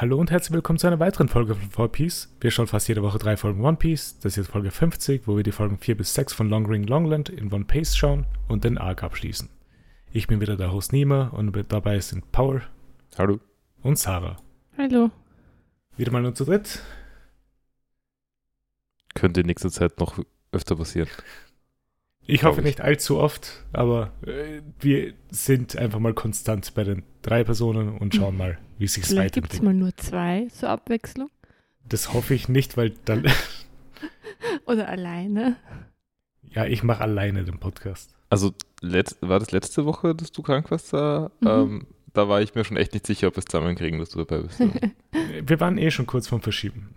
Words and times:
Hallo 0.00 0.16
und 0.16 0.30
herzlich 0.30 0.52
willkommen 0.52 0.78
zu 0.78 0.86
einer 0.86 1.00
weiteren 1.00 1.26
Folge 1.28 1.56
von 1.56 1.70
Four 1.70 1.90
Piece. 1.90 2.32
Wir 2.40 2.52
schauen 2.52 2.68
fast 2.68 2.86
jede 2.86 3.02
Woche 3.02 3.18
drei 3.18 3.36
Folgen 3.36 3.64
One 3.64 3.78
Piece. 3.78 4.16
Das 4.20 4.34
ist 4.34 4.36
jetzt 4.36 4.52
Folge 4.52 4.70
50, 4.70 5.26
wo 5.26 5.36
wir 5.36 5.42
die 5.42 5.50
Folgen 5.50 5.76
4 5.76 5.96
bis 5.96 6.14
6 6.14 6.34
von 6.34 6.48
Long 6.48 6.66
Ring 6.66 6.84
Longland 6.84 7.28
in 7.30 7.52
One 7.52 7.64
Pace 7.64 7.96
schauen 7.96 8.24
und 8.46 8.62
den 8.62 8.78
Arc 8.78 9.02
abschließen. 9.02 9.48
Ich 10.12 10.28
bin 10.28 10.40
wieder 10.40 10.56
der 10.56 10.70
Host 10.70 10.92
Nima 10.92 11.26
und 11.30 11.52
mit 11.52 11.72
dabei 11.72 11.98
sind 11.98 12.30
Paul 12.30 12.62
Hallo. 13.18 13.40
und 13.82 13.98
Sarah. 13.98 14.36
Hallo. 14.76 15.10
Wieder 15.96 16.12
mal 16.12 16.22
nur 16.22 16.36
zu 16.36 16.44
dritt. 16.44 16.80
Könnte 19.14 19.40
in 19.40 19.48
nächster 19.48 19.72
Zeit 19.72 19.98
noch 19.98 20.20
öfter 20.52 20.76
passieren. 20.76 21.08
Ich 22.30 22.44
hoffe 22.44 22.60
ich. 22.60 22.66
nicht 22.66 22.80
allzu 22.82 23.18
oft, 23.18 23.64
aber 23.72 24.12
äh, 24.26 24.60
wir 24.80 25.14
sind 25.30 25.76
einfach 25.76 25.98
mal 25.98 26.12
konstant 26.14 26.74
bei 26.74 26.84
den 26.84 27.02
drei 27.22 27.42
Personen 27.42 27.96
und 27.98 28.14
schauen 28.14 28.36
mal, 28.36 28.58
wie 28.78 28.86
sich 28.86 29.04
es 29.04 29.08
Vielleicht 29.10 29.34
gibt 29.34 29.46
es 29.52 29.58
weiterentwickelt. 29.60 29.62
mal 29.64 29.74
nur 29.74 29.96
zwei 29.96 30.46
zur 30.52 30.68
Abwechslung. 30.68 31.30
Das 31.88 32.12
hoffe 32.12 32.34
ich 32.34 32.48
nicht, 32.48 32.76
weil 32.76 32.90
dann, 33.06 33.24
Oder 34.66 34.88
alleine. 34.88 35.56
ja, 36.42 36.66
ich 36.66 36.82
mache 36.82 37.00
alleine 37.02 37.44
den 37.44 37.58
Podcast. 37.58 38.14
Also 38.30 38.52
war 38.82 39.38
das 39.40 39.50
letzte 39.52 39.86
Woche, 39.86 40.14
dass 40.14 40.30
du 40.30 40.42
krank 40.42 40.70
warst? 40.70 40.92
Da, 40.92 41.30
Mhm. 41.40 41.48
ähm, 41.48 41.86
da 42.12 42.28
war 42.28 42.42
ich 42.42 42.54
mir 42.54 42.64
schon 42.64 42.76
echt 42.76 42.92
nicht 42.92 43.06
sicher, 43.06 43.28
ob 43.28 43.36
wir 43.36 43.38
es 43.40 43.44
zusammenkriegen, 43.46 43.98
dass 44.00 44.10
du 44.10 44.22
dabei 44.24 44.42
bist. 44.42 44.60
Wir 45.46 45.60
waren 45.60 45.78
eh 45.78 45.90
schon 45.90 46.06
kurz 46.06 46.26
vorm 46.28 46.40
Verschieben. 46.42 46.88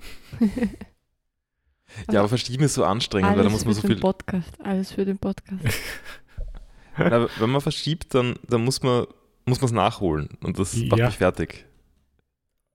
Ja, 2.11 2.19
aber 2.19 2.29
verschieben 2.29 2.63
ist 2.63 2.73
so 2.75 2.83
anstrengend, 2.83 3.35
weil 3.35 3.43
da 3.43 3.49
muss 3.49 3.65
man 3.65 3.73
so 3.73 3.81
für 3.81 3.87
viel. 3.87 3.95
den 3.97 4.01
Podcast. 4.01 4.61
Alles 4.63 4.91
für 4.91 5.05
den 5.05 5.17
Podcast. 5.17 5.63
Na, 6.97 7.27
wenn 7.39 7.49
man 7.49 7.61
verschiebt, 7.61 8.13
dann, 8.13 8.35
dann 8.47 8.63
muss 8.63 8.81
man 8.83 9.05
muss 9.45 9.59
man 9.59 9.65
es 9.65 9.71
nachholen 9.71 10.29
und 10.43 10.59
das 10.59 10.75
macht 10.75 10.99
Ja. 10.99 11.07
mich 11.07 11.17
fertig. 11.17 11.65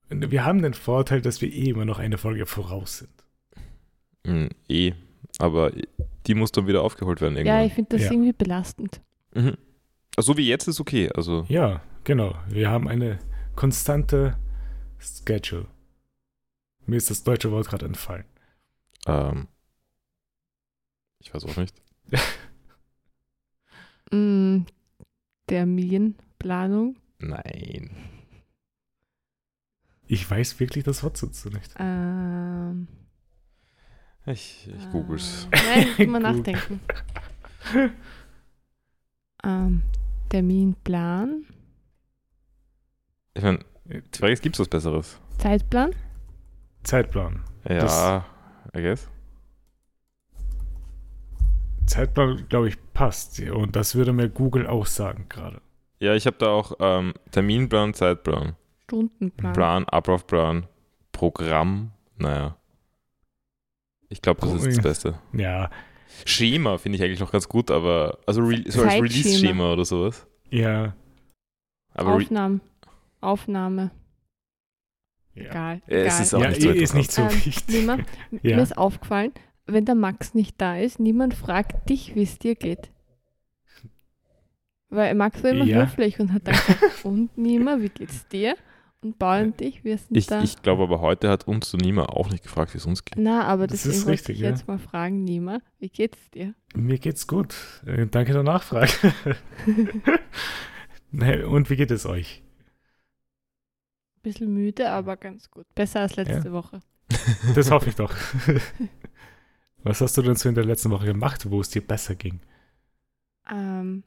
Wir 0.09 0.45
haben 0.45 0.63
den 0.63 0.75
Vorteil, 0.75 1.21
dass 1.21 1.41
wir 1.41 1.53
eh 1.53 1.71
immer 1.71 1.85
noch 1.85 1.99
eine 1.99 2.19
Folge 2.19 2.47
voraus 2.47 2.99
sind. 2.99 3.11
Hm, 4.27 4.49
eh, 4.69 4.93
aber 5.39 5.73
die 6.27 6.35
muss 6.35 6.51
dann 6.53 6.67
wieder 6.67 6.83
aufgeholt 6.83 7.21
werden 7.21 7.35
ja, 7.35 7.41
irgendwann. 7.41 7.67
ich 7.67 7.75
finde 7.75 7.97
das 7.97 8.03
Ja. 8.07 8.13
irgendwie 8.13 8.33
belastend. 8.33 9.01
mhm. 9.35 9.57
Also 10.17 10.33
so 10.33 10.39
wie 10.39 10.49
jetzt 10.49 10.67
ist 10.67 10.81
okay. 10.81 11.11
Also 11.15 11.45
Ja, 11.49 11.83
genau. 12.05 12.35
Wir 12.49 12.71
haben 12.71 12.89
eine 12.89 13.19
konstante 13.55 14.37
Schedule. 14.99 15.67
Mir 16.87 16.97
ist 16.97 17.11
das 17.11 17.23
deutsche 17.23 17.51
Wort 17.53 17.69
gerade 17.69 17.85
entfallen. 17.85 18.25
Ähm, 19.07 19.49
ich 21.21 21.33
weiß 21.35 21.45
auch 21.45 21.57
nicht. 21.57 21.75
Mm, 24.13 24.59
Terminplanung. 25.49 26.95
Nein. 27.19 27.91
Ich 30.07 30.31
weiß 30.31 30.61
wirklich 30.61 30.85
das 30.85 31.03
Wort 31.03 31.21
dazu 31.21 31.49
nicht. 31.51 31.75
Ähm, 31.77 32.87
Ich, 34.27 34.69
ich 34.69 34.91
google's. 34.93 35.49
äh, 35.51 35.57
Nein, 35.57 35.89
ich 35.89 35.99
muss 35.99 36.07
mal 36.07 36.21
nachdenken. 36.21 36.81
ähm, 39.43 39.83
Terminplan. 40.29 41.45
Ich 43.35 43.43
meine, 43.43 43.59
ist, 44.33 44.43
gibt 44.43 44.55
es 44.55 44.61
was 44.61 44.69
Besseres? 44.69 45.21
Zeitplan. 45.39 45.91
Zeitplan. 46.85 47.43
Ja, 47.69 48.25
I 48.75 48.83
guess. 48.83 49.09
Zeitplan, 51.87 52.47
glaube 52.49 52.69
ich, 52.69 52.77
passt. 52.93 53.41
Und 53.41 53.77
das 53.77 53.95
würde 53.95 54.13
mir 54.13 54.29
Google 54.29 54.67
auch 54.67 54.87
sagen 54.87 55.27
gerade. 55.29 55.61
Ja, 56.01 56.15
ich 56.15 56.27
habe 56.27 56.37
da 56.39 56.49
auch 56.49 56.73
ähm, 56.81 57.15
Terminplan, 57.31 57.95
Zeitplan, 57.95 58.57
Stundenplan. 58.85 59.53
Plan, 59.53 59.85
Ablaufplan, 59.85 60.67
Programm. 61.13 61.93
Naja. 62.19 62.57
Ich 64.09 64.21
glaube, 64.23 64.41
das 64.41 64.51
Oh, 64.51 64.57
ist 64.57 64.77
das. 64.79 64.83
Beste. 64.83 65.19
Ja, 65.33 65.71
Schema 66.25 66.79
finde 66.79 66.97
ich 66.97 67.03
eigentlich 67.05 67.21
noch 67.21 67.33
ganz 67.33 67.49
gut, 67.49 67.71
aber 67.71 68.19
also 68.27 68.43
re 68.43 68.63
so 68.69 68.83
als. 68.83 68.95
Release-Schema 68.95 69.73
oder 69.73 69.85
sowas. 69.85 70.27
ja, 70.51 70.95
Aber 71.95 72.15
Aufnahmen. 72.15 72.61
Aufnahme. 73.21 73.91
Ja. 75.37 75.43
Egal. 75.51 75.83
Ja, 75.87 75.97
es 75.99 76.21
ist 76.21 76.35
auch 76.35 76.43
ja 76.43 76.49
nicht 76.49 76.63
so 76.63 76.71
ist 76.71 76.95
nicht 76.95 77.13
so 77.13 77.23
Ähm, 77.23 77.31
wichtig. 77.45 77.69
Nima, 77.69 77.99
Ja. 78.43 78.57
Mir 78.57 78.63
ist 78.63 78.77
aufgefallen, 78.77 79.33
wenn 79.67 79.85
der 79.85 79.95
Max 79.95 80.35
nicht 80.35 80.61
da 80.61 80.77
ist, 80.77 80.99
niemand 81.01 81.35
fragt 81.35 81.89
dich, 81.89 82.15
wie 82.15 82.23
es 82.23 82.39
dir 82.39 82.55
geht. 82.55 82.91
Weil 84.89 85.15
Max 85.15 85.43
war 85.43 85.51
immer 85.51 85.65
Ja. 85.65 85.83
höflich 85.83 86.19
und 86.21 86.33
hat 86.33 86.47
dann 86.47 86.55
gesagt, 86.55 86.81
und 87.05 87.37
Nima, 87.37 87.79
wie 87.81 87.89
geht's 87.89 88.27
dir? 88.29 88.57
Und 89.03 89.19
Paul 89.19 89.43
und 89.45 89.61
dich, 89.61 89.85
wir 89.85 89.99
sind 89.99 90.17
ich, 90.17 90.27
da. 90.27 90.43
ich 90.43 90.63
glaube 90.63 90.83
aber 90.85 91.01
heute 91.01 91.29
hat 91.29 91.47
uns 91.47 91.71
so 91.71 91.77
niemand 91.77 92.09
auch 92.09 92.31
nicht 92.31 92.43
gefragt, 92.43 92.73
wie 92.73 92.79
es 92.79 92.87
uns 92.87 93.05
geht. 93.05 93.19
Na, 93.19 93.45
aber 93.45 93.67
Das 93.67 93.85
ist 93.85 94.07
richtig, 94.09 94.37
ich 94.37 94.43
ja. 94.43 94.49
jetzt 94.51 94.67
mal 94.67 94.79
fragen, 94.79 95.23
Nima, 95.23 95.61
wie 95.79 95.91
geht's 95.91 96.31
dir? 96.31 96.55
Mir 96.75 96.99
geht's 96.99 97.27
gut. 97.27 97.55
Äh, 97.87 98.07
danke 98.07 98.33
der 98.33 98.43
Nachfrage. 98.43 98.91
Und 101.47 101.71
wie 101.71 101.77
geht 101.77 101.91
es 101.91 102.07
euch? 102.07 102.43
Bisschen 104.27 104.53
müde, 104.53 104.91
aber 104.91 105.17
ganz 105.17 105.49
gut. 105.53 105.73
Besser 105.77 106.01
als 106.01 106.17
letzte 106.17 106.53
Woche. 106.53 106.81
Das 107.55 107.71
hoffe 107.71 107.91
ich 107.91 107.95
doch. 107.95 108.13
Was 109.85 110.01
hast 110.01 110.17
du 110.17 110.23
denn 110.23 110.35
so 110.35 110.49
in 110.49 110.57
der 110.57 110.65
letzten 110.65 110.91
Woche 110.91 111.07
gemacht, 111.07 111.49
wo 111.49 111.61
es 111.61 111.71
dir 111.71 111.81
besser 111.87 112.17
ging? 112.17 112.41
Ähm, 113.49 114.03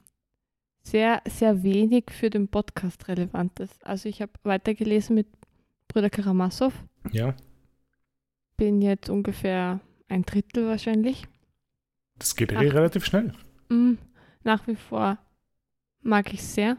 sehr, 0.82 1.22
sehr 1.26 1.62
wenig 1.62 2.10
für 2.10 2.28
den 2.28 2.48
Podcast 2.48 3.08
Relevantes. 3.08 3.70
Also 3.82 4.10
ich 4.10 4.20
habe 4.20 4.32
weitergelesen 4.42 5.14
mit 5.14 5.26
Brüder 5.88 6.10
Karamasow. 6.10 6.74
Ja, 7.12 7.34
Bin 8.58 8.82
jetzt 8.82 9.08
ungefähr 9.08 9.80
ein 10.08 10.24
Drittel 10.24 10.66
wahrscheinlich. 10.66 11.26
das 12.18 12.36
geht 12.36 12.52
eh 12.52 12.56
Ach. 12.56 12.60
relativ 12.60 13.06
schnell. 13.06 13.32
Mm, 13.70 13.94
nach 14.44 14.66
wie 14.66 14.76
vor 14.76 15.16
mag 16.02 16.30
ich 16.34 16.42
sehr. 16.42 16.76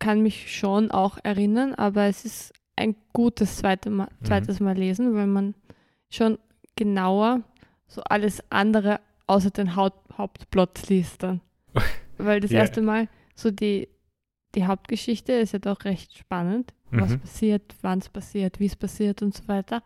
Kann 0.00 0.22
mich 0.22 0.52
schon 0.56 0.90
auch 0.90 1.18
erinnern, 1.22 1.74
aber 1.76 2.06
es 2.06 2.24
ist 2.24 2.52
ein 2.74 2.96
gutes 3.12 3.58
zweite 3.58 3.90
Mal, 3.90 4.08
Mhm. 4.20 4.24
zweites 4.24 4.58
Mal 4.58 4.76
lesen, 4.76 5.14
weil 5.14 5.26
man 5.28 5.54
schon 6.10 6.38
genauer 6.74 7.42
so 7.86 8.00
alles 8.02 8.42
andere 8.50 8.98
außer 9.28 9.50
den 9.50 9.76
Haupt 9.76 9.98
Hauptplot 10.18 10.88
liest 10.88 11.22
dann. 11.22 11.40
Weil 12.18 12.40
das 12.40 12.50
Ja. 12.50 12.58
erste 12.60 12.82
Mal 12.82 13.08
so 13.34 13.50
die, 13.50 13.88
die 14.54 14.66
Hauptgeschichte 14.66 15.32
ist 15.32 15.52
ja 15.52 15.58
doch 15.60 15.84
recht 15.84 16.18
spannend. 16.18 16.74
Was 16.90 17.12
Mhm. 17.12 17.20
passiert, 17.20 17.74
wann 17.82 18.00
es 18.00 18.08
passiert, 18.08 18.58
wie 18.58 18.66
es 18.66 18.74
passiert 18.76 19.22
und 19.22 19.34
so 19.34 19.46
weiter. 19.48 19.82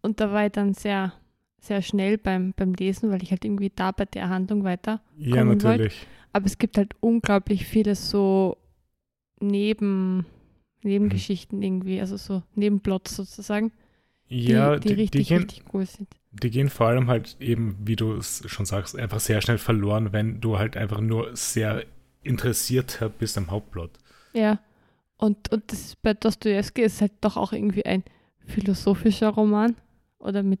Und 0.00 0.20
da 0.20 0.32
war 0.32 0.46
ich 0.46 0.52
dann 0.52 0.72
sehr, 0.74 1.12
sehr 1.60 1.82
schnell 1.82 2.16
beim, 2.18 2.54
beim 2.56 2.72
Lesen, 2.74 3.10
weil 3.10 3.22
ich 3.22 3.30
halt 3.30 3.44
irgendwie 3.44 3.70
da 3.74 3.90
bei 3.92 4.06
der 4.06 4.28
Handlung 4.30 4.64
weiter 4.64 5.02
Ja, 5.18 5.44
natürlich. 5.44 6.06
aber 6.32 6.46
es 6.46 6.56
gibt 6.58 6.78
halt 6.78 6.94
unglaublich 7.00 7.66
viele 7.66 7.94
so 7.94 8.56
Neben, 9.40 10.26
Nebengeschichten 10.82 11.62
irgendwie, 11.62 12.00
also 12.00 12.16
so 12.16 12.42
Nebenplots 12.54 13.16
sozusagen, 13.16 13.72
die, 14.30 14.48
Ja, 14.48 14.76
die, 14.76 14.88
die, 14.88 14.94
richtig, 14.94 15.26
die, 15.26 15.28
gehen, 15.34 15.42
richtig 15.42 15.64
cool 15.72 15.86
sind. 15.86 16.08
die 16.32 16.50
gehen 16.50 16.68
vor 16.68 16.88
allem 16.88 17.08
halt 17.08 17.36
eben, 17.40 17.76
wie 17.84 17.96
du 17.96 18.14
es 18.14 18.42
schon 18.46 18.66
sagst, 18.66 18.96
einfach 18.96 19.20
sehr 19.20 19.40
schnell 19.40 19.58
verloren, 19.58 20.12
wenn 20.12 20.40
du 20.40 20.58
halt 20.58 20.76
einfach 20.76 21.00
nur 21.00 21.34
sehr 21.36 21.84
interessiert 22.22 23.00
bist 23.18 23.38
am 23.38 23.50
Hauptplot. 23.50 23.90
Ja. 24.34 24.60
Und, 25.16 25.50
und 25.50 25.72
das 25.72 25.80
ist 25.80 26.02
bei 26.02 26.14
Dostoevsky 26.14 26.82
ist 26.82 27.00
halt 27.00 27.12
doch 27.20 27.36
auch 27.36 27.52
irgendwie 27.52 27.84
ein 27.84 28.04
philosophischer 28.46 29.30
Roman 29.30 29.74
oder 30.18 30.42
mit 30.42 30.60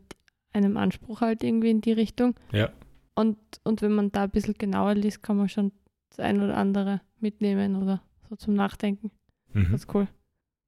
einem 0.52 0.76
Anspruch 0.76 1.20
halt 1.20 1.44
irgendwie 1.44 1.70
in 1.70 1.80
die 1.80 1.92
Richtung. 1.92 2.34
Ja. 2.52 2.70
Und, 3.14 3.38
und 3.64 3.82
wenn 3.82 3.92
man 3.92 4.10
da 4.10 4.24
ein 4.24 4.30
bisschen 4.30 4.54
genauer 4.54 4.94
liest, 4.94 5.22
kann 5.22 5.36
man 5.36 5.48
schon 5.48 5.72
das 6.10 6.20
ein 6.20 6.40
oder 6.42 6.56
andere 6.56 7.00
mitnehmen 7.20 7.76
oder 7.76 8.02
so 8.28 8.36
zum 8.36 8.54
Nachdenken. 8.54 9.10
Mhm. 9.52 9.68
Das 9.72 9.82
ist 9.84 9.94
cool. 9.94 10.08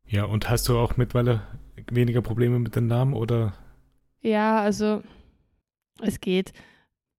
Ja, 0.06 0.24
und 0.24 0.48
hast 0.50 0.68
du 0.68 0.78
auch 0.78 0.96
mittlerweile 0.96 1.42
weniger 1.90 2.22
Probleme 2.22 2.58
mit 2.58 2.74
den 2.76 2.86
Namen 2.86 3.14
oder? 3.14 3.52
Ja, 4.22 4.60
also 4.60 5.02
es 6.00 6.20
geht. 6.20 6.52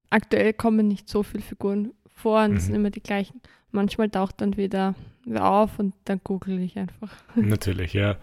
Aktuell 0.09 0.53
kommen 0.53 0.87
nicht 0.87 1.07
so 1.07 1.23
viele 1.23 1.43
Figuren 1.43 1.93
vor 2.07 2.43
und 2.43 2.55
es 2.57 2.63
sind 2.65 2.73
Mhm. 2.73 2.79
immer 2.81 2.89
die 2.89 3.01
gleichen. 3.01 3.41
Manchmal 3.71 4.09
taucht 4.09 4.41
dann 4.41 4.57
wieder 4.57 4.95
wer 5.25 5.45
auf 5.49 5.79
und 5.79 5.93
dann 6.05 6.19
google 6.23 6.59
ich 6.59 6.77
einfach. 6.77 7.11
Natürlich, 7.35 7.93
ja. 7.93 8.17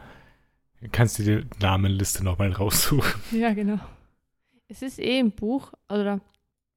Kannst 0.92 1.18
du 1.18 1.22
die 1.24 1.46
Namenliste 1.60 2.22
nochmal 2.24 2.52
raussuchen? 2.52 3.20
Ja, 3.32 3.52
genau. 3.54 3.78
Es 4.68 4.82
ist 4.82 4.98
eh 4.98 5.18
im 5.18 5.30
Buch 5.32 5.72
oder 5.88 6.20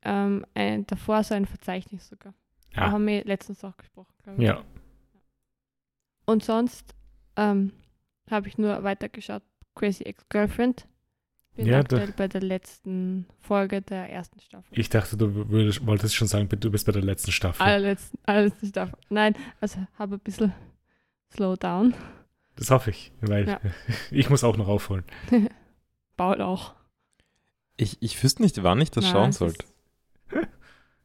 ähm, 0.04 0.46
ein, 0.54 0.88
davor 0.88 1.24
so 1.24 1.36
ein 1.36 1.46
Verzeichnis 1.46 2.08
sogar. 2.08 2.34
Da 2.74 2.86
Ja. 2.86 2.92
haben 2.92 3.06
wir 3.06 3.26
letztens 3.26 3.64
auch 3.66 3.76
gesprochen, 3.76 4.14
glaube 4.24 4.42
ich. 4.42 4.48
Ja. 4.48 4.64
Und 6.26 6.44
sonst 6.44 6.94
ähm, 7.36 7.72
habe 8.30 8.48
ich 8.48 8.58
nur 8.58 8.84
weitergeschaut. 8.84 9.44
Crazy 9.76 10.04
Ex-Girlfriend. 10.04 10.88
Bin 11.56 11.66
Ja, 11.66 11.74
da- 11.84 11.98
aktuell 11.98 12.14
bei 12.16 12.28
der 12.28 12.42
letzten 12.42 13.26
Folge 13.40 13.82
der 13.82 14.10
ersten 14.10 14.40
Staffel. 14.40 14.78
Ich 14.78 14.90
dachte, 14.90 15.18
du 15.18 15.50
würdest, 15.50 15.86
wolltest 15.86 16.16
schon 16.16 16.28
sagen, 16.28 16.48
du 16.50 16.72
bist 16.72 16.86
bei 16.86 16.92
der 16.94 17.02
letzten 17.04 17.32
Staffel. 17.32 17.62
Allerletzten, 17.62 18.20
allerletzten 18.26 18.70
Staffel. 18.70 18.98
Nein, 19.10 19.36
also 19.60 19.80
habe 19.98 20.16
ein 20.16 20.20
bisschen 20.20 20.54
Slowdown. 21.34 21.94
Das 22.56 22.70
hoffe 22.72 22.92
ich, 22.92 23.12
weil 23.22 23.48
Ja. 23.48 23.60
ich 24.12 24.30
muss 24.30 24.44
auch 24.44 24.56
noch 24.58 24.68
aufholen. 24.68 25.04
Paul 26.18 26.42
auch. 26.42 26.76
Ich, 27.78 27.98
ich 28.02 28.22
wüsste 28.22 28.44
nicht, 28.44 28.62
wann 28.64 28.80
ich 28.82 28.92
das 28.92 29.06
Nein, 29.06 29.14
schauen 29.14 29.32
sollte. 29.32 29.66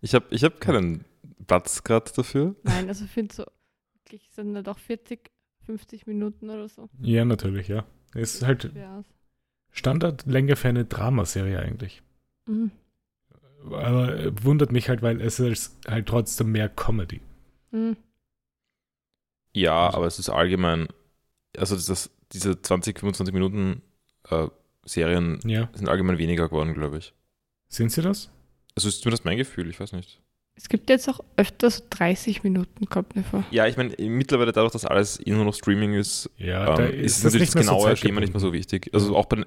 Ich 0.01 0.15
habe 0.15 0.27
ich 0.31 0.45
hab 0.45 0.61
keinen 0.61 1.05
Platz 1.47 1.83
gerade 1.83 2.13
dafür. 2.15 2.55
Nein, 2.65 2.89
also 2.89 3.05
ich 3.07 3.11
finde 3.11 3.35
so, 3.35 3.45
wirklich 4.07 4.29
sind 4.33 4.55
da 4.55 4.63
doch 4.63 4.79
40, 4.79 5.31
50 5.65 6.07
Minuten 6.07 6.49
oder 6.51 6.69
so. 6.69 6.89
Ja, 7.01 7.25
natürlich, 7.25 7.69
ja. 7.69 7.85
Es 8.15 8.37
ist 8.37 8.43
halt. 8.45 8.73
Standardlänge 9.73 10.57
für 10.57 10.69
eine 10.69 10.85
Dramaserie 10.87 11.59
eigentlich. 11.59 12.03
Mhm. 12.47 12.71
Aber 13.65 14.17
äh, 14.19 14.45
wundert 14.45 14.73
mich 14.73 14.89
halt, 14.89 15.03
weil 15.03 15.21
es 15.21 15.39
ist 15.41 15.77
halt 15.87 16.07
trotzdem 16.07 16.53
mehr 16.53 16.69
Comedy. 16.69 17.21
Mhm. 17.73 17.97
Ja, 19.53 19.93
aber 19.93 20.07
es 20.07 20.19
ist 20.19 20.29
allgemein, 20.29 20.89
also 21.57 21.75
das, 21.75 21.87
das, 21.87 22.11
diese 22.33 22.61
20, 22.63 23.01
25 23.01 23.35
Minuten 23.35 23.83
äh, 24.31 24.47
Serien 24.85 25.41
Ja. 25.45 25.69
sind 25.75 25.89
allgemein 25.89 26.19
weniger 26.19 26.49
geworden, 26.49 26.75
glaube 26.75 26.99
ich. 26.99 27.13
Sind 27.69 27.91
sie 27.91 28.03
das? 28.03 28.31
Also 28.77 28.89
ist 28.89 29.01
zumindest 29.01 29.25
mein 29.25 29.37
Gefühl, 29.37 29.69
ich 29.69 29.81
weiß 29.81 29.93
nicht. 29.93 30.23
Es 30.59 30.71
gibt 30.71 30.89
jetzt 30.89 31.07
auch 31.09 31.21
öfters 31.37 31.87
30 31.91 32.43
Minuten, 32.43 32.87
kommt 32.87 33.15
mir 33.15 33.23
vor. 33.23 33.45
Ja, 33.51 33.67
ich 33.67 33.77
meine, 33.77 33.95
mittlerweile 33.99 34.53
dadurch, 34.53 34.73
dass 34.73 34.87
alles 34.87 35.21
eh 35.25 35.31
nur 35.31 35.45
noch 35.45 35.55
Streaming 35.55 35.93
ist, 35.93 36.31
Ja, 36.39 36.75
da 36.75 36.87
ähm, 36.87 36.99
ist, 36.99 37.19
das 37.19 37.33
natürlich 37.33 37.51
das 37.51 37.57
mehr 37.57 37.65
so 37.65 37.77
genaue 37.77 37.97
Schema 37.97 38.21
nicht 38.21 38.33
mehr 38.33 38.41
so 38.41 38.55
wichtig. 38.55 38.91
Also 38.95 39.15
auch 39.15 39.27
bei, 39.27 39.45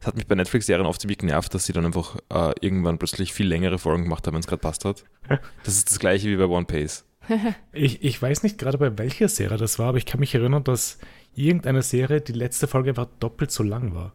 es 0.00 0.06
hat 0.06 0.16
mich 0.16 0.26
bei 0.26 0.34
Netflix-Serien 0.34 0.86
oft 0.86 1.00
ziemlich 1.00 1.16
genervt, 1.16 1.54
dass 1.54 1.64
sie 1.64 1.72
dann 1.72 1.86
einfach 1.86 2.16
äh, 2.28 2.52
irgendwann 2.60 2.98
plötzlich 2.98 3.32
viel 3.32 3.46
längere 3.46 3.78
Folgen 3.78 4.02
gemacht 4.02 4.26
haben, 4.26 4.34
wenn 4.34 4.40
es 4.40 4.46
gerade 4.46 4.60
passt 4.60 4.84
hat. 4.84 5.04
Das 5.64 5.76
ist 5.76 5.90
das 5.90 5.98
gleiche 5.98 6.28
wie 6.28 6.36
bei 6.36 6.46
One 6.46 6.66
Piece. 6.66 7.04
Ich, 7.72 8.02
ich 8.02 8.20
weiß 8.20 8.42
nicht 8.42 8.58
gerade 8.58 8.76
bei 8.76 8.98
welcher 8.98 9.28
Serie 9.28 9.56
das 9.56 9.78
war, 9.78 9.88
aber 9.88 9.98
ich 9.98 10.06
kann 10.06 10.20
mich 10.20 10.34
erinnern, 10.34 10.64
dass 10.64 10.98
irgendeine 11.34 11.82
Serie 11.82 12.20
die 12.20 12.32
letzte 12.32 12.66
Folge 12.66 12.90
einfach 12.90 13.08
doppelt 13.20 13.50
so 13.50 13.62
lang 13.62 13.94
war. 13.94 14.14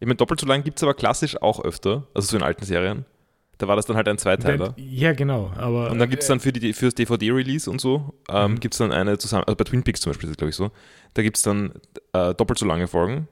Ich 0.00 0.06
meine, 0.06 0.16
doppelt 0.16 0.40
so 0.40 0.46
lang 0.46 0.64
gibt 0.64 0.78
es 0.78 0.82
aber 0.82 0.94
klassisch 0.94 1.40
auch 1.40 1.64
öfter, 1.64 2.08
also 2.14 2.28
so 2.28 2.36
in 2.36 2.42
alten 2.42 2.64
Serien. 2.64 3.04
Da 3.62 3.68
war 3.68 3.76
das 3.76 3.86
dann 3.86 3.94
halt 3.94 4.08
ein 4.08 4.18
Zweiteiler. 4.18 4.74
Ja, 4.76 5.12
genau. 5.12 5.52
Aber 5.56 5.88
Und 5.92 6.00
dann 6.00 6.10
gibt 6.10 6.22
es 6.22 6.28
dann 6.28 6.40
für, 6.40 6.52
die, 6.52 6.72
für 6.72 6.86
das 6.86 6.94
DVD-Release 6.94 7.70
und 7.70 7.80
so, 7.80 8.12
ähm, 8.28 8.52
Mhm. 8.52 8.60
gibt 8.60 8.74
es 8.74 8.78
dann 8.78 8.90
eine 8.90 9.16
zusammen, 9.18 9.44
also 9.44 9.54
bei 9.56 9.62
Twin 9.62 9.84
Peaks 9.84 10.00
zum 10.00 10.10
Beispiel 10.10 10.28
ist 10.28 10.32
das 10.32 10.36
glaube 10.38 10.50
ich 10.50 10.56
so, 10.56 10.72
da 11.14 11.22
gibt 11.22 11.36
es 11.36 11.44
dann 11.44 11.72
äh, 12.12 12.34
doppelt 12.34 12.58
so 12.58 12.66
lange 12.66 12.88
Folgen, 12.88 13.28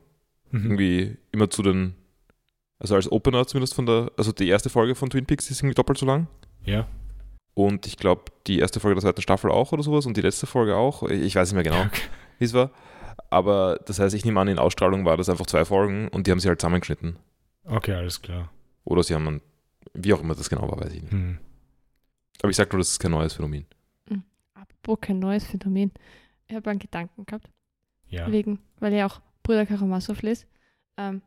Mhm. 0.53 0.63
irgendwie 0.67 1.17
immer 1.33 1.51
zu 1.51 1.63
den, 1.65 1.95
also 2.79 2.95
als 2.95 3.11
Opener 3.11 3.45
zumindest 3.47 3.75
von 3.75 3.87
der, 3.87 4.13
also 4.17 4.31
die 4.31 4.47
erste 4.49 4.71
Folge 4.71 4.95
von 4.95 5.11
Twin 5.11 5.27
Peaks 5.27 5.51
ist 5.51 5.61
irgendwie 5.63 5.75
doppelt 5.75 5.99
so 5.99 6.07
lang. 6.07 6.29
Ja. 6.65 6.87
Und 7.55 7.87
ich 7.89 7.97
glaube, 7.97 8.23
die 8.47 8.61
erste 8.61 8.79
Folge 8.79 8.95
der 8.95 9.03
zweiten 9.03 9.23
Staffel 9.23 9.51
auch 9.51 9.73
oder 9.73 9.83
sowas 9.83 10.07
und 10.07 10.17
die 10.17 10.21
letzte 10.23 10.47
Folge 10.47 10.77
auch. 10.77 11.03
Ich 11.09 11.35
weiß 11.35 11.49
nicht 11.53 11.55
mehr 11.57 11.65
genau, 11.65 11.87
Okay. 11.87 12.03
wie 12.39 12.45
es 12.45 12.55
war. 12.55 12.71
Aber 13.31 13.81
das 13.85 13.99
heißt, 13.99 14.15
ich 14.15 14.25
nehme 14.25 14.41
an, 14.41 14.47
in 14.49 14.59
Ausstrahlung 14.61 15.05
war 15.05 15.17
das 15.17 15.29
einfach 15.29 15.47
zwei 15.47 15.65
Folgen 15.65 16.07
und 16.09 16.27
die 16.27 16.31
haben 16.31 16.39
sie 16.41 16.47
halt 16.49 16.61
zusammengeschnitten. 16.61 17.17
okay, 17.67 17.95
alles 17.95 18.23
klar. 18.23 18.51
Oder 18.85 19.03
sie 19.03 19.15
haben, 19.15 19.25
dann- 19.25 19.41
wie 19.95 20.13
auch 20.13 20.21
immer 20.21 20.35
das 20.35 20.49
genau 20.51 20.63
war, 20.71 20.81
weiß 20.81 20.93
ich 20.95 21.03
nicht. 21.03 21.13
Hm. 21.13 21.39
Aber 22.43 22.51
ich 22.51 22.57
sage 22.57 22.71
nur, 22.71 22.79
das 22.79 22.91
ist 22.91 22.99
kein 22.99 23.11
neues 23.11 23.35
Phänomen. 23.35 23.67
Apropos 24.55 24.99
kein 25.01 25.19
neues 25.19 25.45
Phänomen. 25.45 25.91
Ich 26.47 26.55
habe 26.55 26.71
einen 26.71 26.79
Gedanken 26.79 27.25
gehabt, 27.27 27.51
Ja. 28.09 28.31
wegen, 28.31 28.59
weil 28.79 28.93
ich 28.95 29.03
auch 29.03 29.21
Brüder 29.43 29.67
Karamazov 29.67 30.23
lese. 30.23 30.47
Ähm, 30.97 31.23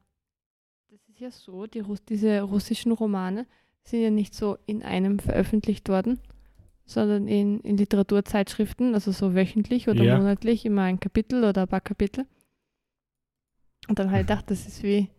das 0.89 0.99
ist 1.09 1.19
ja 1.19 1.31
so, 1.31 1.65
die, 1.67 1.79
Russ 1.79 2.03
diese 2.05 2.41
russischen 2.41 2.91
Romane 2.91 3.47
sind 3.85 4.01
ja 4.01 4.09
nicht 4.11 4.33
so 4.35 4.57
in 4.65 4.83
einem 4.83 5.19
veröffentlicht 5.19 5.89
worden, 5.89 6.19
sondern 6.85 7.27
in, 7.27 7.59
in 7.61 7.77
Literaturzeitschriften, 7.77 8.93
also 8.93 9.11
so 9.11 9.33
wöchentlich 9.35 9.87
oder 9.89 10.03
Ja. 10.03 10.17
monatlich, 10.17 10.65
immer 10.65 10.83
ein 10.83 10.99
Kapitel 10.99 11.43
oder 11.43 11.63
ein 11.63 11.67
paar 11.67 11.81
Kapitel. 11.81 12.25
Und 13.87 13.99
dann 13.99 14.09
habe 14.11 14.21
ich 14.21 14.27
gedacht, 14.27 14.49
das 14.51 14.65
ist 14.67 14.83
wie, 14.83 15.09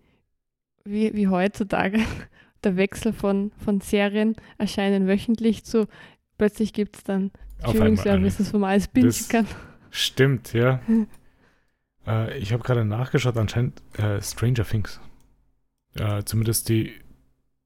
wie, 0.84 1.12
wie 1.14 1.28
heutzutage. 1.28 1.98
Der 2.64 2.76
Wechsel 2.76 3.12
von, 3.12 3.52
von 3.62 3.80
Serien 3.80 4.36
erscheinen 4.58 5.06
wöchentlich 5.06 5.64
zu 5.64 5.86
plötzlich 6.38 6.72
gibt 6.72 6.96
es 6.96 7.04
dann. 7.04 7.30
Streaming-Services, 7.60 8.52
wo 8.52 8.58
man 8.58 8.70
alles 8.70 8.88
bingen 8.88 9.14
kann. 9.28 9.46
Stimmt, 9.90 10.52
ja. 10.52 10.80
äh, 12.06 12.38
ich 12.38 12.52
habe 12.52 12.62
gerade 12.62 12.84
nachgeschaut, 12.84 13.36
anscheinend 13.36 13.80
äh, 13.98 14.20
Stranger 14.20 14.64
Things. 14.64 15.00
Äh, 15.94 16.24
zumindest 16.24 16.68
die 16.68 16.92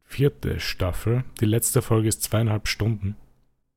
vierte 0.05 0.61
Staffel. 0.61 1.25
Die 1.41 1.47
letzte 1.47 1.83
Folge 1.83 2.09
ist 2.09 2.23
zweieinhalb 2.23 2.69
Stunden. 2.69 3.17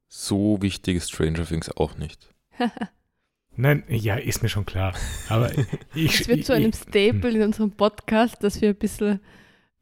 So 0.07 0.61
wichtig 0.61 0.97
ist 0.97 1.11
Stranger 1.11 1.45
Things 1.45 1.75
auch 1.75 1.97
nicht. 1.97 2.29
Nein, 3.55 3.83
ja, 3.87 4.15
ist 4.15 4.43
mir 4.43 4.49
schon 4.49 4.65
klar. 4.65 4.93
Aber 5.29 5.51
ich. 5.95 6.21
Es 6.21 6.27
wird 6.27 6.45
zu 6.45 6.53
einem 6.53 6.73
Staple 6.73 7.31
in 7.31 7.41
unserem 7.41 7.71
Podcast, 7.71 8.43
dass 8.43 8.61
wir 8.61 8.69
ein 8.69 8.75
bisschen 8.75 9.19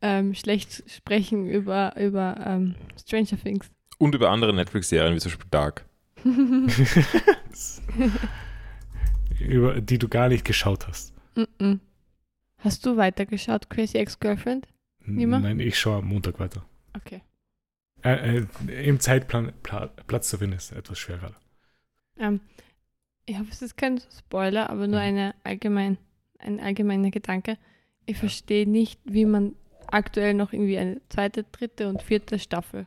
ähm, 0.02 0.34
schlecht 0.34 0.84
sprechen 0.90 1.48
über, 1.50 1.96
über 1.98 2.36
ähm, 2.46 2.76
Stranger 3.00 3.38
Things. 3.42 3.70
Und 3.98 4.16
über 4.16 4.30
andere 4.30 4.54
Netflix-Serien, 4.54 5.14
wie 5.16 5.20
zum 5.20 5.32
Beispiel 5.32 5.48
Dark. 5.52 5.86
über 9.40 9.82
die 9.82 9.98
du 9.98 10.08
gar 10.08 10.30
nicht 10.30 10.46
geschaut 10.46 10.88
hast. 10.88 11.14
Mm-mm. 11.36 11.80
Hast 12.58 12.86
du 12.86 12.98
weitergeschaut, 12.98 13.70
Crazy 13.70 13.98
Ex-Girlfriend? 13.98 14.68
Niemand? 15.06 15.44
Nein, 15.44 15.60
ich 15.60 15.80
schaue 15.80 15.98
am 16.00 16.08
Montag 16.08 16.40
weiter. 16.40 16.66
Okay. 16.96 17.22
Äh, 18.04 18.40
äh, 18.68 18.88
Im 18.88 19.00
Zeitplan 19.00 19.54
Pla 19.64 19.88
Platz 20.08 20.30
zu 20.30 20.38
finden 20.38 20.56
ist 20.58 20.72
etwas 20.72 21.00
schwer 21.00 21.18
gerade. 21.18 21.36
Ähm, 22.18 22.42
ich 23.26 23.38
hoffe, 23.38 23.50
es 23.52 23.62
ist 23.62 23.78
kein 23.78 24.02
Spoiler, 24.18 24.70
aber 24.70 24.88
nur 24.88 25.00
Mhm. 25.00 25.06
eine 25.06 25.36
allgemein, 25.44 25.98
ein 26.40 26.60
allgemeiner 26.60 27.12
Gedanke. 27.12 27.58
Ich 28.06 28.18
verstehe 28.18 28.68
nicht, 28.68 29.00
wie 29.06 29.26
man 29.26 29.56
aktuell 29.92 30.34
noch 30.34 30.54
irgendwie 30.54 30.78
eine 30.78 31.02
zweite, 31.10 31.44
dritte 31.44 31.88
und 31.90 32.02
vierte 32.02 32.40
Staffel 32.40 32.86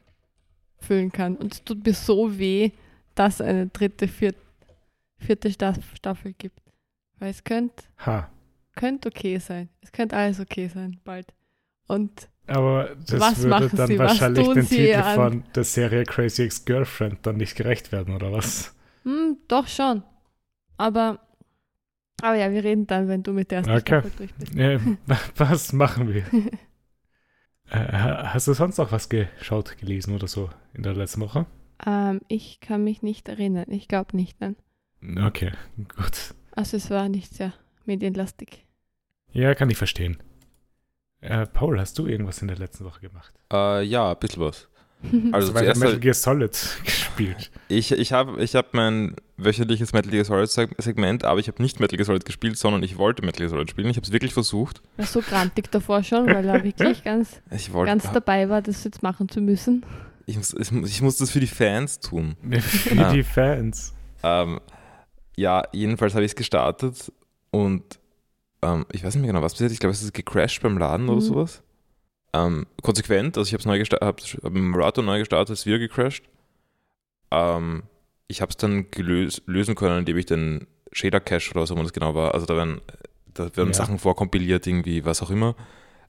füllen 0.78 1.12
kann. 1.12 1.36
Und 1.36 1.54
es 1.54 1.64
tut 1.64 1.84
mir 1.86 1.94
so 1.94 2.38
weh, 2.38 2.70
dass 3.14 3.34
es 3.34 3.40
eine 3.46 3.66
dritte, 3.66 4.08
vierte, 4.08 4.40
vierte 5.18 5.50
Staff- 5.52 5.94
Staffel 5.94 6.32
gibt. 6.32 6.58
Weil 7.18 7.30
es 7.30 7.44
könnte 7.44 7.84
Ha. 8.04 8.28
könnt 8.74 9.06
okay 9.06 9.38
sein. 9.38 9.68
Es 9.80 9.92
könnte 9.92 10.16
alles 10.16 10.40
okay 10.40 10.68
sein, 10.68 10.98
bald. 11.04 11.32
Und 11.86 12.28
Aber 12.48 12.96
das 13.06 13.20
Was 13.20 13.42
würde 13.42 13.68
dann 13.76 13.86
Sie? 13.86 13.98
Wahrscheinlich 13.98 14.48
den 14.48 14.66
Titel 14.66 14.94
an- 14.94 15.14
von 15.14 15.44
der 15.54 15.64
Serie 15.64 16.04
Crazy 16.04 16.42
Ex-Girlfriend 16.42 17.24
dann 17.26 17.36
nicht 17.36 17.54
gerecht 17.56 17.92
werden, 17.92 18.14
oder 18.14 18.32
was? 18.32 18.74
hm, 19.04 19.36
doch 19.48 19.68
schon. 19.68 20.02
Aber, 20.76 21.20
aber 22.22 22.34
ja, 22.36 22.50
wir 22.50 22.64
reden 22.64 22.86
dann, 22.88 23.06
wenn 23.08 23.22
du 23.22 23.32
mit 23.32 23.50
der 23.52 23.58
ersten 23.58 23.72
Okay. 23.72 24.00
Staffel 24.00 24.10
durch 24.16 24.34
bist. 24.34 24.56
Äh, 24.56 24.80
was 25.36 25.72
machen 25.72 26.12
wir? 26.12 26.24
Äh, 27.72 27.78
ha- 27.92 28.34
hast 28.34 28.46
du 28.48 28.52
sonst 28.52 28.78
noch 28.78 28.92
was 28.92 29.08
geschaut, 29.08 29.76
gelesen 29.78 30.14
oder 30.14 30.28
so 30.28 30.50
in 30.74 30.82
der 30.82 30.94
letzten 30.94 31.20
Woche? 31.22 31.46
Ähm, 31.84 32.20
ich 32.28 32.60
kann 32.60 32.84
mich 32.84 33.02
nicht 33.02 33.28
erinnern. 33.28 33.70
Ich 33.70 33.88
glaube 33.88 34.16
nicht, 34.16 34.40
nein. 34.40 34.56
Okay, 35.26 35.52
gut. 35.96 36.34
Also 36.52 36.76
es 36.76 36.90
war 36.90 37.08
nicht 37.08 37.34
sehr 37.34 37.52
medienlastig. 37.84 38.66
Ja, 39.32 39.54
kann 39.54 39.70
ich 39.70 39.78
verstehen. 39.78 40.18
Äh, 41.20 41.46
Paul, 41.46 41.78
hast 41.80 41.98
du 41.98 42.06
irgendwas 42.06 42.42
in 42.42 42.48
der 42.48 42.58
letzten 42.58 42.84
Woche 42.84 43.00
gemacht? 43.00 43.34
Äh, 43.52 43.82
ja, 43.84 44.10
ein 44.12 44.18
bisschen 44.18 44.42
was. 44.42 44.68
Also 45.32 45.52
zuerst 45.52 45.80
Metal 45.80 45.98
Gear 45.98 46.14
Solid 46.14 46.50
gespielt. 46.84 47.50
Ich, 47.68 47.92
ich 47.92 48.12
habe 48.12 48.42
ich 48.42 48.54
hab 48.54 48.74
mein 48.74 49.16
wöchentliches 49.36 49.92
Metal 49.92 50.10
Gear 50.10 50.24
Solid 50.24 50.48
Seg- 50.48 50.80
Segment, 50.80 51.24
aber 51.24 51.40
ich 51.40 51.48
habe 51.48 51.60
nicht 51.62 51.80
Metal 51.80 51.96
Gear 51.96 52.06
Solid 52.06 52.24
gespielt, 52.24 52.56
sondern 52.58 52.82
ich 52.82 52.98
wollte 52.98 53.22
Metal 53.24 53.38
Gear 53.40 53.50
Solid 53.50 53.70
spielen. 53.70 53.88
Ich 53.88 53.96
habe 53.96 54.06
es 54.06 54.12
wirklich 54.12 54.32
versucht. 54.34 54.80
war 54.96 55.06
so 55.06 55.20
grantig 55.20 55.70
davor 55.70 56.02
schon, 56.02 56.26
weil 56.26 56.46
er 56.48 56.62
wirklich 56.64 57.02
ganz, 57.04 57.40
Ich 57.50 57.72
wollte, 57.72 57.90
ganz 57.92 58.10
dabei 58.12 58.48
war, 58.48 58.62
das 58.62 58.84
jetzt 58.84 59.02
machen 59.02 59.28
zu 59.28 59.40
müssen. 59.40 59.84
ich, 60.26 60.36
muss, 60.36 60.54
ich, 60.58 60.70
muss- 60.72 60.88
ich 60.90 61.02
muss 61.02 61.16
das 61.16 61.30
für 61.30 61.40
die 61.40 61.46
Fans 61.46 61.98
tun. 62.00 62.36
Für 62.60 62.98
Ah. 63.06 63.12
die 63.12 63.22
Fans. 63.22 63.94
Ähm, 64.22 64.60
ja, 65.36 65.62
jedenfalls 65.72 66.14
habe 66.14 66.24
ich 66.24 66.32
es 66.32 66.36
gestartet 66.36 67.10
und 67.50 67.82
ähm, 68.62 68.84
ich 68.92 69.02
weiß 69.02 69.14
nicht 69.14 69.22
mehr 69.22 69.32
genau, 69.32 69.42
was 69.44 69.54
passiert. 69.54 69.72
Ich 69.72 69.80
glaube, 69.80 69.92
es 69.94 70.02
ist 70.02 70.14
gecrashed 70.14 70.62
beim 70.62 70.78
Laden 70.78 71.08
oder 71.08 71.16
Mhm. 71.16 71.20
sowas. 71.26 71.62
Ähm, 72.34 72.66
konsequent, 72.82 73.36
also 73.36 73.46
ich 73.48 73.52
habe 73.52 73.60
es 73.60 73.66
neu 73.66 73.78
gestartet, 73.78 74.06
habe 74.06 74.22
hab 74.42 74.50
im 74.56 74.56
Emulator 74.68 75.04
neu 75.04 75.18
gestartet, 75.18 75.52
es 75.54 75.60
ist 75.60 75.66
wieder 75.66 75.78
gecrashed. 75.78 76.24
Ähm, 77.30 77.82
ich 78.28 78.40
habe 78.40 78.50
es 78.50 78.56
dann 78.56 78.90
gelös 78.90 79.42
lösen 79.46 79.74
können, 79.74 80.00
indem 80.00 80.16
ich 80.16 80.26
den 80.26 80.66
Shader 80.92 81.20
Cache 81.20 81.50
oder 81.52 81.66
so, 81.66 81.76
wo 81.76 81.82
das 81.82 81.92
genau 81.92 82.14
war. 82.14 82.34
Also 82.34 82.46
da 82.46 82.56
werden, 82.56 82.80
da 83.34 83.44
werden 83.56 83.68
Ja. 83.68 83.74
Sachen 83.74 83.98
vorkompiliert, 83.98 84.66
irgendwie, 84.66 85.04
was 85.04 85.22
auch 85.22 85.30
immer. 85.30 85.54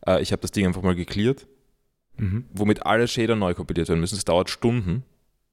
Äh, 0.05 0.21
ich 0.21 0.31
habe 0.31 0.41
das 0.41 0.51
Ding 0.51 0.65
einfach 0.65 0.81
mal 0.81 0.95
gecleart, 0.95 1.47
Mhm. 2.17 2.45
womit 2.53 2.85
alle 2.85 3.07
Shader 3.07 3.35
neu 3.35 3.53
kompiliert 3.53 3.89
werden 3.89 3.99
müssen. 3.99 4.15
Es 4.17 4.25
dauert 4.25 4.49
Stunden. 4.49 5.03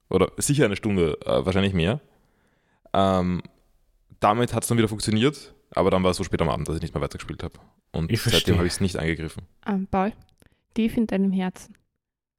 Oder 0.09 0.31
sicher 0.37 0.65
eine 0.67 0.77
Stunde, 0.77 1.17
äh, 1.25 1.45
wahrscheinlich 1.47 1.73
mehr. 1.73 2.01
Ähm, 2.93 3.43
damit 4.19 4.53
hat 4.53 4.65
es 4.65 4.69
dann 4.69 4.77
wieder 4.79 4.89
funktioniert, 4.89 5.55
aber 5.71 5.91
dann 5.91 6.03
war 6.03 6.11
es 6.11 6.17
so 6.17 6.25
spät 6.25 6.43
am 6.43 6.49
Abend, 6.49 6.69
dass 6.69 6.77
ich 6.77 6.83
nicht 6.83 6.93
mehr 6.95 7.01
weitergespielt 7.03 7.43
habe. 7.45 7.55
Und 7.93 8.11
Ich 8.11 8.21
seitdem 8.23 8.57
habe 8.57 8.67
ich 8.67 8.75
es 8.75 8.81
nicht 8.81 8.99
angegriffen. 8.99 9.45
Ähm, 9.67 9.87
Paul, 9.91 10.13
tief 10.75 10.97
in 10.97 11.07
deinem 11.07 11.33
Herzen, 11.33 11.75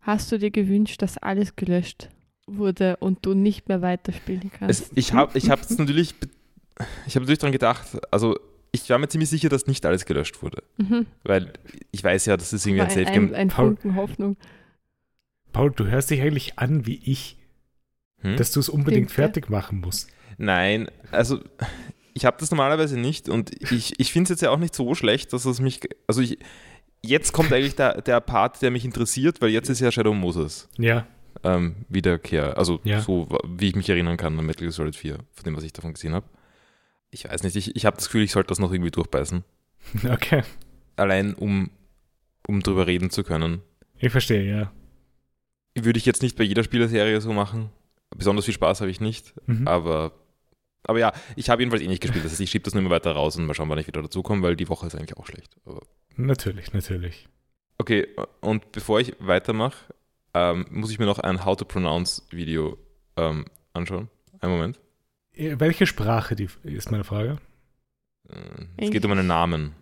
hast 0.02 0.32
du 0.32 0.38
dir 0.40 0.52
gewünscht, 0.52 1.02
dass 1.02 1.18
alles 1.18 1.56
gelöscht 1.56 2.10
wurde 2.48 2.98
und 2.98 3.26
du 3.26 3.34
nicht 3.34 3.68
mehr 3.70 3.82
weiterspielen 3.82 4.52
kannst? 4.58 4.82
Es, 4.84 4.92
ich 4.96 5.14
habe 5.14 5.38
ich 5.38 5.50
es 5.50 5.70
natürlich, 5.78 6.16
ich 7.08 7.16
habe 7.16 7.22
natürlich 7.22 7.40
daran 7.40 7.52
gedacht, 7.54 7.88
also 8.12 8.38
ich 8.74 8.90
war 8.90 8.98
mir 9.00 9.10
ziemlich 9.10 9.30
sicher, 9.30 9.50
dass 9.50 9.68
nicht 9.68 9.86
alles 9.86 10.06
gelöscht 10.06 10.42
wurde. 10.42 10.64
Mhm. 10.78 11.06
Weil 11.24 11.52
ich 11.92 12.04
weiß 12.04 12.26
ja, 12.26 12.38
das 12.38 12.54
ist 12.54 12.66
irgendwie 12.66 12.82
ein 12.84 12.88
ein, 12.88 12.94
Safe 12.94 13.08
ein, 13.08 13.14
Game. 13.14 13.34
ein 13.36 13.48
Paul- 13.50 13.66
Funken 13.76 13.96
Hoffnung. 13.96 14.38
Paul, 15.52 15.72
du 15.72 15.88
hörst 15.88 16.10
dich 16.10 16.22
eigentlich 16.22 16.58
an 16.60 16.86
wie 16.86 17.02
ich, 17.04 17.38
Hm? 18.22 18.38
dass 18.38 18.52
du 18.52 18.60
es 18.60 18.70
unbedingt 18.70 19.10
Stimmt, 19.12 19.18
ja. 19.18 19.24
fertig 19.26 19.50
machen 19.50 19.82
musst. 19.82 20.10
Nein, 20.38 20.90
also 21.12 21.40
ich 22.14 22.24
habe 22.26 22.38
das 22.40 22.52
normalerweise 22.52 22.98
nicht 23.00 23.28
und 23.30 23.52
ich, 23.72 24.00
ich 24.00 24.12
finde 24.14 24.26
es 24.26 24.30
jetzt 24.30 24.42
ja 24.42 24.52
auch 24.52 24.60
nicht 24.60 24.76
so 24.76 24.94
schlecht, 24.96 25.34
dass 25.34 25.46
es 25.46 25.60
mich. 25.60 25.82
Also 26.08 26.22
ich, 26.22 26.38
jetzt 27.04 27.34
kommt 27.34 27.52
eigentlich 27.54 27.76
der, 27.76 28.02
der 28.02 28.20
Part, 28.22 28.62
der 28.62 28.72
mich 28.72 28.86
interessiert, 28.86 29.42
weil 29.42 29.50
jetzt 29.50 29.70
ist 29.70 29.80
ja 29.80 29.92
Shadow 29.92 30.14
Moses 30.14 30.70
Ja, 30.78 31.08
ähm, 31.44 31.76
Wiederkehr. 31.90 32.58
Also 32.58 32.80
Ja. 32.84 33.02
so, 33.02 33.28
wie 33.48 33.70
ich 33.70 33.76
mich 33.76 33.90
erinnern 33.90 34.18
kann 34.18 34.38
an 34.38 34.46
Metal 34.46 34.62
Gear 34.62 34.72
Solid 34.72 34.96
4, 34.96 35.18
von 35.32 35.44
dem, 35.44 35.56
was 35.56 35.64
ich 35.64 35.74
davon 35.74 35.94
gesehen 35.94 36.14
habe. 36.14 36.26
Ich 37.10 37.26
weiß 37.26 37.44
nicht, 37.44 37.56
ich, 37.56 37.76
ich 37.76 37.86
habe 37.86 37.98
das 37.98 38.06
Gefühl, 38.06 38.24
ich 38.24 38.32
sollte 38.32 38.48
das 38.50 38.60
noch 38.60 38.72
irgendwie 38.72 38.92
durchbeißen. 38.92 39.44
okay. 40.12 40.44
Allein 40.96 41.34
um, 41.34 41.72
um 42.48 42.62
drüber 42.62 42.88
reden 42.88 43.10
zu 43.10 43.24
können. 43.24 43.62
Ich 43.98 44.12
verstehe, 44.12 44.44
ja. 44.44 44.72
Würde 45.76 45.98
ich 45.98 46.06
jetzt 46.06 46.22
nicht 46.22 46.38
bei 46.38 46.44
jeder 46.44 46.64
Spieleserie 46.64 47.20
so 47.22 47.34
machen. 47.34 47.70
Besonders 48.16 48.46
viel 48.46 48.54
Spaß 48.54 48.82
habe 48.82 48.92
ich 48.92 49.00
nicht. 49.00 49.34
Mhm. 49.48 49.68
Aber, 49.68 50.12
aber 50.84 51.00
ja, 51.00 51.14
ich 51.36 51.50
habe 51.50 51.62
jedenfalls 51.62 51.82
eh 51.82 51.88
nicht 51.88 52.02
gespielt. 52.02 52.24
Das 52.26 52.32
heißt, 52.34 52.42
ich 52.42 52.50
schiebe 52.52 52.64
das 52.64 52.74
nur 52.74 52.82
immer 52.82 52.90
weiter 52.92 53.12
raus 53.14 53.38
und 53.38 53.46
mal 53.46 53.54
schauen, 53.54 53.70
wann 53.70 53.78
ich 53.80 53.88
wieder 53.88 54.02
dazukomme, 54.02 54.44
weil 54.44 54.56
die 54.56 54.68
Woche 54.70 54.88
ist 54.88 54.96
eigentlich 54.96 55.18
auch 55.18 55.26
schlecht. 55.26 55.56
Aber 55.66 55.82
Natürlich, 56.18 56.74
natürlich. 56.74 57.28
okay, 57.78 58.08
und 58.42 58.72
bevor 58.72 59.00
ich 59.00 59.16
weitermache, 59.20 59.94
ähm, 60.34 60.66
muss 60.70 60.92
ich 60.92 61.00
mir 61.00 61.06
noch 61.06 61.20
ein 61.20 61.44
How 61.46 61.56
to 61.58 61.66
Pronounce 61.66 62.24
Video 62.32 62.78
ähm, 63.18 63.46
anschauen. 63.74 64.10
Einen 64.40 64.54
Moment. 64.54 64.80
Äh, 65.34 65.56
Welche 65.60 65.86
Sprache 65.88 66.36
die, 66.36 66.50
ist 66.64 66.92
meine 66.92 67.04
Frage? 67.04 67.38
Äh, 68.30 68.36
Es 68.78 68.92
geht 68.92 69.04
um 69.06 69.12
einen 69.12 69.28
Namen. 69.28 69.74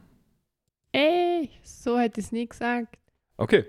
Ey, 0.91 1.50
so 1.63 2.00
hätte 2.00 2.19
ich 2.19 2.27
es 2.27 2.31
nie 2.31 2.48
gesagt. 2.48 2.98
Okay, 3.38 3.65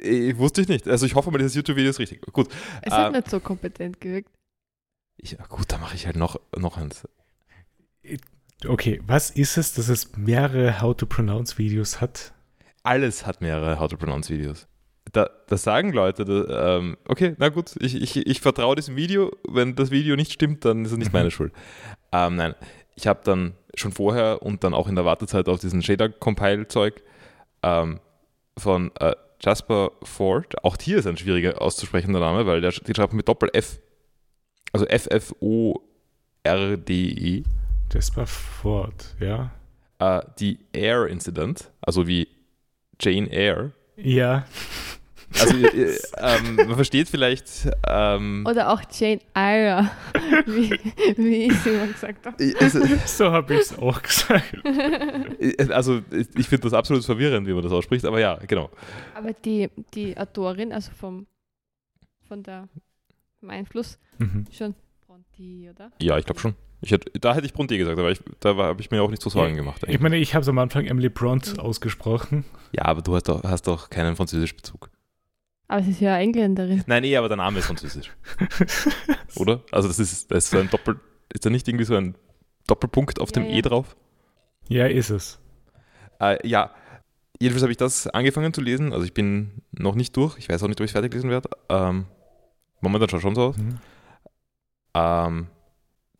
äh, 0.00 0.36
wusste 0.36 0.62
ich 0.62 0.68
nicht. 0.68 0.88
Also 0.88 1.06
ich 1.06 1.14
hoffe 1.14 1.30
mal, 1.30 1.38
dieses 1.38 1.54
YouTube-Video 1.54 1.90
ist 1.90 1.98
richtig. 1.98 2.22
Gut. 2.32 2.48
Es 2.82 2.92
Ah. 2.92 3.04
hat 3.04 3.12
nicht 3.12 3.28
so 3.30 3.40
kompetent 3.40 4.00
gewirkt. 4.00 4.30
Ich, 5.16 5.36
gut, 5.48 5.70
dann 5.70 5.80
mache 5.80 5.94
ich 5.94 6.06
halt 6.06 6.16
noch, 6.16 6.40
noch 6.56 6.76
eins. 6.78 7.06
Okay, 8.66 9.00
was 9.06 9.30
ist 9.30 9.56
es, 9.56 9.74
dass 9.74 9.88
es 9.88 10.16
mehrere 10.16 10.80
How-to-Pronounce-Videos 10.80 12.00
hat? 12.00 12.32
Alles 12.84 13.26
hat 13.26 13.40
mehrere 13.40 13.78
How 13.78 13.88
to 13.88 13.96
Pronounce 13.96 14.28
Videos. 14.32 14.66
Da, 15.12 15.30
das 15.48 15.62
sagen 15.62 15.92
Leute, 15.92 16.24
da, 16.24 16.78
ähm, 16.78 16.96
okay, 17.06 17.34
na 17.38 17.48
gut, 17.48 17.74
ich, 17.80 17.94
ich, 17.94 18.16
ich 18.16 18.40
vertraue 18.40 18.74
diesem 18.76 18.96
Video. 18.96 19.30
Wenn 19.48 19.74
das 19.74 19.90
Video 19.90 20.16
nicht 20.16 20.32
stimmt, 20.32 20.64
dann 20.64 20.84
ist 20.84 20.92
es 20.92 20.98
nicht 20.98 21.12
Mhm. 21.12 21.18
meine 21.18 21.30
Schuld. 21.30 21.52
Ähm, 22.12 22.36
nein, 22.36 22.54
ich 22.94 23.06
habe 23.06 23.20
dann 23.24 23.54
schon 23.74 23.92
vorher 23.92 24.42
und 24.42 24.64
dann 24.64 24.74
auch 24.74 24.88
in 24.88 24.94
der 24.96 25.04
Wartezeit 25.04 25.48
auf 25.48 25.60
diesen 25.60 25.82
Shader-Compile-Zeug 25.82 27.02
ähm, 27.62 28.00
von 28.58 28.90
äh, 29.00 29.14
Jasper 29.40 29.92
Ford, 30.02 30.64
auch 30.64 30.76
hier 30.80 30.98
ist 30.98 31.06
ein 31.06 31.16
schwieriger 31.16 31.60
auszusprechender 31.60 32.20
Name, 32.20 32.46
weil 32.46 32.60
der, 32.60 32.70
die 32.70 32.94
schreibt 32.94 33.12
mit 33.12 33.28
Doppel-F. 33.28 33.80
Also 34.72 34.86
F-F-O-R-D-E. 36.44 37.42
Jasper 37.92 38.26
Ford, 38.26 39.14
ja. 39.20 39.50
Äh, 39.98 40.22
die 40.38 40.58
Air 40.72 41.06
Incident, 41.08 41.70
also 41.80 42.06
wie 42.06 42.28
Jane 43.00 43.30
Eyre. 43.30 43.72
Ja, 43.96 44.46
Also 45.40 45.56
äh, 45.66 45.96
ähm, 46.18 46.56
man 46.56 46.74
versteht 46.74 47.08
vielleicht, 47.08 47.68
ähm, 47.86 48.44
Oder 48.48 48.70
auch 48.72 48.82
Jane 48.90 49.20
Eyre, 49.34 49.90
wie, 50.46 50.70
wie 51.16 51.44
ich 51.46 51.52
es 51.52 51.66
immer 51.66 51.86
gesagt 51.86 52.26
habe. 52.26 52.42
es, 52.42 52.72
so 53.18 53.30
habe 53.30 53.54
ich 53.54 53.60
es 53.60 53.78
auch 53.78 54.00
gesagt. 54.02 54.54
äh, 54.64 55.72
also 55.72 56.00
ich 56.10 56.48
finde 56.48 56.62
das 56.64 56.72
absolut 56.72 57.04
verwirrend, 57.04 57.46
wie 57.46 57.52
man 57.52 57.62
das 57.62 57.72
ausspricht, 57.72 58.04
aber 58.04 58.20
ja, 58.20 58.36
genau. 58.46 58.70
Aber 59.14 59.32
die, 59.32 59.68
die 59.94 60.16
Autorin, 60.16 60.72
also 60.72 60.90
vom, 60.92 61.26
von 62.26 62.42
der, 62.42 62.68
vom 63.40 63.50
Einfluss, 63.50 63.98
Mhm. 64.18 64.44
schon 64.52 64.74
Bronte, 65.06 65.70
oder? 65.70 65.90
Ja, 66.00 66.16
ich 66.18 66.24
glaube 66.26 66.40
schon. 66.40 66.54
Ich 66.84 66.90
hätte, 66.90 67.16
da 67.20 67.34
hätte 67.34 67.46
ich 67.46 67.52
Bronte 67.52 67.78
gesagt, 67.78 67.98
aber 67.98 68.10
ich, 68.10 68.20
da 68.40 68.56
habe 68.56 68.80
ich 68.80 68.90
mir 68.90 69.02
auch 69.02 69.10
nicht 69.10 69.22
so 69.22 69.30
Sorgen 69.30 69.54
gemacht. 69.54 69.82
Ich 69.82 69.88
Eigentlich. 69.88 70.00
meine, 70.00 70.16
ich 70.16 70.34
habe 70.34 70.42
es 70.42 70.48
am 70.48 70.58
Anfang 70.58 70.84
Emily 70.84 71.08
Bront 71.08 71.58
ausgesprochen. 71.58 72.44
Ja, 72.72 72.86
aber 72.86 73.02
du 73.02 73.14
hast 73.14 73.28
doch, 73.28 73.42
hast 73.44 73.66
doch 73.68 73.88
keinen 73.88 74.16
französischen 74.16 74.56
Bezug. 74.56 74.90
Aber 75.68 75.82
sie 75.82 75.92
ist 75.92 76.00
ja 76.00 76.18
Engländerin. 76.18 76.82
Nein, 76.86 77.02
nee, 77.02 77.16
aber 77.16 77.28
der 77.28 77.36
Name 77.36 77.60
ist 77.60 77.66
französisch, 77.66 78.10
oder? 79.36 79.62
Also 79.70 79.88
das 79.88 79.98
ist, 79.98 80.30
das 80.30 80.44
ist 80.44 80.50
so 80.50 80.58
ein 80.58 80.68
Doppel, 80.70 80.98
ist 81.32 81.46
da 81.46 81.50
nicht 81.50 81.66
irgendwie 81.68 81.84
so 81.84 81.94
ein 81.96 82.14
Doppelpunkt 82.66 83.20
auf 83.20 83.30
Ja, 83.30 83.34
dem 83.42 83.44
ja. 83.50 83.56
E 83.56 83.62
drauf? 83.62 83.96
ja, 84.68 84.86
ist 84.86 85.10
es. 85.10 85.38
Äh, 86.20 86.46
ja, 86.46 86.70
jedenfalls 87.40 87.62
habe 87.62 87.72
ich 87.72 87.78
das 87.78 88.06
angefangen 88.08 88.52
zu 88.52 88.60
lesen. 88.60 88.92
Also 88.92 89.04
ich 89.04 89.14
bin 89.14 89.62
noch 89.72 89.94
nicht 89.94 90.16
durch. 90.16 90.36
Ich 90.38 90.48
weiß 90.48 90.62
auch 90.62 90.68
nicht, 90.68 90.80
ob 90.80 90.84
ich 90.84 90.90
es 90.90 90.92
fertig 90.92 91.14
lesen 91.14 91.30
werde. 91.30 91.48
Ähm, 91.68 92.06
momentan 92.80 93.08
schaut 93.08 93.22
schon 93.22 93.34
so 93.34 93.42
aus. 93.48 93.56
Mhm. 93.56 93.78
Ähm, 94.94 95.46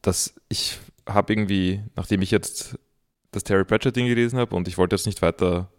dass 0.03 0.35
ich 0.49 0.79
habe 1.09 1.33
irgendwie, 1.33 1.83
nachdem 1.97 2.23
ich 2.23 2.31
jetzt 2.31 2.79
das 3.33 3.45
Terry 3.45 3.65
Pratchett-Ding 3.65 4.07
gelesen 4.07 4.39
habe 4.39 4.55
und 4.55 4.69
ich 4.69 4.77
wollte 4.79 4.95
jetzt 4.97 5.07
nicht 5.07 5.23
weiter 5.23 5.71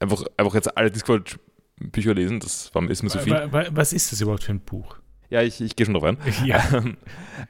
einfach, 0.00 0.24
einfach 0.36 0.54
jetzt 0.54 0.76
alle 0.76 0.90
Discord-Bücher 0.90 2.14
lesen, 2.14 2.40
das 2.40 2.74
war, 2.74 2.88
ist 2.90 3.02
mir 3.02 3.10
zu 3.10 3.18
viel. 3.18 3.32
Wa- 3.34 3.52
wa- 3.52 3.66
Was 3.72 3.92
ist 3.92 4.12
das 4.12 4.20
überhaupt 4.20 4.44
für 4.44 4.52
ein 4.52 4.60
Buch? 4.60 4.96
Ja, 5.28 5.42
ich, 5.42 5.60
ich 5.60 5.74
gehe 5.76 5.84
schon 5.86 5.94
drauf 5.94 6.04
ein. 6.04 6.18
Ja. 6.44 6.62
Ähm, 6.72 6.96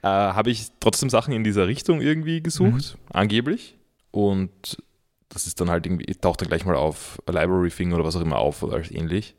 äh, 0.02 0.06
habe 0.08 0.50
ich 0.50 0.68
trotzdem 0.80 1.10
Sachen 1.10 1.32
in 1.34 1.44
dieser 1.44 1.66
Richtung 1.66 2.00
irgendwie 2.00 2.42
gesucht, 2.42 2.96
angeblich. 3.10 3.76
Und 4.10 4.78
das 5.28 5.46
ist 5.46 5.60
dann 5.60 5.68
halt 5.70 5.84
irgendwie, 5.86 6.06
taucht 6.14 6.40
dann 6.40 6.48
gleich 6.48 6.64
mal 6.64 6.74
auf 6.76 7.18
Library 7.28 7.70
Thing 7.70 7.92
oder 7.92 8.04
was 8.04 8.16
auch 8.16 8.22
immer 8.22 8.38
auf 8.38 8.62
oder 8.62 8.76
als 8.76 8.90
ähnlich. 8.90 9.34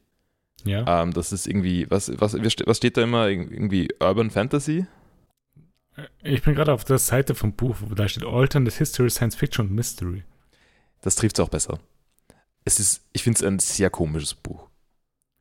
ja. 0.64 1.02
Ähm, 1.02 1.14
das 1.14 1.32
ist 1.34 1.48
irgendwie, 1.48 1.90
was, 1.90 2.12
was, 2.20 2.34
was 2.36 2.78
steht 2.78 2.98
da 2.98 3.02
immer? 3.02 3.28
Irgendwie 3.28 3.90
Urban 4.00 4.30
Fantasy? 4.30 4.86
Ich 6.22 6.44
bin 6.44 6.56
gerade 6.56 6.74
auf 6.74 6.84
der 6.84 7.00
Seite 7.00 7.36
vom 7.36 7.54
Buch, 7.54 7.78
wo 7.80 7.96
da 7.96 8.08
steht 8.08 8.26
Alternate 8.26 8.76
History, 8.76 9.10
Science 9.10 9.36
Fiction 9.36 9.68
und 9.68 9.74
Mystery. 9.76 10.24
Das 11.02 11.16
trifft 11.16 11.40
es 11.40 11.44
auch 11.46 11.50
besser. 11.50 11.80
Es 12.66 12.80
ist, 12.80 13.04
ich 13.14 13.24
finde 13.24 13.38
es 13.38 13.44
ein 13.44 13.60
sehr 13.60 13.90
komisches 13.90 14.34
Buch. 14.34 14.68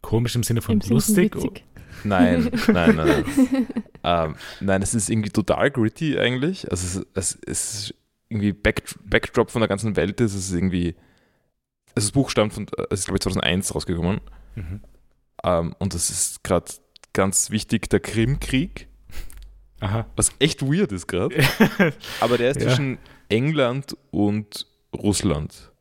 Komisch 0.00 0.34
im 0.36 0.42
Sinne 0.42 0.62
von 0.62 0.76
Im 0.76 0.80
Sinne 0.80 1.00
von 1.00 1.40
lustig. 1.40 1.64
Nein, 2.04 2.50
nein, 2.68 2.96
nein, 2.96 3.25
nein. 3.52 3.66
ähm, 4.04 4.36
nein, 4.60 4.82
es 4.82 4.94
ist 4.94 5.10
irgendwie 5.10 5.30
total 5.30 5.70
gritty 5.70 6.18
eigentlich. 6.18 6.70
Also 6.70 7.00
es, 7.00 7.06
es, 7.14 7.38
es 7.46 7.75
ist 7.75 7.94
irgendwie 8.28 8.52
Back, 8.52 8.84
Backdrop 9.04 9.50
von 9.50 9.60
der 9.60 9.68
ganzen 9.68 9.96
Welt 9.96 10.20
ist 10.20 10.34
es 10.34 10.48
ist 10.48 10.54
irgendwie. 10.54 10.94
Also 11.94 12.08
das 12.08 12.12
Buch 12.12 12.30
stammt 12.30 12.52
von, 12.52 12.66
es 12.90 13.00
ist 13.00 13.06
glaube 13.06 13.16
ich 13.16 13.22
2001 13.22 13.75
rausgekommen. 13.75 14.20
Mhm. 14.54 14.80
Ähm, 15.42 15.75
und 15.78 15.94
das 15.94 16.10
ist 16.10 16.44
gerade 16.44 16.72
ganz 17.12 17.50
wichtig, 17.50 17.88
der 17.88 18.00
Krimkrieg, 18.00 18.88
Aha. 19.80 20.06
was 20.16 20.30
echt 20.38 20.62
weird 20.62 20.92
ist 20.92 21.06
gerade. 21.06 21.37
Aber 22.21 22.38
der 22.38 22.50
ist 22.50 22.61
Ja. 22.61 22.68
zwischen 22.68 22.99
England 23.28 23.97
und 24.11 24.66
Russland. 24.95 25.73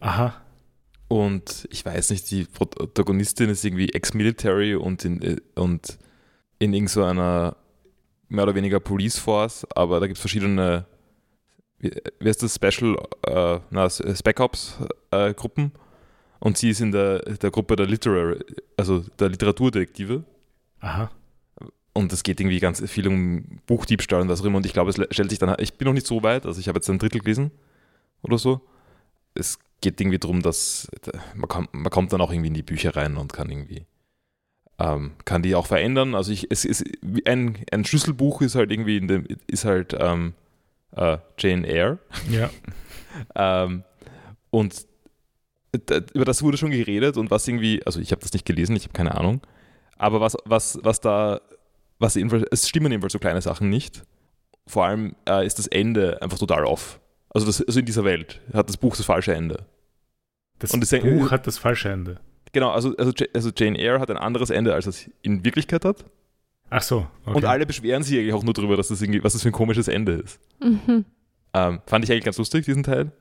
Aha. 0.00 0.34
Und 1.08 1.68
ich 1.70 1.84
weiß 1.84 2.10
nicht, 2.10 2.28
die 2.32 2.44
Protagonistin 2.44 3.48
ist 3.50 3.64
irgendwie 3.64 3.92
Ex-Military 3.92 4.74
und 4.74 5.04
in, 5.04 5.22
äh, 5.22 5.36
und 5.54 5.98
in 6.58 6.72
irgend 6.74 6.90
so 6.90 7.04
einer 7.04 7.56
mehr 8.28 8.42
oder 8.42 8.56
weniger 8.56 8.80
Police 8.80 9.18
Force, 9.18 9.64
aber 9.76 10.00
da 10.00 10.06
gibt 10.08 10.16
es 10.16 10.20
verschiedene, 10.20 10.84
wie, 11.78 11.92
wie 12.18 12.28
heißt 12.28 12.42
das, 12.42 12.56
Special, 12.56 12.96
äh, 13.24 13.60
na, 13.70 13.88
Spec 13.88 14.40
Ops 14.40 14.78
äh, 15.12 15.32
Gruppen 15.34 15.70
und 16.40 16.58
sie 16.58 16.70
ist 16.70 16.80
in 16.80 16.90
der, 16.90 17.20
der 17.20 17.52
Gruppe 17.52 17.76
der 17.76 17.86
Literary, 17.86 18.40
also 18.76 19.04
der 19.20 19.28
Literaturdetektive 19.28 20.24
Aha. 20.80 21.08
Und 21.96 22.12
es 22.12 22.22
geht 22.22 22.40
irgendwie 22.40 22.60
ganz 22.60 22.80
viel 22.90 23.08
um 23.08 23.60
Buchdiebstahl 23.66 24.20
und 24.20 24.28
was 24.28 24.40
auch 24.40 24.44
immer 24.44 24.58
und 24.58 24.66
ich 24.66 24.72
glaube, 24.72 24.90
es 24.90 24.96
stellt 25.10 25.30
sich 25.30 25.38
dann, 25.38 25.56
ich 25.58 25.74
bin 25.74 25.86
noch 25.86 25.94
nicht 25.94 26.06
so 26.06 26.22
weit, 26.22 26.46
also 26.46 26.60
ich 26.60 26.68
habe 26.68 26.78
jetzt 26.78 26.88
ein 26.90 26.98
Drittel 26.98 27.20
gelesen 27.20 27.50
oder 28.22 28.38
so. 28.38 28.60
Es 29.34 29.58
geht 29.80 30.00
irgendwie 30.00 30.18
darum, 30.18 30.40
dass 30.42 30.88
man, 31.34 31.48
kann, 31.48 31.68
man 31.72 31.90
kommt 31.90 32.12
dann 32.12 32.20
auch 32.20 32.30
irgendwie 32.32 32.48
in 32.48 32.54
die 32.54 32.62
Bücher 32.62 32.96
rein 32.96 33.16
und 33.16 33.32
kann 33.32 33.50
irgendwie 33.50 33.86
ähm, 34.78 35.12
kann 35.24 35.42
die 35.42 35.54
auch 35.54 35.66
verändern. 35.66 36.14
Also 36.14 36.32
ich, 36.32 36.50
es 36.50 36.64
ist 36.64 36.84
ein, 37.26 37.58
ein 37.72 37.84
Schlüsselbuch 37.84 38.42
ist 38.42 38.54
halt 38.54 38.70
irgendwie 38.70 38.98
in 38.98 39.08
dem, 39.08 39.26
ist 39.46 39.64
halt 39.64 39.96
ähm, 39.98 40.34
äh, 40.92 41.18
Jane 41.38 41.66
Eyre. 41.66 41.98
Ja. 42.30 42.50
Ähm, 43.34 43.82
und 44.50 44.84
d- 45.74 46.02
über 46.12 46.26
das 46.26 46.42
wurde 46.42 46.58
schon 46.58 46.70
geredet 46.70 47.16
und 47.16 47.30
was 47.30 47.48
irgendwie, 47.48 47.80
also 47.86 47.98
ich 47.98 48.10
habe 48.12 48.20
das 48.20 48.34
nicht 48.34 48.44
gelesen, 48.44 48.76
ich 48.76 48.82
habe 48.84 48.92
keine 48.92 49.14
Ahnung, 49.14 49.40
aber 49.96 50.20
was, 50.20 50.36
was, 50.44 50.78
was 50.82 51.00
da, 51.00 51.40
was 51.98 52.14
jedenfalls, 52.14 52.44
es 52.50 52.68
stimmen 52.68 52.90
jedenfalls 52.90 53.12
so 53.12 53.18
kleine 53.18 53.40
Sachen 53.42 53.68
nicht. 53.70 54.02
Vor 54.66 54.84
allem 54.84 55.14
äh, 55.28 55.46
ist 55.46 55.58
das 55.58 55.66
Ende 55.68 56.20
einfach 56.22 56.38
total 56.38 56.64
off. 56.64 57.00
Also, 57.30 57.46
das, 57.46 57.62
also 57.62 57.80
in 57.80 57.86
dieser 57.86 58.04
Welt 58.04 58.40
hat 58.52 58.68
das 58.68 58.76
Buch 58.76 58.96
das 58.96 59.06
falsche 59.06 59.34
Ende. 59.34 59.66
Das 60.58 60.72
Und 60.72 60.80
das- 60.80 60.90
Buch 61.00 61.30
hat 61.30 61.46
das 61.46 61.58
falsche 61.58 61.90
Ende. 61.90 62.20
Genau, 62.52 62.70
also, 62.70 62.96
also, 62.96 63.12
also 63.34 63.50
Jane 63.54 63.78
Eyre 63.78 64.00
hat 64.00 64.10
ein 64.10 64.16
anderes 64.16 64.48
Ende, 64.50 64.72
als 64.72 64.86
es 64.86 65.10
in 65.22 65.44
Wirklichkeit 65.44 65.84
hat. 65.84 66.04
Ach 66.70 66.80
so. 66.82 67.06
Okay. 67.26 67.36
Und 67.36 67.44
alle 67.44 67.66
beschweren 67.66 68.02
sich 68.02 68.18
eigentlich 68.18 68.32
auch 68.32 68.42
nur 68.42 68.54
darüber, 68.54 68.76
dass 68.76 68.88
das 68.88 69.02
irgendwie, 69.02 69.22
was 69.22 69.34
das 69.34 69.42
für 69.42 69.50
ein 69.50 69.52
komisches 69.52 69.88
Ende 69.88 70.12
ist. 70.12 70.40
Mhm. 70.60 71.04
Ähm, 71.52 71.80
fand 71.86 72.04
ich 72.04 72.10
eigentlich 72.10 72.24
ganz 72.24 72.38
lustig, 72.38 72.64
diesen 72.64 72.82
Teil. 72.82 73.12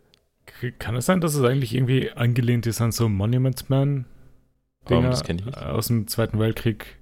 Kann 0.80 0.96
es 0.96 1.06
sein, 1.06 1.22
dass 1.22 1.36
es 1.36 1.44
eigentlich 1.44 1.76
irgendwie 1.76 2.12
angelehnt 2.12 2.66
ist 2.68 2.80
an 2.82 2.92
so 2.92 3.10
Monument 3.10 3.70
Man? 3.70 3.90
Ähm, 3.90 4.06
Dinger 4.88 5.10
das 5.10 5.24
kenn 5.24 5.40
ich 5.40 5.46
nicht. 5.46 5.58
aus 5.58 5.88
dem 5.88 6.08
Zweiten 6.08 6.40
Weltkrieg. 6.40 6.98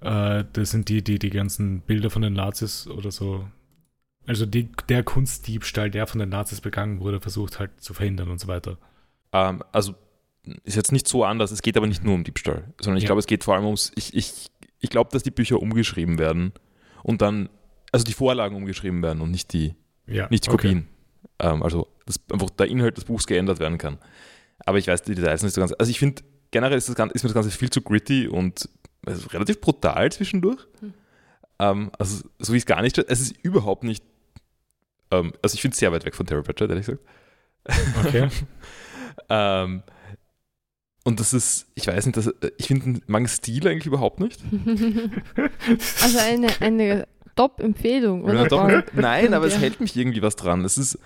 Äh, 0.00 0.44
das 0.52 0.70
sind 0.70 0.88
die, 0.88 1.02
die 1.02 1.18
die 1.18 1.30
ganzen 1.30 1.80
Bilder 1.80 2.10
von 2.10 2.22
den 2.22 2.32
Nazis 2.34 2.86
oder 2.86 3.10
so. 3.10 3.46
Also 4.26 4.46
die, 4.46 4.68
der 4.88 5.02
Kunstdiebstahl, 5.02 5.90
der 5.90 6.06
von 6.06 6.18
den 6.20 6.28
Nazis 6.28 6.60
begangen 6.60 7.00
wurde, 7.00 7.20
versucht 7.20 7.58
halt 7.58 7.80
zu 7.80 7.94
verhindern 7.94 8.28
und 8.30 8.38
so 8.40 8.48
weiter. 8.48 8.78
Ähm, 9.32 9.62
also 9.72 9.94
ist 10.64 10.76
jetzt 10.76 10.92
nicht 10.92 11.06
so 11.08 11.24
anders, 11.24 11.50
es 11.50 11.62
geht 11.62 11.76
aber 11.76 11.86
nicht 11.86 12.02
nur 12.04 12.14
um 12.14 12.24
Diebstahl, 12.24 12.72
sondern 12.80 12.96
ich 12.98 13.04
Ja. 13.04 13.08
glaube, 13.08 13.18
es 13.20 13.26
geht 13.26 13.44
vor 13.44 13.54
allem 13.54 13.64
ums, 13.64 13.92
ich, 13.94 14.14
ich, 14.14 14.46
ich 14.78 14.90
glaube, 14.90 15.10
dass 15.12 15.22
die 15.22 15.30
Bücher 15.30 15.60
umgeschrieben 15.60 16.18
werden 16.18 16.52
und 17.02 17.20
dann, 17.22 17.48
also 17.92 18.04
die 18.04 18.14
Vorlagen 18.14 18.56
umgeschrieben 18.56 19.02
werden 19.02 19.20
und 19.20 19.30
nicht 19.30 19.52
die, 19.52 19.74
Ja, 20.06 20.28
nicht 20.30 20.46
die 20.46 20.50
okay. 20.50 20.68
Kopien. 20.68 20.88
Ähm, 21.38 21.62
also 21.62 21.88
dass 22.06 22.20
einfach 22.32 22.50
der 22.50 22.66
Inhalt 22.68 22.96
des 22.96 23.04
Buchs 23.04 23.26
geändert 23.26 23.58
werden 23.60 23.78
kann. 23.78 23.98
Aber 24.64 24.78
ich 24.78 24.86
weiß 24.88 25.02
die 25.02 25.14
Details 25.14 25.42
nicht 25.42 25.54
so 25.54 25.60
ganz. 25.60 25.72
Also 25.78 25.90
ich 25.90 25.98
finde, 25.98 26.22
generell 26.50 26.76
ist, 26.78 26.88
das 26.88 26.96
Ganze, 26.96 27.14
ist 27.14 27.22
mir 27.22 27.28
das 27.28 27.34
Ganze 27.34 27.50
viel 27.50 27.70
zu 27.70 27.82
gritty 27.82 28.26
und 28.28 28.68
also 29.06 29.28
relativ 29.28 29.60
brutal 29.60 30.10
zwischendurch. 30.12 30.66
Hm. 30.80 30.94
Ähm, 31.58 31.90
also 31.98 32.24
so 32.38 32.52
wie 32.52 32.58
es 32.58 32.66
gar 32.66 32.82
nicht, 32.82 32.98
es 32.98 33.20
ist 33.20 33.36
überhaupt 33.42 33.84
nicht, 33.84 34.04
ähm, 35.10 35.32
also 35.42 35.54
ich 35.54 35.62
finde 35.62 35.74
es 35.74 35.78
sehr 35.78 35.92
weit 35.92 36.04
weg 36.04 36.14
von 36.14 36.26
Terry 36.26 36.42
Pratchett, 36.42 36.70
ehrlich 36.70 36.86
gesagt. 36.86 37.04
Okay. 38.04 38.28
Ähm, 39.28 39.82
und 41.04 41.20
das 41.20 41.34
ist, 41.34 41.66
ich 41.74 41.86
weiß 41.86 42.06
nicht, 42.06 42.16
das, 42.16 42.32
ich 42.58 42.66
finde 42.66 43.00
den 43.00 43.28
Stil 43.28 43.66
eigentlich 43.68 43.86
überhaupt 43.86 44.20
nicht. 44.20 44.40
also 46.02 46.18
eine, 46.18 46.48
eine 46.60 47.08
Top-Empfehlung, 47.36 48.24
oder? 48.24 48.34
Ja, 48.34 48.44
doch, 48.46 48.68
Paul? 48.68 48.84
nein, 48.94 49.34
aber 49.34 49.46
es 49.46 49.58
hält 49.58 49.80
mich 49.80 49.96
irgendwie 49.96 50.22
was 50.22 50.36
dran. 50.36 50.64
Es 50.64 50.78
ist, 50.78 50.98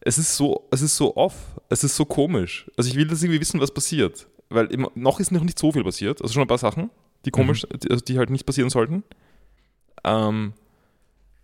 es 0.00 0.18
ist 0.18 0.36
so, 0.36 0.68
es 0.70 0.82
ist 0.82 0.96
so 0.96 1.16
off, 1.16 1.34
es 1.68 1.82
ist 1.82 1.96
so 1.96 2.04
komisch. 2.04 2.70
Also 2.76 2.90
ich 2.90 2.96
will 2.96 3.06
das 3.06 3.22
irgendwie 3.22 3.40
wissen, 3.40 3.60
was 3.60 3.72
passiert. 3.72 4.28
Weil 4.48 4.68
noch 4.94 5.18
ist 5.18 5.32
noch 5.32 5.44
nicht 5.44 5.58
so 5.58 5.72
viel 5.72 5.84
passiert. 5.84 6.20
Also 6.20 6.34
schon 6.34 6.42
ein 6.42 6.48
paar 6.48 6.58
Sachen, 6.58 6.90
die 7.24 7.30
komisch, 7.30 7.66
die, 7.82 7.90
also 7.90 8.04
die 8.04 8.18
halt 8.18 8.30
nicht 8.30 8.46
passieren 8.46 8.70
sollten. 8.70 9.04
Ähm, 10.04 10.52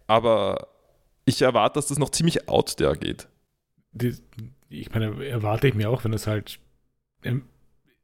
aber 0.07 0.69
ich 1.25 1.43
erwarte, 1.43 1.75
dass 1.75 1.87
das 1.87 1.99
noch 1.99 2.11
ziemlich 2.11 2.49
out 2.49 2.77
there 2.77 2.97
geht. 2.97 3.29
die, 3.93 4.17
ich 4.69 4.91
meine, 4.93 5.25
erwarte 5.27 5.69
ich 5.69 5.75
mir 5.75 5.91
auch, 5.91 6.05
wenn 6.05 6.13
es 6.13 6.27
halt, 6.27 6.59
ähm, 7.23 7.45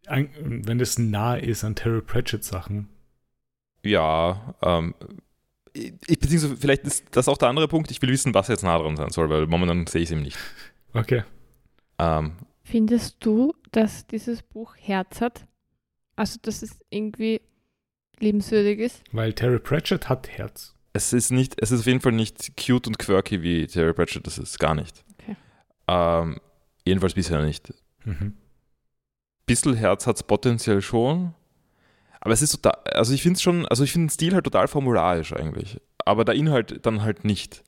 wenn 0.07 0.81
es 0.81 0.99
nah 0.99 1.37
ist 1.37 1.65
an 1.65 1.75
Terry 1.75 2.03
Pratchett 2.03 2.45
Sachen. 2.45 2.89
Ja, 3.83 4.55
ähm, 4.63 4.95
ich, 5.75 6.19
beziehungsweise 6.19 6.57
vielleicht 6.57 6.85
ist 6.85 7.05
das 7.11 7.29
auch 7.29 7.37
der 7.37 7.49
andere 7.49 7.69
Punkt. 7.69 7.91
Ich 7.91 8.01
will 8.01 8.11
wissen, 8.11 8.33
was 8.33 8.49
jetzt 8.49 8.63
nah 8.63 8.79
dran 8.79 8.97
sein 8.97 9.11
soll, 9.11 9.29
weil 9.29 9.47
momentan 9.47 9.87
sehe 9.87 10.03
ich 10.03 10.09
es 10.09 10.13
eben 10.13 10.23
nicht. 10.23 10.39
Okay. 10.93 11.25
Ähm, 11.99 12.33
Findest 12.63 13.17
du, 13.21 13.55
dass 13.73 14.07
dieses 14.07 14.43
Buch 14.43 14.75
Herz 14.79 15.21
hat? 15.21 15.47
Also, 16.17 16.39
dass 16.41 16.63
es 16.63 16.79
irgendwie 16.91 17.41
liebenswürdig 18.21 18.79
ist? 18.79 19.03
Weil 19.13 19.33
Terry 19.33 19.59
Pratchett 19.59 20.09
hat 20.09 20.29
Herz. 20.29 20.75
es 20.93 21.13
ist 21.13 21.31
nicht, 21.31 21.55
es 21.61 21.71
ist 21.71 21.81
auf 21.81 21.87
jeden 21.87 22.01
Fall 22.01 22.13
nicht 22.13 22.57
cute 22.57 22.87
und 22.87 22.99
quirky 22.99 23.43
wie 23.43 23.67
Terry 23.67 23.93
Pratchett, 23.93 24.27
das 24.27 24.39
ist 24.39 24.59
gar 24.59 24.75
nicht. 24.75 25.05
Okay. 25.21 25.37
Ähm, 25.89 26.41
jedenfalls 26.85 27.15
bisher 27.15 27.43
nicht. 27.45 27.73
Mhm. 28.05 28.35
Bissl 29.47 29.77
Herz 29.77 30.07
hat 30.07 30.17
es 30.17 30.23
potenziell 30.23 30.81
schon. 30.81 31.35
Aber 32.21 32.33
es 32.33 32.41
ist 32.41 32.53
total, 32.53 32.81
also 32.93 33.13
ich 33.13 33.23
finde 33.23 33.37
es 33.37 33.43
schon, 33.43 33.67
also 33.67 33.85
ich 33.85 33.93
finde 33.93 34.07
den 34.07 34.11
Stil 34.11 34.35
halt 34.35 34.45
total 34.45 34.67
formularisch 34.67 35.35
eigentlich. 35.35 35.79
Aber 36.07 36.25
der 36.25 36.35
Inhalt 36.35 36.85
dann 36.87 37.03
halt 37.03 37.25
nicht. 37.25 37.63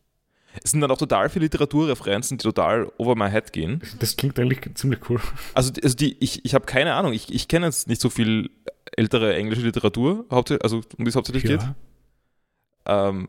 Es 0.65 0.71
sind 0.71 0.81
dann 0.81 0.91
auch 0.91 0.97
total 0.97 1.29
viele 1.29 1.45
Literaturreferenzen, 1.45 2.39
die 2.39 2.43
total 2.43 2.91
over 2.97 3.15
my 3.15 3.31
head 3.31 3.53
gehen. 3.53 3.83
Das 3.99 4.17
klingt 4.17 4.39
eigentlich 4.39 4.61
ziemlich 4.75 5.01
cool. 5.11 5.21
Also, 5.53 5.73
also 5.83 5.95
die, 5.95 6.17
ich, 6.21 6.43
ich 6.47 6.55
habe 6.55 6.65
keine 6.65 6.95
Ahnung, 6.95 7.13
ich, 7.13 7.35
ich 7.35 7.49
kenne 7.49 7.67
jetzt 7.67 7.89
nicht 7.89 8.01
so 8.01 8.09
viel 8.09 8.51
ältere 8.97 9.35
englische 9.35 9.63
Literatur, 9.63 10.25
also 10.31 10.77
um 10.97 11.05
die 11.05 11.09
es 11.09 11.17
hauptsächlich 11.17 11.45
geht. 11.45 11.63
Ja. 11.63 13.09
Ähm, 13.09 13.29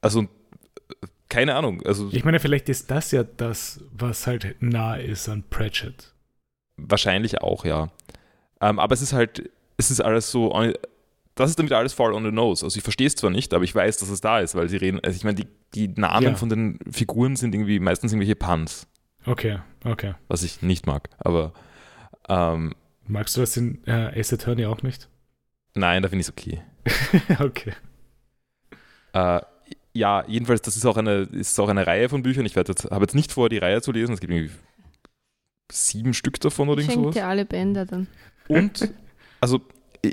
also, 0.00 0.22
äh, 0.22 0.26
keine 1.28 1.54
Ahnung. 1.54 1.82
Also 1.84 2.08
Ich 2.12 2.24
meine, 2.24 2.40
vielleicht 2.40 2.68
ist 2.68 2.90
das 2.90 3.10
ja 3.12 3.24
das, 3.24 3.80
was 3.92 4.26
halt 4.26 4.56
nah 4.60 4.96
ist 4.96 5.28
an 5.28 5.44
Pratchett. 5.48 6.12
wahrscheinlich 6.76 7.40
auch, 7.40 7.64
ja. 7.64 7.90
Ähm, 8.60 8.78
aber 8.78 8.92
es 8.94 9.02
ist 9.02 9.12
halt, 9.12 9.50
es 9.76 9.90
ist 9.90 10.00
alles 10.00 10.30
so, 10.30 10.52
on- 10.54 10.74
das 11.34 11.50
ist 11.50 11.58
damit 11.58 11.72
alles 11.72 11.92
fall 11.92 12.12
on 12.14 12.24
the 12.24 12.30
nose. 12.32 12.64
Also 12.64 12.76
ich 12.78 12.82
verstehe 12.82 13.06
es 13.06 13.14
zwar 13.16 13.30
nicht, 13.30 13.52
aber 13.54 13.64
ich 13.64 13.74
weiß, 13.74 13.98
dass 13.98 14.08
es 14.08 14.20
da 14.20 14.40
ist, 14.40 14.54
weil 14.54 14.68
sie 14.68 14.76
reden, 14.78 15.00
also 15.04 15.14
ich 15.16 15.24
meine, 15.24 15.36
die, 15.36 15.46
die 15.74 15.88
Namen 15.88 16.28
Ja. 16.28 16.34
von 16.34 16.48
den 16.48 16.78
Figuren 16.90 17.36
sind 17.36 17.54
irgendwie 17.54 17.78
meistens 17.80 18.12
irgendwelche 18.12 18.36
Puns, 18.36 18.86
Okay, 19.26 19.58
okay. 19.84 20.14
was 20.28 20.42
ich 20.42 20.62
nicht 20.62 20.86
mag. 20.86 21.10
Aber 21.18 21.52
ähm, 22.28 22.74
Magst 23.06 23.36
du 23.36 23.40
das 23.40 23.56
in 23.56 23.82
äh, 23.86 24.18
Ace 24.18 24.32
Attorney 24.32 24.66
auch 24.66 24.82
nicht? 24.82 25.08
nein, 25.74 26.02
da 26.02 26.08
finde 26.08 26.22
ich 26.22 26.28
es 26.28 26.32
okay. 26.32 26.62
okay. 27.44 27.72
Äh, 29.12 29.40
ja, 29.92 30.24
jedenfalls, 30.26 30.62
das 30.62 30.76
ist 30.76 30.84
auch 30.86 30.96
eine, 30.96 31.22
ist 31.32 31.58
auch 31.58 31.68
eine 31.68 31.86
Reihe 31.86 32.08
von 32.08 32.22
Büchern. 32.22 32.46
Ich 32.46 32.56
werde 32.56 32.72
jetzt, 32.72 32.84
habe 32.90 33.04
jetzt 33.04 33.14
nicht 33.14 33.32
vor, 33.32 33.48
die 33.48 33.58
Reihe 33.58 33.80
zu 33.82 33.92
lesen. 33.92 34.12
Es 34.12 34.20
gibt 34.20 34.32
irgendwie 34.32 34.54
sieben 35.70 36.14
Stück 36.14 36.40
davon 36.40 36.68
oder 36.68 36.80
irgend 36.80 36.92
Schenk 36.92 37.04
sowas. 37.04 37.14
dir 37.14 37.26
alle 37.26 37.44
Bänder 37.44 37.84
dann. 37.86 38.06
Und, 38.48 38.90
also, 39.40 39.60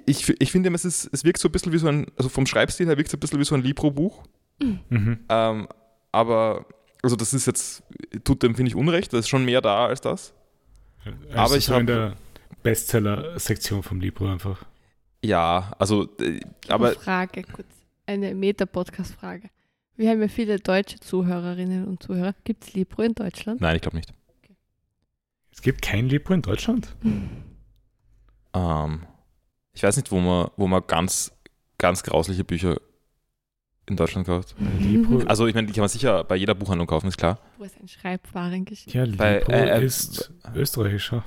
ich, 0.06 0.30
ich 0.42 0.52
finde, 0.52 0.72
es, 0.74 0.86
ist, 0.86 1.10
es 1.12 1.24
wirkt 1.24 1.40
so 1.40 1.50
ein 1.50 1.52
bisschen 1.52 1.72
wie 1.72 1.78
so 1.78 1.88
ein, 1.88 2.08
also 2.18 2.30
vom 2.30 2.46
Schreibstil 2.46 2.88
her 2.88 2.98
wirkt 2.98 3.10
es 3.10 3.14
ein 3.14 3.20
bisschen 3.20 3.40
wie 3.40 3.44
so 3.46 3.56
ein 3.56 3.62
Libro-Buch. 3.62 4.24
Mhm. 4.90 5.20
Ähm, 5.30 5.68
aber, 6.12 6.66
also 7.02 7.16
das 7.16 7.34
ist 7.34 7.46
jetzt, 7.46 7.84
tut 8.24 8.42
dem, 8.44 8.56
finde 8.56 8.70
ich, 8.70 8.76
Unrecht. 8.76 9.14
Da 9.14 9.18
ist 9.20 9.28
schon 9.30 9.46
mehr 9.46 9.62
da 9.62 9.88
als 9.88 10.02
das. 10.02 10.34
Also 11.06 11.38
Aber 11.38 11.58
ich 11.58 11.66
so 11.66 11.74
in 11.74 11.80
hab- 11.82 11.88
der 11.88 12.14
Bestseller-Sektion 12.64 13.84
vom 13.84 14.00
Libro 14.00 14.32
einfach. 14.32 14.66
Ja, 15.24 15.74
also, 15.80 16.10
äh, 16.20 16.40
aber 16.68 16.94
Frage 16.94 17.44
kurz. 17.44 17.68
Eine 18.06 18.34
Meta-Podcast-Frage. 18.34 19.50
Wir 19.96 20.10
haben 20.10 20.22
ja 20.22 20.28
viele 20.28 20.58
deutsche 20.60 21.00
Zuhörerinnen 21.00 21.88
und 21.88 22.02
Zuhörer. 22.04 22.36
Gibt 22.44 22.64
es 22.64 22.74
Libro 22.74 23.04
in 23.04 23.14
Deutschland? 23.14 23.62
nein, 23.62 23.76
ich 23.76 23.82
glaube 23.82 23.98
nicht. 23.98 24.12
Es 25.52 25.62
gibt 25.62 25.82
kein 25.84 26.10
Libro 26.10 26.34
in 26.34 26.42
Deutschland. 26.42 26.96
Ähm, 28.54 29.04
ich 29.74 29.84
weiß 29.84 29.96
nicht, 29.98 30.12
wo 30.12 30.20
man, 30.20 30.50
wo 30.58 30.68
man 30.68 30.82
ganz, 30.88 31.32
ganz 31.78 32.02
grausliche 32.04 32.44
Bücher 32.44 32.78
in 33.86 33.96
Deutschland 33.96 34.26
kauft. 34.26 34.56
Libro, 34.80 35.20
Also, 35.28 35.46
ich 35.46 35.54
meine, 35.54 35.68
die 35.68 35.74
kann 35.74 35.82
man 35.82 35.90
sicher 35.90 36.24
bei 36.24 36.36
jeder 36.38 36.56
Buchhandlung 36.56 36.88
kaufen, 36.88 37.08
ist 37.08 37.18
klar. 37.18 37.40
Wo 37.58 37.64
ist 37.66 37.80
ein 37.80 37.88
Schreibwarengeschäft? 37.88 38.94
ja, 38.94 39.04
Libro 39.04 39.18
bei, 39.18 39.40
äh, 39.42 39.80
äh, 39.80 39.86
ist 39.86 40.34
österreichischer. 40.56 41.24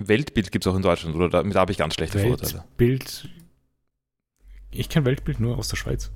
Weltbild 0.00 0.50
gibt 0.52 0.66
es 0.66 0.72
auch 0.72 0.76
in 0.76 0.82
Deutschland, 0.82 1.14
oder 1.14 1.28
da, 1.28 1.42
da 1.42 1.60
habe 1.60 1.72
ich 1.72 1.78
ganz 1.78 1.94
schlechte 1.94 2.18
Vorurteile. 2.18 2.64
Weltbild. 2.78 3.28
Ich 4.72 4.88
kenne 4.88 5.06
Weltbild 5.06 5.40
nur 5.40 5.58
aus 5.58 5.68
der 5.68 5.76
Schweiz. 5.76 6.10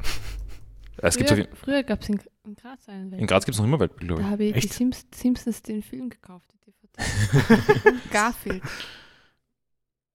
Es 0.98 1.16
Früher, 1.16 1.48
früher 1.54 1.82
gab 1.82 2.02
es 2.02 2.08
in, 2.08 2.20
in 2.44 2.54
Graz 2.54 2.88
einen 2.88 3.12
in 3.12 3.26
Graz 3.26 3.44
gibt 3.44 3.54
es 3.54 3.58
noch 3.58 3.66
immer 3.66 3.80
Weltbild, 3.80 4.08
glaube 4.08 4.22
Da 4.22 4.28
ich. 4.28 4.32
habe 4.32 4.44
ich 4.44 4.52
die 4.52 4.58
Echt? 4.58 4.72
Sims, 4.72 5.04
Simpsons 5.14 5.62
den 5.62 5.82
Film 5.82 6.08
gekauft, 6.08 6.50
die. 6.66 6.72
Und 7.88 8.10
Garfield. 8.12 8.62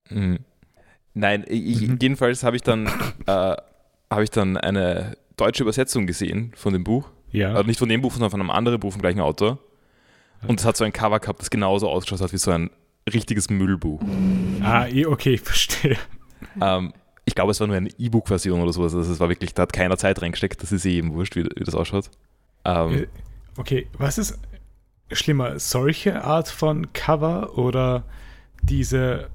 Mhm. 0.08 0.38
Nein, 1.14 1.44
ich, 1.48 1.82
Mhm. 1.82 1.98
jedenfalls 2.00 2.42
habe 2.42 2.56
ich 2.56 2.62
dann 2.62 2.86
äh, 3.26 3.56
habe 4.10 4.24
ich 4.24 4.30
dann 4.30 4.56
eine 4.56 5.16
deutsche 5.36 5.62
Übersetzung 5.62 6.06
gesehen 6.06 6.52
von 6.56 6.72
dem 6.72 6.82
Buch. 6.84 7.10
Ja. 7.30 7.52
Also 7.54 7.64
nicht 7.64 7.78
von 7.78 7.88
dem 7.88 8.00
Buch, 8.00 8.12
sondern 8.12 8.30
von 8.30 8.40
einem 8.40 8.50
anderen 8.50 8.80
Buch 8.80 8.92
vom 8.92 9.02
gleichen 9.02 9.20
Autor. 9.20 9.58
Und 10.48 10.58
es 10.58 10.64
hat 10.66 10.76
so 10.76 10.84
ein 10.84 10.92
Cover 10.92 11.20
gehabt, 11.20 11.40
das 11.40 11.50
genauso 11.50 11.88
ausgeschaut 11.90 12.20
hat 12.22 12.32
wie 12.32 12.38
so 12.38 12.50
ein 12.50 12.70
richtiges 13.12 13.50
Müllbuch. 13.50 14.00
Ah, 14.62 14.86
okay, 15.06 15.34
ich 15.34 15.40
verstehe. 15.40 15.96
ähm, 16.60 16.92
ich 17.24 17.34
glaube, 17.34 17.52
es 17.52 17.60
war 17.60 17.66
nur 17.66 17.76
eine 17.76 17.90
E-Book-Version 17.98 18.60
oder 18.60 18.72
sowas. 18.72 18.94
Also 18.94 19.12
es 19.12 19.20
war 19.20 19.28
wirklich, 19.28 19.54
da 19.54 19.62
hat 19.62 19.72
keiner 19.72 19.96
Zeit 19.96 20.20
reingesteckt. 20.20 20.62
Das 20.62 20.72
ist 20.72 20.84
eh 20.84 20.96
eben 20.98 21.14
wurscht, 21.14 21.36
wie, 21.36 21.44
wie 21.44 21.64
das 21.64 21.74
ausschaut. 21.74 22.10
Ähm, 22.64 22.94
Äh, 23.02 23.06
Okay, 23.56 23.88
was 23.98 24.16
ist 24.16 24.38
schlimmer? 25.12 25.58
Solche 25.58 26.24
Art 26.24 26.48
von 26.48 26.92
Cover 26.92 27.58
oder 27.58 28.04
diese 28.62 29.28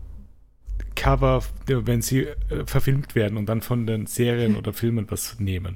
Cover, 0.95 1.43
wenn 1.67 2.01
sie 2.01 2.21
äh, 2.21 2.65
verfilmt 2.65 3.13
werden 3.13 3.37
und 3.37 3.47
dann 3.47 3.61
von 3.61 3.85
den 3.85 4.07
Serien 4.07 4.55
oder 4.55 4.73
Filmen 4.73 5.05
was 5.11 5.39
nehmen? 5.39 5.75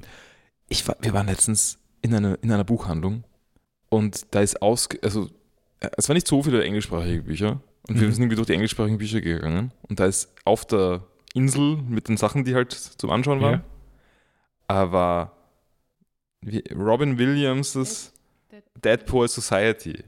ich 0.68 0.86
war, 0.88 0.96
wir 1.00 1.12
waren 1.12 1.26
letztens 1.26 1.78
in 2.00 2.14
einer, 2.14 2.38
in 2.42 2.50
einer 2.50 2.64
Buchhandlung 2.64 3.24
und 3.88 4.34
da 4.34 4.40
ist 4.40 4.62
aus, 4.62 4.88
also 5.02 5.28
äh, 5.80 5.90
es 5.96 6.08
waren 6.08 6.14
nicht 6.14 6.26
so 6.28 6.42
viele 6.42 6.64
englischsprachige 6.64 7.22
Bücher 7.22 7.60
und 7.88 8.00
wir 8.00 8.06
Mhm. 8.08 8.12
sind 8.12 8.22
irgendwie 8.22 8.36
durch 8.36 8.46
die 8.46 8.54
englischsprachigen 8.54 8.98
Bücher 8.98 9.20
gegangen 9.20 9.72
und 9.82 10.00
da 10.00 10.06
ist 10.06 10.32
auf 10.44 10.64
der 10.66 11.02
Insel 11.34 11.76
mit 11.76 12.08
den 12.08 12.16
Sachen, 12.16 12.44
die 12.44 12.54
halt 12.54 12.72
zum 12.72 13.10
Anschauen 13.10 13.40
waren, 13.40 13.62
aber 14.66 15.32
wie, 16.42 16.62
Robin 16.74 17.18
Williams' 17.18 18.12
Dead 18.82 19.04
Poet 19.06 19.30
Society. 19.30 20.02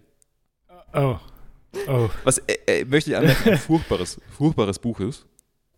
Oh. 0.95 1.17
Oh. 1.89 2.11
Was 2.25 2.39
äh, 2.39 2.57
äh, 2.67 2.85
möchte 2.85 3.11
ich 3.11 3.17
anmerken, 3.17 3.51
ein 3.51 3.59
furchtbares, 3.59 4.21
furchtbares 4.37 4.79
Buch 4.79 5.01
ist. 5.01 5.27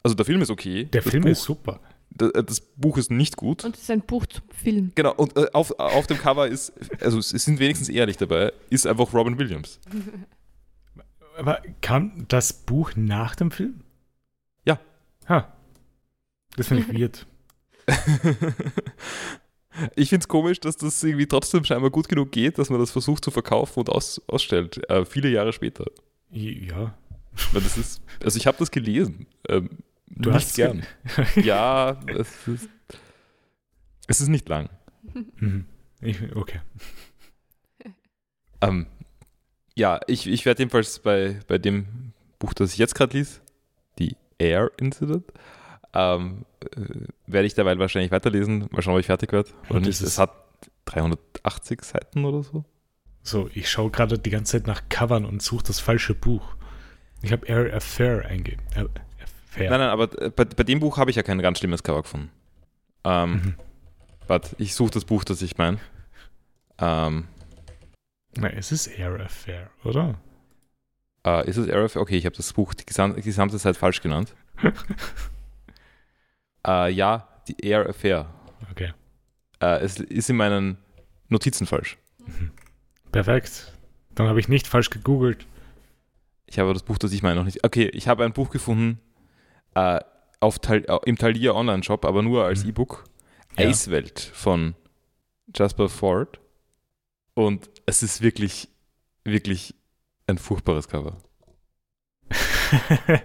Also 0.02 0.14
der 0.14 0.24
Film 0.24 0.42
ist 0.42 0.50
okay. 0.50 0.84
Der 0.86 1.02
das 1.02 1.10
Film 1.10 1.22
Buch, 1.24 1.30
ist 1.30 1.42
super. 1.42 1.80
Das, 2.10 2.30
das 2.46 2.60
Buch 2.60 2.98
ist 2.98 3.10
nicht 3.10 3.36
gut. 3.36 3.64
Und 3.64 3.76
es 3.76 3.82
ist 3.82 3.90
ein 3.90 4.00
Buch 4.02 4.26
zum 4.26 4.42
Film. 4.50 4.92
Genau, 4.94 5.14
und 5.14 5.36
äh, 5.36 5.46
auf, 5.52 5.70
auf 5.78 6.06
dem 6.06 6.18
Cover 6.18 6.46
ist, 6.48 6.72
also 7.00 7.20
sie 7.20 7.38
sind 7.38 7.58
wenigstens 7.60 7.88
ehrlich 7.88 8.16
dabei, 8.16 8.52
ist 8.70 8.86
einfach 8.86 9.12
Robin 9.12 9.38
Williams. 9.38 9.78
Aber 11.36 11.62
kam 11.80 12.26
das 12.28 12.52
Buch 12.52 12.92
nach 12.96 13.34
dem 13.36 13.50
Film? 13.50 13.80
Ja. 14.64 14.78
Ha. 15.28 15.52
Das 16.56 16.68
finde 16.68 16.84
ich 16.84 16.98
weird. 17.00 17.26
ich 19.96 20.08
finde 20.08 20.22
es 20.22 20.28
komisch, 20.28 20.60
dass 20.60 20.76
das 20.76 21.02
irgendwie 21.02 21.26
trotzdem 21.26 21.64
scheinbar 21.64 21.90
gut 21.90 22.08
genug 22.08 22.32
geht, 22.32 22.58
dass 22.58 22.70
man 22.70 22.80
das 22.80 22.90
versucht 22.90 23.24
zu 23.24 23.30
verkaufen 23.30 23.80
und 23.80 23.90
aus, 23.90 24.22
ausstellt, 24.28 24.88
äh, 24.88 25.04
viele 25.04 25.28
Jahre 25.28 25.52
später. 25.52 25.84
Ja. 26.30 26.94
Weil 27.52 27.62
das 27.62 27.76
ist, 27.76 28.02
also 28.22 28.36
ich 28.38 28.46
habe 28.46 28.56
das 28.58 28.70
gelesen. 28.70 29.26
Ähm, 29.48 29.70
Du 30.16 30.30
nicht 30.30 30.36
hast 30.36 30.54
gern. 30.54 30.84
ja, 31.36 32.00
es 32.06 32.46
ist, 32.46 32.68
es 34.06 34.20
ist 34.20 34.28
nicht 34.28 34.48
lang. 34.48 34.68
Mhm. 35.36 35.66
Ich, 36.00 36.36
okay. 36.36 36.60
Ähm, 38.60 38.86
ja, 39.76 40.00
ich, 40.06 40.26
ich 40.26 40.44
werde 40.46 40.60
jedenfalls 40.62 40.98
bei, 41.00 41.40
bei 41.48 41.58
dem 41.58 42.12
Buch, 42.38 42.54
das 42.54 42.72
ich 42.72 42.78
jetzt 42.78 42.94
gerade 42.94 43.16
lies, 43.16 43.40
die 43.98 44.16
Air 44.38 44.70
Incident, 44.78 45.24
ähm, 45.92 46.44
äh, 46.76 46.80
werde 47.26 47.46
ich 47.46 47.54
derweil 47.54 47.78
wahrscheinlich 47.78 48.10
weiterlesen. 48.10 48.68
Mal 48.70 48.82
schauen, 48.82 48.94
ob 48.94 49.00
ich 49.00 49.06
fertig 49.06 49.32
werde. 49.32 49.50
Und 49.68 49.86
es- 49.86 50.00
Es 50.00 50.18
hat 50.18 50.32
380 50.86 51.82
Seiten 51.84 52.24
oder 52.24 52.42
so. 52.42 52.64
So, 53.22 53.48
ich 53.54 53.70
schaue 53.70 53.90
gerade 53.90 54.18
die 54.18 54.30
ganze 54.30 54.52
Zeit 54.58 54.66
nach 54.66 54.82
Covern 54.90 55.24
und 55.24 55.40
suche 55.42 55.64
das 55.64 55.80
falsche 55.80 56.14
Buch. 56.14 56.56
Ich 57.22 57.32
habe 57.32 57.46
Air 57.46 57.74
Affair 57.74 58.26
eingegeben. 58.26 58.62
Äh. 58.74 58.84
Nein, 59.56 59.68
nein, 59.70 59.80
aber 59.82 60.20
äh, 60.20 60.30
bei, 60.30 60.44
bei 60.44 60.64
dem 60.64 60.80
Buch 60.80 60.98
habe 60.98 61.10
ich 61.10 61.16
ja 61.16 61.22
kein 61.22 61.38
ganz 61.40 61.58
schlimmes 61.58 61.82
Cover 61.82 62.02
gefunden. 62.02 62.30
Ähm, 63.04 63.32
Mhm. 63.32 63.54
Warte, 64.26 64.56
ich 64.58 64.74
suche 64.74 64.90
das 64.90 65.04
Buch, 65.04 65.22
das 65.24 65.42
ich 65.42 65.56
meine. 65.58 65.78
Ähm, 66.78 67.28
Na, 68.36 68.48
es 68.50 68.72
ist 68.72 68.86
Air 68.88 69.20
Affair, 69.20 69.70
oder? 69.84 70.18
äh, 71.26 71.48
ist 71.48 71.56
es 71.56 71.68
RF? 71.68 71.96
Okay, 71.96 72.16
ich 72.16 72.26
habe 72.26 72.36
das 72.36 72.52
Buch 72.52 72.74
die 72.74 72.84
gesam- 72.84 73.14
die 73.14 73.22
gesamte 73.22 73.58
Zeit 73.58 73.76
falsch 73.76 74.00
genannt. 74.02 74.34
äh, 76.66 76.90
ja, 76.92 77.28
die 77.48 77.64
Air 77.66 77.88
Affair. 77.88 78.26
Okay. 78.70 78.92
Äh, 79.60 79.78
es 79.80 80.00
ist 80.00 80.30
in 80.30 80.36
meinen 80.36 80.78
Notizen 81.28 81.66
falsch. 81.66 81.96
Perfekt. 83.12 83.72
Dann 84.14 84.28
habe 84.28 84.40
ich 84.40 84.48
nicht 84.48 84.66
falsch 84.66 84.90
gegoogelt. 84.90 85.46
Ich 86.46 86.58
habe 86.58 86.72
das 86.72 86.82
Buch, 86.82 86.98
das 86.98 87.12
ich 87.12 87.22
meine, 87.22 87.36
noch 87.36 87.44
nicht. 87.44 87.64
Okay, 87.64 87.86
ich 87.88 88.06
habe 88.08 88.24
ein 88.24 88.32
Buch 88.32 88.50
gefunden 88.50 89.00
äh, 89.74 90.00
auf 90.40 90.58
im 91.06 91.16
Thalia 91.16 91.52
Online-Shop, 91.52 92.04
aber 92.04 92.22
nur 92.22 92.44
als 92.44 92.64
Mhm. 92.64 92.70
E-Book. 92.70 93.04
Ja. 93.58 93.68
Eiswelt 93.68 94.20
von 94.20 94.74
Jasper 95.54 95.88
Ford. 95.88 96.40
Und 97.34 97.68
es 97.86 98.02
ist 98.02 98.22
wirklich, 98.22 98.68
wirklich 99.24 99.74
ein 100.26 100.38
furchtbares 100.38 100.88
Cover. 100.88 101.18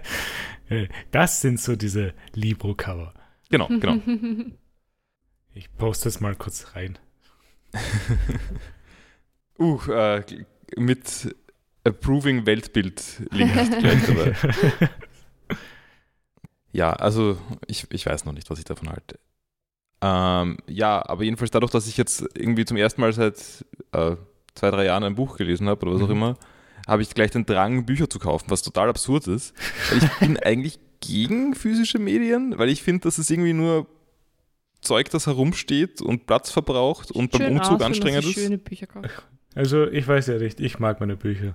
das 1.10 1.40
sind 1.40 1.60
so 1.60 1.76
diese 1.76 2.14
Libro-Cover. 2.34 3.14
Genau, 3.50 3.68
genau. 3.68 4.00
Ich 5.52 5.74
poste 5.76 6.08
es 6.08 6.20
mal 6.20 6.36
kurz 6.36 6.76
rein. 6.76 6.96
uh, 9.58 9.80
äh, 9.90 10.22
mit 10.76 11.34
Approving 11.82 12.46
Weltbild-Link 12.46 13.80
gleich 13.80 14.06
dabei. 14.06 14.36
Ja, 16.72 16.92
also 16.92 17.36
ich, 17.66 17.86
ich 17.90 18.06
weiß 18.06 18.24
noch 18.24 18.32
nicht, 18.32 18.48
was 18.50 18.58
ich 18.58 18.64
davon 18.64 18.90
halte. 18.90 19.18
Ähm, 20.02 20.58
ja, 20.66 21.04
aber 21.06 21.24
jedenfalls 21.24 21.50
dadurch, 21.50 21.72
dass 21.72 21.88
ich 21.88 21.96
jetzt 21.96 22.24
irgendwie 22.34 22.64
zum 22.64 22.76
ersten 22.76 23.00
Mal 23.00 23.12
seit 23.12 23.64
äh, 23.92 24.16
zwei, 24.54 24.70
drei 24.70 24.84
Jahren 24.86 25.04
ein 25.04 25.14
Buch 25.14 25.36
gelesen 25.36 25.68
habe 25.68 25.84
oder 25.86 25.94
was 25.96 26.02
auch 26.02 26.06
Mhm. 26.08 26.12
immer, 26.12 26.36
habe 26.86 27.02
ich 27.02 27.14
gleich 27.14 27.30
den 27.30 27.46
Drang, 27.46 27.84
Bücher 27.86 28.08
zu 28.10 28.18
kaufen, 28.18 28.46
was 28.50 28.62
total 28.62 28.88
absurd 28.88 29.26
ist. 29.28 29.54
Weil 29.90 29.98
ich 29.98 30.10
bin 30.18 30.36
eigentlich 30.42 30.78
gegen 31.00 31.54
physische 31.54 31.98
Medien, 31.98 32.58
weil 32.58 32.68
ich 32.68 32.82
finde, 32.82 33.02
dass 33.04 33.18
es 33.18 33.30
irgendwie 33.30 33.52
nur 33.52 33.86
Zeug, 34.80 35.10
das 35.10 35.26
herumsteht 35.26 36.00
und 36.00 36.26
Platz 36.26 36.50
verbraucht 36.50 37.10
und 37.10 37.30
beim 37.32 37.42
Schön 37.42 37.52
Umzug 37.52 37.62
aus, 37.64 37.70
wenn 37.72 37.78
man 37.78 37.86
anstrengend 37.86 38.24
ist. 38.24 38.32
schöne 38.34 38.58
Bücher 38.58 38.86
kauft. 38.86 39.26
Also, 39.54 39.86
ich 39.88 40.06
weiß 40.06 40.28
ja 40.28 40.38
nicht, 40.38 40.60
ich 40.60 40.78
mag 40.78 41.00
meine 41.00 41.16
Bücher. 41.16 41.54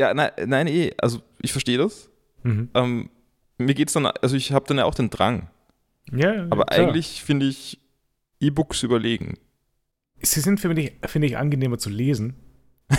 Ja, 0.00 0.14
nein, 0.14 0.30
nein, 0.46 0.66
eh, 0.66 0.92
also 0.98 1.20
ich 1.42 1.52
verstehe 1.52 1.76
das. 1.78 2.08
Mhm. 2.42 2.70
Ähm, 2.74 3.10
mir 3.58 3.74
geht's 3.74 3.92
dann, 3.92 4.06
also 4.06 4.34
ich 4.36 4.52
habe 4.52 4.64
dann 4.66 4.78
ja 4.78 4.84
auch 4.86 4.94
den 4.94 5.10
Drang. 5.10 5.48
Ja, 6.10 6.46
Aber 6.50 6.64
klar. 6.64 6.88
eigentlich 6.88 7.22
finde 7.22 7.46
ich 7.46 7.78
E-Books 8.40 8.82
überlegen. 8.82 9.34
Sie 10.22 10.40
sind 10.40 10.60
für 10.60 10.68
mich, 10.68 10.92
finde 11.06 11.26
ich, 11.26 11.36
angenehmer 11.36 11.78
zu 11.78 11.90
lesen. 11.90 12.36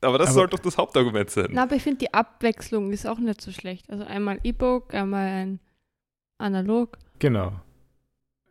Aber 0.00 0.18
das 0.18 0.28
Aber- 0.28 0.34
soll 0.34 0.48
doch 0.48 0.60
das 0.60 0.78
Hauptargument 0.78 1.28
sein. 1.30 1.48
Na, 1.50 1.64
aber 1.64 1.74
ich 1.74 1.82
finde, 1.82 1.98
die 1.98 2.14
Abwechslung 2.14 2.92
ist 2.92 3.04
auch 3.06 3.18
nicht 3.18 3.40
so 3.40 3.50
schlecht. 3.50 3.90
Also 3.90 4.04
einmal 4.04 4.38
E-Book, 4.44 4.94
einmal 4.94 5.26
ein 5.26 5.60
Analog. 6.38 6.98
Genau. 7.18 7.60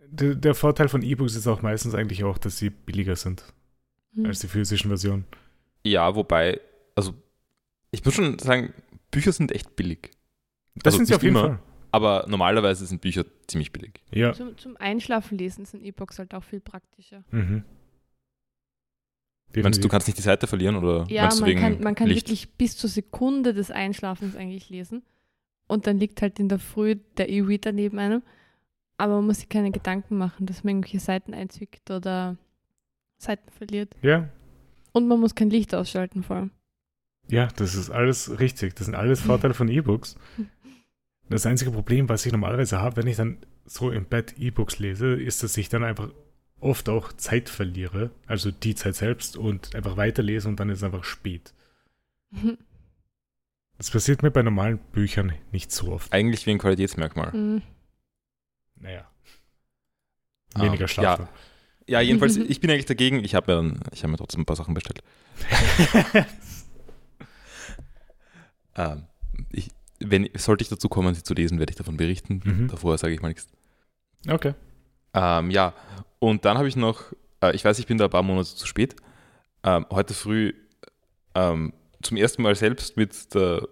Der, 0.09 0.35
der 0.35 0.55
Vorteil 0.55 0.89
von 0.89 1.01
E-Books 1.01 1.35
ist 1.35 1.47
auch 1.47 1.61
meistens 1.61 1.95
eigentlich 1.95 2.23
auch, 2.25 2.37
dass 2.37 2.57
sie 2.57 2.69
billiger 2.69 3.15
sind 3.15 3.43
Hm. 4.13 4.25
als 4.25 4.39
die 4.39 4.47
physischen 4.47 4.89
Versionen. 4.89 5.25
Ja, 5.85 6.15
wobei, 6.15 6.59
also 6.95 7.13
ich 7.91 8.03
muss 8.03 8.13
schon 8.13 8.37
sagen, 8.39 8.73
Bücher 9.11 9.31
sind 9.31 9.53
echt 9.53 9.75
billig. 9.77 10.11
Das 10.75 10.93
Also 10.93 10.97
sind 10.97 11.05
sie 11.07 11.15
auf 11.15 11.23
jeden 11.23 11.35
immer. 11.37 11.47
Fall. 11.47 11.59
Aber 11.91 12.25
normalerweise 12.27 12.85
sind 12.85 13.01
Bücher 13.01 13.25
ziemlich 13.47 13.71
billig. 13.71 14.01
Ja. 14.11 14.33
Zum, 14.33 14.57
zum 14.57 14.77
Einschlafen 14.77 15.37
lesen 15.37 15.65
sind 15.65 15.83
E-Books 15.83 16.19
halt 16.19 16.33
auch 16.33 16.43
viel 16.43 16.59
praktischer. 16.59 17.23
Mhm. 17.31 17.63
Meinst 19.55 19.83
du, 19.83 19.87
kannst 19.87 20.07
nicht 20.07 20.17
die 20.17 20.21
Seite 20.23 20.45
verlieren 20.45 20.75
oder 20.75 21.05
Ja, 21.09 21.29
man 21.33 21.45
wegen 21.45 21.59
kann, 21.59 21.81
man 21.81 21.95
kann 21.95 22.07
Licht? 22.09 22.27
wirklich 22.27 22.49
bis 22.55 22.77
zur 22.77 22.89
Sekunde 22.89 23.53
des 23.53 23.71
Einschlafens 23.71 24.35
eigentlich 24.35 24.69
lesen. 24.69 25.03
Und 25.67 25.87
dann 25.87 25.97
liegt 25.97 26.21
halt 26.21 26.39
in 26.39 26.47
der 26.49 26.59
Früh 26.59 26.95
der 27.17 27.29
E-Reader 27.29 27.71
neben 27.71 27.97
einem. 27.97 28.21
Aber 28.97 29.15
man 29.15 29.25
muss 29.27 29.37
sich 29.39 29.49
keine 29.49 29.71
Gedanken 29.71 30.17
machen, 30.17 30.45
dass 30.45 30.63
man 30.63 30.71
irgendwelche 30.75 30.99
Seiten 30.99 31.33
einzwickt 31.33 31.89
oder 31.89 32.37
Seiten 33.17 33.49
verliert. 33.51 33.95
Ja, 34.01 34.29
Und 34.91 35.07
man 35.07 35.19
muss 35.19 35.33
kein 35.33 35.49
Licht 35.49 35.73
ausschalten 35.73 36.23
vor 36.23 36.35
allem. 36.35 36.51
ja, 37.29 37.47
das 37.55 37.73
ist 37.75 37.89
alles 37.89 38.39
richtig. 38.39 38.75
Das 38.75 38.85
sind 38.85 38.95
alles 38.95 39.21
Vorteile 39.21 39.53
von 39.53 39.69
E-Books. 39.69 40.17
Das 41.29 41.45
einzige 41.45 41.71
Problem, 41.71 42.07
was 42.09 42.25
ich 42.25 42.31
normalerweise 42.31 42.79
habe, 42.79 42.97
wenn 42.97 43.07
ich 43.07 43.17
dann 43.17 43.37
so 43.65 43.91
im 43.91 44.05
Bett 44.05 44.35
E-Books 44.37 44.79
lese, 44.79 45.13
ist, 45.13 45.43
dass 45.43 45.57
ich 45.57 45.69
dann 45.69 45.83
einfach 45.83 46.09
oft 46.59 46.89
auch 46.89 47.13
Zeit 47.13 47.49
verliere, 47.49 48.11
also 48.25 48.49
die 48.51 48.75
Zeit 48.75 48.95
selbst 48.95 49.37
und 49.37 49.75
einfach 49.75 49.97
weiterlese 49.97 50.47
und 50.47 50.59
dann 50.59 50.69
ist 50.69 50.79
es 50.79 50.83
einfach 50.83 51.03
spät. 51.03 51.53
Das 53.79 53.91
passiert 53.91 54.23
mir 54.23 54.31
bei 54.31 54.41
normalen 54.41 54.79
Büchern 54.79 55.33
nicht 55.51 55.71
so 55.71 55.91
oft. 55.91 56.11
Eigentlich 56.11 56.47
wie 56.47 56.49
ein 56.49 56.57
Qualitätsmerkmal. 56.57 57.31
Mhm. 57.31 57.61
Naja. 58.75 59.07
Ah, 60.55 60.63
Weniger 60.63 60.87
Schlaf. 60.87 61.27
Ja, 61.85 62.01
jedenfalls, 62.01 62.37
ich 62.37 62.59
bin 62.59 62.71
eigentlich 62.71 62.87
dagegen. 62.87 63.23
Ich 63.23 63.35
habe 63.35 63.61
mir, 63.61 63.79
ich 63.91 64.03
hab 64.03 64.09
mir 64.09 64.17
trotzdem 64.17 64.41
ein 64.41 64.45
paar 64.45 64.55
Sachen 64.55 64.73
bestellt. 64.73 65.03
Ähm, 68.77 69.05
ich, 69.07 69.16
wenn, 69.99 70.29
sollte 70.35 70.61
ich 70.61 70.69
dazu 70.69 70.89
kommen, 70.89 71.13
sie 71.13 71.23
zu 71.23 71.33
lesen, 71.33 71.59
werde 71.59 71.71
ich 71.71 71.77
davon 71.77 71.97
berichten. 71.97 72.41
Mhm. 72.43 72.67
Davor 72.67 72.97
sage 72.97 73.13
ich 73.13 73.21
mal 73.21 73.29
nichts. 73.29 73.47
okay. 74.29 74.53
Ähm, 75.13 75.51
ja, 75.51 75.73
und 76.19 76.45
dann 76.45 76.57
habe 76.57 76.67
ich 76.67 76.75
noch, 76.75 77.03
äh, 77.41 77.55
ich 77.55 77.63
weiß, 77.65 77.79
ich 77.79 77.87
bin 77.87 77.97
da 77.97 78.05
ein 78.05 78.11
paar 78.11 78.23
Monate 78.23 78.55
zu 78.55 78.67
spät, 78.67 78.95
ähm, 79.63 79.85
heute 79.89 80.13
früh 80.13 80.53
ähm, 81.33 81.73
zum 82.01 82.17
ersten 82.17 82.41
Mal 82.41 82.55
selbst 82.55 82.97
mit 82.97 83.33
der 83.33 83.67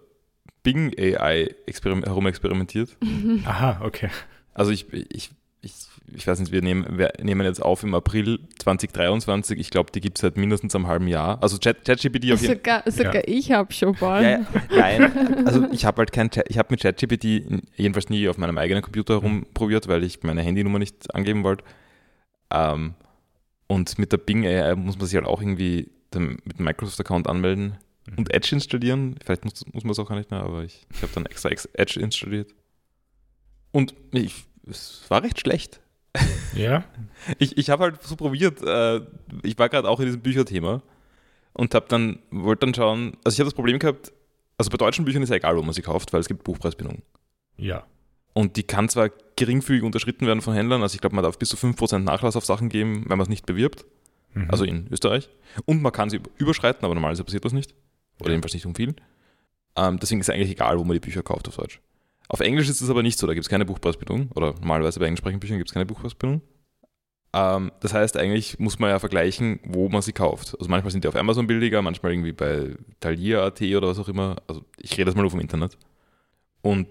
Bing 0.63 0.93
AI 0.97 1.55
experim 1.67 2.03
herumexperimentiert. 2.03 2.97
Aha, 3.45 3.81
okay. 3.83 4.09
Also 4.53 4.71
ich, 4.71 4.91
ich, 4.91 5.31
ich, 5.65 5.73
ich 6.15 6.27
weiß 6.27 6.39
nicht, 6.39 6.51
wir 6.51 6.61
nehmen, 6.61 6.97
wir 6.97 7.11
nehmen 7.21 7.45
jetzt 7.45 7.61
auf 7.61 7.83
im 7.83 7.93
April 7.95 8.39
2023. 8.59 9.59
Ich 9.59 9.69
glaube, 9.71 9.91
die 9.91 9.99
gibt 9.99 10.17
es 10.17 10.21
seit 10.21 10.37
mindestens 10.37 10.75
einem 10.75 10.87
halben 10.87 11.07
Jahr. 11.07 11.41
Also 11.41 11.57
Chat- 11.57 11.83
ChatGPT 11.85 12.31
auf 12.31 12.41
jeden 12.41 12.55
Sogar, 12.55 12.83
sogar 12.89 13.27
ich 13.27 13.51
habe 13.51 13.73
schon 13.73 13.95
mal. 13.99 14.23
Ja, 14.23 14.29
ja, 14.29 14.45
nein, 14.77 15.45
also 15.47 15.65
ich 15.71 15.85
habe 15.85 15.97
halt 15.99 16.11
kein 16.11 16.29
Chat, 16.29 16.45
ich 16.49 16.57
habe 16.57 16.67
mit 16.71 16.81
ChatGPT 16.81 17.23
jedenfalls 17.75 18.09
nie 18.09 18.27
auf 18.29 18.37
meinem 18.37 18.57
eigenen 18.57 18.83
Computer 18.83 19.15
herumprobiert, 19.15 19.87
weil 19.87 20.03
ich 20.03 20.21
meine 20.23 20.41
Handynummer 20.43 20.79
nicht 20.79 21.13
angeben 21.15 21.43
wollte. 21.43 21.63
Ähm, 22.51 22.93
und 23.67 23.97
mit 23.97 24.11
der 24.11 24.17
Bing 24.17 24.45
AI 24.45 24.75
muss 24.75 24.97
man 24.97 25.07
sich 25.07 25.15
halt 25.15 25.25
auch 25.25 25.41
irgendwie 25.41 25.89
dem, 26.13 26.37
mit 26.45 26.59
dem 26.59 26.65
Microsoft-Account 26.65 27.27
anmelden 27.27 27.77
und 28.15 28.31
Edge 28.31 28.49
installieren. 28.53 29.15
Vielleicht 29.25 29.43
muss, 29.43 29.65
muss 29.73 29.83
man 29.83 29.91
es 29.91 29.99
auch 29.99 30.07
gar 30.07 30.15
nicht 30.15 30.29
mehr, 30.29 30.41
aber 30.41 30.63
ich, 30.63 30.85
ich 30.93 31.01
habe 31.01 31.11
dann 31.15 31.25
extra 31.25 31.49
Ex- 31.49 31.65
Edge 31.73 31.99
installiert. 31.99 32.53
Und 33.71 33.95
ich, 34.11 34.45
es 34.69 35.03
war 35.09 35.23
recht 35.23 35.39
schlecht. 35.39 35.79
Ja, 36.55 36.83
Ich, 37.39 37.57
ich 37.57 37.69
habe 37.69 37.83
halt 37.83 38.01
so 38.03 38.15
probiert, 38.15 38.61
äh, 38.61 39.01
ich 39.43 39.57
war 39.59 39.67
gerade 39.69 39.89
auch 39.89 39.99
in 39.99 40.05
diesem 40.05 40.21
Bücherthema 40.21 40.81
und 41.53 41.73
habe 41.75 41.87
dann, 41.89 42.19
wollte 42.31 42.65
dann 42.65 42.73
schauen, 42.73 43.17
also 43.23 43.35
ich 43.35 43.39
habe 43.39 43.47
das 43.49 43.53
Problem 43.55 43.79
gehabt, 43.79 44.13
also 44.57 44.69
bei 44.69 44.77
deutschen 44.77 45.03
Büchern 45.05 45.23
ist 45.23 45.29
ja 45.29 45.35
egal, 45.35 45.57
wo 45.57 45.61
man 45.61 45.73
sie 45.73 45.81
kauft, 45.81 46.13
weil 46.13 46.21
es 46.21 46.27
gibt 46.27 46.43
Buchpreisbindung. 46.43 47.01
ja. 47.57 47.85
Und 48.37 48.57
die 48.57 48.63
kann 48.63 48.89
zwar 48.89 49.11
geringfügig 49.37 49.81
unterschritten 49.83 50.27
werden 50.27 50.41
von 50.41 50.53
Händlern, 50.53 50.81
also 50.81 50.93
ich 50.93 50.99
glaube, 50.99 51.15
man 51.15 51.23
darf 51.23 51.39
bis 51.39 51.47
zu 51.47 51.55
5% 51.55 51.99
Nachlass 51.99 52.35
auf 52.35 52.43
Sachen 52.45 52.67
geben, 52.67 53.03
wenn 53.07 53.17
man 53.17 53.21
es 53.21 53.29
nicht 53.29 53.45
bewirbt, 53.45 53.85
Mhm. 54.33 54.51
also 54.51 54.65
in 54.65 54.87
Österreich. 54.91 55.29
Und 55.63 55.81
man 55.81 55.93
kann 55.93 56.09
sie 56.09 56.19
überschreiten, 56.37 56.83
aber 56.83 56.93
normalerweise 56.93 57.23
passiert 57.23 57.45
das 57.45 57.53
nicht. 57.53 57.73
Oder 58.19 58.31
Ja. 58.31 58.33
jedenfalls 58.33 58.53
nicht 58.53 58.65
um 58.65 58.75
viel. 58.75 58.93
Ähm, 59.77 59.97
deswegen 59.99 60.19
ist 60.19 60.27
es 60.27 60.35
eigentlich 60.35 60.51
egal, 60.51 60.77
wo 60.77 60.83
man 60.83 60.95
die 60.95 60.99
Bücher 60.99 61.23
kauft 61.23 61.47
auf 61.47 61.55
Deutsch. 61.55 61.79
Auf 62.29 62.39
Englisch 62.39 62.69
ist 62.69 62.81
es 62.81 62.89
aber 62.89 63.03
nicht 63.03 63.19
so, 63.19 63.27
da 63.27 63.33
gibt 63.33 63.45
es 63.45 63.49
keine 63.49 63.65
Buchpreisbindung. 63.65 64.29
Oder 64.35 64.53
normalerweise 64.53 64.99
bei 64.99 65.05
englischsprachigen 65.05 65.39
Büchern 65.39 65.57
gibt 65.57 65.69
es 65.69 65.73
keine 65.73 65.85
Buchpreisbindung. 65.85 66.41
Ähm, 67.33 67.71
das 67.81 67.93
heißt, 67.93 68.17
eigentlich 68.17 68.59
muss 68.59 68.79
man 68.79 68.89
ja 68.89 68.99
vergleichen, 68.99 69.59
wo 69.65 69.89
man 69.89 70.01
sie 70.01 70.13
kauft. 70.13 70.55
Also 70.57 70.69
manchmal 70.69 70.91
sind 70.91 71.03
die 71.03 71.07
auf 71.07 71.15
Amazon 71.15 71.47
billiger, 71.47 71.81
manchmal 71.81 72.13
irgendwie 72.13 72.31
bei 72.31 72.75
Thalia.at 72.99 73.61
oder 73.61 73.87
was 73.89 73.99
auch 73.99 74.07
immer. 74.07 74.37
Also 74.47 74.63
ich 74.77 74.93
rede 74.93 75.05
das 75.05 75.15
mal 75.15 75.21
nur 75.21 75.31
vom 75.31 75.39
Internet. 75.41 75.77
Und 76.61 76.87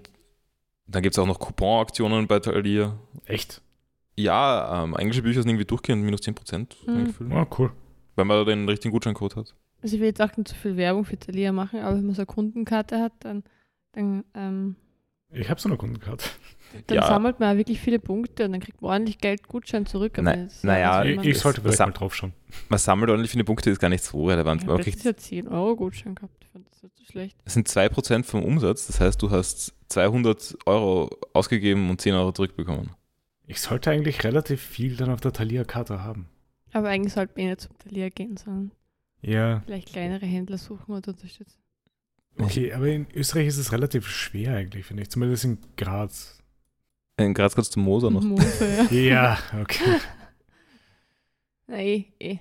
dann 0.87 1.03
gibt 1.03 1.15
es 1.15 1.19
auch 1.19 1.27
noch 1.27 1.41
Coupon-Aktionen 1.41 2.27
bei 2.27 2.39
Thalia. 2.41 2.97
Echt? 3.25 3.63
Ja, 4.17 4.85
ähm, 4.85 4.95
englische 4.97 5.23
Bücher 5.23 5.41
sind 5.43 5.49
irgendwie 5.51 5.65
durchgehend 5.65 6.05
minus 6.05 6.21
10%, 6.23 6.77
Mhm. 6.87 7.33
Oh, 7.33 7.47
cool. 7.59 7.73
wenn 8.17 8.27
man 8.29 8.47
den 8.47 8.69
richtigen 8.69 8.93
Gutscheincode 8.93 9.35
hat. 9.37 9.55
Also 9.83 9.97
ich 9.97 10.01
will 10.01 10.09
jetzt 10.09 10.23
auch 10.23 10.37
nicht 10.37 10.49
zu 10.49 10.55
viel 10.55 10.77
Werbung 10.77 11.05
für 11.05 11.19
Thalia 11.19 11.51
machen, 11.53 11.81
aber 11.81 11.97
wenn 11.97 12.07
man 12.07 12.15
so 12.15 12.21
eine 12.23 12.27
Kundenkarte 12.27 13.01
hat, 13.01 13.13
dann, 13.21 13.43
dann, 13.93 14.25
ähm, 14.35 14.77
Ich 15.35 15.51
habe 15.51 15.61
so 15.61 15.69
eine 15.69 15.77
Kundenkarte. 15.77 16.29
dann 16.87 16.97
Ja. 16.97 17.07
sammelt 17.07 17.39
man 17.41 17.53
auch 17.55 17.57
wirklich 17.59 17.81
viele 17.81 17.99
Punkte 17.99 18.45
und 18.47 18.53
dann 18.53 18.61
kriegt 18.61 18.81
man 18.83 18.93
ordentlich 18.93 19.19
Geld 19.19 19.47
Gutschein 19.49 19.87
zurück. 19.87 20.19
Aber 20.19 20.37
Na- 20.37 20.49
naja, 20.63 21.05
Ich, 21.05 21.25
ich 21.29 21.39
sollte 21.39 21.61
vielleicht 21.61 21.79
mal 21.81 21.91
drauf 21.93 22.15
schauen. 22.15 22.33
Man 22.69 22.79
sammelt 22.79 23.11
ordentlich 23.11 23.31
viele 23.31 23.45
Punkte, 23.45 23.71
ist 23.71 23.79
gar 23.81 23.89
nicht 23.89 24.03
so 24.05 24.27
relevant. 24.27 24.63
ich 24.63 24.69
habe 24.69 24.83
letztes 24.83 25.05
Jahr 25.05 25.17
10 25.17 25.49
Euro 25.49 25.77
Gutschein 25.77 26.15
gehabt. 26.15 26.35
Ich 26.43 26.49
fand 26.51 26.67
das 26.71 26.83
nicht 26.83 26.97
so 26.97 27.05
schlecht. 27.05 27.37
das 27.45 27.55
sind 27.55 27.69
2% 27.69 28.25
vom 28.25 28.43
Umsatz, 28.45 28.87
das 28.87 29.01
heißt, 29.01 29.21
du 29.23 29.31
hast 29.31 29.75
200 29.89 30.57
Euro 30.67 31.11
ausgegeben 31.33 31.91
und 31.91 32.01
10 32.01 32.15
Euro 32.15 32.33
zurückbekommen. 32.33 32.91
Ich 33.47 33.61
sollte 33.61 33.91
eigentlich 33.91 34.25
relativ 34.25 34.61
viel 34.63 34.97
dann 34.97 35.11
auf 35.11 35.21
der 35.21 35.33
Thalia-Karte 35.33 36.03
haben. 36.03 36.29
Aber 36.73 36.89
eigentlich 36.89 37.13
sollte 37.13 37.35
man 37.37 37.47
eh 37.47 37.49
nicht 37.51 37.61
zum 37.61 37.79
Thalia 37.79 38.09
gehen, 38.09 38.37
sondern 38.37 38.73
Ja, 39.23 39.63
vielleicht 39.67 39.89
kleinere 39.93 40.27
Händler 40.27 40.59
suchen 40.59 40.93
und 40.95 41.07
unterstützen. 41.07 41.59
Okay, 42.39 42.73
aber 42.73 42.89
in 42.89 43.07
Österreich 43.15 43.47
ist 43.49 43.59
es 43.59 43.73
relativ 43.73 44.09
schwer 44.09 44.55
eigentlich, 44.57 44.87
finde 44.87 45.03
ich. 45.03 45.11
Zumindest 45.11 45.45
in 45.45 45.59
Graz. 45.77 46.39
In 47.17 47.35
Graz 47.35 47.55
kannst 47.55 47.77
du 47.77 47.81
Moser 47.81 48.11
noch. 48.11 48.23
Moser, 48.23 48.69
ja. 48.91 48.91
Ja, 48.91 49.39
okay. 49.61 49.99
Na, 51.67 51.79
eh, 51.79 52.05
eh. 52.19 52.39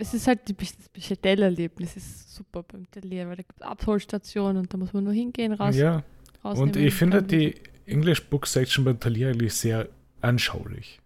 Es 0.00 0.14
ist 0.14 0.26
halt 0.28 0.40
das 0.48 0.88
Bestellerlebnis 0.92 1.96
ist 1.96 2.32
super 2.32 2.62
beim 2.62 2.88
Thalia, 2.90 3.26
weil 3.28 3.36
da 3.36 3.42
gibt 3.42 3.60
es 3.60 3.62
Abholstationen 3.66 4.58
und 4.58 4.72
da 4.72 4.76
muss 4.78 4.92
man 4.92 5.02
nur 5.04 5.12
hingehen, 5.12 5.52
raus, 5.52 5.74
ja, 5.74 6.04
und 6.42 6.76
ich 6.76 6.94
finde 6.94 7.20
die 7.22 7.54
English 7.84 8.22
Book 8.28 8.46
Section 8.46 8.84
beim 8.84 9.00
Thalia 9.00 9.30
eigentlich 9.30 9.54
sehr 9.54 9.88
anschaulich. 10.20 11.00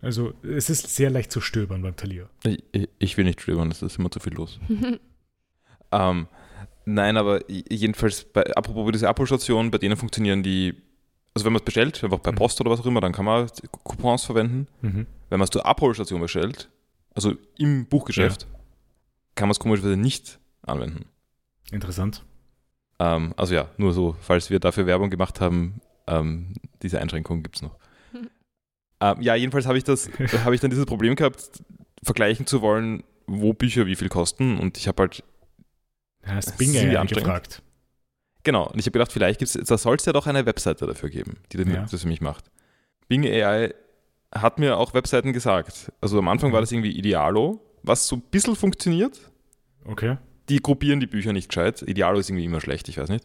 Also, 0.00 0.32
es 0.42 0.70
ist 0.70 0.88
sehr 0.94 1.10
leicht 1.10 1.30
zu 1.30 1.40
stöbern 1.42 1.82
beim. 1.82 1.94
Ich, 2.44 2.62
ich- 2.72 2.88
ich 2.98 3.16
will 3.18 3.24
nicht 3.26 3.42
stöbern, 3.42 3.70
es 3.70 3.82
ist 3.82 3.98
immer 3.98 4.10
zu 4.10 4.18
viel 4.20 4.34
los. 4.34 4.58
Ähm, 5.94 6.26
nein, 6.84 7.16
aber 7.16 7.40
jedenfalls, 7.48 8.24
bei, 8.24 8.42
apropos 8.54 8.90
diese 8.92 9.08
Abholstationen, 9.08 9.70
bei 9.70 9.78
denen 9.78 9.96
funktionieren 9.96 10.42
die, 10.42 10.74
also 11.34 11.44
wenn 11.44 11.52
man 11.52 11.60
es 11.60 11.64
bestellt, 11.64 12.02
einfach 12.04 12.22
per 12.22 12.32
Mhm. 12.32 12.36
Post 12.36 12.60
oder 12.60 12.70
was 12.70 12.80
auch 12.80 12.86
immer, 12.86 13.00
dann 13.00 13.12
kann 13.12 13.24
man 13.24 13.48
Coupons 13.84 14.24
verwenden. 14.24 14.66
Mhm. 14.80 15.06
Wenn 15.30 15.38
man 15.38 15.44
es 15.44 15.50
zur 15.50 15.64
Abholstation 15.64 16.20
bestellt, 16.20 16.68
also 17.14 17.34
im 17.58 17.86
Buchgeschäft, 17.86 18.46
kann 19.34 19.48
man 19.48 19.52
es 19.52 19.58
komischerweise 19.60 19.96
nicht 19.96 20.38
anwenden. 20.62 21.06
Interessant. 21.70 22.24
Ähm, 22.98 23.32
also 23.36 23.54
ja, 23.54 23.68
nur 23.78 23.92
so, 23.92 24.16
falls 24.20 24.50
wir 24.50 24.60
dafür 24.60 24.86
Werbung 24.86 25.10
gemacht 25.10 25.40
haben, 25.40 25.80
ähm, 26.06 26.54
diese 26.82 27.00
Einschränkung 27.00 27.42
gibt 27.42 27.56
es 27.56 27.62
noch. 27.62 27.76
Hm. 28.12 28.28
ähm, 29.00 29.22
ja, 29.22 29.34
jedenfalls 29.34 29.66
habe 29.66 29.78
ich 29.78 29.84
das, 29.84 30.10
habe 30.44 30.54
ich 30.54 30.60
dann 30.60 30.70
dieses 30.70 30.86
Problem 30.86 31.16
gehabt, 31.16 31.62
vergleichen 32.02 32.46
zu 32.46 32.60
wollen, 32.60 33.04
wo 33.26 33.52
Bücher 33.54 33.86
wie 33.86 33.96
viel 33.96 34.08
kosten. 34.08 34.58
Und 34.58 34.76
ich 34.76 34.88
habe 34.88 35.02
halt, 35.02 35.18
Ja, 35.18 35.24
hast 36.24 36.48
Das 36.48 36.56
Bing 36.56 36.70
ist 36.70 36.76
irgendwie 36.76 36.94
ja 36.94 37.00
anstrengend. 37.00 37.26
gefragt. 37.26 37.62
genau, 38.44 38.68
und 38.68 38.78
ich 38.78 38.86
habe 38.86 38.92
gedacht, 38.92 39.12
vielleicht 39.12 39.38
gibt 39.38 39.54
es, 39.54 39.66
da 39.66 39.78
soll 39.78 39.96
es 39.96 40.04
ja 40.04 40.12
doch 40.12 40.26
eine 40.26 40.44
Webseite 40.46 40.86
dafür 40.86 41.10
geben, 41.10 41.36
die 41.52 41.56
das, 41.58 41.66
Ja. 41.68 41.86
das 41.90 42.02
für 42.02 42.08
mich 42.08 42.20
macht. 42.20 42.50
Bing 43.08 43.24
AI 43.24 43.74
hat 44.34 44.58
mir 44.58 44.76
auch 44.78 44.94
Webseiten 44.94 45.32
gesagt. 45.32 45.92
Also 46.00 46.18
am 46.18 46.28
Anfang 46.28 46.52
war 46.52 46.60
das 46.60 46.72
irgendwie 46.72 46.92
Idealo, 46.96 47.60
was 47.82 48.06
so 48.08 48.16
ein 48.16 48.22
bisschen 48.30 48.56
funktioniert. 48.56 49.18
Okay. 49.84 50.16
die 50.48 50.60
gruppieren 50.60 51.00
die 51.00 51.06
Bücher 51.06 51.32
nicht 51.32 51.48
gescheit. 51.48 51.82
Idealo 51.82 52.18
ist 52.18 52.28
irgendwie 52.30 52.44
immer 52.44 52.60
schlecht, 52.60 52.88
ich 52.88 52.98
weiß 52.98 53.08
nicht. 53.08 53.24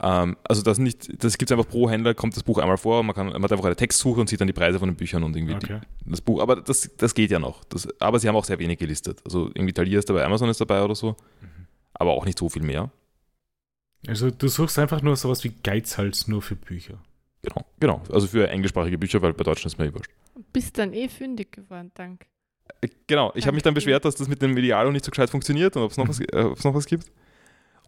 Ähm, 0.00 0.36
also 0.44 0.62
das 0.62 0.78
nicht, 0.78 1.22
das 1.24 1.36
gibt 1.38 1.50
es 1.50 1.56
einfach 1.58 1.68
pro 1.70 1.90
Händler, 1.90 2.14
kommt 2.14 2.36
das 2.36 2.42
Buch 2.44 2.58
einmal 2.58 2.76
vor, 2.76 3.02
man, 3.02 3.14
kann, 3.16 3.26
man 3.28 3.42
hat 3.42 3.50
einfach 3.52 3.64
eine 3.64 3.74
Textsuche 3.76 4.20
und 4.20 4.28
sieht 4.28 4.40
dann 4.40 4.46
die 4.46 4.52
Preise 4.52 4.78
von 4.78 4.88
den 4.88 4.96
Büchern 4.96 5.24
und 5.24 5.34
irgendwie 5.36 5.54
Okay. 5.54 5.80
die, 6.04 6.10
das 6.10 6.20
Buch. 6.20 6.40
Aber 6.40 6.56
das, 6.56 6.88
das 6.96 7.14
geht 7.14 7.30
ja 7.30 7.38
noch. 7.38 7.64
Das, 7.64 7.88
aber 8.00 8.18
sie 8.20 8.28
haben 8.28 8.36
auch 8.36 8.44
sehr 8.44 8.58
wenig 8.60 8.78
gelistet. 8.78 9.20
Also 9.24 9.46
irgendwie 9.54 9.72
Thalia 9.72 9.98
ist 9.98 10.08
dabei, 10.08 10.24
Amazon 10.24 10.48
ist 10.48 10.60
dabei 10.60 10.82
oder 10.82 10.94
so. 10.94 11.16
Mhm. 11.40 11.57
Aber 11.98 12.12
auch 12.12 12.24
nicht 12.24 12.38
so 12.38 12.48
viel 12.48 12.62
mehr. 12.62 12.90
Also, 14.06 14.30
du 14.30 14.48
suchst 14.48 14.78
einfach 14.78 15.02
nur 15.02 15.16
sowas 15.16 15.42
wie 15.44 15.52
Geizhals 15.62 16.28
nur 16.28 16.40
für 16.42 16.54
Bücher. 16.56 16.98
Genau, 17.42 17.64
genau. 17.80 18.02
Also 18.12 18.26
für 18.26 18.48
englischsprachige 18.48 18.98
Bücher, 18.98 19.22
weil 19.22 19.32
bei 19.32 19.44
Deutschen 19.44 19.66
ist 19.68 19.78
mir 19.78 19.86
eh 19.86 19.94
wurscht. 19.94 20.10
Bist 20.52 20.76
dann 20.78 20.92
eh 20.92 21.08
fündig 21.08 21.52
geworden, 21.52 21.90
dank. 21.94 22.26
Äh, 22.80 22.88
Genau, 23.06 23.32
ich 23.34 23.46
habe 23.46 23.54
mich 23.54 23.62
dann 23.62 23.74
beschwert, 23.74 24.04
dass 24.04 24.16
das 24.16 24.28
mit 24.28 24.42
dem 24.42 24.56
Idealo 24.56 24.90
nicht 24.92 25.04
so 25.04 25.10
gescheit 25.10 25.30
funktioniert 25.30 25.76
und 25.76 25.82
ob 25.82 25.90
es 25.90 25.96
noch, 25.96 26.08
was- 26.08 26.20
äh, 26.20 26.42
ob 26.42 26.58
es 26.58 26.64
noch 26.64 26.74
was 26.74 26.86
gibt. 26.86 27.10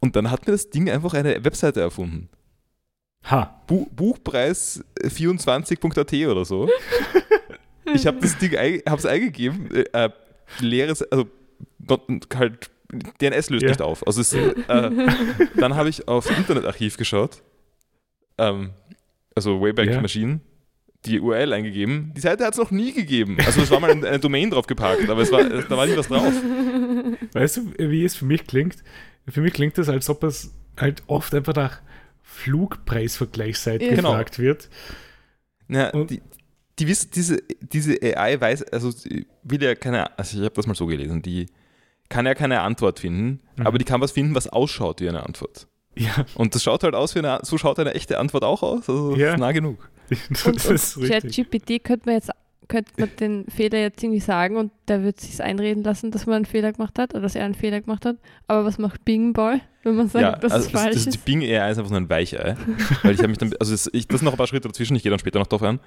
Und 0.00 0.16
dann 0.16 0.30
hat 0.30 0.46
mir 0.46 0.52
das 0.52 0.70
Ding 0.70 0.88
einfach 0.90 1.14
eine 1.14 1.44
Webseite 1.44 1.80
erfunden. 1.80 2.28
Ha. 3.30 3.62
Bu 3.66 3.86
Buchpreis 3.90 4.82
24.at 5.02 6.12
oder 6.26 6.44
so. 6.44 6.68
Ich 7.92 8.06
habe 8.06 8.18
das 8.20 8.38
Ding 8.38 8.52
hab's 8.88 9.04
eingegeben, 9.04 9.70
äh, 9.74 9.84
äh, 9.92 10.10
leeres, 10.60 11.02
also 11.10 11.26
not, 11.78 12.02
halt 12.34 12.70
DNS 13.20 13.50
löst 13.50 13.62
Ja. 13.62 13.68
nicht 13.68 13.82
auf. 13.82 14.06
Also 14.06 14.20
es, 14.20 14.32
äh, 14.32 14.54
dann 15.56 15.74
habe 15.76 15.88
ich 15.88 16.08
auf 16.08 16.30
Internetarchiv 16.36 16.96
geschaut, 16.96 17.42
ähm, 18.38 18.70
also 19.34 19.60
Wayback 19.60 19.90
Ja. 19.90 20.00
Machine, 20.00 20.40
die 21.06 21.20
URL 21.20 21.52
eingegeben. 21.52 22.12
Die 22.16 22.20
Seite 22.20 22.44
hat 22.44 22.52
es 22.54 22.58
noch 22.58 22.70
nie 22.70 22.92
gegeben. 22.92 23.38
Also 23.46 23.62
es 23.62 23.70
war 23.70 23.80
mal 23.80 23.90
eine, 23.90 24.06
eine 24.06 24.18
Domain 24.18 24.50
drauf 24.50 24.66
geparkt, 24.66 25.08
aber 25.08 25.22
es 25.22 25.32
war, 25.32 25.44
da 25.44 25.76
war 25.76 25.86
nie 25.86 25.96
was 25.96 26.08
drauf. 26.08 26.32
Weißt 27.32 27.56
du, 27.58 27.72
wie 27.78 28.04
es 28.04 28.16
für 28.16 28.24
mich 28.26 28.46
klingt? 28.46 28.76
Für 29.28 29.40
mich 29.40 29.52
klingt 29.52 29.78
es, 29.78 29.88
als 29.88 30.10
ob 30.10 30.24
es 30.24 30.52
halt 30.76 31.02
oft 31.06 31.34
einfach 31.34 31.54
nach 31.54 31.80
Flugpreisvergleichsseiten 32.22 33.88
Ja. 33.88 33.94
Genau. 33.94 34.10
gefragt 34.10 34.38
wird. 34.38 34.68
Ja, 35.68 35.92
die, 35.92 36.20
die 36.78 36.88
wissen, 36.88 37.10
diese, 37.14 37.42
diese 37.60 37.96
AI 38.02 38.40
weiß, 38.40 38.64
also 38.64 38.90
will 39.44 39.62
ja 39.62 39.74
keine, 39.74 40.18
also 40.18 40.38
ich 40.38 40.44
habe 40.44 40.54
das 40.54 40.66
mal 40.66 40.74
so 40.74 40.86
gelesen, 40.86 41.22
die 41.22 41.46
kann 42.10 42.26
ja 42.26 42.34
keine 42.34 42.60
Antwort 42.60 43.00
finden, 43.00 43.40
Mhm. 43.56 43.66
aber 43.66 43.78
die 43.78 43.84
kann 43.86 44.02
was 44.02 44.12
finden, 44.12 44.34
was 44.34 44.48
ausschaut 44.48 45.00
wie 45.00 45.08
eine 45.08 45.24
Antwort. 45.24 45.66
Ja, 45.96 46.24
Und 46.34 46.54
das 46.54 46.62
schaut 46.62 46.84
halt 46.84 46.94
aus 46.94 47.14
wie 47.14 47.20
eine, 47.20 47.40
so 47.42 47.56
schaut 47.56 47.78
eine 47.78 47.94
echte 47.94 48.18
Antwort 48.18 48.44
auch 48.44 48.62
aus, 48.62 48.88
also 48.88 49.16
Ja. 49.16 49.36
nah 49.38 49.52
genug. 49.52 49.88
das 50.30 50.44
Und, 50.46 50.56
ist 50.70 50.96
und 50.98 51.04
richtig. 51.04 51.36
ChatGPT 51.50 51.82
könnte 51.84 52.06
man 52.06 52.14
jetzt 52.16 52.30
könnte 52.68 52.92
man 52.98 53.10
den 53.18 53.46
Fehler 53.50 53.80
jetzt 53.80 54.00
irgendwie 54.00 54.20
sagen 54.20 54.56
und 54.56 54.70
der 54.86 55.02
wird 55.02 55.18
sich 55.18 55.42
einreden 55.42 55.82
lassen, 55.82 56.12
dass 56.12 56.26
man 56.26 56.36
einen 56.36 56.44
Fehler 56.44 56.70
gemacht 56.72 57.00
hat 57.00 57.14
oder 57.14 57.22
dass 57.22 57.34
er 57.34 57.44
einen 57.44 57.54
Fehler 57.54 57.80
gemacht 57.80 58.04
hat. 58.06 58.16
Aber 58.46 58.64
was 58.64 58.78
macht 58.78 59.04
Bing 59.04 59.32
Boy, 59.32 59.60
wenn 59.82 59.96
man 59.96 60.08
sagt, 60.08 60.22
ja, 60.22 60.36
dass 60.36 60.52
also 60.52 60.66
es 60.66 60.70
falsch 60.72 60.94
das, 60.94 61.04
das, 61.06 61.16
ist? 61.16 61.24
Bing 61.24 61.42
AI 61.42 61.68
ist 61.72 61.78
einfach 61.78 61.90
nur 61.90 61.98
ein 62.00 62.08
Weichei, 62.08 62.54
weil 63.02 63.10
ich 63.14 63.18
habe 63.18 63.26
mich 63.28 63.38
dann, 63.38 63.52
also 63.58 63.72
das, 63.72 63.90
ich, 63.92 64.06
das 64.06 64.20
sind 64.20 64.26
noch 64.26 64.34
ein 64.34 64.36
paar 64.38 64.46
Schritte 64.46 64.68
dazwischen, 64.68 64.94
ich 64.94 65.02
gehe 65.02 65.10
dann 65.10 65.18
später 65.18 65.40
noch 65.40 65.48
drauf 65.48 65.64
ein, 65.64 65.80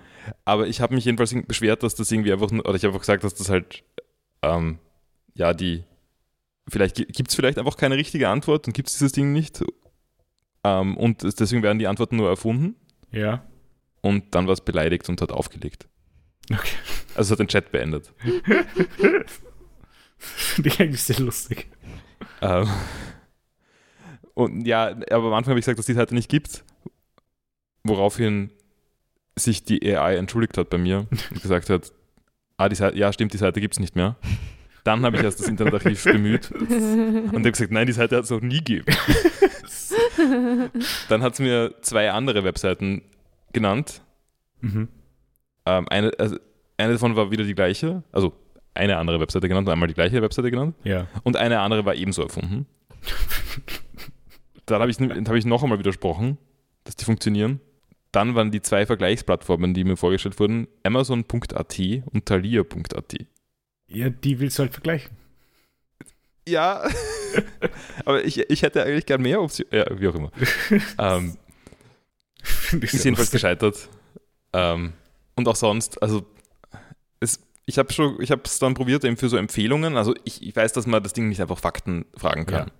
aber 0.43 0.67
ich 0.67 0.81
habe 0.81 0.93
mich 0.93 1.05
jedenfalls 1.05 1.33
beschwert, 1.47 1.83
dass 1.83 1.95
das 1.95 2.11
irgendwie 2.11 2.33
einfach, 2.33 2.51
nur- 2.51 2.65
oder 2.65 2.75
ich 2.75 2.83
habe 2.83 2.89
einfach 2.89 2.99
gesagt, 2.99 3.23
dass 3.23 3.33
das 3.35 3.47
halt, 3.49 3.81
ähm, 4.41 4.77
ja, 5.35 5.53
die, 5.53 5.83
vielleicht 6.67 6.95
gibt 6.95 7.29
es 7.29 7.35
vielleicht 7.35 7.57
einfach 7.57 7.77
keine 7.77 7.97
richtige 7.97 8.29
Antwort 8.29 8.67
und 8.67 8.73
gibt 8.73 8.89
es 8.89 8.95
dieses 8.95 9.11
Ding 9.11 9.31
nicht 9.33 9.63
ähm, 10.63 10.95
und 10.97 11.23
es- 11.23 11.35
deswegen 11.35 11.63
werden 11.63 11.79
die 11.79 11.87
Antworten 11.87 12.15
nur 12.15 12.29
erfunden 12.29 12.75
Ja, 13.11 13.43
und 14.01 14.33
dann 14.35 14.47
war 14.47 14.53
es 14.53 14.61
beleidigt 14.61 15.07
und 15.09 15.21
hat 15.21 15.31
aufgelegt. 15.31 15.87
okay. 16.51 16.75
Also 17.15 17.31
hat 17.33 17.39
den 17.39 17.47
Chat 17.47 17.71
beendet. 17.71 18.11
Finde 20.17 20.69
ich 20.69 20.79
eigentlich 20.79 21.03
sehr 21.03 21.19
lustig. 21.19 21.67
Ähm, 22.41 22.67
und 24.33 24.65
ja, 24.65 24.87
aber 25.11 25.27
am 25.27 25.33
Anfang 25.33 25.51
habe 25.51 25.59
ich 25.59 25.65
gesagt, 25.65 25.79
dass 25.79 25.85
die 25.85 25.93
Seite 25.93 26.15
nicht 26.15 26.29
gibt, 26.29 26.63
woraufhin 27.83 28.51
sich 29.37 29.63
die 29.63 29.95
AI 29.95 30.15
entschuldigt 30.15 30.57
hat 30.57 30.69
bei 30.69 30.77
mir 30.77 31.07
und 31.31 31.41
gesagt 31.41 31.69
hat, 31.69 31.91
ah, 32.57 32.69
die 32.69 32.75
Seite, 32.75 32.97
ja, 32.97 33.11
stimmt, 33.13 33.33
die 33.33 33.37
Seite 33.37 33.59
gibt 33.61 33.75
es 33.75 33.79
nicht 33.79 33.95
mehr. 33.95 34.15
Dann 34.83 35.05
habe 35.05 35.17
ich 35.17 35.23
erst 35.23 35.39
das 35.39 35.47
Internetarchiv 35.47 36.03
bemüht 36.11 36.51
und 36.51 37.33
habe 37.33 37.51
gesagt, 37.51 37.71
nein, 37.71 37.87
die 37.87 37.93
Seite 37.93 38.17
hat 38.17 38.25
es 38.25 38.29
noch 38.29 38.41
nie 38.41 38.57
gegeben. 38.57 38.85
Dann 41.09 41.23
hat 41.23 41.33
es 41.33 41.39
mir 41.39 41.75
zwei 41.81 42.11
andere 42.11 42.43
Webseiten 42.43 43.01
genannt. 43.53 44.01
Mhm. 44.61 44.89
Ähm, 45.65 45.87
eine, 45.89 46.11
also 46.17 46.37
eine 46.77 46.93
davon 46.93 47.15
war 47.15 47.31
wieder 47.31 47.43
die 47.43 47.55
gleiche, 47.55 48.03
also 48.11 48.33
eine 48.73 48.97
andere 48.97 49.19
Webseite 49.19 49.47
genannt 49.47 49.67
und 49.67 49.73
einmal 49.73 49.87
die 49.87 49.93
gleiche 49.93 50.21
Webseite 50.21 50.51
genannt. 50.51 50.75
Ja. 50.83 51.07
Und 51.23 51.37
eine 51.37 51.59
andere 51.59 51.85
war 51.85 51.95
ebenso 51.95 52.23
erfunden. 52.23 52.65
Dann 54.65 54.81
habe 54.81 54.91
ich, 54.91 54.99
hab 54.99 55.35
ich 55.35 55.45
noch 55.45 55.63
einmal 55.63 55.79
widersprochen, 55.79 56.37
dass 56.83 56.95
die 56.95 57.05
funktionieren. 57.05 57.59
dann 58.11 58.35
waren 58.35 58.51
die 58.51 58.61
zwei 58.61 58.85
Vergleichsplattformen, 58.85 59.73
die 59.73 59.83
mir 59.83 59.97
vorgestellt 59.97 60.39
wurden, 60.39 60.67
Amazon.at 60.83 61.79
und 62.11 62.25
Thalia.at. 62.25 63.15
Ja, 63.93 64.09
die 64.09 64.39
willst 64.39 64.57
du 64.57 64.63
halt 64.63 64.73
vergleichen. 64.73 65.11
Ja, 66.47 66.83
aber 68.05 68.23
ich, 68.25 68.49
ich 68.49 68.61
hätte 68.63 68.83
eigentlich 68.83 69.05
gern 69.05 69.21
mehr 69.21 69.41
Optionen. 69.41 69.73
Ja, 69.73 69.99
wie 69.99 70.07
auch 70.07 70.15
immer. 70.15 70.31
ähm, 70.99 71.37
ist 72.81 73.05
jedenfalls 73.05 73.31
gescheitert. 73.31 73.89
Ähm, 74.51 74.93
und 75.35 75.47
auch 75.47 75.55
sonst, 75.55 76.01
also 76.01 76.25
es, 77.19 77.39
ich 77.65 77.77
habe 77.77 77.93
schon, 77.93 78.21
ich 78.21 78.31
habe 78.31 78.41
es 78.45 78.59
dann 78.59 78.73
probiert 78.73 79.03
eben 79.05 79.17
für 79.17 79.29
so 79.29 79.37
Empfehlungen. 79.37 79.95
Also 79.95 80.13
ich, 80.25 80.45
ich 80.45 80.55
weiß, 80.55 80.73
dass 80.73 80.85
man 80.85 81.01
das 81.01 81.13
Ding 81.13 81.29
nicht 81.29 81.41
einfach 81.41 81.59
Fakten 81.59 82.05
fragen 82.15 82.45
kann. 82.45 82.67
Ja. 82.67 82.73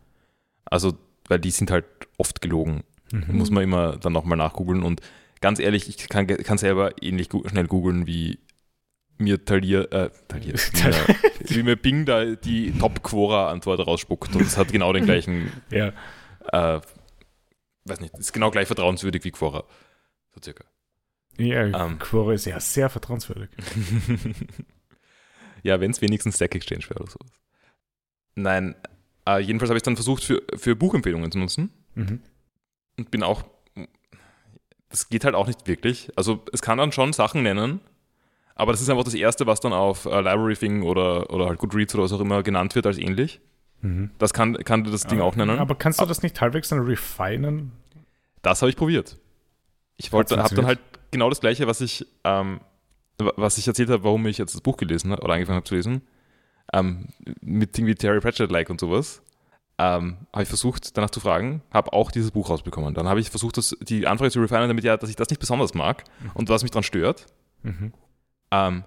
Also, 0.66 0.98
weil 1.28 1.40
die 1.40 1.52
sind 1.52 1.72
halt 1.72 1.86
oft 2.18 2.42
gelogen. 2.42 2.84
Mhm. 3.12 3.38
Muss 3.38 3.50
man 3.50 3.64
immer 3.64 3.98
dann 3.98 4.14
nochmal 4.14 4.38
nachgoogeln. 4.38 4.84
Und 4.84 5.02
ganz 5.40 5.60
ehrlich, 5.60 5.88
ich 5.88 6.10
kann, 6.10 6.28
kann 6.28 6.58
selber 6.58 7.02
ähnlich 7.02 7.30
schnell 7.48 7.68
googeln, 7.68 8.08
wie 8.08 8.40
mir 9.18 9.44
Thalia, 9.46 9.82
äh, 9.84 10.10
Thalia, 10.28 10.56
mir, 10.74 11.16
wie 11.50 11.64
mir 11.64 11.76
Bing 11.76 12.06
da 12.06 12.26
die 12.36 12.78
Top-Quora-Antwort 12.78 13.86
rausspuckt. 13.86 14.36
Und 14.36 14.42
es 14.42 14.58
hat 14.58 14.72
genau 14.72 14.94
den 14.94 15.06
gleichen 15.06 15.52
Ja, 15.72 15.94
äh, 16.52 16.82
weiß 17.86 18.00
nicht, 18.00 18.18
ist 18.18 18.34
genau 18.34 18.52
gleich 18.52 18.68
vertrauenswürdig 18.68 19.24
wie 19.24 19.32
Quora. 19.32 19.64
So 20.34 20.42
circa. 20.44 20.66
ja 21.38 21.86
Ähm. 21.86 22.00
Quora 22.00 22.34
ist 22.34 22.46
ja 22.46 22.60
sehr 22.60 22.90
vertrauenswürdig. 22.90 23.50
ja, 25.64 25.80
wenn 25.80 25.92
es 25.92 26.02
wenigstens 26.02 26.36
Stack 26.36 26.56
Exchange 26.56 26.84
wäre 26.90 27.02
oder 27.02 27.12
sowas. 27.12 27.32
Nein, 28.36 28.76
äh, 29.28 29.40
jedenfalls 29.40 29.70
habe 29.70 29.78
ich 29.78 29.84
dann 29.84 29.96
versucht, 29.96 30.24
für, 30.24 30.42
für 30.56 30.76
Buchempfehlungen 30.76 31.32
zu 31.32 31.40
nutzen 31.40 31.72
Mhm. 31.96 32.22
und 32.98 33.12
bin 33.12 33.22
auch. 33.22 33.44
Das 34.90 35.10
geht 35.10 35.26
halt 35.26 35.36
auch 35.36 35.46
nicht 35.48 35.68
wirklich. 35.68 36.12
Also, 36.16 36.44
es 36.52 36.62
kann 36.64 36.80
dann 36.80 36.92
schon 36.92 37.14
Sachen 37.14 37.44
nennen, 37.44 37.82
aber 38.56 38.72
das 38.72 38.82
ist 38.82 38.90
einfach 38.90 39.04
das 39.04 39.14
Erste, 39.14 39.46
was 39.48 39.60
dann 39.60 39.74
auf 39.74 40.06
äh, 40.06 40.22
Library 40.22 40.56
Thing 40.56 40.84
oder, 40.84 41.32
oder 41.32 41.48
halt 41.48 41.60
Goodreads 41.60 41.94
oder 41.96 42.04
was 42.04 42.12
auch 42.14 42.20
immer 42.20 42.44
genannt 42.44 42.76
wird 42.76 42.86
als 42.86 42.98
ähnlich. 42.98 43.42
Mhm. 43.82 44.12
Das 44.18 44.34
kann, 44.34 44.56
kann 44.64 44.84
das 44.84 45.06
Ding 45.08 45.20
auch 45.22 45.36
nennen. 45.36 45.60
Aber 45.60 45.76
kannst 45.76 46.00
du 46.00 46.06
das 46.06 46.22
nicht 46.24 46.40
halbwegs 46.40 46.70
dann 46.70 46.80
refinen? 46.80 47.72
Das 48.42 48.62
habe 48.62 48.70
ich 48.70 48.76
probiert. 48.76 49.18
Ich 49.98 50.12
wollte, 50.12 50.38
habe 50.42 50.56
dann 50.56 50.66
halt 50.66 50.80
genau 51.12 51.30
das 51.30 51.40
gleiche, 51.42 51.68
was 51.68 51.82
ich, 51.82 52.06
ähm, 52.24 52.62
wa- 53.18 53.34
was 53.36 53.58
ich 53.58 53.68
erzählt 53.68 53.90
habe, 53.90 54.04
warum 54.04 54.26
ich 54.28 54.38
jetzt 54.38 54.54
das 54.54 54.62
Buch 54.62 54.78
gelesen 54.78 55.12
habe 55.12 55.22
oder 55.22 55.34
angefangen 55.34 55.58
habe 55.58 55.66
zu 55.68 55.76
lesen, 55.76 56.02
ähm, 56.74 57.08
mit 57.42 57.78
irgendwie 57.78 57.96
Terry 57.96 58.20
Pratchett-like 58.20 58.70
und 58.70 58.80
sowas, 58.80 59.22
ähm, 59.78 60.18
habe 60.32 60.44
ich 60.44 60.50
versucht, 60.50 60.96
danach 60.98 61.10
zu 61.10 61.20
fragen, 61.20 61.62
habe 61.74 61.94
auch 61.94 62.12
dieses 62.12 62.32
Buch 62.32 62.50
rausbekommen. 62.50 62.94
Dann 62.94 63.08
habe 63.08 63.20
ich 63.20 63.30
versucht, 63.30 63.58
das, 63.58 63.76
die 63.82 64.08
Anfrage 64.08 64.32
zu 64.32 64.40
refinen, 64.42 64.68
damit 64.68 64.84
ja, 64.84 64.98
dass 64.98 65.10
ich 65.10 65.16
das 65.16 65.30
nicht 65.30 65.40
besonders 65.40 65.74
mag 65.74 66.04
und 66.36 66.48
was 66.50 66.62
mich 66.64 66.72
daran 66.72 66.84
stört. 66.84 67.26
Mhm. 67.64 67.94
Ähm, 68.54 68.84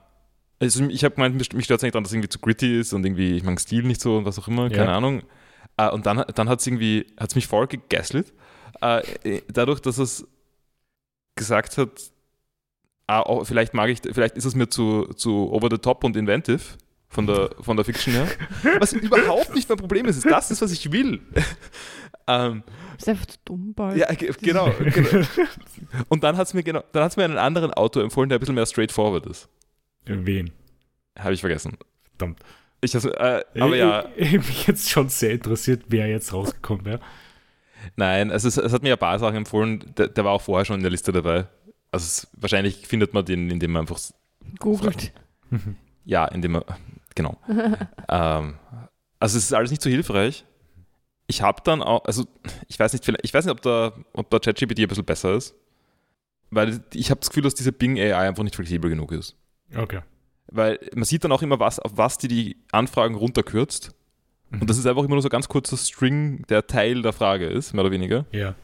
also 0.61 0.85
ich 0.87 1.05
habe 1.05 1.15
gemeint, 1.17 1.35
mich 1.37 1.65
stört 1.65 1.79
es 1.81 1.83
nicht 1.83 1.95
daran, 1.95 2.05
dass 2.05 2.11
es 2.11 2.15
irgendwie 2.15 2.29
zu 2.31 2.39
gritty 2.39 2.79
ist 2.81 2.93
und 2.93 3.05
irgendwie, 3.05 3.37
ich 3.37 3.43
mag 3.43 3.55
den 3.57 3.59
Stil 3.59 3.83
nicht 3.83 4.01
so 4.01 4.17
und 4.19 4.25
was 4.25 4.39
auch 4.39 4.49
immer, 4.49 4.71
Ja. 4.71 4.77
keine 4.79 4.93
Ahnung. 4.93 5.23
Äh, 5.77 5.91
und 5.91 6.07
dann, 6.07 6.25
dann 6.35 6.49
hat 6.49 6.61
es 6.61 6.67
irgendwie, 6.67 7.07
hat 7.19 7.29
es 7.31 7.35
mich 7.35 7.47
voll 7.47 7.67
gegaslit, 7.67 8.33
äh, 8.81 9.01
äh, 9.25 9.43
dadurch, 9.49 9.81
dass 9.81 9.99
es 9.99 10.27
gesagt 11.35 11.77
hat, 11.77 11.91
ah, 13.07 13.23
oh, 13.27 13.45
vielleicht 13.45 13.75
mag 13.75 13.91
ich, 13.91 14.01
vielleicht 14.01 14.37
ist 14.37 14.45
es 14.47 14.55
mir 14.55 14.69
zu, 14.69 15.05
zu 15.15 15.53
over 15.53 15.69
the 15.71 15.79
top 15.79 16.05
und 16.05 16.17
inventive 16.17 16.63
von 17.17 17.27
der, 17.27 17.51
von 17.61 17.77
der 17.77 17.85
Fiction 17.85 18.13
her. 18.13 18.29
Was 18.79 18.93
überhaupt 18.93 19.55
nicht 19.55 19.69
mein 19.69 19.79
Problem 19.79 20.05
ist, 20.07 20.19
ist 20.19 20.27
das 20.27 20.51
ist, 20.51 20.61
was 20.61 20.71
ich 20.71 20.93
will. 20.93 21.21
ähm, 22.29 22.63
Ist 22.99 23.09
einfach 23.09 23.25
zu 23.27 23.39
dumm 23.45 23.73
bald. 23.75 23.97
ja, 23.97 24.07
ge- 24.13 24.33
genau, 24.41 24.71
genau. 24.79 25.27
Und 26.09 26.23
dann 26.23 26.37
hat 26.37 26.47
es 26.47 26.53
mir, 26.55 26.63
genau, 26.63 26.85
dann 26.93 27.03
hat's 27.05 27.17
mir 27.17 27.25
einen 27.25 27.39
anderen 27.39 27.73
Autor 27.73 28.03
empfohlen, 28.03 28.29
der 28.29 28.37
ein 28.39 28.41
bisschen 28.41 28.55
mehr 28.55 28.67
straightforward 28.67 29.25
ist. 29.27 29.49
Wen? 30.05 30.53
Habe 31.19 31.33
ich 31.33 31.41
vergessen. 31.41 31.79
Verdammt. 32.17 32.39
Ich 32.83 32.95
has, 32.95 33.07
äh, 33.07 33.43
aber 33.59 33.77
ja, 33.77 34.05
Ich, 34.17 34.35
ich, 34.35 34.47
mich 34.47 34.67
jetzt 34.67 34.91
schon 34.91 35.09
sehr 35.09 35.33
interessiert, 35.33 35.85
wer 35.89 36.07
jetzt 36.09 36.33
rausgekommen 36.35 36.85
wäre. 36.85 37.01
nein, 37.97 38.31
also 38.31 38.47
es, 38.47 38.59
es 38.59 38.73
hat 38.75 38.83
mir 38.83 38.93
ein 38.93 38.99
paar 38.99 39.19
Sachen 39.19 39.37
empfohlen, 39.37 39.95
der, 39.97 40.09
der 40.09 40.25
war 40.25 40.33
auch 40.33 40.43
vorher 40.43 40.67
schon 40.67 40.77
in 40.77 40.83
der 40.83 40.91
Liste 40.91 41.11
dabei. 41.13 41.47
Also 41.91 42.05
es, 42.05 42.29
wahrscheinlich 42.37 42.87
findet 42.87 43.15
man 43.15 43.25
den, 43.25 43.49
indem 43.51 43.73
man 43.73 43.81
einfach, 43.81 43.99
Googelt. 44.59 45.13
ja, 46.05 46.27
indem 46.27 46.53
man, 46.53 46.63
genau. 47.17 47.37
ähm, 48.09 48.55
also 49.19 49.39
es 49.39 49.45
ist 49.45 49.53
alles 49.53 49.71
nicht 49.73 49.83
so 49.83 49.91
hilfreich. 49.91 50.45
Ich 51.27 51.43
habe 51.43 51.61
dann 51.65 51.83
auch, 51.83 52.05
also 52.05 52.25
ich 52.69 52.79
weiß 52.79 52.93
nicht, 52.93 53.09
ich 53.23 53.35
weiß 53.35 53.47
nicht, 53.47 53.53
ob 53.53 53.63
da, 53.63 53.93
ob 54.13 54.31
da 54.31 54.39
ChatGPT 54.39 54.79
ein 54.81 54.89
bisschen 54.89 55.05
besser 55.05 55.35
ist, 55.35 55.57
weil 56.51 56.81
ich 56.95 57.11
habe 57.11 57.19
das 57.19 57.31
Gefühl, 57.31 57.43
dass 57.43 57.55
diese 57.55 57.73
Bing 57.73 57.99
AI 57.99 58.29
einfach 58.29 58.45
nicht 58.45 58.55
flexibel 58.55 58.89
genug 58.89 59.11
ist. 59.11 59.35
Okay. 59.75 60.03
Weil 60.47 60.79
man 60.95 61.05
sieht 61.05 61.25
dann 61.25 61.33
auch 61.33 61.43
immer, 61.43 61.59
was, 61.59 61.81
auf 61.81 61.97
was 61.97 62.19
die 62.19 62.29
die 62.29 62.57
Anfragen 62.71 63.17
runterkürzt. 63.17 63.93
Und 64.53 64.71
das 64.71 64.79
ist 64.79 64.87
einfach 64.87 65.03
immer 65.03 65.17
nur 65.17 65.23
so 65.23 65.29
ein 65.29 65.31
ganz 65.31 65.49
kurzer 65.49 65.77
String, 65.77 66.45
der 66.49 66.69
Teil 66.69 67.03
der 67.03 67.13
Frage 67.13 67.47
ist, 67.47 67.75
mehr 67.75 67.83
oder 67.83 67.91
weniger. 67.91 68.27
Ja. 68.31 68.55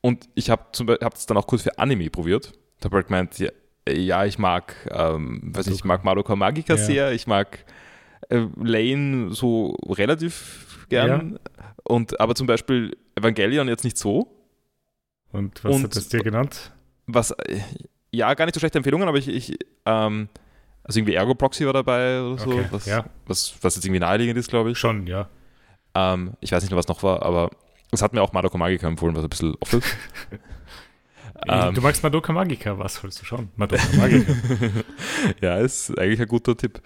Und 0.00 0.28
ich 0.36 0.50
habe 0.50 0.62
es 0.72 1.26
dann 1.26 1.36
auch 1.36 1.48
kurz 1.48 1.62
für 1.62 1.76
Anime 1.80 2.10
probiert. 2.10 2.52
Da 2.78 2.84
habe 2.84 2.96
halt 2.96 3.08
gemeint, 3.08 3.36
ja, 3.40 3.50
ja, 3.88 4.24
ich 4.24 4.38
mag, 4.38 4.74
ähm, 4.92 5.40
weiß 5.54 5.66
nicht, 5.66 5.78
ich 5.78 5.84
mag 5.84 6.04
Madoka 6.04 6.36
Magica 6.36 6.74
Ja. 6.74 6.78
sehr, 6.78 7.12
ich 7.12 7.26
mag 7.26 7.64
Lane 8.30 9.32
so 9.34 9.76
relativ 9.88 10.86
gern. 10.88 11.38
Und 11.84 12.18
aber 12.20 12.34
zum 12.34 12.46
Beispiel 12.46 12.96
Evangelion 13.14 13.68
jetzt 13.68 13.84
nicht 13.84 13.96
so. 13.96 14.32
Und 15.32 15.62
was 15.64 15.76
Und- 15.76 15.84
hat 15.84 15.96
das 15.96 16.08
dir 16.08 16.20
genannt? 16.20 16.72
Was, 17.06 17.30
äh, 17.30 17.60
ja, 18.10 18.32
gar 18.34 18.46
nicht 18.46 18.54
so 18.54 18.58
schlechte 18.58 18.78
Empfehlungen, 18.78 19.06
aber 19.08 19.18
ich, 19.18 19.28
ich 19.28 19.56
ähm, 19.84 20.28
also 20.82 20.98
irgendwie 20.98 21.14
Ergo 21.14 21.34
Proxy 21.34 21.64
war 21.66 21.72
dabei 21.72 22.20
oder 22.22 22.38
so, 22.38 22.50
Okay, 22.50 22.66
was, 22.70 22.86
ja. 22.86 23.04
was, 23.26 23.54
was 23.60 23.76
jetzt 23.76 23.84
irgendwie 23.84 24.00
naheliegend 24.00 24.36
ist, 24.38 24.48
glaube 24.50 24.70
ich. 24.72 24.78
Schon, 24.78 25.06
ja. 25.06 25.28
Ähm, 25.94 26.32
ich 26.40 26.50
weiß 26.52 26.62
nicht 26.62 26.70
mehr, 26.70 26.78
was 26.78 26.88
noch 26.88 27.02
war, 27.02 27.22
aber 27.22 27.50
es 27.92 28.02
hat 28.02 28.12
mir 28.12 28.22
auch 28.22 28.32
Madoka 28.32 28.58
Magica 28.58 28.88
empfohlen, 28.88 29.14
was 29.14 29.22
ein 29.24 29.30
bisschen 29.30 29.54
off 29.60 29.72
ist. 29.72 29.96
Ähm. 31.48 31.74
du 31.74 31.82
magst 31.82 32.02
Madoka 32.02 32.32
Magica, 32.32 32.78
was 32.78 32.94
sollst 32.94 33.20
du 33.20 33.26
schauen? 33.26 33.50
Madoka 33.56 33.82
Magica. 33.98 34.32
ja, 35.42 35.58
ist 35.58 35.96
eigentlich 35.98 36.20
ein 36.20 36.28
guter 36.28 36.56
Tipp. 36.56 36.80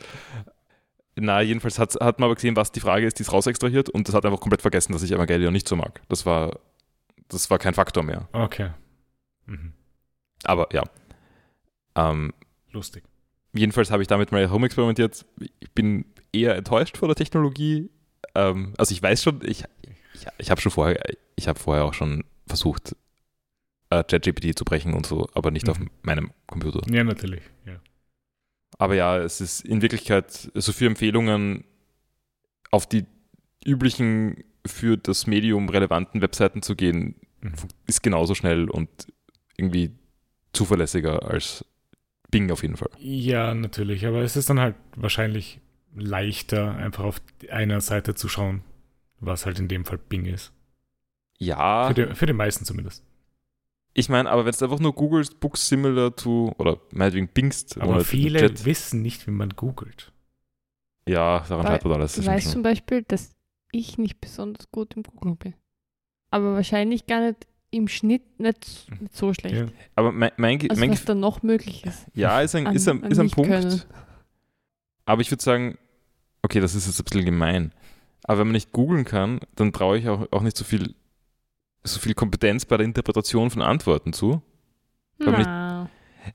Na, 1.21 1.41
jedenfalls 1.43 1.79
hat, 1.79 1.95
hat 2.01 2.19
man 2.19 2.27
aber 2.27 2.35
gesehen, 2.35 2.57
was 2.57 2.73
die 2.73 2.81
Frage 2.81 3.07
ist, 3.07 3.19
die 3.19 3.23
ist 3.23 3.33
rausextrahiert 3.33 3.89
und 3.91 4.09
das 4.09 4.15
hat 4.15 4.25
einfach 4.25 4.41
komplett 4.41 4.63
vergessen, 4.63 4.93
dass 4.93 5.03
ich 5.03 5.13
Evangelion 5.13 5.53
nicht 5.53 5.69
so 5.69 5.77
mag. 5.77 6.01
Das 6.09 6.25
war, 6.27 6.59
das 7.29 7.51
war 7.51 7.59
kein 7.59 7.75
Faktor 7.75 8.03
mehr. 8.03 8.29
Okay. 8.33 8.71
Mhm. 9.47 9.73
Aber 10.45 10.69
ja. 10.73 10.83
Ähm, 11.97 12.33
Lustig. 12.73 13.05
jedenfalls 13.53 13.91
habe 13.91 14.03
ich 14.03 14.09
damit 14.09 14.33
mal 14.33 14.41
herumexperimentiert. 14.41 15.27
Ich 15.61 15.71
bin 15.73 16.05
eher 16.33 16.57
enttäuscht 16.57 16.97
von 16.97 17.09
der 17.09 17.17
Technologie. 17.17 17.91
Ähm, 18.35 18.75
also 18.79 18.93
ich 18.93 19.03
weiß 19.03 19.23
schon, 19.23 19.41
ich, 19.45 19.65
ich, 20.15 20.27
ich 20.39 20.51
habe 20.51 20.61
schon 20.61 20.73
vorher, 20.73 21.01
ich 21.37 21.49
habe 21.49 21.59
vorher 21.59 21.85
auch 21.85 21.95
schon 21.95 22.25
versucht, 22.47 22.95
äh, 23.91 24.05
ChatGPT 24.05 24.57
zu 24.57 24.65
brechen 24.65 24.95
und 24.95 25.05
so, 25.07 25.29
aber 25.35 25.51
nicht 25.51 25.69
auf 25.69 25.79
Mhm. 25.79 25.91
meinem 26.03 26.31
Computer. 26.47 26.81
Ja, 26.93 27.03
natürlich. 27.05 27.43
Ja. 27.67 27.75
Aber 28.81 28.95
ja, 28.95 29.19
es 29.19 29.41
ist 29.41 29.61
in 29.61 29.83
Wirklichkeit 29.83 30.51
so 30.55 30.73
für 30.73 30.87
Empfehlungen 30.87 31.65
auf 32.71 32.89
die 32.89 33.05
üblichen 33.65 34.43
für 34.67 34.97
das 34.97 35.27
Medium 35.27 35.69
relevanten 35.69 36.23
Webseiten 36.23 36.63
zu 36.63 36.75
gehen, 36.77 37.15
Mhm. 37.43 37.55
ist 37.87 38.03
genauso 38.03 38.35
schnell 38.35 38.69
und 38.69 38.89
irgendwie 39.57 39.91
zuverlässiger 40.53 41.23
als 41.31 41.65
Bing 42.31 42.51
auf 42.51 42.63
jeden 42.63 42.77
Fall. 42.77 42.91
Ja, 42.99 43.55
natürlich. 43.55 44.05
Aber 44.07 44.21
es 44.23 44.37
ist 44.37 44.51
dann 44.51 44.61
halt 44.61 44.77
wahrscheinlich 44.97 45.61
leichter, 45.95 46.75
einfach 46.77 47.05
auf 47.05 47.21
einer 47.51 47.81
Seite 47.81 48.15
zu 48.15 48.29
schauen, 48.29 48.63
was 49.21 49.47
halt 49.47 49.59
in 49.59 49.69
dem 49.69 49.85
Fall 49.87 49.99
Bing 49.99 50.27
ist. 50.27 50.53
Ja, 51.39 51.89
Für, 51.89 51.95
die, 51.95 52.15
für 52.15 52.27
die 52.27 52.33
meisten 52.35 52.65
zumindest. 52.67 53.05
Ich 53.95 54.09
meine, 54.09 54.31
aber 54.31 54.45
wenn 54.45 54.53
du 54.53 54.65
einfach 54.65 54.79
nur 54.81 54.95
googelst, 54.95 55.41
Books 55.41 55.69
similar 55.69 56.15
to, 56.15 56.55
oder 56.59 56.79
meinetwegen 56.93 57.29
bingst, 57.29 57.81
Aber 57.81 57.93
ohne 57.95 58.05
viele 58.05 58.39
Chat, 58.41 58.65
wissen 58.65 59.03
nicht, 59.03 59.27
wie 59.27 59.31
man 59.33 59.51
googelt. 59.51 60.13
ja, 61.09 61.41
daran 61.49 61.65
Weil- 61.65 61.73
scheitert 61.73 61.93
alles. 61.93 62.25
Weißt 62.27 62.45
schon. 62.45 62.53
zum 62.53 62.63
Beispiel, 62.63 63.03
dass 63.03 63.33
ich 63.73 63.99
nicht 63.99 64.21
besonders 64.21 64.71
gut 64.71 64.95
im 64.97 65.03
Googeln 65.03 65.37
bin. 65.37 65.55
Aber 66.31 66.55
wahrscheinlich 66.55 67.07
gar 67.07 67.21
nicht 67.21 67.47
im 67.73 67.87
Schnitt 67.89 68.41
nicht, 68.41 68.87
nicht 69.01 69.17
so 69.17 69.33
schlecht. 69.33 69.55
Ja. 69.57 69.67
Aber 69.95 70.11
mein, 70.13 70.33
mein, 70.37 70.61
Also 70.69 70.81
mein 70.81 70.91
was 70.91 71.05
da 71.05 71.15
noch 71.15 71.43
möglich 71.43 71.85
ist. 71.85 72.07
Ja, 72.15 72.41
ist 72.41 72.55
ein, 72.57 72.67
an- 72.67 72.75
ist 72.77 72.89
ein, 72.89 73.03
ist 73.05 73.19
ein 73.19 73.31
Punkt. 73.31 73.51
können. 73.51 73.83
Aber 75.05 75.21
ich 75.23 75.31
würde 75.31 75.43
sagen, 75.43 75.79
okay, 76.43 76.61
das 76.61 76.75
ist 76.75 76.87
jetzt 76.87 77.01
ein 77.01 77.05
bisschen 77.05 77.25
gemein. 77.25 77.73
Aber 78.25 78.41
wenn 78.41 78.49
man 78.49 78.53
nicht 78.55 78.73
googeln 78.73 79.05
kann, 79.05 79.41
dann 79.57 79.73
traue 79.73 79.99
ich 79.99 80.09
auch, 80.09 80.27
auch 80.33 80.43
nicht 80.43 80.57
so 80.57 80.65
viel, 80.65 80.95
so 81.85 81.99
viel 82.01 82.15
Kompetenz 82.15 82.65
bei 82.65 82.77
der 82.77 82.87
Interpretation 82.87 83.51
von 83.51 83.63
Antworten 83.63 84.13
zu. 84.13 84.43
Nicht- 85.19 85.33
Na, 85.47 85.91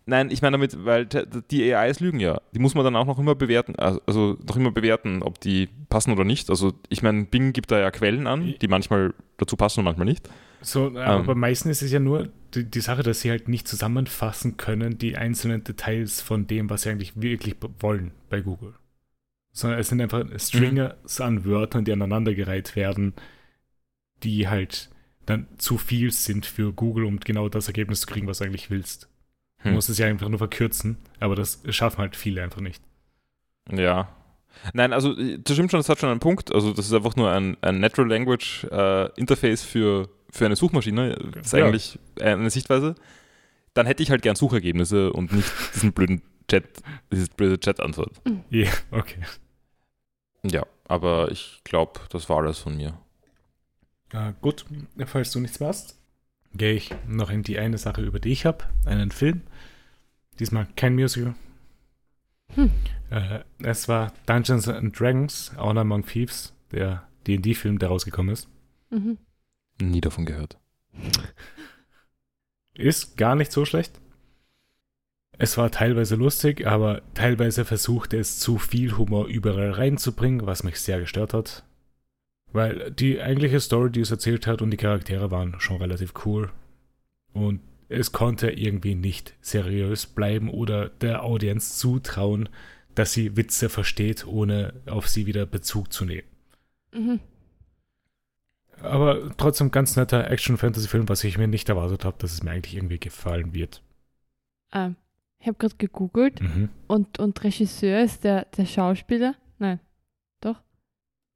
Nein, 0.05 0.31
ich 0.31 0.41
meine 0.41 0.57
damit, 0.57 0.85
weil 0.85 1.05
die 1.05 1.73
AIs 1.73 1.99
lügen 1.99 2.19
ja. 2.19 2.41
Die 2.53 2.59
muss 2.59 2.75
man 2.75 2.83
dann 2.83 2.95
auch 2.95 3.05
noch 3.05 3.19
immer 3.19 3.35
bewerten, 3.35 3.75
also 3.75 4.37
noch 4.47 4.55
immer 4.55 4.71
bewerten, 4.71 5.21
ob 5.21 5.39
die 5.39 5.69
passen 5.89 6.11
oder 6.11 6.23
nicht. 6.23 6.49
Also 6.49 6.73
ich 6.89 7.03
meine, 7.03 7.25
Bing 7.25 7.53
gibt 7.53 7.71
da 7.71 7.79
ja 7.79 7.91
Quellen 7.91 8.27
an, 8.27 8.55
die 8.61 8.67
manchmal 8.67 9.13
dazu 9.37 9.55
passen 9.55 9.79
und 9.79 9.85
manchmal 9.85 10.05
nicht. 10.05 10.29
So, 10.61 10.95
äh, 10.95 10.99
aber 10.99 11.35
meistens 11.35 11.77
ist 11.77 11.83
es 11.83 11.91
ja 11.91 11.99
nur 11.99 12.29
die, 12.55 12.63
die, 12.65 12.79
Sache, 12.79 13.03
dass 13.03 13.21
sie 13.21 13.29
halt 13.29 13.47
nicht 13.47 13.67
zusammenfassen 13.67 14.57
können, 14.57 14.97
die 14.97 15.15
einzelnen 15.15 15.63
Details 15.63 16.21
von 16.21 16.47
dem, 16.47 16.69
was 16.69 16.83
sie 16.83 16.89
eigentlich 16.89 17.21
wirklich 17.21 17.55
wollen 17.79 18.11
bei 18.29 18.41
Google. 18.41 18.73
Sondern 19.51 19.79
es 19.79 19.89
sind 19.89 20.01
einfach 20.01 20.25
Stringers 20.39 21.19
mhm. 21.19 21.25
an 21.25 21.45
Wörtern, 21.45 21.85
die 21.85 21.91
aneinandergereiht 21.91 22.75
werden, 22.75 23.13
die 24.23 24.47
halt 24.47 24.89
dann 25.25 25.47
zu 25.57 25.77
viel 25.77 26.11
sind 26.11 26.45
für 26.45 26.73
Google, 26.73 27.05
um 27.05 27.19
genau 27.19 27.49
das 27.49 27.67
Ergebnis 27.67 28.01
zu 28.01 28.07
kriegen, 28.07 28.27
was 28.27 28.39
du 28.39 28.45
eigentlich 28.45 28.69
willst. 28.69 29.09
Du 29.59 29.69
hm. 29.69 29.73
musst 29.73 29.89
es 29.89 29.97
ja 29.97 30.07
einfach 30.07 30.29
nur 30.29 30.37
verkürzen, 30.37 30.97
aber 31.19 31.35
das 31.35 31.61
schaffen 31.69 31.99
halt 31.99 32.15
viele 32.15 32.43
einfach 32.43 32.61
nicht. 32.61 32.81
Ja. 33.71 34.09
Nein, 34.73 34.93
also 34.93 35.13
das 35.13 35.53
stimmt 35.53 35.71
schon, 35.71 35.79
das 35.79 35.89
hat 35.89 35.99
schon 35.99 36.09
einen 36.09 36.19
Punkt. 36.19 36.53
Also 36.53 36.71
das 36.71 36.85
ist 36.85 36.93
einfach 36.93 37.15
nur 37.15 37.31
ein, 37.31 37.57
ein 37.61 37.79
Natural 37.79 38.09
Language 38.09 38.65
äh, 38.71 39.09
Interface 39.19 39.63
für, 39.63 40.09
für 40.29 40.45
eine 40.45 40.55
Suchmaschine. 40.55 41.17
Das 41.33 41.47
ist 41.47 41.53
ja. 41.53 41.65
eigentlich 41.65 41.99
eine 42.21 42.49
Sichtweise. 42.49 42.95
Dann 43.73 43.85
hätte 43.85 44.03
ich 44.03 44.11
halt 44.11 44.21
gern 44.21 44.35
Suchergebnisse 44.35 45.11
und 45.11 45.33
nicht 45.33 45.51
diesen 45.73 45.91
blöden 45.91 46.21
Chat, 46.49 46.65
dieses 47.11 47.29
blöde 47.29 47.59
Chat-Antwort. 47.59 48.21
Ja, 48.49 48.61
yeah, 48.65 48.73
okay. 48.91 49.19
Ja, 50.43 50.65
aber 50.87 51.31
ich 51.31 51.61
glaube, 51.63 51.99
das 52.09 52.29
war 52.29 52.37
alles 52.37 52.59
von 52.59 52.77
mir. 52.77 52.97
Äh, 54.15 54.33
gut, 54.39 54.65
falls 55.05 55.31
du 55.31 55.39
nichts 55.41 55.59
mehr 55.59 55.69
hast, 55.69 55.99
gehe 56.53 56.73
ich 56.73 56.95
noch 57.07 57.29
in 57.29 57.43
die 57.43 57.59
eine 57.59 57.77
Sache, 57.77 58.01
über 58.01 58.19
die 58.19 58.31
ich 58.31 58.45
habe, 58.45 58.63
einen 58.85 59.11
Film. 59.11 59.41
Diesmal 60.39 60.67
kein 60.77 60.95
Musical. 60.95 61.35
Hm. 62.53 62.71
Äh, 63.09 63.39
es 63.59 63.89
war 63.89 64.13
Dungeons 64.25 64.69
and 64.69 64.97
Dragons, 64.97 65.51
Honor 65.57 65.81
Among 65.81 66.05
Thieves, 66.05 66.53
der 66.71 67.07
D&D-Film, 67.27 67.79
der 67.79 67.89
rausgekommen 67.89 68.31
ist. 68.31 68.47
Mhm. 68.89 69.17
Nie 69.81 70.01
davon 70.01 70.25
gehört. 70.25 70.57
Ist 72.73 73.17
gar 73.17 73.35
nicht 73.35 73.51
so 73.51 73.65
schlecht. 73.65 73.99
Es 75.37 75.57
war 75.57 75.71
teilweise 75.71 76.15
lustig, 76.15 76.65
aber 76.65 77.01
teilweise 77.13 77.65
versuchte 77.65 78.17
es 78.17 78.39
zu 78.39 78.57
viel 78.57 78.95
Humor 78.97 79.27
überall 79.27 79.71
reinzubringen, 79.71 80.45
was 80.45 80.63
mich 80.63 80.79
sehr 80.79 81.01
gestört 81.01 81.33
hat. 81.33 81.65
Weil 82.55 82.91
die 82.91 83.21
eigentliche 83.21 83.59
Story, 83.59 83.91
die 83.91 83.99
es 83.99 84.11
erzählt 84.11 84.47
hat 84.47 84.61
und 84.61 84.71
die 84.71 84.77
Charaktere 84.77 85.29
waren 85.29 85.59
schon 85.59 85.75
relativ 85.75 86.13
cool. 86.25 86.51
Und 87.33 87.59
es 87.89 88.13
konnte 88.13 88.49
irgendwie 88.49 88.95
nicht 88.95 89.35
seriös 89.41 90.05
bleiben 90.05 90.49
oder 90.49 90.87
der 90.87 91.25
Audienz 91.25 91.77
zutrauen, 91.77 92.47
dass 92.95 93.11
sie 93.11 93.35
Witze 93.35 93.67
versteht, 93.67 94.25
ohne 94.25 94.73
auf 94.85 95.09
sie 95.09 95.25
wieder 95.25 95.45
Bezug 95.45 95.91
zu 95.91 96.05
nehmen. 96.05 96.27
Mhm. 96.93 97.19
Aber 98.79 99.35
trotzdem 99.35 99.69
ganz 99.69 99.97
netter 99.97 100.31
Action-Fantasy-Film, 100.31 101.09
was 101.09 101.25
ich 101.25 101.37
mir 101.37 101.49
nicht 101.49 101.67
erwartet 101.67 102.05
habe, 102.05 102.15
dass 102.19 102.31
es 102.31 102.41
mir 102.41 102.51
eigentlich 102.51 102.77
irgendwie 102.77 102.99
gefallen 102.99 103.53
wird. 103.53 103.83
Ah, 104.71 104.91
ich 105.39 105.47
habe 105.47 105.57
gerade 105.57 105.75
gegoogelt 105.77 106.39
mhm. 106.39 106.69
und, 106.87 107.19
und 107.19 107.43
Regisseur 107.43 108.01
ist 108.01 108.23
der, 108.23 108.45
der 108.45 108.65
Schauspieler. 108.65 109.35
Nein, 109.59 109.81
doch? 110.39 110.61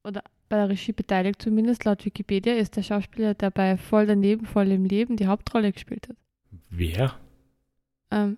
Oder 0.06 0.24
bei 0.50 0.58
der 0.58 0.70
Regie 0.70 0.92
beteiligt, 0.92 1.42
zumindest 1.42 1.86
laut 1.86 2.04
Wikipedia, 2.06 2.54
ist 2.56 2.76
der 2.76 2.84
Schauspieler, 2.84 3.34
der 3.36 3.52
bei 3.52 3.78
Voll 3.78 4.08
daneben, 4.08 4.46
voll 4.46 4.70
im 4.72 4.86
Leben 4.86 5.16
die 5.16 5.28
Hauptrolle 5.28 5.72
gespielt 5.72 6.10
hat. 6.10 6.18
Wer? 6.70 7.14
Ähm, 8.12 8.38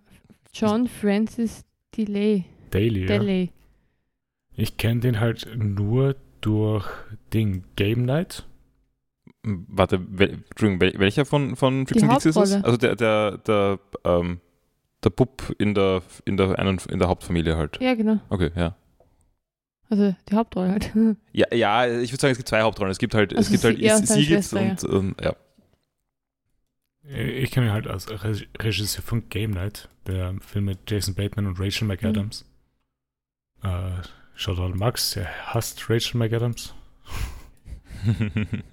John 0.54 0.88
Francis 0.88 1.66
Delay. 1.96 2.46
Daly, 2.72 3.06
Delay. 3.06 3.44
Ja. 3.44 3.52
Ich 4.54 4.78
kenne 4.78 5.00
den 5.00 5.20
halt 5.20 5.48
nur 5.56 6.16
durch 6.42 6.88
den 7.34 7.64
Game 7.76 8.06
Night. 8.06 8.46
Warte, 9.44 10.06
wel, 10.10 10.44
Entschuldigung, 10.50 11.00
welcher 11.00 11.26
von, 11.26 11.56
von 11.56 11.88
Freaks 11.88 12.04
and 12.04 12.12
Geeks 12.12 12.26
ist 12.26 12.38
es? 12.38 12.64
Also 12.64 12.78
der, 12.78 12.96
der, 12.96 13.38
der, 13.40 13.80
ähm, 14.04 14.40
der 15.04 15.10
Bub 15.10 15.56
in 15.58 15.74
der, 15.74 16.04
in 16.26 16.38
der, 16.38 16.60
einen, 16.60 16.80
in 16.90 17.00
der 17.00 17.08
Hauptfamilie 17.08 17.58
halt. 17.58 17.80
Ja, 17.82 17.96
genau. 17.96 18.20
Okay, 18.30 18.52
ja. 18.56 18.76
Also 19.92 20.16
die 20.30 20.36
Hauptrolle 20.36 20.72
halt. 20.72 20.92
Ja, 21.34 21.54
ja, 21.54 21.86
ich 21.86 22.12
würde 22.12 22.22
sagen, 22.22 22.32
es 22.32 22.38
gibt 22.38 22.48
zwei 22.48 22.62
Hauptrollen. 22.62 22.92
Es 22.92 22.98
gibt 22.98 23.14
halt, 23.14 23.36
also 23.36 23.54
es 23.54 23.62
gibt 23.62 23.82
halt 23.82 24.08
Sigitz 24.08 24.54
und, 24.54 24.84
und, 24.86 25.22
ja. 25.22 25.36
Ich 27.04 27.52
kenne 27.52 27.68
ihn 27.68 27.72
halt 27.74 27.88
als 27.88 28.08
Regisseur 28.10 29.04
von 29.04 29.28
Game 29.28 29.52
Night, 29.52 29.90
der 30.08 30.34
Film 30.40 30.66
mit 30.66 30.90
Jason 30.90 31.14
Bateman 31.14 31.48
und 31.48 31.60
Rachel 31.60 31.88
McAdams. 31.88 32.46
Mhm. 33.62 33.70
Äh, 33.70 34.02
Shoutout 34.36 34.78
Max, 34.78 35.18
er 35.18 35.28
hasst 35.54 35.90
Rachel 35.90 36.20
McAdams. 36.20 36.74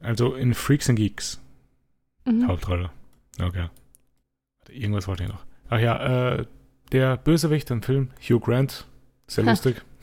also 0.00 0.34
in 0.34 0.52
Freaks 0.52 0.90
and 0.90 0.98
Geeks. 0.98 1.40
Mhm. 2.26 2.46
Hauptrolle. 2.46 2.90
Okay. 3.40 3.70
Irgendwas 4.68 5.08
wollte 5.08 5.22
ich 5.22 5.30
noch. 5.30 5.46
Ach 5.70 5.78
ja, 5.78 6.34
äh, 6.34 6.46
der 6.92 7.16
Bösewicht 7.16 7.70
im 7.70 7.82
Film, 7.82 8.10
Hugh 8.20 8.38
Grant, 8.38 8.86
sehr 9.26 9.44
lustig. 9.44 9.82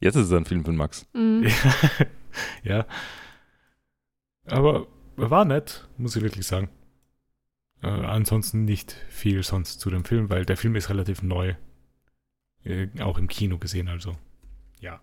Jetzt 0.00 0.16
ist 0.16 0.26
es 0.26 0.32
ein 0.32 0.44
Film 0.44 0.64
von 0.64 0.76
Max. 0.76 1.06
Mhm. 1.12 1.46
ja. 2.64 2.86
Aber 4.46 4.88
war 5.16 5.44
nett, 5.44 5.88
muss 5.96 6.16
ich 6.16 6.22
wirklich 6.22 6.46
sagen. 6.46 6.70
Äh, 7.82 7.86
ansonsten 7.86 8.64
nicht 8.64 8.96
viel 9.08 9.42
sonst 9.42 9.80
zu 9.80 9.90
dem 9.90 10.04
Film, 10.04 10.30
weil 10.30 10.44
der 10.44 10.56
Film 10.56 10.74
ist 10.76 10.88
relativ 10.88 11.22
neu. 11.22 11.54
Äh, 12.64 12.88
auch 13.00 13.18
im 13.18 13.28
Kino 13.28 13.58
gesehen, 13.58 13.88
also 13.88 14.16
ja. 14.80 15.00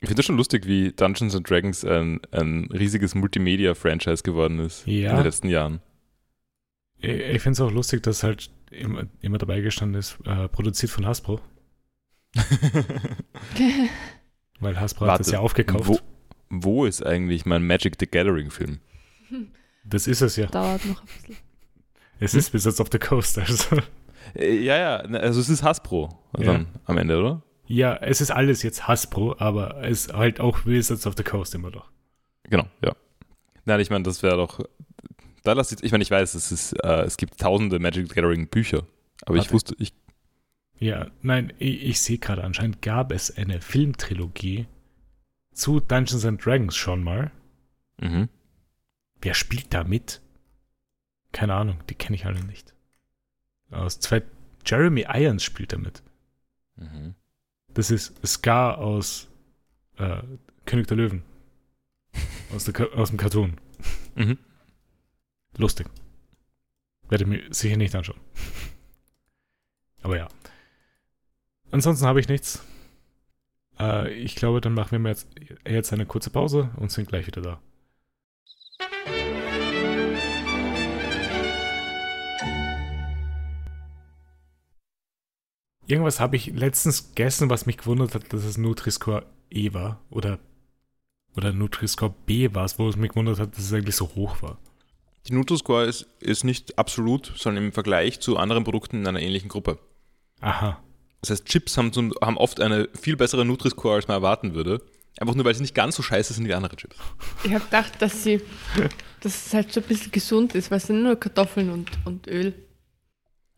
Ich 0.00 0.08
finde 0.08 0.20
es 0.20 0.26
schon 0.26 0.36
lustig, 0.36 0.66
wie 0.66 0.92
Dungeons 0.92 1.34
and 1.34 1.48
Dragons 1.48 1.84
ein, 1.84 2.20
ein 2.30 2.68
riesiges 2.72 3.14
Multimedia-Franchise 3.14 4.22
geworden 4.22 4.58
ist 4.60 4.86
ja. 4.86 5.10
in 5.10 5.16
den 5.16 5.24
letzten 5.24 5.48
Jahren. 5.48 5.80
Ich, 6.98 7.10
ich 7.10 7.42
finde 7.42 7.52
es 7.52 7.60
auch 7.60 7.72
lustig, 7.72 8.02
dass 8.02 8.22
halt 8.22 8.50
immer, 8.70 9.04
immer 9.20 9.38
dabei 9.38 9.60
gestanden 9.60 9.98
ist, 9.98 10.18
äh, 10.24 10.48
produziert 10.48 10.90
von 10.92 11.06
Hasbro. 11.06 11.40
Weil 14.60 14.80
Hasbro 14.80 15.06
Warte, 15.06 15.12
hat 15.12 15.20
das 15.20 15.30
ja 15.30 15.40
aufgekauft. 15.40 15.86
Wo, 15.86 15.98
wo 16.48 16.84
ist 16.86 17.04
eigentlich 17.04 17.46
mein 17.46 17.66
Magic 17.66 17.96
the 17.98 18.06
Gathering 18.06 18.50
Film? 18.50 18.80
Das 19.84 20.06
ist 20.06 20.20
es 20.20 20.36
ja. 20.36 20.46
Dauert 20.46 20.84
noch 20.84 21.00
ein 21.00 21.06
bisschen. 21.06 21.36
Es 22.18 22.34
ist 22.34 22.54
Wizards 22.54 22.80
of 22.80 22.88
the 22.90 22.98
Coast, 22.98 23.38
also. 23.38 23.76
Äh, 24.34 24.56
ja, 24.56 24.76
ja, 24.76 24.96
also 24.96 25.40
es 25.40 25.48
ist 25.48 25.62
Hasbro 25.62 26.18
also 26.32 26.52
ja. 26.52 26.64
am 26.86 26.98
Ende, 26.98 27.18
oder? 27.18 27.42
Ja, 27.66 27.96
es 27.96 28.20
ist 28.20 28.30
alles 28.30 28.62
jetzt 28.62 28.88
Hasbro, 28.88 29.36
aber 29.38 29.82
es 29.82 30.06
ist 30.06 30.14
halt 30.14 30.40
auch 30.40 30.66
Wizards 30.66 31.06
of 31.06 31.14
the 31.16 31.22
Coast 31.22 31.54
immer 31.54 31.70
noch. 31.70 31.90
Genau, 32.44 32.66
ja. 32.84 32.94
Nein, 33.64 33.80
ich 33.80 33.90
meine, 33.90 34.04
das 34.04 34.22
wäre 34.22 34.36
doch 34.36 34.60
da 35.46 35.52
lass 35.52 35.70
ich, 35.70 35.82
ich 35.82 35.92
meine, 35.92 36.02
ich 36.02 36.10
weiß, 36.10 36.34
es, 36.34 36.50
ist, 36.50 36.72
äh, 36.84 37.02
es 37.02 37.16
gibt 37.16 37.38
tausende 37.38 37.78
Magic 37.78 38.08
Gathering 38.08 38.48
Bücher, 38.48 38.86
aber 39.22 39.36
Warte. 39.36 39.46
ich 39.46 39.52
wusste, 39.52 39.76
ich. 39.78 39.94
Ja, 40.78 41.10
nein, 41.22 41.52
ich, 41.58 41.82
ich 41.82 42.00
sehe 42.00 42.18
gerade, 42.18 42.42
anscheinend 42.44 42.82
gab 42.82 43.12
es 43.12 43.36
eine 43.36 43.60
Filmtrilogie 43.60 44.66
zu 45.52 45.80
Dungeons 45.80 46.24
and 46.24 46.44
Dragons 46.44 46.76
schon 46.76 47.02
mal. 47.02 47.30
Mhm. 47.98 48.28
Wer 49.20 49.34
spielt 49.34 49.72
da 49.72 49.84
mit? 49.84 50.20
Keine 51.32 51.54
Ahnung, 51.54 51.78
die 51.88 51.94
kenne 51.94 52.16
ich 52.16 52.26
alle 52.26 52.44
nicht. 52.44 52.74
Aus 53.70 54.00
zwei. 54.00 54.22
Jeremy 54.64 55.06
Irons 55.08 55.44
spielt 55.44 55.72
da 55.72 55.78
mit. 55.78 56.02
Mhm. 56.76 57.14
Das 57.72 57.90
ist 57.90 58.14
Scar 58.26 58.78
aus 58.78 59.28
äh, 59.96 60.22
König 60.64 60.88
der 60.88 60.96
Löwen. 60.96 61.22
aus, 62.54 62.64
der, 62.64 62.92
aus 62.94 63.10
dem 63.10 63.18
Cartoon. 63.18 63.56
Mhm. 64.16 64.38
Lustig. 65.58 65.88
Werde 67.08 67.24
ich 67.24 67.30
mir 67.30 67.54
sicher 67.54 67.76
nicht 67.76 67.94
anschauen. 67.94 68.20
Aber 70.02 70.16
ja. 70.16 70.28
Ansonsten 71.70 72.06
habe 72.06 72.20
ich 72.20 72.28
nichts. 72.28 72.62
Äh, 73.78 74.12
ich 74.12 74.36
glaube, 74.36 74.60
dann 74.60 74.74
machen 74.74 75.02
wir 75.02 75.10
jetzt, 75.10 75.28
jetzt 75.66 75.92
eine 75.92 76.06
kurze 76.06 76.30
Pause 76.30 76.70
und 76.76 76.90
sind 76.90 77.08
gleich 77.08 77.26
wieder 77.26 77.42
da. 77.42 77.60
Irgendwas 85.88 86.18
habe 86.18 86.34
ich 86.34 86.46
letztens 86.46 87.08
gegessen, 87.08 87.48
was 87.48 87.64
mich 87.64 87.78
gewundert 87.78 88.14
hat, 88.14 88.32
dass 88.32 88.44
es 88.44 88.58
Nutri-Score 88.58 89.24
E 89.50 89.72
war. 89.72 90.00
Oder, 90.10 90.40
oder 91.36 91.52
Nutri-Score 91.52 92.12
B 92.26 92.52
war 92.54 92.64
es, 92.64 92.78
wo 92.78 92.88
es 92.88 92.96
mich 92.96 93.10
gewundert 93.10 93.38
hat, 93.38 93.56
dass 93.56 93.64
es 93.64 93.72
eigentlich 93.72 93.94
so 93.94 94.08
hoch 94.16 94.42
war. 94.42 94.58
Die 95.28 95.34
Nutri-Score 95.34 95.84
ist, 95.84 96.06
ist 96.20 96.44
nicht 96.44 96.78
absolut, 96.78 97.32
sondern 97.36 97.64
im 97.66 97.72
Vergleich 97.72 98.20
zu 98.20 98.36
anderen 98.36 98.64
Produkten 98.64 98.98
in 98.98 99.06
einer 99.06 99.20
ähnlichen 99.20 99.48
Gruppe. 99.48 99.78
Aha. 100.40 100.80
Das 101.20 101.30
heißt, 101.30 101.44
Chips 101.46 101.76
haben, 101.76 101.92
zum, 101.92 102.12
haben 102.22 102.36
oft 102.36 102.60
eine 102.60 102.88
viel 103.00 103.16
bessere 103.16 103.44
Nutri-Score, 103.44 103.96
als 103.96 104.08
man 104.08 104.16
erwarten 104.18 104.54
würde. 104.54 104.82
Einfach 105.18 105.34
nur, 105.34 105.44
weil 105.44 105.54
sie 105.54 105.62
nicht 105.62 105.74
ganz 105.74 105.96
so 105.96 106.02
scheiße 106.02 106.34
sind 106.34 106.46
wie 106.46 106.54
andere 106.54 106.76
Chips. 106.76 106.96
Ich 107.42 107.52
habe 107.54 107.64
gedacht, 107.64 108.00
dass 108.00 108.22
sie, 108.22 108.40
dass 109.20 109.46
es 109.46 109.54
halt 109.54 109.72
so 109.72 109.80
ein 109.80 109.86
bisschen 109.86 110.12
gesund 110.12 110.54
ist, 110.54 110.70
weil 110.70 110.78
es 110.78 110.86
sind 110.86 111.02
nur 111.02 111.16
Kartoffeln 111.16 111.70
und, 111.70 111.90
und 112.04 112.26
Öl. 112.28 112.54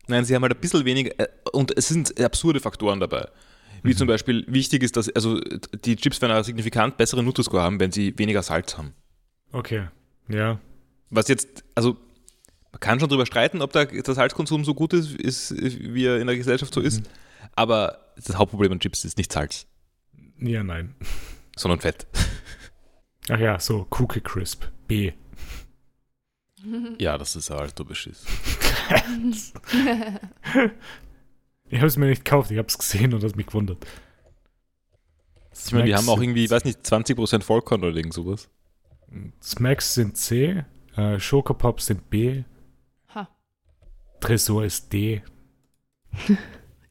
Nein, 0.07 0.25
sie 0.25 0.33
haben 0.33 0.41
halt 0.41 0.55
ein 0.55 0.59
bisschen 0.61 0.85
weniger, 0.85 1.11
äh, 1.19 1.27
und 1.51 1.77
es 1.77 1.89
sind 1.89 2.19
absurde 2.19 2.59
Faktoren 2.61 2.99
dabei. 2.99 3.27
Wie 3.83 3.89
Mhm. 3.91 3.97
zum 3.97 4.07
Beispiel 4.07 4.45
wichtig 4.47 4.83
ist, 4.83 4.97
dass 4.97 5.09
also 5.09 5.39
die 5.85 5.95
Chips 5.97 6.21
werden 6.21 6.31
einen 6.33 6.43
signifikant 6.43 6.97
besseren 6.97 7.25
Nutri-Score 7.25 7.61
haben, 7.61 7.79
wenn 7.79 7.91
sie 7.91 8.17
weniger 8.17 8.41
Salz 8.41 8.77
haben. 8.77 8.93
Okay. 9.51 9.87
Ja. 10.29 10.59
Was 11.09 11.27
jetzt, 11.27 11.63
also 11.75 11.97
man 12.71 12.79
kann 12.79 12.99
schon 12.99 13.09
drüber 13.09 13.25
streiten, 13.25 13.61
ob 13.61 13.71
der, 13.73 13.85
der 13.85 14.13
Salzkonsum 14.13 14.63
so 14.63 14.73
gut 14.73 14.93
ist, 14.93 15.11
ist, 15.15 15.55
wie 15.57 16.05
er 16.05 16.19
in 16.19 16.27
der 16.27 16.37
Gesellschaft 16.37 16.73
so 16.73 16.81
ist. 16.81 17.01
Mhm. 17.01 17.05
Aber 17.55 18.13
das 18.15 18.35
Hauptproblem 18.37 18.73
an 18.73 18.79
Chips 18.79 19.05
ist 19.05 19.17
nicht 19.17 19.31
Salz, 19.33 19.65
Ja, 20.39 20.63
nein. 20.63 20.95
sondern 21.55 21.79
Fett. 21.79 22.05
Ach 23.29 23.39
ja, 23.39 23.59
so, 23.59 23.87
Cookie 23.91 24.21
Crisp. 24.21 24.65
B. 24.87 25.11
Ja, 26.97 27.17
das 27.17 27.35
ist 27.35 27.49
halt 27.49 27.75
Beschiss. 27.87 28.25
Ich 31.71 31.77
habe 31.77 31.85
es 31.87 31.97
mir 31.97 32.07
nicht 32.07 32.25
gekauft, 32.25 32.49
ich 32.49 32.57
habe 32.57 32.67
es 32.67 32.79
gesehen 32.79 33.13
und 33.13 33.21
das 33.21 33.35
mich 33.35 33.45
gewundert. 33.45 33.85
Ich 35.53 35.71
meine, 35.71 35.85
die 35.85 35.93
haben 35.95 36.09
auch 36.09 36.19
irgendwie, 36.19 36.45
ich 36.45 36.49
weiß 36.49 36.65
nicht, 36.65 36.79
20% 36.79 37.43
Vollkorn 37.43 37.83
oder 37.83 37.95
irgend 37.95 38.13
sowas. 38.13 38.49
Smacks 39.43 39.93
sind 39.93 40.17
C, 40.17 40.65
äh, 40.99 41.19
Schokopops 41.19 41.85
sind 41.87 42.09
B, 42.09 42.43
Ha. 43.15 43.27
Tresor 44.19 44.65
ist 44.65 44.91
D. 44.91 45.21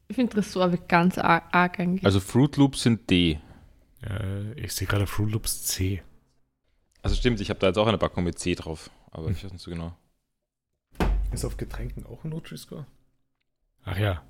Ich 0.07 0.15
finde 0.15 0.33
Tresor 0.33 0.71
wird 0.71 0.87
ganz 0.89 1.17
arg, 1.17 1.43
arg 1.53 1.79
eigentlich. 1.79 2.05
Also 2.05 2.19
Fruit 2.19 2.55
Loops 2.57 2.83
sind 2.83 3.09
D. 3.09 3.39
Äh, 4.03 4.53
ich 4.53 4.73
sehe 4.73 4.87
gerade 4.87 5.05
Fruit 5.07 5.31
Loops 5.31 5.63
C. 5.65 6.01
Also 7.01 7.15
stimmt, 7.15 7.39
ich 7.41 7.49
habe 7.49 7.59
da 7.59 7.67
jetzt 7.67 7.77
auch 7.77 7.87
eine 7.87 7.97
Packung 7.97 8.23
mit 8.23 8.39
C 8.39 8.55
drauf, 8.55 8.89
aber 9.11 9.29
ich 9.29 9.43
weiß 9.43 9.51
nicht 9.53 9.61
so 9.61 9.71
genau. 9.71 9.95
Ist 11.31 11.45
auf 11.45 11.57
Getränken 11.57 12.05
auch 12.05 12.23
ein 12.23 12.29
Nutri-Score? 12.31 12.85
Ach 13.85 13.97
ja, 13.97 14.23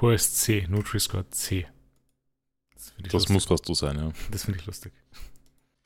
hohes 0.00 0.34
C, 0.36 0.66
Nutri-Score 0.68 1.28
C. 1.30 1.66
Das 2.74 2.90
finde 2.90 3.06
ich, 3.08 3.12
Das 3.12 3.12
lustig. 3.12 3.34
muss 3.34 3.44
fast 3.44 3.66
so 3.66 3.74
sein, 3.74 3.96
ja. 3.98 4.10
Das 4.30 4.44
find 4.44 4.56
ich 4.56 4.66
lustig. 4.66 4.92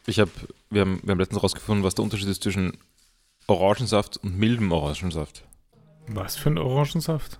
Ich 0.06 0.18
habe, 0.18 0.30
wir 0.70 0.80
haben, 0.82 1.00
wir 1.02 1.10
haben 1.12 1.18
letztens 1.18 1.42
rausgefunden, 1.42 1.84
was 1.84 1.94
der 1.94 2.04
Unterschied 2.04 2.28
ist 2.28 2.42
zwischen 2.42 2.78
Orangensaft 3.46 4.18
und 4.18 4.38
mildem 4.38 4.72
Orangensaft. 4.72 5.44
Was 6.06 6.36
für 6.36 6.50
ein 6.50 6.58
Orangensaft? 6.58 7.38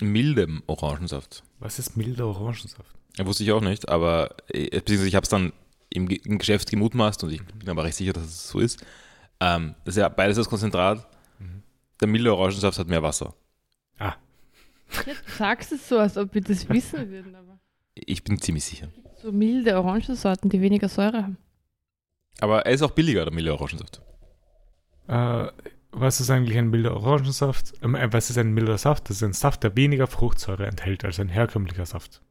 Mildem 0.00 0.62
Orangensaft. 0.66 1.42
Was 1.58 1.78
ist 1.78 1.96
milder 1.96 2.26
Orangensaft? 2.26 2.94
Ja, 3.18 3.26
wusste 3.26 3.42
ich 3.44 3.52
auch 3.52 3.60
nicht, 3.60 3.88
aber 3.88 4.34
äh, 4.48 4.70
beziehungsweise 4.70 5.08
ich 5.08 5.14
habe 5.14 5.24
es 5.24 5.28
dann 5.30 5.52
im, 5.90 6.08
im 6.08 6.38
Geschäft 6.38 6.70
gemutmaßt 6.70 7.22
und 7.24 7.32
ich 7.32 7.44
bin 7.44 7.68
aber 7.68 7.84
recht 7.84 7.96
sicher, 7.96 8.12
dass 8.12 8.24
es 8.24 8.48
so 8.48 8.60
ist. 8.60 8.84
Ähm, 9.40 9.74
das 9.84 9.96
ist 9.96 10.00
ja 10.00 10.08
beides 10.08 10.36
das 10.36 10.48
Konzentrat. 10.48 11.06
Mhm. 11.38 11.62
Der 12.00 12.08
milde 12.08 12.34
Orangensaft 12.34 12.78
hat 12.78 12.86
mehr 12.88 13.02
Wasser. 13.02 13.34
Ja, 13.98 14.16
du 15.04 15.12
sagst 15.36 15.72
es 15.72 15.86
so, 15.88 15.98
als 15.98 16.16
ob 16.16 16.32
wir 16.34 16.40
das 16.40 16.68
wissen 16.68 17.10
würden, 17.10 17.34
aber 17.34 17.58
Ich 17.94 18.24
bin 18.24 18.40
ziemlich 18.40 18.64
sicher. 18.64 18.88
so 19.20 19.32
milde 19.32 19.76
Orangensorten, 19.76 20.48
die 20.48 20.60
weniger 20.62 20.88
Säure 20.88 21.22
haben. 21.24 21.36
Aber 22.40 22.64
er 22.64 22.72
ist 22.72 22.82
auch 22.82 22.92
billiger, 22.92 23.24
der 23.24 23.34
milde 23.34 23.52
Orangensaft. 23.52 24.00
Äh, 25.10 25.50
was 25.92 26.20
ist 26.20 26.30
eigentlich 26.30 26.56
ein 26.56 26.70
milder 26.70 26.94
Orangensaft? 26.96 27.72
Ähm, 27.82 27.96
äh, 27.96 28.12
was 28.12 28.30
ist 28.30 28.38
ein 28.38 28.52
milder 28.52 28.78
Saft? 28.78 29.10
Das 29.10 29.16
ist 29.16 29.22
ein 29.24 29.32
Saft, 29.32 29.64
der 29.64 29.74
weniger 29.76 30.06
Fruchtsäure 30.06 30.66
enthält 30.66 31.04
als 31.04 31.18
ein 31.18 31.28
herkömmlicher 31.28 31.84
Saft. 31.84 32.22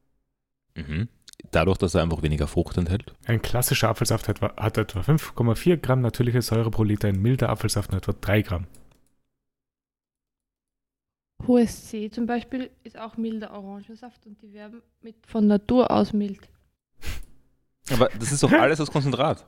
Mhm. 0.74 1.08
Dadurch, 1.50 1.78
dass 1.78 1.94
er 1.94 2.02
einfach 2.02 2.22
weniger 2.22 2.46
Frucht 2.46 2.76
enthält. 2.78 3.14
Ein 3.26 3.42
klassischer 3.42 3.88
Apfelsaft 3.88 4.28
hat, 4.28 4.36
etwa- 4.42 4.56
hat 4.56 4.78
etwa 4.78 5.00
5,4 5.00 5.76
Gramm 5.78 6.00
natürliche 6.00 6.42
Säure 6.42 6.70
pro 6.70 6.84
Liter, 6.84 7.08
ein 7.08 7.20
milder 7.20 7.48
Apfelsaft 7.50 7.90
nur 7.92 7.98
etwa 7.98 8.12
3 8.12 8.42
Gramm. 8.42 8.66
Hohes 11.46 11.86
C 11.88 12.10
zum 12.10 12.26
Beispiel 12.26 12.70
ist 12.84 12.98
auch 12.98 13.16
milder 13.16 13.52
Orangensaft 13.52 14.26
und 14.26 14.40
die 14.42 14.52
werden 14.52 14.82
mit 15.00 15.16
von 15.26 15.46
Natur 15.46 15.90
aus 15.90 16.12
mild. 16.12 16.48
Aber 17.90 18.08
das 18.18 18.30
ist 18.32 18.42
doch 18.42 18.52
alles 18.52 18.80
aus 18.80 18.90
Konzentrat. 18.90 19.46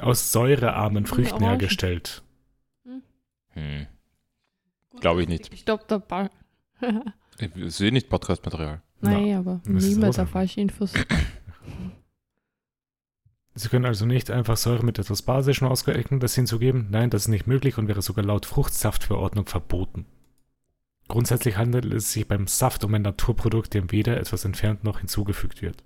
Aus 0.00 0.32
säurearmen 0.32 1.06
Früchten 1.06 1.42
hergestellt. 1.42 2.22
Hm. 3.50 3.86
Glaube 5.00 5.22
ich 5.22 5.28
nicht. 5.28 5.56
Stopp 5.58 5.88
der 5.88 5.98
Ball. 5.98 6.30
Ich 7.38 7.74
sehe 7.74 7.90
nicht 7.90 8.10
Podcast-Material. 8.10 8.82
Nein, 9.00 9.34
aber 9.34 9.62
das 9.64 9.84
ist 9.84 9.94
niemals 9.94 10.18
auf 10.18 10.28
falsche 10.28 10.60
Infos. 10.60 10.92
Sie 13.54 13.68
können 13.68 13.86
also 13.86 14.04
nicht 14.04 14.30
einfach 14.30 14.58
Säure 14.58 14.84
mit 14.84 14.98
etwas 14.98 15.22
Basischem 15.22 15.66
Ausgeeignetes 15.68 16.34
hinzugeben. 16.34 16.88
Nein, 16.90 17.08
das 17.08 17.22
ist 17.22 17.28
nicht 17.28 17.46
möglich 17.46 17.78
und 17.78 17.88
wäre 17.88 18.02
sogar 18.02 18.26
laut 18.26 18.44
Fruchtsaftverordnung 18.44 19.46
verboten. 19.46 20.04
Grundsätzlich 21.08 21.56
handelt 21.56 21.86
es 21.92 22.12
sich 22.12 22.28
beim 22.28 22.46
Saft 22.46 22.84
um 22.84 22.94
ein 22.94 23.02
Naturprodukt, 23.02 23.74
dem 23.74 23.90
weder 23.90 24.16
etwas 24.18 24.44
entfernt 24.44 24.84
noch 24.84 25.00
hinzugefügt 25.00 25.60
wird. 25.62 25.82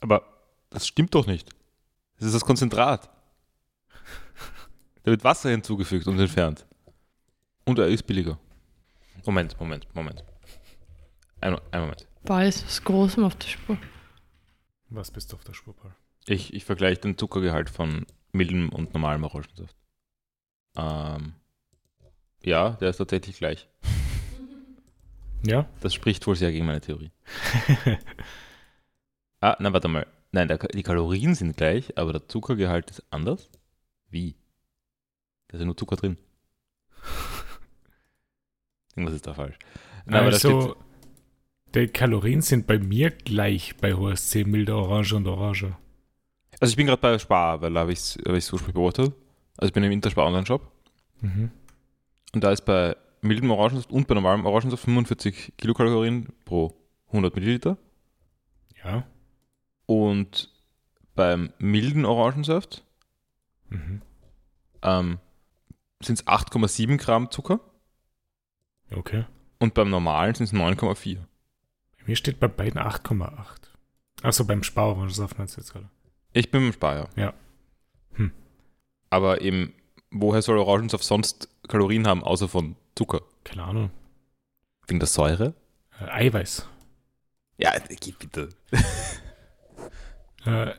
Aber 0.00 0.22
das 0.70 0.86
stimmt 0.86 1.14
doch 1.14 1.26
nicht. 1.26 1.50
Das 2.18 2.28
ist 2.28 2.34
das 2.34 2.44
Konzentrat. 2.44 3.10
Da 5.02 5.10
wird 5.10 5.24
Wasser 5.24 5.50
hinzugefügt 5.50 6.06
und 6.06 6.18
entfernt. 6.18 6.66
Und 7.64 7.78
er 7.78 7.88
ist 7.88 8.04
billiger. 8.04 8.38
Moment, 9.24 9.58
Moment, 9.58 9.86
Moment. 9.94 10.24
Ein, 11.40 11.56
ein 11.70 11.80
Moment. 11.80 12.06
Ball 12.24 12.46
ist 12.46 12.64
was 12.64 12.82
Großem 12.82 13.24
auf 13.24 13.34
der 13.36 13.48
Spur. 13.48 13.78
Was 14.90 15.10
bist 15.10 15.32
du 15.32 15.36
auf 15.36 15.44
der 15.44 15.54
Spur, 15.54 15.74
Paul? 15.74 15.94
Ich, 16.26 16.54
ich 16.54 16.64
vergleiche 16.64 17.00
den 17.00 17.18
Zuckergehalt 17.18 17.68
von 17.70 18.06
mildem 18.32 18.68
und 18.68 18.94
normalem 18.94 19.24
Orangensaft. 19.24 19.76
Ähm, 20.76 21.34
ja, 22.44 22.70
der 22.70 22.90
ist 22.90 22.98
tatsächlich 22.98 23.38
gleich. 23.38 23.68
Ja? 25.44 25.68
Das 25.80 25.92
spricht 25.92 26.24
wohl 26.28 26.36
sehr 26.36 26.52
gegen 26.52 26.66
meine 26.66 26.80
Theorie. 26.80 27.10
Ah, 29.44 29.56
na 29.58 29.72
warte 29.72 29.88
mal. 29.88 30.06
Nein, 30.30 30.46
der, 30.46 30.56
die 30.58 30.84
Kalorien 30.84 31.34
sind 31.34 31.56
gleich, 31.56 31.98
aber 31.98 32.12
der 32.12 32.28
Zuckergehalt 32.28 32.92
ist 32.92 33.02
anders? 33.10 33.50
Wie? 34.08 34.36
Da 35.52 35.56
ist 35.56 35.60
ja 35.60 35.66
nur 35.66 35.76
Zucker 35.76 35.96
drin. 35.96 36.16
Irgendwas 38.96 39.14
ist 39.14 39.26
da 39.26 39.34
falsch. 39.34 39.58
Na, 40.06 40.20
aber 40.20 40.30
da 40.30 40.34
also, 40.36 40.76
die 41.74 41.88
Kalorien 41.88 42.40
sind 42.42 42.66
bei 42.66 42.78
mir 42.78 43.10
gleich 43.10 43.76
bei 43.76 43.94
hohes 43.94 44.30
C, 44.30 44.44
milde 44.44 44.74
Orange 44.76 45.14
und 45.14 45.26
Orange. 45.26 45.76
Also 46.60 46.72
ich 46.72 46.76
bin 46.76 46.86
gerade 46.86 47.00
bei 47.00 47.18
Spar, 47.18 47.60
weil 47.62 47.72
da 47.72 47.80
habe 47.80 47.92
ich 47.92 47.98
es 47.98 48.18
hab 48.26 48.34
ich's 48.34 48.52
ursprünglich 48.52 48.74
beobachtet. 48.74 49.12
Also 49.56 49.68
ich 49.68 49.72
bin 49.72 49.82
im 49.84 49.92
Interspar 49.92 50.26
Online-Shop 50.26 50.70
Mhm. 51.20 51.50
und 52.34 52.42
da 52.44 52.50
ist 52.50 52.62
bei 52.64 52.96
mildem 53.20 53.50
Orangensaft 53.50 53.90
und 53.92 54.08
bei 54.08 54.14
normalem 54.14 54.44
Orangensaft 54.44 54.82
45 54.84 55.52
Kilokalorien 55.56 56.28
pro 56.44 56.74
100 57.08 57.34
Milliliter. 57.36 57.76
Ja. 58.84 59.06
Und 59.86 60.50
beim 61.14 61.52
milden 61.58 62.04
Orangensaft 62.04 62.84
Mhm. 63.68 64.02
ähm, 64.82 65.18
sind 66.02 66.18
es 66.20 66.26
8,7 66.26 66.96
Gramm 66.98 67.30
Zucker 67.30 67.60
Okay. 68.90 69.24
und 69.58 69.74
beim 69.74 69.90
normalen 69.90 70.34
sind 70.34 70.46
es 70.46 70.52
9,4. 70.52 71.16
Bei 71.16 72.04
mir 72.06 72.16
steht 72.16 72.40
bei 72.40 72.48
beiden 72.48 72.80
8,8. 72.80 73.44
Achso, 74.22 74.44
beim 74.44 74.62
Sparrorangensaft 74.62 75.38
meinst 75.38 75.56
du 75.56 75.60
jetzt 75.60 75.72
gerade? 75.72 75.88
Ich 76.32 76.50
bin 76.50 76.66
im 76.66 76.72
Spar, 76.72 76.96
ja. 76.96 77.08
Ja. 77.16 77.34
Hm. 78.14 78.32
Aber 79.10 79.40
eben, 79.40 79.72
woher 80.10 80.42
soll 80.42 80.58
Orangensaft 80.58 81.04
sonst 81.04 81.48
Kalorien 81.68 82.06
haben, 82.06 82.22
außer 82.22 82.48
von 82.48 82.76
Zucker? 82.96 83.22
Keine 83.44 83.64
Ahnung. 83.64 83.90
Wegen 84.86 85.00
der 85.00 85.08
Säure? 85.08 85.54
Äh, 86.00 86.04
Eiweiß. 86.04 86.68
Ja, 87.58 87.72
gib 88.00 88.18
bitte. 88.18 88.48
Äh, 90.44 90.74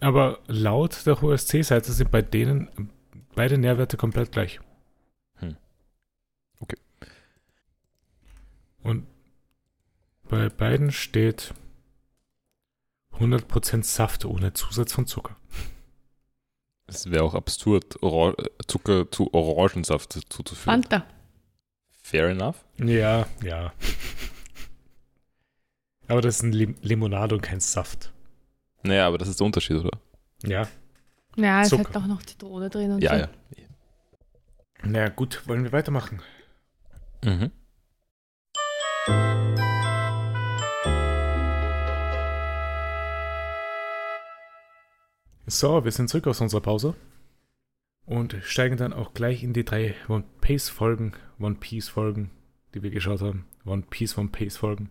aber 0.00 0.40
laut 0.48 1.06
der 1.06 1.22
HSC-Seite 1.22 1.92
sind 1.92 2.10
bei 2.10 2.20
denen 2.20 2.90
beide 3.36 3.58
Nährwerte 3.58 3.96
komplett 3.96 4.32
gleich. 4.32 4.58
Hm. 5.36 5.56
Okay. 6.60 6.76
Und 8.84 9.06
bei 10.28 10.48
beiden 10.48 10.92
steht 10.92 11.52
100% 13.18 13.82
Saft 13.82 14.24
ohne 14.24 14.52
Zusatz 14.52 14.92
von 14.92 15.06
Zucker. 15.06 15.36
Es 16.86 17.10
wäre 17.10 17.24
auch 17.24 17.34
absurd, 17.34 18.02
Oran 18.02 18.34
Zucker 18.68 19.10
zu 19.10 19.32
Orangensaft 19.32 20.12
zuzuführen. 20.12 20.82
Fanta. 20.82 21.06
Fair 22.02 22.28
enough. 22.28 22.64
Ja, 22.78 23.26
ja. 23.42 23.72
Aber 26.08 26.20
das 26.20 26.36
ist 26.36 26.42
ein 26.42 26.52
Lim 26.52 26.76
Limonade 26.82 27.34
und 27.34 27.40
kein 27.40 27.60
Saft. 27.60 28.12
Naja, 28.82 29.06
aber 29.06 29.16
das 29.16 29.28
ist 29.28 29.40
der 29.40 29.46
Unterschied, 29.46 29.78
oder? 29.78 29.98
Ja. 30.42 30.68
Ja, 31.36 31.62
es 31.62 31.70
Zucker. 31.70 31.88
hat 31.88 31.96
auch 31.96 32.06
noch 32.06 32.22
Zitrone 32.22 32.68
drin 32.68 32.92
und 32.92 33.02
Ja, 33.02 33.10
so. 33.12 33.16
ja. 33.16 33.28
Na 34.82 35.08
gut, 35.08 35.48
wollen 35.48 35.64
wir 35.64 35.72
weitermachen? 35.72 36.20
Mhm. 37.24 37.50
So, 45.46 45.84
wir 45.84 45.92
sind 45.92 46.08
zurück 46.08 46.26
aus 46.26 46.40
unserer 46.40 46.62
Pause 46.62 46.94
und 48.06 48.36
steigen 48.42 48.78
dann 48.78 48.94
auch 48.94 49.12
gleich 49.12 49.42
in 49.42 49.52
die 49.52 49.64
drei 49.64 49.94
One 50.08 50.24
Piece 50.40 50.70
Folgen, 50.70 51.12
One 51.38 51.56
Piece 51.56 51.88
Folgen, 51.88 52.30
die 52.74 52.82
wir 52.82 52.90
geschaut 52.90 53.20
haben. 53.20 53.44
One 53.66 53.82
Piece, 53.88 54.16
One 54.16 54.28
Piece 54.28 54.56
Folgen. 54.56 54.88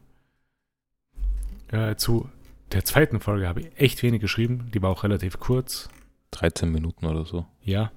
Äh, 1.69 1.95
zu 1.95 2.29
der 2.71 2.85
zweiten 2.85 3.19
Folge 3.19 3.47
habe 3.47 3.61
ich 3.61 3.71
echt 3.77 4.03
wenig 4.03 4.21
geschrieben. 4.21 4.69
Die 4.73 4.81
war 4.81 4.91
auch 4.91 5.03
relativ 5.03 5.39
kurz. 5.39 5.89
13 6.31 6.71
Minuten 6.71 7.05
oder 7.05 7.25
so. 7.25 7.47
Ja. 7.63 7.91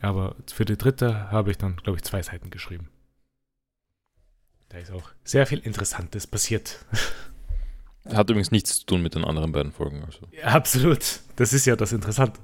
Aber 0.00 0.34
für 0.52 0.64
die 0.64 0.78
dritte 0.78 1.30
habe 1.30 1.50
ich 1.50 1.58
dann, 1.58 1.76
glaube 1.76 1.98
ich, 1.98 2.04
zwei 2.04 2.22
Seiten 2.22 2.50
geschrieben. 2.50 2.88
Da 4.68 4.78
ist 4.78 4.90
auch 4.90 5.10
sehr 5.24 5.46
viel 5.46 5.58
Interessantes 5.58 6.26
passiert. 6.26 6.84
Hat 8.06 8.30
übrigens 8.30 8.50
nichts 8.50 8.78
zu 8.80 8.86
tun 8.86 9.02
mit 9.02 9.14
den 9.14 9.24
anderen 9.24 9.52
beiden 9.52 9.72
Folgen. 9.72 10.02
Also. 10.04 10.26
Ja, 10.32 10.44
absolut. 10.48 11.20
Das 11.36 11.52
ist 11.52 11.66
ja 11.66 11.76
das 11.76 11.92
Interessante. 11.92 12.40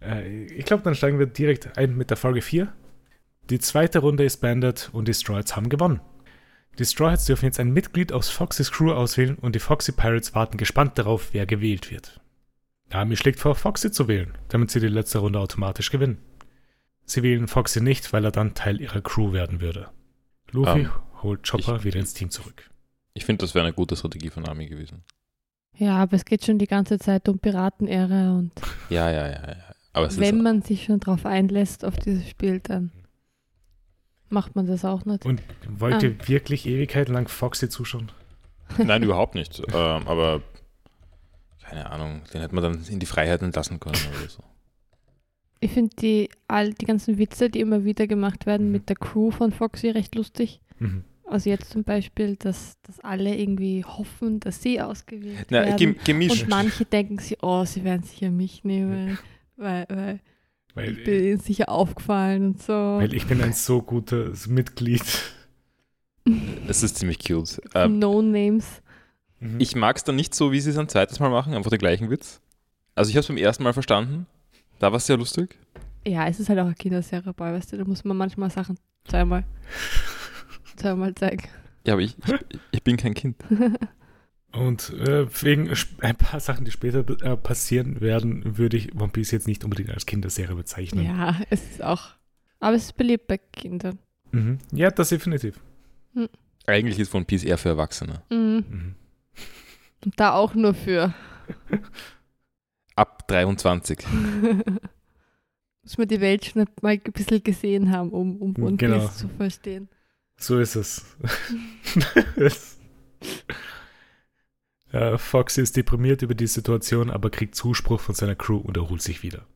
Äh, 0.00 0.44
ich 0.46 0.64
glaube, 0.64 0.82
dann 0.82 0.94
steigen 0.94 1.18
wir 1.18 1.26
direkt 1.26 1.76
ein 1.78 1.96
mit 1.96 2.10
der 2.10 2.16
Folge 2.16 2.42
4. 2.42 2.72
Die 3.50 3.58
zweite 3.58 4.00
Runde 4.00 4.24
ist 4.24 4.38
beendet 4.38 4.90
und 4.92 5.08
die 5.08 5.14
Stroids 5.14 5.56
haben 5.56 5.68
gewonnen. 5.68 6.00
Die 6.78 6.86
Strawheads 6.86 7.26
dürfen 7.26 7.44
jetzt 7.44 7.60
ein 7.60 7.72
Mitglied 7.72 8.12
aus 8.14 8.30
Foxys 8.30 8.70
Crew 8.72 8.92
auswählen 8.92 9.36
und 9.36 9.54
die 9.54 9.58
Foxy 9.60 9.92
Pirates 9.92 10.34
warten 10.34 10.56
gespannt 10.56 10.96
darauf, 10.96 11.34
wer 11.34 11.44
gewählt 11.44 11.90
wird. 11.90 12.20
Nami 12.90 13.16
schlägt 13.16 13.40
vor, 13.40 13.54
Foxy 13.54 13.90
zu 13.90 14.08
wählen, 14.08 14.38
damit 14.48 14.70
sie 14.70 14.80
die 14.80 14.88
letzte 14.88 15.18
Runde 15.18 15.38
automatisch 15.38 15.90
gewinnen. 15.90 16.18
Sie 17.04 17.22
wählen 17.22 17.46
Foxy 17.48 17.82
nicht, 17.82 18.12
weil 18.14 18.24
er 18.24 18.30
dann 18.30 18.54
Teil 18.54 18.80
ihrer 18.80 19.02
Crew 19.02 19.32
werden 19.32 19.60
würde. 19.60 19.90
Luffy 20.50 20.86
Um, 20.86 21.22
holt 21.22 21.46
Chopper 21.46 21.76
ich- 21.76 21.84
wieder 21.84 22.00
ins 22.00 22.14
Team 22.14 22.30
zurück. 22.30 22.70
Ich 23.14 23.24
finde, 23.24 23.44
das 23.44 23.54
wäre 23.54 23.64
eine 23.66 23.74
gute 23.74 23.96
Strategie 23.96 24.30
von 24.30 24.42
Nami 24.42 24.66
gewesen. 24.66 25.04
Ja, 25.76 25.96
aber 25.96 26.16
es 26.16 26.24
geht 26.24 26.44
schon 26.44 26.58
die 26.58 26.66
ganze 26.66 26.98
Zeit 26.98 27.28
um 27.28 27.38
Piratenehre 27.38 28.34
und 28.34 28.52
Ja, 28.90 29.10
ja, 29.10 29.26
ja. 29.28 29.48
ja. 29.48 29.56
Aber 29.94 30.06
es 30.06 30.18
wenn 30.18 30.36
ist, 30.38 30.42
man 30.42 30.62
sich 30.62 30.84
schon 30.84 31.00
drauf 31.00 31.26
einlässt 31.26 31.84
auf 31.84 31.96
dieses 31.96 32.28
Spiel, 32.28 32.60
dann 32.60 32.90
macht 34.30 34.54
man 34.56 34.66
das 34.66 34.84
auch 34.84 35.04
nicht. 35.04 35.26
Und 35.26 35.42
wollt 35.68 35.94
Ah. 35.96 36.00
ihr 36.06 36.28
wirklich 36.28 36.66
ewigkeitenlang 36.66 37.28
Foxy 37.28 37.68
zuschauen? 37.68 38.10
nein, 38.78 39.02
überhaupt 39.02 39.34
nicht. 39.34 39.60
ähm, 39.68 40.08
aber 40.08 40.42
keine 41.62 41.90
Ahnung, 41.90 42.22
den 42.32 42.40
hätte 42.40 42.54
man 42.54 42.64
dann 42.64 42.84
in 42.86 42.98
die 43.00 43.06
Freiheit 43.06 43.42
entlassen 43.42 43.80
können 43.80 43.96
oder 44.18 44.28
so. 44.28 44.42
Ich 45.60 45.70
finde 45.72 45.94
die, 45.96 46.28
all 46.48 46.72
die 46.74 46.86
ganzen 46.86 47.18
Witze, 47.18 47.48
die 47.48 47.60
immer 47.60 47.84
wieder 47.84 48.06
gemacht 48.06 48.46
werden 48.46 48.66
Mhm. 48.66 48.72
mit 48.72 48.88
der 48.88 48.96
Crew 48.96 49.30
von 49.30 49.52
Foxy, 49.52 49.90
recht 49.90 50.14
lustig. 50.14 50.60
Mhm. 50.78 51.04
Also 51.32 51.50
jetzt 51.50 51.70
zum 51.70 51.82
Beispiel, 51.84 52.36
dass, 52.36 52.76
dass 52.82 53.00
alle 53.00 53.34
irgendwie 53.36 53.84
hoffen, 53.84 54.38
dass 54.40 54.62
sie 54.62 54.80
ausgewählt 54.80 55.46
Na, 55.50 55.64
werden. 55.64 55.76
gem 55.76 55.96
gemischt. 56.04 56.42
Und 56.42 56.48
manche 56.50 56.84
denken 56.84 57.18
sich, 57.18 57.42
oh, 57.42 57.64
sie 57.64 57.84
werden 57.84 58.02
sicher 58.02 58.30
mich 58.30 58.64
nehmen, 58.64 59.18
weil, 59.56 59.86
weil 59.88 60.20
Weil, 60.74 60.90
ich 60.90 61.04
bin 61.04 61.24
ihnen 61.24 61.40
sicher 61.40 61.68
aufgefallen 61.68 62.44
und 62.46 62.62
so. 62.62 62.72
weil 62.72 63.14
ich 63.14 63.26
bin 63.26 63.40
ein 63.40 63.52
so 63.52 63.82
gutes 63.82 64.46
Mitglied. 64.46 65.02
Es 66.68 66.84
ist 66.84 66.98
ziemlich 66.98 67.18
cute. 67.18 67.60
Ähm, 67.74 67.98
no 67.98 68.22
Names. 68.22 68.80
Mhm. 69.40 69.58
Ich 69.58 69.74
mag 69.74 69.96
es 69.96 70.04
dann 70.04 70.14
nicht 70.14 70.34
so, 70.36 70.52
wie 70.52 70.60
sie 70.60 70.70
es 70.70 70.78
ein 70.78 70.88
zweites 70.88 71.18
Mal 71.18 71.30
machen, 71.30 71.52
einfach 71.54 71.70
den 71.70 71.80
gleichen 71.80 72.10
Witz. 72.10 72.40
Also 72.94 73.08
ich 73.10 73.16
habe 73.16 73.22
es 73.22 73.26
beim 73.28 73.38
ersten 73.38 73.64
Mal 73.64 73.72
verstanden. 73.72 74.26
Da 74.78 74.92
war 74.92 74.98
es 74.98 75.06
sehr 75.06 75.16
lustig. 75.16 75.58
Ja, 76.06 76.28
es 76.28 76.38
ist 76.38 76.48
halt 76.48 76.60
auch 76.60 76.66
eine 76.66 76.74
Kinderserie, 76.74 77.32
boy, 77.32 77.52
weißt 77.52 77.72
du, 77.72 77.78
da 77.78 77.84
muss 77.84 78.04
man 78.04 78.16
manchmal 78.16 78.50
Sachen 78.50 78.78
zweimal, 79.08 79.42
zweimal 80.76 81.14
zeigen. 81.14 81.48
Ja, 81.86 81.94
aber 81.94 82.02
ich, 82.02 82.16
ich, 82.26 82.60
ich 82.70 82.82
bin 82.82 82.96
kein 82.96 83.14
Kind. 83.14 83.36
Und 84.52 84.90
äh, 84.90 85.26
wegen 85.42 85.72
ein 86.00 86.16
paar 86.16 86.38
Sachen, 86.38 86.66
die 86.66 86.70
später 86.70 87.04
äh, 87.22 87.36
passieren 87.38 88.02
werden, 88.02 88.58
würde 88.58 88.76
ich 88.76 88.94
One 88.94 89.08
Piece 89.08 89.30
jetzt 89.30 89.46
nicht 89.48 89.64
unbedingt 89.64 89.90
als 89.90 90.04
Kinderserie 90.04 90.54
bezeichnen. 90.54 91.06
Ja, 91.06 91.40
es 91.50 91.62
ist 91.70 91.82
auch. 91.82 92.10
Aber 92.60 92.76
es 92.76 92.84
ist 92.84 92.96
beliebt 92.96 93.26
bei 93.28 93.38
Kindern. 93.38 93.98
Mhm. 94.30 94.58
Ja, 94.72 94.90
das 94.90 95.08
definitiv. 95.08 95.58
Eigentlich 96.66 96.98
ist 96.98 97.14
One 97.14 97.24
Piece 97.24 97.44
eher 97.44 97.56
für 97.58 97.70
Erwachsene. 97.70 98.22
Mhm. 98.30 98.64
Mhm. 98.68 98.94
Und 100.04 100.20
da 100.20 100.34
auch 100.34 100.54
nur 100.54 100.74
für. 100.74 101.14
Ab 102.94 103.26
23. 103.28 103.98
Muss 105.82 105.98
man 105.98 106.08
die 106.08 106.20
Welt 106.20 106.44
schon 106.44 106.66
mal 106.82 106.90
ein 106.90 107.00
bisschen 107.00 107.42
gesehen 107.42 107.90
haben, 107.90 108.10
um, 108.10 108.36
um 108.36 108.54
One 108.62 108.76
Genau. 108.76 108.98
Piece 108.98 109.16
zu 109.16 109.28
verstehen. 109.28 109.88
So 110.42 110.58
ist 110.58 110.74
es. 110.74 111.06
Foxy 115.16 115.62
ist 115.62 115.76
deprimiert 115.76 116.22
über 116.22 116.34
die 116.34 116.48
Situation, 116.48 117.10
aber 117.10 117.30
kriegt 117.30 117.54
Zuspruch 117.54 118.00
von 118.00 118.16
seiner 118.16 118.34
Crew 118.34 118.56
und 118.56 118.76
erholt 118.76 119.02
sich 119.02 119.22
wieder. 119.22 119.46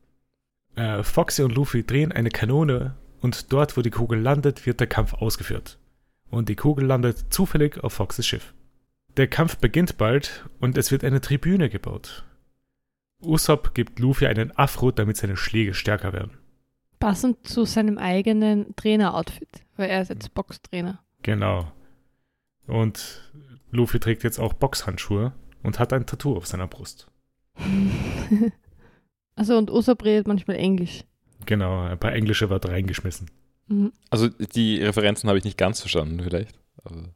Äh, 0.75 1.03
Foxy 1.03 1.43
und 1.43 1.53
Luffy 1.53 1.83
drehen 1.83 2.13
eine 2.13 2.29
Kanone 2.29 2.95
und 3.19 3.51
dort, 3.51 3.75
wo 3.75 3.81
die 3.81 3.89
Kugel 3.89 4.21
landet, 4.21 4.65
wird 4.65 4.79
der 4.79 4.87
Kampf 4.87 5.13
ausgeführt. 5.13 5.77
Und 6.29 6.47
die 6.47 6.55
Kugel 6.55 6.85
landet 6.85 7.33
zufällig 7.33 7.83
auf 7.83 7.91
Foxys 7.91 8.25
Schiff. 8.25 8.53
Der 9.17 9.27
Kampf 9.27 9.57
beginnt 9.57 9.97
bald 9.97 10.45
und 10.61 10.77
es 10.77 10.91
wird 10.91 11.03
eine 11.03 11.19
Tribüne 11.19 11.69
gebaut. 11.69 12.23
Usopp 13.21 13.73
gibt 13.73 13.99
Luffy 13.99 14.27
einen 14.27 14.57
Afro, 14.57 14.91
damit 14.91 15.17
seine 15.17 15.35
Schläge 15.35 15.73
stärker 15.73 16.13
werden. 16.13 16.37
Passend 16.99 17.47
zu 17.47 17.65
seinem 17.65 17.97
eigenen 17.97 18.75
Trainer-Outfit, 18.75 19.49
weil 19.75 19.89
er 19.89 20.01
ist 20.01 20.09
jetzt 20.09 20.33
Boxtrainer. 20.33 20.99
Genau. 21.21 21.71
Und 22.65 23.31
Luffy 23.71 23.99
trägt 23.99 24.23
jetzt 24.23 24.39
auch 24.39 24.53
Boxhandschuhe 24.53 25.33
und 25.63 25.79
hat 25.79 25.93
ein 25.93 26.05
Tattoo 26.05 26.35
auf 26.35 26.47
seiner 26.47 26.67
Brust. 26.67 27.07
also 29.35 29.57
und 29.57 29.69
Usopp 29.71 30.03
redet 30.03 30.27
manchmal 30.27 30.57
Englisch. 30.57 31.03
Genau, 31.45 31.83
ein 31.83 31.99
paar 31.99 32.13
englische 32.13 32.49
Wörter 32.49 32.69
reingeschmissen. 32.71 33.29
Mhm. 33.67 33.91
Also 34.09 34.27
die 34.29 34.81
Referenzen 34.83 35.29
habe 35.29 35.37
ich 35.37 35.45
nicht 35.45 35.57
ganz 35.57 35.79
verstanden, 35.81 36.19
vielleicht. 36.21 36.59
Aber, 36.83 37.13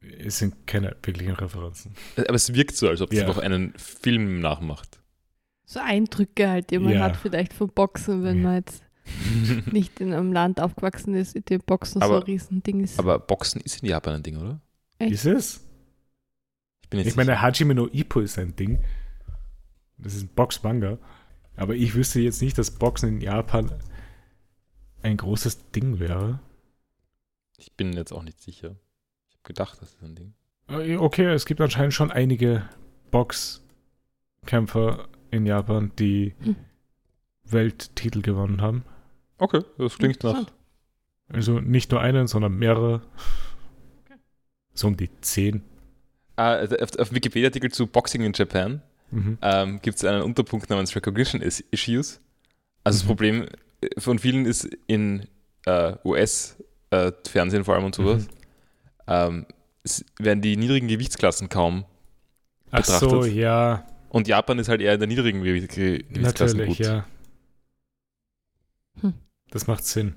Es 0.00 0.38
sind 0.38 0.66
keine 0.66 0.96
wirklichen 1.02 1.32
Referenzen. 1.34 1.94
aber 2.16 2.34
es 2.34 2.52
wirkt 2.54 2.76
so, 2.76 2.88
als 2.88 3.00
ob 3.00 3.12
es 3.12 3.18
Ja. 3.18 3.26
einfach 3.26 3.42
einen 3.42 3.72
Film 3.76 4.40
nachmacht. 4.40 5.00
So 5.64 5.80
Eindrücke 5.80 6.48
halt, 6.48 6.70
die 6.70 6.78
man 6.78 6.92
Ja. 6.92 7.00
hat 7.00 7.16
vielleicht 7.16 7.52
vom 7.52 7.70
Boxen, 7.70 8.22
wenn 8.22 8.36
Ja. 8.38 8.42
man 8.42 8.54
jetzt 8.56 8.84
nicht 9.72 10.00
in 10.00 10.12
einem 10.12 10.32
Land 10.32 10.60
aufgewachsen 10.60 11.14
ist, 11.14 11.34
in 11.36 11.44
dem 11.44 11.60
Boxen 11.60 12.00
so 12.00 12.06
Aber- 12.06 12.16
ein 12.18 12.22
Riesending 12.24 12.80
ist. 12.80 12.98
Aber 12.98 13.18
Boxen 13.18 13.60
ist 13.60 13.82
in 13.82 13.88
Japan 13.88 14.14
ein 14.16 14.22
Ding, 14.22 14.36
oder? 14.36 14.60
Echt? 14.98 15.12
Ist 15.12 15.26
es? 15.26 15.66
Ich 16.82 16.88
bin 16.90 17.00
jetzt 17.00 17.08
Ich 17.08 17.16
meine, 17.16 17.40
Hajime 17.42 17.74
no 17.74 17.88
Ippo 17.92 18.20
ist 18.20 18.38
ein 18.38 18.54
Ding. 18.56 18.82
Das 19.98 20.14
ist 20.14 20.22
ein 20.22 20.28
Box-Manga. 20.34 20.98
Aber 21.56 21.74
ich 21.74 21.94
wüsste 21.94 22.20
jetzt 22.20 22.42
nicht, 22.42 22.56
dass 22.58 22.70
Boxen 22.70 23.08
in 23.08 23.20
Japan 23.20 23.72
ein 25.02 25.16
großes 25.16 25.70
Ding 25.72 25.98
wäre. 25.98 26.40
ich 27.58 27.72
bin 27.74 27.92
jetzt 27.94 28.12
auch 28.12 28.22
nicht 28.22 28.40
sicher. 28.40 28.76
Ich 29.28 29.34
habe 29.34 29.42
gedacht, 29.44 29.80
das 29.80 29.90
ist 29.94 30.02
ein 30.02 30.14
Ding. 30.14 30.34
Äh, 30.68 30.96
Okay, 30.96 31.26
es 31.26 31.46
gibt 31.46 31.60
anscheinend 31.60 31.94
schon 31.94 32.10
einige 32.10 32.68
Boxkämpfer 33.10 35.08
in 35.30 35.46
Japan, 35.46 35.92
die 35.98 36.34
Hm. 36.42 36.56
Welttitel 37.44 38.22
gewonnen 38.22 38.60
haben. 38.60 38.84
Okay, 39.38 39.62
das 39.78 39.98
klingt 39.98 40.22
nach. 40.24 40.46
Also 41.28 41.60
nicht 41.60 41.90
nur 41.90 42.00
einen, 42.00 42.26
sondern 42.26 42.56
mehrere. 42.56 43.02
So 44.74 44.86
um 44.88 44.96
die 44.96 45.10
zehn. 45.20 45.62
Ah, 46.36 46.52
also 46.52 46.76
auf, 46.76 46.98
auf 46.98 47.08
dem 47.08 47.16
Wikipedia-Artikel 47.16 47.70
zu 47.72 47.86
Boxing 47.86 48.22
in 48.22 48.32
Japan 48.34 48.82
Mhm. 49.10 49.38
ähm, 49.40 49.80
gibt 49.82 49.98
es 49.98 50.04
einen 50.04 50.22
Unterpunkt 50.22 50.68
namens 50.68 50.94
Recognition 50.96 51.40
Is- 51.40 51.64
Issues. 51.70 52.20
Also 52.84 52.98
das 52.98 53.04
Mhm. 53.04 53.06
Problem 53.08 53.46
äh, 53.80 54.00
von 54.00 54.18
vielen 54.18 54.46
ist 54.46 54.68
in 54.86 55.26
äh, 55.66 55.94
US-Fernsehen 56.04 57.64
vor 57.64 57.74
allem 57.74 57.84
und 57.84 57.94
sowas, 57.94 58.24
Mhm. 58.26 58.30
ähm, 59.08 59.46
es 59.82 60.04
werden 60.18 60.40
die 60.42 60.56
niedrigen 60.56 60.88
Gewichtsklassen 60.88 61.48
kaum. 61.48 61.84
Ach 62.70 62.84
so, 62.84 63.06
betrachtet. 63.08 63.34
ja, 63.34 63.86
Und 64.08 64.28
Japan 64.28 64.58
ist 64.58 64.68
halt 64.68 64.80
eher 64.80 64.94
in 64.94 65.00
der 65.00 65.08
niedrigen 65.08 65.42
Gewicht- 65.42 65.70
Ge- 65.74 66.02
Gewichtsklassen 66.02 66.58
natürlich, 66.58 66.78
gut. 66.78 66.86
ja. 66.86 67.06
Hm. 69.00 69.14
Das 69.50 69.66
macht 69.66 69.84
Sinn. 69.84 70.14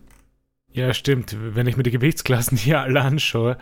Ja, 0.72 0.94
stimmt. 0.94 1.36
Wenn 1.40 1.68
ich 1.68 1.78
mir 1.78 1.84
die 1.84 1.92
Gewichtsklassen 1.92 2.58
hier 2.58 2.82
alle 2.82 3.02
anschaue, 3.02 3.58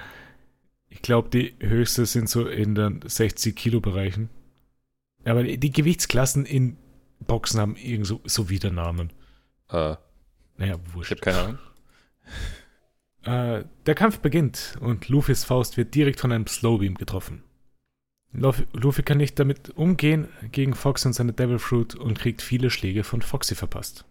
ich 0.90 1.02
glaube, 1.02 1.30
die 1.30 1.56
höchste 1.60 2.06
sind 2.06 2.30
so 2.30 2.48
in 2.48 2.76
den 2.76 3.02
60-Kilo-Bereichen. 3.02 4.30
Aber 5.26 5.44
die, 5.44 5.72
Gewichtsklassen 5.72 6.46
in 6.46 6.78
Boxen 7.20 7.60
haben 7.60 7.76
irgend 7.76 8.08
so, 8.08 8.22
so 8.24 8.50
wieder 8.50 8.72
Namen. 8.72 9.12
Äh, 9.70 9.96
Naja, 10.58 10.80
ich 10.86 10.94
wurscht. 10.94 11.12
habe 11.12 11.22
keine 11.22 11.38
Ahnung. 11.40 11.60
Äh, 13.24 13.66
der 13.86 13.96
Kampf 13.96 14.20
beginnt 14.20 14.78
und 14.80 15.10
Luffys 15.10 15.44
Faust 15.44 15.76
wird 15.76 15.94
direkt 15.94 16.22
von 16.22 16.32
einem 16.32 16.48
Slowbeam 16.48 16.96
getroffen. 16.96 17.44
Luffy, 18.32 18.66
Luffy 18.72 19.04
kann 19.04 19.18
nicht 19.18 19.38
damit 19.38 19.72
umgehen 19.72 20.30
gegen 20.54 20.74
Fox 20.76 21.06
und 21.06 21.12
seine 21.12 21.34
Devil 21.34 21.60
Fruit 21.60 21.94
und 21.96 22.18
kriegt 22.18 22.42
viele 22.42 22.70
Schläge 22.70 23.04
von 23.04 23.22
Foxy 23.22 23.56
verpasst. 23.56 24.06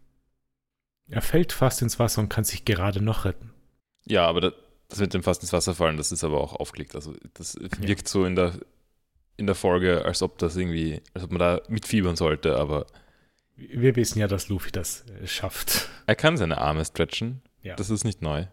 Er 1.09 1.23
fällt 1.23 1.53
fast 1.53 1.83
ins 1.83 1.99
Wasser 1.99 2.21
und 2.21 2.29
kann 2.29 2.45
sich 2.45 2.65
gerade 2.65 3.01
noch 3.01 3.25
retten. 3.25 3.53
Ja, 4.07 4.27
aber 4.27 4.41
das, 4.41 4.99
mit 4.99 5.15
dem 5.15 5.23
fast 5.23 5.43
ins 5.43 5.53
Wasser 5.53 5.75
fallen, 5.75 5.97
das 5.97 6.13
ist 6.13 6.25
aber 6.25 6.41
auch 6.41 6.55
aufgelegt. 6.55 6.95
Also 6.95 7.15
das 7.35 7.57
wirkt 7.81 8.09
so 8.09 8.25
in 8.25 8.35
der, 8.37 8.55
in 9.37 9.47
der 9.47 9.55
Folge, 9.55 10.05
als 10.05 10.23
ob 10.23 10.39
das 10.39 10.57
irgendwie, 10.57 11.01
als 11.15 11.25
ob 11.25 11.31
man 11.31 11.39
da 11.41 11.61
mitfiebern 11.69 12.17
sollte, 12.17 12.57
aber 12.57 12.87
Wir 13.57 13.95
wissen 13.97 14.19
ja, 14.19 14.27
dass 14.29 14.49
Luffy 14.49 14.71
das 14.73 15.05
äh, 15.23 15.27
schafft. 15.27 15.89
er 16.07 16.17
kann 16.17 16.37
seine 16.37 16.59
Arme 16.59 16.85
stretchen. 16.85 17.43
Ja. 17.63 17.75
Das 17.77 17.91
ist 17.91 18.05
nicht 18.05 18.23
neu. 18.23 18.47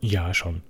Ja, 0.00 0.34
schon. 0.34 0.62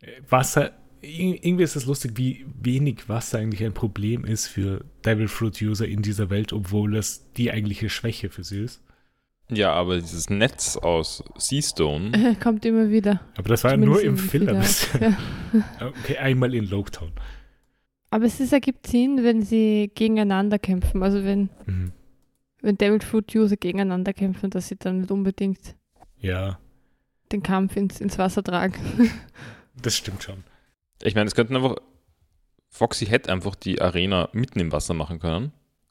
Äh, 0.00 0.20
Wasser 0.28 0.72
irgendwie 1.02 1.64
ist 1.64 1.76
es 1.76 1.86
lustig, 1.86 2.12
wie 2.16 2.44
wenig 2.60 3.08
Wasser 3.08 3.38
eigentlich 3.38 3.64
ein 3.64 3.72
Problem 3.72 4.24
ist 4.24 4.48
für 4.48 4.84
Devil 5.04 5.28
Fruit 5.28 5.60
User 5.62 5.88
in 5.88 6.02
dieser 6.02 6.28
Welt, 6.28 6.52
obwohl 6.52 6.92
das 6.92 7.24
die 7.38 7.50
eigentliche 7.50 7.88
Schwäche 7.88 8.28
für 8.28 8.44
sie 8.44 8.64
ist. 8.64 8.82
Ja, 9.50 9.72
aber 9.72 9.96
dieses 9.98 10.30
Netz 10.30 10.76
aus 10.76 11.22
Seastone. 11.36 12.36
Kommt 12.42 12.64
immer 12.64 12.88
wieder. 12.90 13.20
Aber 13.36 13.48
das 13.48 13.64
war 13.64 13.72
ja 13.72 13.76
nur 13.76 14.02
im 14.02 14.16
Film. 14.16 14.48
Ja. 15.00 15.16
Okay, 15.80 16.16
einmal 16.18 16.54
in 16.54 16.68
Loketown. 16.68 17.10
Aber 18.10 18.24
es 18.24 18.38
ist, 18.40 18.52
ergibt 18.52 18.86
Sinn, 18.86 19.22
wenn 19.24 19.42
sie 19.42 19.90
gegeneinander 19.94 20.58
kämpfen. 20.58 21.02
Also 21.02 21.24
wenn, 21.24 21.48
Mhm. 21.66 21.92
wenn 22.62 22.76
Devil 22.78 23.00
Fruit 23.00 23.34
User 23.34 23.56
gegeneinander 23.56 24.12
kämpfen, 24.12 24.50
dass 24.50 24.68
sie 24.68 24.76
dann 24.76 25.00
nicht 25.00 25.10
unbedingt 25.10 25.74
Ja, 26.18 26.58
den 27.32 27.42
Kampf 27.42 27.76
ins, 27.76 28.00
ins 28.00 28.18
Wasser 28.18 28.42
tragen. 28.42 28.74
das 29.80 29.96
stimmt 29.96 30.22
schon. 30.22 30.44
Ich 31.02 31.14
meine, 31.14 31.26
es 31.26 31.34
könnten 31.34 31.56
einfach. 31.56 31.76
Foxy 32.72 33.06
hätte 33.06 33.32
einfach 33.32 33.56
die 33.56 33.80
Arena 33.80 34.28
mitten 34.32 34.60
im 34.60 34.70
Wasser 34.70 34.94
machen 34.94 35.18
können 35.18 35.50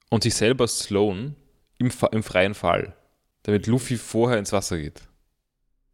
und 0.10 0.24
sich 0.24 0.34
selber 0.36 0.66
slowen 0.68 1.36
im, 1.78 1.92
im 2.14 2.24
freien 2.24 2.54
Fall, 2.54 2.96
damit 3.44 3.68
Luffy 3.68 3.98
vorher 3.98 4.38
ins 4.40 4.52
Wasser 4.54 4.78
geht. 4.78 5.02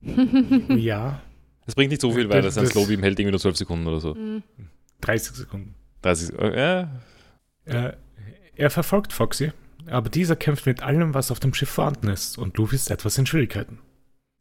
Ja, 0.70 1.22
Das 1.66 1.76
bringt 1.76 1.89
nicht 1.91 2.02
so 2.02 2.12
viel, 2.12 2.30
weil 2.30 2.41
Das- 2.41 2.56
das, 2.56 2.64
ein 2.66 2.70
Slowbeam 2.70 3.02
hält 3.02 3.20
irgendwie 3.20 3.32
nur 3.32 3.39
12 3.39 3.58
Sekunden 3.58 3.88
oder 3.88 4.00
so. 4.00 4.14
Mhm. 4.14 4.43
30 5.02 5.36
Sekunden. 5.36 5.76
30, 6.02 6.38
äh, 6.39 6.60
ja, 6.60 7.02
Äh, 7.66 7.93
er 8.56 8.70
verfolgt 8.70 9.12
Foxy, 9.12 9.52
aber 9.88 10.10
dieser 10.10 10.36
kämpft 10.36 10.68
mit 10.68 10.84
allem, 10.84 11.14
was 11.16 11.32
auf 11.32 11.39
dem 11.39 11.54
Schiff 11.56 11.70
vorhanden 11.70 12.10
ist, 12.10 12.38
und 12.38 12.56
Luffy 12.58 12.76
ist 12.76 12.91
etwas 12.91 13.18
in 13.18 13.26
Schwierigkeiten. 13.26 13.80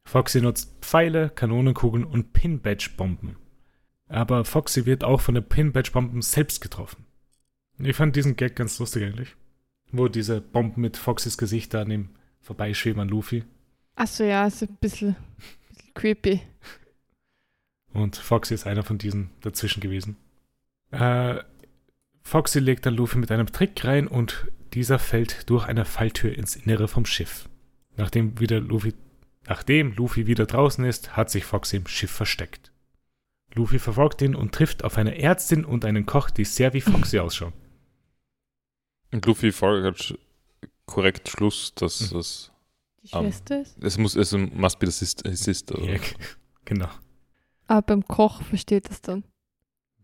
Foxy 0.06 0.42
nutzt 0.42 0.70
Pfeile, 0.82 1.30
Kanonenkugeln 1.30 2.04
und 2.04 2.34
Pin-Badge-Bomben. 2.34 3.36
Aber 4.08 4.44
Foxy 4.44 4.84
wird 4.84 5.02
auch 5.02 5.22
von 5.22 5.34
den 5.34 5.44
Pin-Badge-Bomben 5.48 6.20
selbst 6.20 6.60
getroffen. 6.60 7.06
Ich 7.78 7.96
fand 7.96 8.14
diesen 8.14 8.36
Gag 8.36 8.54
ganz 8.56 8.78
lustig 8.78 9.02
eigentlich. 9.04 9.34
Wo 9.90 10.08
diese 10.08 10.42
Bomben 10.42 10.82
mit 10.82 10.98
Foxys 10.98 11.38
Gesicht 11.38 11.72
da 11.72 11.80
an 11.82 11.90
ihm 11.90 12.08
vorbeischweben 12.44 13.00
an 13.00 13.08
Luffy. 13.08 13.44
Achso, 13.96 14.24
ja, 14.24 14.46
ist 14.46 14.62
ein 14.62 14.76
bisschen, 14.80 15.16
bisschen 15.68 15.94
creepy. 15.94 16.40
Und 17.92 18.16
Foxy 18.16 18.54
ist 18.54 18.66
einer 18.66 18.82
von 18.82 18.98
diesen 18.98 19.30
dazwischen 19.40 19.80
gewesen. 19.80 20.16
Äh, 20.90 21.36
Foxy 22.22 22.58
legt 22.58 22.86
dann 22.86 22.94
Luffy 22.94 23.18
mit 23.18 23.30
einem 23.30 23.46
Trick 23.46 23.84
rein 23.84 24.06
und 24.08 24.48
dieser 24.72 24.98
fällt 24.98 25.48
durch 25.50 25.66
eine 25.66 25.84
Falltür 25.84 26.36
ins 26.36 26.56
Innere 26.56 26.88
vom 26.88 27.06
Schiff. 27.06 27.48
Nachdem, 27.96 28.40
wieder 28.40 28.58
Luffy, 28.60 28.94
nachdem 29.46 29.92
Luffy 29.92 30.26
wieder 30.26 30.46
draußen 30.46 30.84
ist, 30.84 31.16
hat 31.16 31.30
sich 31.30 31.44
Foxy 31.44 31.76
im 31.76 31.86
Schiff 31.86 32.10
versteckt. 32.10 32.72
Luffy 33.54 33.78
verfolgt 33.78 34.20
ihn 34.22 34.34
und 34.34 34.52
trifft 34.52 34.82
auf 34.82 34.98
eine 34.98 35.16
Ärztin 35.16 35.64
und 35.64 35.84
einen 35.84 36.06
Koch, 36.06 36.30
die 36.30 36.44
sehr 36.44 36.72
wie 36.72 36.80
Foxy 36.80 37.18
ausschauen. 37.20 37.52
Und 39.12 39.26
Luffy 39.26 39.52
folgert 39.52 39.98
sch- 39.98 40.18
korrekt 40.86 41.28
Schluss, 41.28 41.72
dass 41.74 42.12
Mhm. 42.12 42.18
es, 42.18 42.50
Die 43.02 43.14
Ähm. 43.16 43.22
Schwester 43.24 43.60
ist. 43.62 43.82
es 43.82 43.98
muss, 43.98 44.16
es 44.16 44.32
must 44.32 44.78
be 44.78 44.86
the 44.86 44.92
sister. 44.92 45.34
sister 45.36 45.78
oder? 45.78 45.94
Ja, 45.94 46.00
genau. 46.64 46.88
Aber 47.66 47.82
beim 47.82 48.04
Koch 48.06 48.42
versteht 48.42 48.88
das 48.90 49.00
dann. 49.02 49.24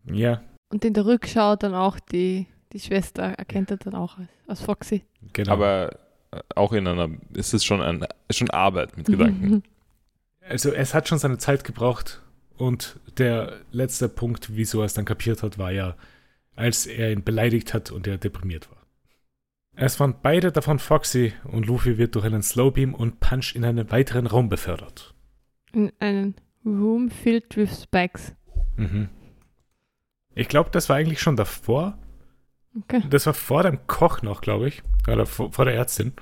Ja, 0.05 0.41
Und 0.69 0.83
in 0.85 0.93
der 0.93 1.05
Rückschau 1.05 1.55
dann 1.55 1.73
auch 1.75 1.99
die, 1.99 2.47
die 2.73 2.79
Schwester 2.79 3.23
erkennt 3.23 3.69
er 3.71 3.77
dann 3.77 3.93
auch 3.95 4.17
als, 4.17 4.29
als 4.47 4.61
Foxy. 4.61 5.03
genau. 5.33 5.51
Aber 5.53 5.91
äh, 6.31 6.39
auch 6.55 6.73
in 6.73 6.87
einer, 6.87 7.09
es 7.33 7.53
ist 7.53 7.65
schon 7.65 7.81
ein, 7.81 8.05
ist 8.27 8.37
schon 8.37 8.49
Arbeit 8.49 8.97
mit 8.97 9.07
Mhm. 9.07 9.11
Gedanken. 9.11 9.63
Also 10.41 10.71
es 10.73 10.93
hat 10.95 11.07
schon 11.07 11.19
seine 11.19 11.37
Zeit 11.37 11.63
gebraucht 11.63 12.21
und 12.57 12.99
der 13.17 13.59
letzte 13.71 14.09
Punkt, 14.09 14.55
wieso 14.55 14.79
er 14.81 14.85
es 14.85 14.93
dann 14.95 15.05
kapiert 15.05 15.43
hat, 15.43 15.57
war 15.59 15.71
ja, 15.71 15.95
als 16.55 16.87
er 16.87 17.11
ihn 17.11 17.23
beleidigt 17.23 17.73
hat 17.75 17.91
und 17.91 18.07
er 18.07 18.17
deprimiert 18.17 18.69
war. 18.71 18.77
Es 19.75 19.99
waren 19.99 20.15
beide 20.21 20.51
davon 20.51 20.79
Foxy 20.79 21.33
und 21.45 21.65
Luffy 21.65 21.97
wird 21.97 22.15
durch 22.15 22.25
einen 22.25 22.43
Slowbeam 22.43 22.93
und 22.93 23.19
Punch 23.19 23.55
in 23.55 23.63
einen 23.65 23.89
weiteren 23.91 24.27
Raum 24.27 24.49
befördert. 24.49 25.13
In 25.73 25.91
einen 25.99 26.35
Room 26.65 27.09
filled 27.09 27.55
with 27.57 27.81
spikes. 27.83 28.33
Mhm. 28.75 29.09
Ich 30.35 30.47
glaube, 30.47 30.69
das 30.71 30.89
war 30.89 30.97
eigentlich 30.97 31.21
schon 31.21 31.35
davor. 31.35 31.97
Okay. 32.77 33.01
Das 33.09 33.25
war 33.25 33.33
vor 33.33 33.63
dem 33.63 33.85
Koch 33.87 34.21
noch, 34.21 34.41
glaube 34.41 34.67
ich. 34.67 34.83
Oder 35.07 35.25
vor, 35.25 35.51
vor 35.51 35.65
der 35.65 35.75
Ärztin. 35.75 36.13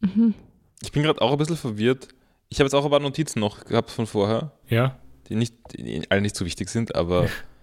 Mhm. 0.00 0.34
Ich 0.82 0.92
bin 0.92 1.02
gerade 1.02 1.20
auch 1.22 1.32
ein 1.32 1.38
bisschen 1.38 1.56
verwirrt. 1.56 2.08
Ich 2.48 2.58
habe 2.58 2.66
jetzt 2.66 2.74
auch 2.74 2.84
ein 2.84 2.90
paar 2.90 3.00
Notizen 3.00 3.40
noch 3.40 3.64
gehabt 3.64 3.90
von 3.90 4.06
vorher, 4.06 4.52
Ja. 4.68 4.98
die 5.28 5.34
nicht, 5.36 5.54
die 5.76 6.02
alle 6.10 6.20
nicht 6.20 6.36
so 6.36 6.44
wichtig 6.44 6.68
sind, 6.68 6.94
aber 6.94 7.28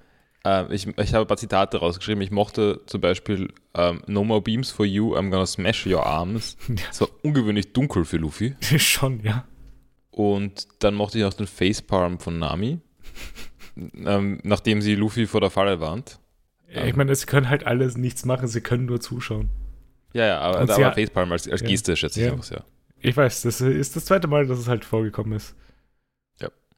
äh, 0.46 0.74
ich, 0.74 0.88
ich 0.88 1.14
habe 1.14 1.26
ein 1.26 1.28
paar 1.28 1.38
Zitate 1.38 1.78
rausgeschrieben. 1.78 2.22
Ich 2.22 2.32
mochte 2.32 2.82
zum 2.86 3.02
Beispiel 3.02 3.54
ähm, 3.74 4.02
No 4.08 4.24
more 4.24 4.41
beams 4.41 4.72
for 4.72 4.86
you, 4.86 5.16
I'm 5.16 5.30
gonna 5.30 5.46
smash 5.46 5.86
your 5.88 6.06
arms. 6.06 6.58
Das 6.88 7.02
war 7.02 7.10
ungewöhnlich 7.24 7.74
dunkel 7.74 8.06
für 8.06 8.18
Luffy. 8.18 8.56
schon, 8.78 9.22
ja. 9.22 9.46
Und 10.12 10.68
dann 10.80 10.94
mochte 10.96 11.18
ich 11.18 11.26
auch 11.26 11.34
den 11.34 11.48
Facepalm 11.48 12.20
von 12.20 12.38
Nami, 12.39 12.80
ähm, 13.76 14.39
nachdem 14.44 14.82
sie 14.82 14.96
Luffy 14.96 15.26
vor 15.28 15.41
der 15.41 15.50
Falle 15.50 15.80
warnt. 15.80 16.20
Ich 16.68 16.96
meine, 16.96 17.14
sie 17.16 17.26
können 17.28 17.50
halt 17.50 17.68
alles 17.68 17.98
nichts 17.98 18.26
machen, 18.26 18.48
sie 18.48 18.62
können 18.62 18.86
nur 18.86 19.00
zuschauen. 19.00 19.50
Ja, 20.14 20.26
ja, 20.26 20.39
aber, 20.39 20.60
aber 20.62 20.86
hat- 20.86 20.96
Facepalm 20.96 21.32
als, 21.32 21.48
als 21.48 21.62
Ja. 21.62 21.68
Geste 21.68 21.96
schätze 21.96 22.20
ich 22.20 22.26
Ja. 22.28 22.32
einfach 22.32 22.44
sehr. 22.46 22.64
Ich 23.00 23.16
weiß, 23.18 23.41
das 23.44 23.62
ist 23.62 23.96
das 23.96 24.06
zweite 24.06 24.28
Mal, 24.28 24.48
dass 24.48 24.58
es 24.60 24.68
halt 24.68 24.86
vorgekommen 24.86 25.34
ist. 25.34 25.56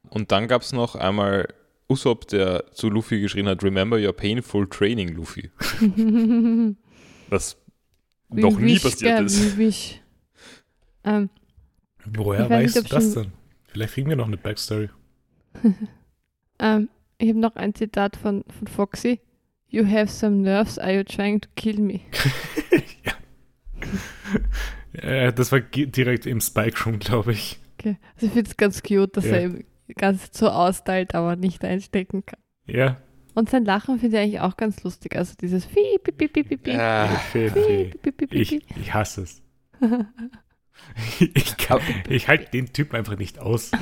Und 0.08 0.30
dann 0.30 0.46
gab 0.46 0.62
es 0.62 0.72
noch 0.72 0.94
einmal 0.94 1.48
Usopp, 1.88 2.26
der 2.28 2.64
zu 2.72 2.88
Luffy 2.90 3.20
geschrien 3.20 3.46
hat, 3.48 3.62
Remember 3.62 3.96
your 3.98 4.12
painful 4.12 4.66
training, 4.68 5.08
Luffy. 5.14 5.50
Was 7.28 7.56
Wie 8.30 8.40
noch 8.40 8.58
nie 8.58 8.78
passiert 8.78 9.20
ist. 9.20 9.56
Wie. 9.58 9.72
Ähm, 11.04 11.30
Woher 12.04 12.48
weißt 12.50 12.76
nicht, 12.76 12.90
du 12.90 12.94
das 12.94 13.12
schon- 13.14 13.22
denn? 13.24 13.32
Vielleicht 13.68 13.94
kriegen 13.94 14.08
wir 14.08 14.16
noch 14.16 14.26
eine 14.26 14.36
Backstory. 14.36 14.88
ähm, 16.58 16.88
ich 17.18 17.28
habe 17.28 17.38
noch 17.38 17.56
ein 17.56 17.74
Zitat 17.74 18.16
von, 18.16 18.44
von 18.58 18.66
Foxy. 18.66 19.20
You 19.68 19.84
have 19.86 20.08
some 20.08 20.36
nerves, 20.36 20.78
are 20.78 20.94
you 20.96 21.02
trying 21.04 21.40
to 21.40 21.48
kill 21.56 21.78
me? 21.80 22.00
ja. 23.04 23.12
äh, 24.92 25.32
das 25.32 25.52
war 25.52 25.60
direkt 25.60 26.26
im 26.26 26.40
Spike 26.40 26.84
Room, 26.84 26.98
glaube 26.98 27.32
ich. 27.32 27.58
Okay. 27.78 27.96
Also 28.14 28.26
ich 28.26 28.32
finde 28.32 28.50
es 28.50 28.56
ganz 28.56 28.82
cute, 28.82 29.16
dass 29.16 29.24
Ja. 29.26 29.32
er 29.36 29.42
ihm 29.44 29.64
ganz 29.94 30.28
so 30.36 30.48
austeilt, 30.48 31.14
aber 31.14 31.36
nicht 31.36 31.64
einstecken 31.64 32.24
kann. 32.26 32.40
Ja. 32.66 32.96
Und 33.34 33.50
sein 33.50 33.64
Lachen 33.64 33.98
finde 34.00 34.16
ich 34.16 34.22
eigentlich 34.22 34.40
auch 34.40 34.56
ganz 34.56 34.82
lustig. 34.82 35.14
Also 35.16 35.34
dieses 35.40 35.66
Piep, 35.66 36.02
piep, 36.04 36.16
piep, 36.16 36.32
piep, 36.32 36.48
piep, 36.62 38.02
piep, 38.02 38.16
piep, 38.16 38.32
Ich, 38.32 38.52
ich 38.76 38.94
hasse 38.94 39.22
es. 39.22 39.42
ich 41.34 41.56
kann- 41.56 41.80
ich 42.08 42.28
halte 42.28 42.50
den 42.52 42.72
Typen 42.72 42.96
einfach 42.96 43.16
nicht 43.18 43.38
aus. 43.38 43.72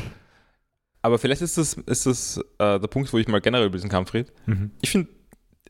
aber 1.03 1.19
vielleicht 1.19 1.43
ist 1.43 1.59
das, 1.59 1.75
ist 1.75 2.07
das 2.07 2.39
äh, 2.59 2.79
der 2.81 2.89
Punkt, 2.89 3.13
wo 3.13 3.19
ich 3.19 3.29
mal 3.29 3.41
generell 3.41 3.67
über 3.67 3.77
diesen 3.77 3.91
Kampf 3.91 4.15
rede. 4.15 4.33
Mhm. 4.47 4.71
Ich 4.81 4.91
finde, 4.91 5.09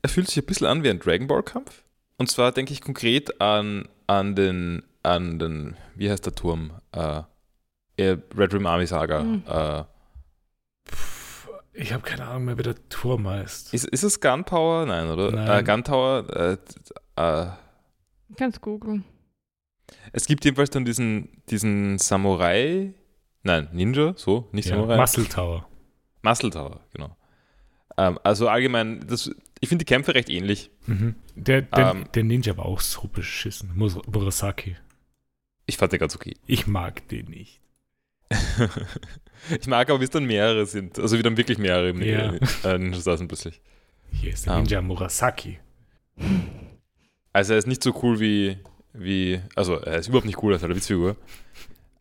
er 0.02 0.08
fühlt 0.08 0.28
sich 0.28 0.42
ein 0.42 0.46
bisschen 0.46 0.66
an 0.66 0.82
wie 0.82 0.90
ein 0.90 0.98
Dragon 0.98 1.26
Ball 1.26 1.42
Kampf. 1.42 1.82
Und 2.16 2.30
zwar 2.30 2.52
denke 2.52 2.72
ich 2.72 2.80
konkret 2.80 3.40
an, 3.40 3.88
an 4.06 4.34
den, 4.36 4.82
an 5.02 5.38
den, 5.38 5.76
wie 5.96 6.10
heißt 6.10 6.24
der 6.24 6.34
Turm? 6.34 6.72
Äh, 6.92 7.22
äh, 7.96 8.16
Red 8.36 8.54
Rim 8.54 8.66
Army 8.66 8.86
Saga. 8.86 9.22
Mhm. 9.24 9.42
Äh, 9.46 9.84
Pff, 10.88 11.48
Ich 11.72 11.92
habe 11.92 12.02
keine 12.02 12.26
Ahnung 12.26 12.46
mehr, 12.46 12.58
wie 12.58 12.62
der 12.62 12.88
Turm 12.88 13.26
heißt. 13.28 13.72
ist, 13.74 13.84
ist 13.86 14.02
es 14.02 14.20
Gunpower? 14.20 14.86
Nein, 14.86 15.08
oder? 15.08 15.30
Nein. 15.32 15.60
Äh, 15.60 15.62
Guntower? 15.64 16.58
Äh, 17.16 17.20
äh, 17.20 17.46
Kannst 18.36 18.60
googeln. 18.60 19.04
es 20.12 20.26
gibt 20.26 20.44
jedenfalls 20.44 20.70
dann 20.70 20.84
diesen, 20.84 21.42
diesen 21.50 21.98
Samurai, 21.98 22.92
nein, 23.42 23.68
Ninja, 23.72 24.14
so, 24.16 24.48
nicht 24.52 24.68
Ja, 24.68 24.76
Samurai. 24.76 24.96
Muscle 24.96 25.26
Tower. 25.26 25.68
Muscle 26.22 26.50
Tower, 26.50 26.80
genau. 26.92 27.16
Ähm, 27.96 28.18
also 28.24 28.48
allgemein, 28.48 29.06
das, 29.06 29.30
ich 29.60 29.68
finde 29.68 29.84
die 29.84 29.88
Kämpfe 29.88 30.14
recht 30.14 30.28
ähnlich. 30.28 30.70
Mhm. 30.86 31.14
Der, 31.36 31.62
der, 31.62 31.90
Ähm. 31.92 32.04
der 32.12 32.24
Ninja 32.24 32.56
war 32.56 32.64
auch 32.66 32.80
so 32.80 33.06
beschissen. 33.06 33.70
Mus- 33.76 34.00
Murasaki. 34.06 34.76
Ich 35.66 35.76
fand 35.76 35.92
den 35.92 36.00
ganz 36.00 36.16
okay. 36.16 36.34
Ich 36.46 36.66
mag 36.66 37.06
den 37.08 37.26
nicht. 37.26 37.60
ich 39.60 39.66
mag 39.66 39.88
aber, 39.90 40.00
wie 40.00 40.04
es 40.04 40.10
dann 40.10 40.24
mehrere 40.24 40.66
sind. 40.66 40.98
Also 40.98 41.18
wie 41.18 41.22
dann 41.22 41.36
wirklich 41.36 41.58
mehrere 41.58 41.90
im 41.90 42.02
Ja. 42.02 42.34
äh, 42.64 42.78
Ninjas 42.78 43.04
da 43.04 43.16
sind 43.16 43.28
plötzlich. 43.28 43.60
Hier 44.12 44.32
ist 44.32 44.46
der 44.46 44.54
Ah. 44.54 44.56
Ninja 44.58 44.80
Murasaki. 44.80 45.58
Also 47.32 47.52
er 47.52 47.58
ist 47.58 47.66
nicht 47.66 47.82
so 47.82 47.92
cool 48.02 48.20
wie, 48.20 48.58
wie 48.92 49.40
also 49.56 49.74
er 49.76 49.98
ist 49.98 50.08
überhaupt 50.08 50.26
nicht 50.26 50.42
cool, 50.42 50.52
er 50.52 50.56
ist 50.56 50.62
halt 50.62 50.70
eine 50.70 50.76
Witzfigur. 50.76 51.16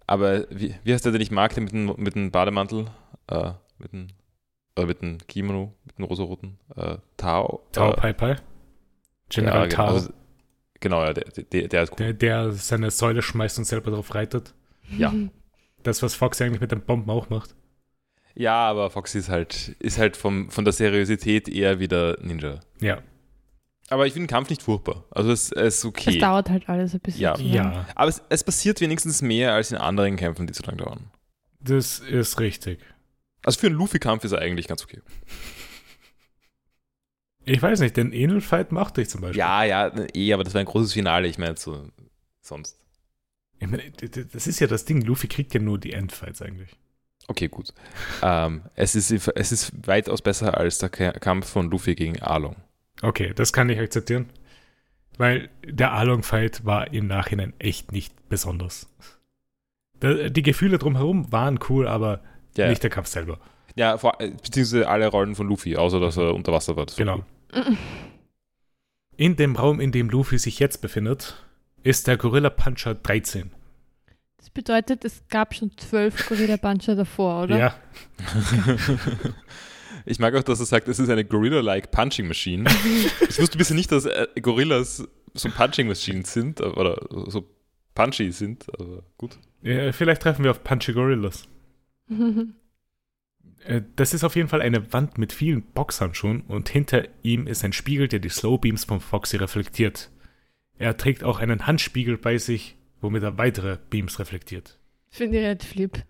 Aber 0.06 0.46
wie, 0.50 0.76
wie 0.84 0.94
heißt 0.94 1.06
der, 1.06 1.12
den 1.12 1.22
ich 1.22 1.32
mag, 1.32 1.54
der 1.54 1.64
mit 1.64 1.72
dem, 1.72 1.94
mit 1.98 2.16
dem 2.16 2.30
Bademantel, 2.32 2.88
äh, 3.28 3.52
mit 3.80 3.94
dem, 3.94 4.08
äh, 4.78 4.86
mit 4.86 5.02
dem 5.02 5.18
Kimono, 5.28 5.74
mit 5.86 5.98
dem 5.98 6.06
rosaroten, 6.06 6.60
äh, 6.76 6.98
Tao. 7.18 7.64
Tao 7.72 7.94
äh, 7.94 7.96
Pai 7.96 8.14
Pai. 8.14 8.36
General 9.30 9.62
ja, 9.62 9.68
genau, 9.68 9.76
Tao. 9.76 9.94
also, 9.96 10.14
genau, 10.80 11.04
ja, 11.04 11.14
der, 11.14 11.24
der, 11.24 11.68
der 11.70 11.84
ist 11.84 11.92
cool. 11.94 11.98
Der, 11.98 12.14
der 12.14 12.52
seine 12.52 12.92
Säule 12.92 13.22
schmeißt 13.22 13.58
und 13.58 13.64
selber 13.66 13.92
drauf 13.92 14.14
reitet. 14.14 14.54
Ja. 14.98 15.14
Das, 15.84 16.02
was 16.02 16.16
Fox 16.16 16.42
eigentlich 16.42 16.62
mit 16.62 16.72
den 16.72 16.82
Bomben 16.82 17.10
auch 17.10 17.30
macht. 17.30 17.56
Ja, 18.36 18.56
aber 18.68 18.90
Foxy 18.90 19.20
ist 19.20 19.30
halt, 19.30 19.76
ist 19.80 19.98
halt 20.00 20.18
vom, 20.18 20.50
von 20.50 20.64
der 20.66 20.74
Seriosität 20.74 21.48
eher 21.48 21.80
wieder 21.80 22.18
Ninja. 22.22 22.62
Ja. 22.82 23.02
Aber 23.90 24.08
ich 24.08 24.14
finde 24.14 24.28
den 24.28 24.32
Kampf 24.32 24.50
nicht 24.50 24.64
furchtbar. 24.64 25.06
Also 25.12 25.32
es, 25.32 25.52
es 25.52 25.78
ist 25.80 25.86
okay. 25.86 26.12
Es 26.16 26.18
dauert 26.20 26.50
halt 26.50 26.68
alles 26.68 26.94
ein 26.94 27.00
bisschen. 27.02 27.22
Ja. 27.22 27.36
zu 27.36 27.44
lang. 27.44 27.54
Ja, 27.54 27.86
Aber 27.96 28.10
es, 28.10 28.24
es 28.30 28.44
passiert 28.44 28.82
wenigstens 28.82 29.22
mehr 29.22 29.54
als 29.54 29.72
in 29.72 29.78
anderen 29.78 30.16
Kämpfen, 30.16 30.48
die 30.48 30.54
zu 30.54 30.64
lang 30.64 30.78
dauern. 30.78 31.12
das 31.60 32.00
ist 32.00 32.40
richtig. 32.40 32.80
Also 33.46 33.60
für 33.60 33.68
einen 33.68 33.76
Luffy-Kampf 33.76 34.24
ist 34.24 34.32
er 34.32 34.40
eigentlich 34.40 34.68
ganz 34.68 34.84
okay. 34.84 35.02
Ich 37.46 37.62
weiß 37.62 37.82
nicht, 37.82 37.98
den 37.98 38.14
Enel-Fight 38.14 38.72
machte 38.72 39.02
ich 39.02 39.10
zum 39.10 39.20
Beispiel. 39.22 39.40
Ja, 39.40 39.64
ja, 39.66 39.92
eh, 40.14 40.34
aber 40.34 40.46
das 40.46 40.54
war 40.54 40.62
ein 40.62 40.66
großes 40.66 40.94
Finale. 40.94 41.28
Ich 41.28 41.38
meine, 41.38 41.58
so 41.58 41.90
sonst. 42.42 42.80
Ich 43.60 43.68
meine, 43.68 43.84
das 43.92 44.48
ist 44.48 44.60
ja 44.60 44.68
das 44.68 44.86
Ding, 44.86 45.02
Luffy 45.02 45.28
kriegt 45.28 45.54
ja 45.54 45.60
nur 45.60 45.78
die 45.80 45.94
Endfights 45.94 46.42
eigentlich. 46.42 46.70
Okay, 47.28 47.48
gut. 47.48 47.74
Ähm, 48.22 48.64
es, 48.76 48.96
ist, 48.96 49.12
es 49.12 49.52
ist 49.54 49.88
weitaus 49.88 50.22
besser 50.22 50.58
als 50.58 50.80
der 50.80 50.90
Ka- 50.90 51.14
Kampf 51.14 51.48
von 51.50 51.70
Luffy 51.72 51.96
gegen 51.96 52.22
Arlong. 52.22 52.58
Okay, 53.02 53.32
das 53.34 53.54
kann 53.54 53.70
ich 53.70 53.80
akzeptieren. 53.80 54.30
Weil 55.18 55.50
der 55.66 55.94
Along-Fight 55.94 56.66
war 56.66 56.92
im 56.92 57.08
Nachhinein 57.08 57.54
echt 57.60 57.92
nicht 57.92 58.28
besonders. 58.30 58.90
Die 60.02 60.42
Gefühle 60.44 60.80
drumherum 60.80 61.32
waren 61.32 61.60
cool, 61.70 61.88
aber 61.88 62.22
Ja, 62.58 62.68
nicht 62.68 62.84
der 62.84 62.90
Kampf 62.90 63.08
selber. 63.08 63.40
ja 63.76 63.98
vor, 63.98 64.20
äh, 64.20 64.32
beziehungsweise 64.32 64.90
alle 64.90 65.08
Rollen 65.08 65.36
von 65.36 65.48
Luffy, 65.48 65.78
außer 65.78 66.00
dass 66.02 66.18
er 66.18 66.34
unter 66.34 66.52
Wasser 66.52 66.76
war 66.76 66.88
Genau. 66.98 67.24
cool. 67.56 67.78
In 69.16 69.36
dem 69.38 69.56
Raum, 69.56 69.80
in 69.80 69.92
dem 69.92 70.10
Luffy 70.10 70.38
sich 70.40 70.60
jetzt 70.60 70.82
befindet, 70.82 71.46
ist 71.84 72.08
der 72.08 72.18
Gorilla 72.18 72.50
Puncher 72.50 72.96
13. 72.96 73.52
Das 74.38 74.50
bedeutet, 74.50 75.06
es 75.06 75.24
gab 75.30 75.54
schon 75.56 75.72
zwölf 75.78 76.28
Gorilla 76.28 76.58
Puncher 76.58 76.96
davor, 76.96 77.44
oder? 77.44 77.58
Ja, 77.58 77.76
Ich 80.06 80.20
mag 80.20 80.36
auch, 80.36 80.44
dass 80.44 80.60
er 80.60 80.66
sagt, 80.66 80.88
es 80.90 81.00
ist 81.00 81.10
eine 81.10 81.24
Gorilla-like 81.24 81.90
Punching 81.92 82.28
Machine. 82.28 82.70
ich 83.30 83.40
wusste 83.40 83.58
bisher 83.58 83.76
nicht, 83.76 83.90
dass 83.92 84.06
äh, 84.06 84.28
Gorillas 84.42 85.08
so 85.34 85.50
Punching 85.50 85.88
Machines 85.88 86.34
sind, 86.34 86.60
aber- 86.62 86.78
oder 86.78 87.32
so 87.32 87.48
punchy 87.96 88.32
sind, 88.32 88.66
aber 88.78 89.04
gut. 89.18 89.38
Ja, 89.62 89.92
vielleicht 89.94 90.24
treffen 90.24 90.44
wir 90.44 90.52
auf 90.52 90.64
Punchy 90.64 90.94
Gorillas. 90.94 91.48
Äh, 93.66 93.82
Das 93.96 94.14
ist 94.14 94.26
auf 94.26 94.36
jeden 94.36 94.50
Fall 94.50 94.62
eine 94.62 94.92
Wand 94.92 95.18
mit 95.18 95.32
vielen 95.32 95.62
Boxhandschuhen 95.62 96.42
und 96.42 96.68
hinter 96.68 97.08
ihm 97.22 97.48
ist 97.48 97.64
ein 97.64 97.72
Spiegel, 97.72 98.10
der 98.10 98.20
die 98.20 98.28
Slow 98.28 98.58
Beams 98.58 98.84
von 98.84 99.00
Foxy 99.00 99.38
reflektiert. 99.38 100.10
Er 100.78 100.98
trägt 100.98 101.24
auch 101.24 101.40
einen 101.40 101.68
Handspiegel 101.68 102.18
bei 102.18 102.38
sich, 102.38 102.76
womit 103.02 103.24
er 103.24 103.38
weitere 103.38 103.78
Beams 103.90 104.20
reflektiert. 104.20 104.80
Finde 105.10 105.40
ich 105.40 105.46
red 105.46 105.64
flip. 105.64 106.04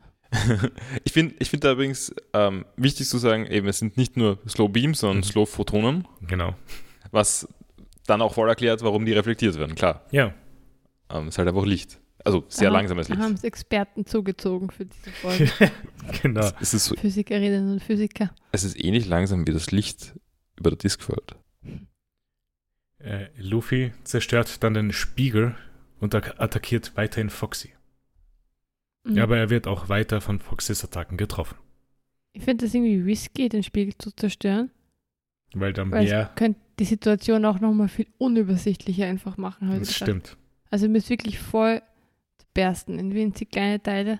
ich 1.03 1.11
finde 1.14 1.36
ich 1.39 1.49
find 1.49 1.64
da 1.64 1.74
übrigens 1.74 2.14
ähm, 2.34 2.66
wichtig 2.78 3.07
zu 3.07 3.18
sagen, 3.18 3.45
eben, 3.45 3.68
es 3.68 3.80
sind 3.80 3.97
nicht 3.97 4.18
nur 4.18 4.39
Slow 4.47 4.70
Beams, 4.70 4.99
sondern 4.99 5.18
Mhm. 5.18 5.24
Slow 5.24 5.45
Photonen, 5.45 6.07
Genau. 6.28 6.55
was 7.11 7.47
dann 8.07 8.22
auch 8.22 8.34
voll 8.34 8.49
erklärt, 8.49 8.82
warum 8.82 9.05
die 9.05 9.14
reflektiert 9.14 9.57
werden. 9.59 9.76
Klar, 9.76 10.05
Ja, 10.11 10.34
ähm, 11.09 11.28
ist 11.28 11.38
halt 11.38 11.47
einfach 11.47 11.66
Licht. 11.66 11.99
Also 12.26 12.45
sehr 12.47 12.64
Da 12.64 12.68
haben- 12.68 12.74
langsames 12.80 13.07
Da 13.07 13.14
Licht. 13.16 13.24
haben 13.26 13.34
es 13.34 13.43
Experten 13.43 14.05
zugezogen 14.05 14.72
für 14.72 14.86
diese 14.86 15.09
Folge. 15.11 15.51
genau. 16.22 16.49
Es 16.61 16.74
ist, 16.74 16.86
so, 16.86 16.95
Physikerinnen 16.95 17.70
und 17.74 17.84
Physiker. 17.84 18.34
es 18.53 18.64
ist 18.64 18.82
ähnlich 18.82 19.05
langsam 19.05 19.45
wie 19.45 19.51
das 19.51 19.72
Licht 19.72 20.14
über 20.57 20.70
der 20.72 20.78
Discworld. 20.78 21.36
Äh, 23.04 23.28
Luffy 23.38 23.91
zerstört 24.04 24.64
dann 24.64 24.74
den 24.74 24.91
Spiegel 24.93 25.56
und 25.99 26.16
attackiert 26.16 26.95
weiterhin 26.95 27.30
Foxy. 27.30 27.74
Mhm. 29.04 29.18
Ja, 29.18 29.24
aber 29.24 29.38
er 29.38 29.49
wird 29.49 29.68
auch 29.68 29.89
weiter 29.89 30.22
von 30.22 30.39
Foxys 30.39 30.84
Attacken 30.84 31.18
getroffen. 31.18 31.58
ich 32.32 32.43
finde 32.43 32.66
das 32.66 32.74
irgendwie 32.74 33.01
risky, 33.01 33.49
den 33.49 33.64
Spiegel 33.64 33.93
zu 33.97 34.12
zerstören, 34.12 34.72
Weil 35.54 35.74
dann 35.74 35.91
weil 35.91 36.06
mehr. 36.06 36.30
es 36.32 36.36
könnte 36.36 36.60
die 36.80 36.86
Situation 36.86 37.45
auch 37.45 37.60
nochmal 37.60 37.89
viel 37.89 38.08
unübersichtlicher 38.18 39.06
einfach 39.06 39.38
machen. 39.38 39.70
ich 39.74 39.80
Das 39.80 39.88
gesagt. 39.89 40.10
stimmt. 40.10 40.38
Also 40.72 40.86
ihr 40.86 40.89
müsst 40.89 41.10
wirklich 41.10 41.38
voll 41.39 41.82
bersten 42.54 42.97
in 42.99 43.14
winzig 43.14 43.51
kleine 43.51 43.82
Teile. 43.84 44.20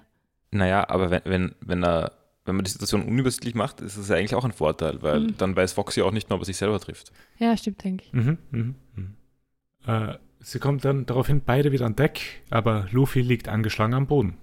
Naja, 0.52 0.88
aber 0.90 1.10
wenn, 1.10 1.22
wenn, 1.26 1.56
wenn, 1.62 1.84
er, 1.84 2.12
wenn 2.46 2.56
man 2.56 2.66
die 2.66 2.72
Situation 2.72 3.04
unübersichtlich 3.04 3.56
macht, 3.56 3.82
ist 3.82 3.98
das 3.98 4.10
ja 4.10 4.16
eigentlich 4.18 4.36
auch 4.36 4.44
ein 4.46 4.52
Vorteil, 4.52 5.02
weil 5.02 5.22
Mhm. 5.22 5.38
dann 5.38 5.56
weiß 5.56 5.74
Foxy 5.74 6.02
auch 6.02 6.12
nicht 6.12 6.30
mehr, 6.30 6.36
ob 6.36 6.42
er 6.42 6.46
sich 6.46 6.58
selber 6.58 6.80
trifft. 6.80 7.12
Ja, 7.40 7.56
stimmt, 7.56 7.84
denke 7.84 8.04
ich. 8.06 8.14
Mhm, 8.14 8.38
mhm, 8.52 8.76
mhm. 8.96 9.16
Äh, 9.86 10.18
sie 10.40 10.60
kommt 10.60 10.84
dann 10.86 11.06
daraufhin 11.06 11.42
beide 11.42 11.72
wieder 11.72 11.86
an 11.86 11.96
Deck, 11.96 12.44
aber 12.50 12.88
Luffy 12.92 13.22
liegt 13.22 13.48
angeschlagen 13.48 13.94
am 13.94 14.08
Boden. 14.08 14.38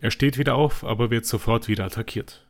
Er 0.00 0.10
steht 0.12 0.38
wieder 0.38 0.54
auf, 0.54 0.84
aber 0.84 1.10
wird 1.10 1.26
sofort 1.26 1.66
wieder 1.66 1.84
attackiert. 1.84 2.46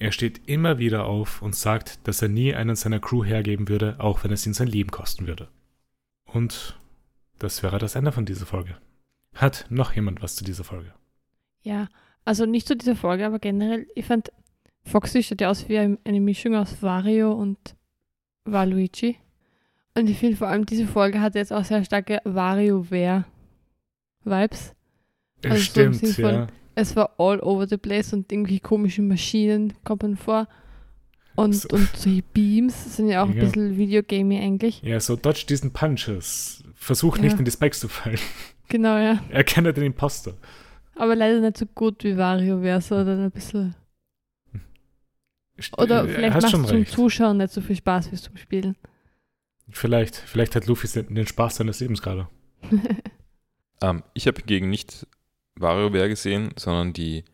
Er 0.00 0.12
steht 0.12 0.48
immer 0.48 0.78
wieder 0.78 1.04
auf 1.06 1.42
und 1.42 1.54
sagt, 1.56 2.06
dass 2.06 2.22
er 2.22 2.28
nie 2.28 2.54
einen 2.54 2.76
seiner 2.76 3.00
Crew 3.00 3.24
hergeben 3.24 3.68
würde, 3.68 3.96
auch 3.98 4.22
wenn 4.24 4.32
es 4.32 4.46
ihn 4.46 4.54
sein 4.54 4.68
Leben 4.68 4.90
kosten 4.90 5.26
würde. 5.26 5.48
Und 6.24 6.78
das 7.38 7.62
wäre 7.62 7.78
das 7.78 7.94
Ende 7.94 8.12
von 8.12 8.24
dieser 8.24 8.46
Folge. 8.46 8.76
Hat 9.34 9.66
noch 9.70 9.92
jemand 9.94 10.22
was 10.22 10.36
zu 10.36 10.44
dieser 10.44 10.64
Folge? 10.64 10.92
Ja, 11.62 11.88
also 12.28 12.46
nicht 12.46 12.66
zu 12.68 12.76
dieser 12.76 12.96
Folge, 12.96 13.26
aber 13.26 13.38
generell, 13.38 13.86
ich 13.94 14.04
fand, 14.04 14.30
Foxy 14.84 15.22
schaut 15.22 15.40
ja 15.40 15.50
aus 15.50 15.68
wie 15.68 15.78
ein- 15.78 15.98
eine 16.04 16.20
Mischung 16.20 16.54
aus 16.54 16.82
Wario 16.82 17.32
und 17.32 17.58
Waluigi. 18.44 19.16
Und 19.96 20.08
ich 20.08 20.18
finde 20.18 20.36
vor 20.36 20.48
allem, 20.48 20.66
diese 20.66 20.86
Folge 20.86 21.20
hat 21.20 21.34
jetzt 21.34 21.52
auch 21.52 21.64
sehr 21.64 21.84
starke 21.84 22.20
WarioWare-Vibes. 22.24 23.24
Also 25.44 25.44
so 25.44 25.54
im 25.54 25.60
Stimmt, 25.62 25.96
Sinn 25.96 26.12
von- 26.14 26.34
ja. 26.34 26.46
Es 26.74 26.94
war 26.94 27.14
all 27.18 27.40
over 27.40 27.66
the 27.66 27.76
place 27.76 28.12
und 28.12 28.30
irgendwie 28.30 28.60
komische 28.60 29.02
Maschinen 29.02 29.72
kommen 29.84 30.16
vor. 30.16 30.46
Und, 31.34 31.54
So. 31.54 31.68
und 31.70 31.88
so 31.96 32.10
Beams 32.32 32.96
sind 32.96 33.08
ja 33.08 33.24
auch 33.24 33.28
ein 33.28 33.36
Ja. 33.36 33.44
bisschen 33.44 33.76
Videogaming 33.76 34.40
eigentlich. 34.40 34.80
Ja, 34.82 35.00
so 35.00 35.16
dodge 35.16 35.44
diesen 35.48 35.72
Punches. 35.72 36.62
Versuch 36.74 37.18
nicht 37.18 37.32
Ja. 37.32 37.38
in 37.38 37.44
die 37.44 37.50
Spikes 37.50 37.80
zu 37.80 37.88
fallen. 37.88 38.18
Genau, 38.70 38.98
ja. 38.98 39.18
Erkenne 39.30 39.72
den 39.72 39.84
Imposter. 39.84 40.34
Aber 40.98 41.14
leider 41.16 41.40
nicht 41.40 41.56
so 41.56 41.64
gut 41.66 42.02
wie 42.04 42.16
WarioWare, 42.16 42.80
sondern 42.80 43.24
ein 43.24 43.30
bisschen. 43.30 43.74
Oder 45.76 46.04
äh, 46.04 46.08
vielleicht 46.08 46.34
macht 46.42 46.44
es 46.44 46.50
zum. 46.50 46.86
Zuschauen 46.86 47.36
nicht 47.38 47.52
so 47.52 47.60
viel 47.60 47.76
Spaß 47.76 48.12
wie 48.12 48.16
zum 48.16 48.36
Spielen. 48.36 48.76
Vielleicht, 49.70 50.16
vielleicht 50.16 50.54
hat 50.56 50.66
Luffy 50.66 50.88
den 50.88 51.14
den 51.14 51.26
Spaß 51.26 51.56
seines 51.56 51.80
Lebens 51.80 52.02
gerade. 52.02 52.28
Ähm, 53.80 54.02
ich 54.12 54.26
habe 54.26 54.38
hingegen 54.40 54.70
nicht 54.70 55.06
WarioWare 55.54 56.08
gesehen, 56.08 56.50
sondern 56.56 56.92
die, 56.92 57.24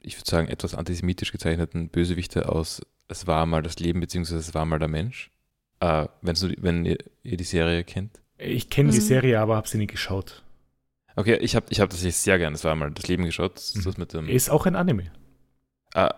ich 0.00 0.16
würde 0.16 0.30
sagen, 0.30 0.48
etwas 0.48 0.74
antisemitisch 0.74 1.30
gezeichneten 1.30 1.90
Bösewichte 1.90 2.48
aus 2.48 2.80
Es 3.08 3.26
war 3.26 3.44
mal 3.44 3.60
das 3.62 3.78
Leben, 3.78 4.00
beziehungsweise 4.00 4.38
Es 4.40 4.54
war 4.54 4.64
mal 4.64 4.78
der 4.78 4.88
Mensch. 4.88 5.30
Äh, 5.80 6.06
die- 6.22 6.56
wenn 6.58 6.86
ihr, 6.86 6.96
ihr 7.22 7.36
die 7.36 7.44
Serie 7.44 7.84
kennt. 7.84 8.18
Ich 8.38 8.70
kenne 8.70 8.92
die 8.92 8.96
Mhm. 8.96 9.02
Serie, 9.02 9.40
aber 9.40 9.56
habe 9.56 9.68
sie 9.68 9.76
nie 9.76 9.86
geschaut. 9.88 10.42
Okay, 11.16 11.36
ich 11.40 11.56
habe 11.56 11.66
ich 11.70 11.80
hab 11.80 11.90
das 11.90 12.00
sehr 12.00 12.38
gern, 12.38 12.54
Es 12.54 12.64
war 12.64 12.74
mal 12.74 12.90
das 12.90 13.06
Leben 13.08 13.24
geschaut. 13.24 13.56
Das 13.56 13.70
ist 13.70 13.76
Mhm. 13.76 13.84
das 13.84 13.96
mit 13.98 14.12
dem. 14.12 14.28
Ist 14.28 14.50
auch 14.50 14.66
ein 14.66 14.76
Anime. 14.76 15.10
äh, 15.94 16.08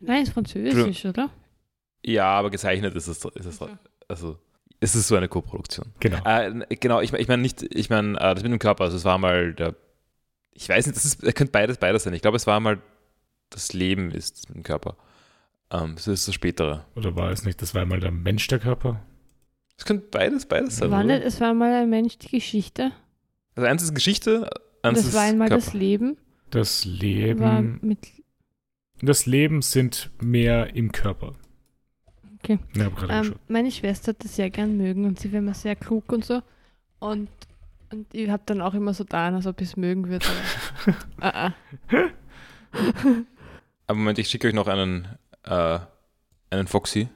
Nein, 0.00 0.22
ist 0.22 0.32
französisch, 0.32 1.04
oder? 1.06 1.30
ja, 2.04 2.26
aber 2.26 2.50
gezeichnet 2.50 2.94
ist 2.94 3.08
es, 3.08 3.24
ist 3.24 3.46
es 3.46 3.60
also 4.08 4.38
es 4.78 4.94
ist 4.94 5.08
so 5.08 5.16
eine 5.16 5.26
Co-Produktion. 5.28 5.92
Genau. 6.00 6.18
Äh, 6.24 6.76
genau, 6.76 7.00
ich, 7.00 7.12
ich 7.14 7.28
meine 7.28 7.40
nicht, 7.42 7.62
ich 7.74 7.88
meine, 7.90 8.12
äh, 8.20 8.34
das 8.34 8.42
mit 8.42 8.52
dem 8.52 8.58
Körper, 8.58 8.84
also 8.84 8.96
es 8.96 9.04
war 9.04 9.16
mal 9.18 9.54
der, 9.54 9.74
ich 10.52 10.68
weiß 10.68 10.86
nicht, 10.86 10.96
das 10.96 11.04
ist, 11.06 11.24
es 11.24 11.34
könnte 11.34 11.50
beides, 11.52 11.78
beides 11.78 12.02
sein. 12.04 12.12
Ich 12.14 12.20
glaube, 12.22 12.36
es 12.36 12.46
war 12.46 12.60
mal 12.60 12.80
das 13.50 13.72
Leben 13.72 14.10
ist 14.10 14.36
das 14.38 14.48
mit 14.48 14.56
dem 14.58 14.62
Körper. 14.64 14.96
Ähm, 15.70 15.94
das 15.96 16.06
ist 16.06 16.28
das 16.28 16.34
Spätere. 16.34 16.84
Oder 16.94 17.16
war 17.16 17.30
es 17.30 17.44
nicht, 17.44 17.62
das 17.62 17.74
war 17.74 17.82
einmal 17.82 18.00
der 18.00 18.10
Mensch 18.10 18.46
der 18.48 18.58
Körper? 18.58 19.00
Es 19.78 19.84
könnte 19.84 20.06
beides, 20.10 20.46
beides 20.46 20.76
sein. 20.76 20.90
War 20.90 21.04
oder? 21.04 21.14
nicht, 21.14 21.24
es 21.26 21.40
war 21.40 21.54
mal 21.54 21.72
ein 21.72 21.88
Mensch 21.90 22.18
die 22.18 22.28
Geschichte. 22.28 22.92
Also 23.56 23.66
eins 23.68 23.82
ist 23.82 23.94
Geschichte, 23.94 24.48
eins 24.82 24.98
das 24.98 25.08
ist 25.08 25.14
war 25.14 25.22
einmal 25.22 25.48
Körper. 25.48 25.64
das 25.64 25.74
Leben. 25.74 26.16
Das 26.50 26.86
War 26.86 26.92
Leben. 26.92 27.78
mit, 27.82 27.98
Das 29.02 29.26
Leben 29.26 29.60
sind 29.62 30.10
mehr 30.22 30.74
im 30.76 30.92
Körper. 30.92 31.34
Okay. 32.38 32.58
Ja, 32.76 32.88
ähm, 33.08 33.34
meine 33.48 33.72
Schwester 33.72 34.10
hat 34.10 34.22
das 34.22 34.36
sehr 34.36 34.50
gern 34.50 34.76
mögen 34.76 35.04
und 35.04 35.18
sie 35.18 35.32
war 35.32 35.40
immer 35.40 35.54
sehr 35.54 35.74
klug 35.74 36.12
und 36.12 36.24
so. 36.24 36.42
Und, 37.00 37.28
und 37.90 38.14
ich 38.14 38.30
habe 38.30 38.42
dann 38.46 38.60
auch 38.60 38.74
immer 38.74 38.94
so 38.94 39.02
getan, 39.04 39.34
als 39.34 39.46
ob 39.48 39.60
ich 39.60 39.68
es 39.70 39.76
mögen 39.76 40.08
würde. 40.08 40.26
aber- 41.18 41.26
ah, 41.26 41.46
ah. 41.48 42.08
Aber 43.88 43.98
Moment, 43.98 44.18
ich 44.18 44.28
schicke 44.28 44.48
euch 44.48 44.54
noch 44.54 44.66
einen, 44.68 45.06
äh, 45.44 45.78
einen 46.50 46.66
Foxy. 46.66 47.08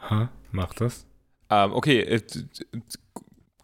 Aha, 0.00 0.30
mach 0.52 0.72
das. 0.74 1.06
Ähm, 1.50 1.72
okay, 1.72 2.00
äh, 2.00 2.22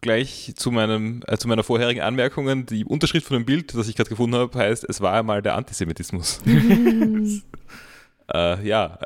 gleich 0.02 0.52
zu, 0.56 0.70
meinem, 0.70 1.22
äh, 1.26 1.38
zu 1.38 1.48
meiner 1.48 1.62
vorherigen 1.62 2.02
Anmerkungen. 2.02 2.66
Die 2.66 2.84
Unterschrift 2.84 3.26
von 3.26 3.38
dem 3.38 3.46
Bild, 3.46 3.74
das 3.74 3.88
ich 3.88 3.96
gerade 3.96 4.10
gefunden 4.10 4.36
habe, 4.36 4.58
heißt, 4.58 4.84
es 4.88 5.00
war 5.00 5.14
einmal 5.14 5.40
der 5.40 5.54
Antisemitismus. 5.54 6.40
äh, 8.34 8.66
ja, 8.66 8.98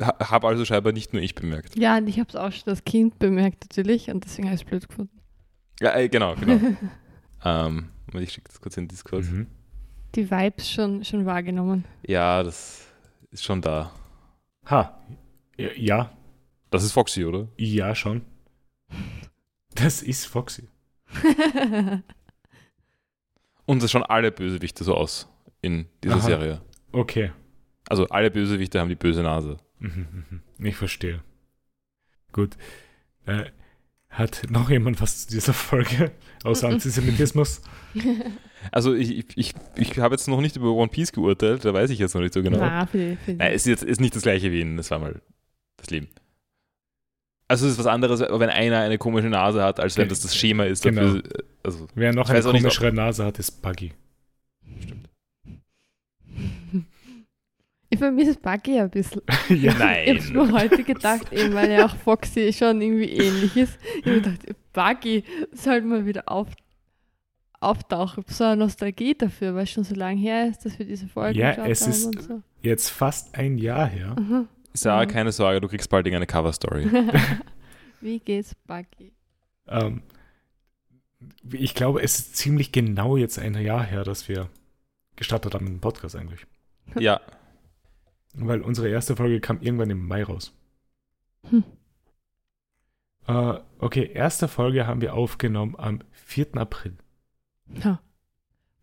ha- 0.00 0.30
habe 0.30 0.48
also 0.48 0.64
scheinbar 0.64 0.92
nicht 0.92 1.12
nur 1.12 1.22
ich 1.22 1.34
bemerkt. 1.34 1.76
ja, 1.78 1.96
und 1.96 2.06
ich 2.08 2.18
habe 2.18 2.28
es 2.28 2.36
auch 2.36 2.52
schon 2.52 2.68
als 2.68 2.84
Kind 2.84 3.18
bemerkt 3.18 3.64
natürlich 3.64 4.10
und 4.10 4.24
deswegen 4.24 4.48
habe 4.48 4.56
ich 4.56 4.62
es 4.62 4.68
blöd 4.68 4.86
gefunden. 4.88 5.18
Ja, 5.80 5.96
äh, 5.96 6.08
genau, 6.08 6.34
genau. 6.36 6.54
ähm, 7.44 7.88
Moment, 8.06 8.28
ich 8.28 8.32
schicke 8.32 8.48
das 8.48 8.60
kurz 8.60 8.76
in 8.76 8.88
Discord. 8.88 9.24
Mhm. 9.24 9.46
Die 10.14 10.30
Vibes 10.30 10.68
schon, 10.70 11.04
schon 11.04 11.24
wahrgenommen. 11.24 11.84
Ja, 12.06 12.42
das, 12.42 12.86
ist 13.30 13.44
schon 13.44 13.62
da. 13.62 13.92
Ha. 14.68 15.00
Ja, 15.76 16.10
Das 16.70 16.82
ist 16.82 16.92
Foxy, 16.92 17.24
oder? 17.24 17.46
ja, 17.56 17.94
schon. 17.94 18.22
Das 19.74 20.02
ist 20.02 20.26
Foxy. 20.26 20.68
Und 23.66 23.82
es 23.82 23.90
schauen 23.90 24.02
alle 24.02 24.32
Bösewichte 24.32 24.84
so 24.84 24.94
aus 24.94 25.28
in 25.62 25.86
dieser 26.02 26.16
Aha. 26.16 26.22
Serie. 26.22 26.60
Okay. 26.92 27.32
Also 27.88 28.06
alle 28.08 28.30
Bösewichte 28.30 28.80
haben 28.80 28.88
die 28.88 28.96
böse 28.96 29.22
Nase. 29.22 29.58
Mhm, 29.78 30.24
mhm. 30.58 30.66
Ich 30.66 30.76
verstehe. 30.76 31.22
Gut. 32.32 32.56
Äh, 33.26 33.44
hat 34.08 34.42
noch 34.50 34.70
jemand 34.70 35.00
was 35.00 35.26
zu 35.26 35.34
dieser 35.34 35.52
Folge 35.52 36.10
außer 36.42 36.66
Mhm. 36.68 36.74
Antisemitismus? 36.74 37.62
Also 38.72 38.94
ich, 38.94 39.16
ich, 39.18 39.36
ich, 39.36 39.54
ich 39.76 39.98
habe 39.98 40.14
jetzt 40.14 40.26
noch 40.26 40.40
nicht 40.40 40.56
über 40.56 40.72
One 40.72 40.88
Piece 40.88 41.12
geurteilt, 41.12 41.64
da 41.64 41.72
weiß 41.72 41.90
ich 41.90 41.98
jetzt 42.00 42.14
noch 42.14 42.20
nicht 42.20 42.34
so 42.34 42.42
genau. 42.42 42.58
Na, 42.58 42.86
für 42.86 43.16
für. 43.24 43.34
Nein, 43.34 43.52
es 43.52 43.62
ist 43.62 43.66
jetzt 43.66 43.84
ist 43.84 44.00
nicht 44.00 44.16
das 44.16 44.22
gleiche 44.22 44.50
wie 44.50 44.60
in 44.60 44.76
Das 44.76 44.90
war 44.90 44.98
mal 44.98 45.22
das 45.76 45.90
Leben. 45.90 46.08
Also 47.50 47.66
es 47.66 47.72
ist 47.72 47.78
was 47.80 47.86
anderes, 47.86 48.20
wenn 48.20 48.48
einer 48.48 48.78
eine 48.78 48.96
komische 48.96 49.28
Nase 49.28 49.60
hat, 49.64 49.80
als 49.80 49.98
wenn 49.98 50.08
das 50.08 50.20
das 50.20 50.36
Schema 50.36 50.66
ist. 50.66 50.84
Genau. 50.84 51.00
Dafür, 51.14 51.22
also, 51.64 51.88
Wer 51.96 52.12
noch 52.12 52.30
eine 52.30 52.38
auch 52.38 52.52
nicht, 52.52 52.62
komischere 52.62 52.92
Nase 52.92 53.24
hat, 53.24 53.40
ist 53.40 53.60
Buggy. 53.60 53.90
Ich 57.88 57.98
vermisse 57.98 58.38
Buggy 58.38 58.78
ein 58.78 58.88
bisschen. 58.88 59.22
ja. 59.48 59.56
Ich 59.56 59.68
habe 59.68 59.78
nein. 59.80 60.28
nur 60.32 60.52
heute 60.52 60.84
gedacht, 60.84 61.32
eben 61.32 61.52
weil 61.54 61.72
ja 61.72 61.86
auch 61.86 61.96
Foxy 61.96 62.52
schon 62.52 62.80
irgendwie 62.80 63.10
ähnlich 63.10 63.56
ist. 63.56 63.76
Ich 63.98 64.06
habe 64.06 64.20
gedacht, 64.20 64.46
Buggy 64.72 65.24
sollte 65.50 65.88
mal 65.88 66.06
wieder 66.06 66.28
auf, 66.30 66.46
auftauchen. 67.58 68.22
So 68.28 68.44
eine 68.44 68.58
Nostalgie 68.58 69.14
dafür, 69.14 69.56
weil 69.56 69.64
es 69.64 69.72
schon 69.72 69.82
so 69.82 69.96
lange 69.96 70.20
her 70.20 70.46
ist, 70.46 70.64
dass 70.64 70.78
wir 70.78 70.86
diese 70.86 71.08
Folge 71.08 71.40
Ja, 71.40 71.50
geschaut 71.50 71.68
es 71.68 71.82
haben 71.82 71.90
ist- 71.90 72.06
und 72.06 72.22
so. 72.22 72.42
Jetzt 72.62 72.90
fast 72.90 73.34
ein 73.34 73.58
Jahr 73.58 73.86
her. 73.88 74.14
Aha. 74.16 74.46
Sarah, 74.72 75.04
Mhm. 75.04 75.08
keine 75.10 75.32
Sorge, 75.32 75.60
du 75.60 75.68
kriegst 75.68 75.90
bald 75.90 76.06
irgendeine 76.06 76.26
Cover-Story. 76.26 76.86
Wie 78.00 78.18
geht's 78.20 78.54
Buggy? 78.66 79.12
Ähm, 79.68 80.02
ich 81.52 81.74
glaube, 81.74 82.02
es 82.02 82.18
ist 82.18 82.36
ziemlich 82.36 82.72
genau 82.72 83.16
jetzt 83.16 83.38
ein 83.38 83.54
Jahr 83.54 83.84
her, 83.84 84.04
dass 84.04 84.28
wir 84.28 84.48
gestartet 85.16 85.54
haben 85.54 85.64
mit 85.64 85.74
dem 85.74 85.80
Podcast 85.80 86.16
eigentlich. 86.16 86.46
ja, 86.98 87.20
Weil 88.34 88.62
unsere 88.62 88.88
erste 88.88 89.16
Folge 89.16 89.40
kam 89.40 89.60
irgendwann 89.60 89.90
im 89.90 90.06
Mai 90.06 90.22
raus. 90.24 90.52
Hm. 91.50 91.64
Äh, 93.26 93.54
okay, 93.78 94.10
erste 94.12 94.48
Folge 94.48 94.86
haben 94.86 95.00
wir 95.00 95.14
aufgenommen 95.14 95.74
am 95.76 96.00
4. 96.12 96.56
April. 96.56 96.96
Ja. 97.84 98.00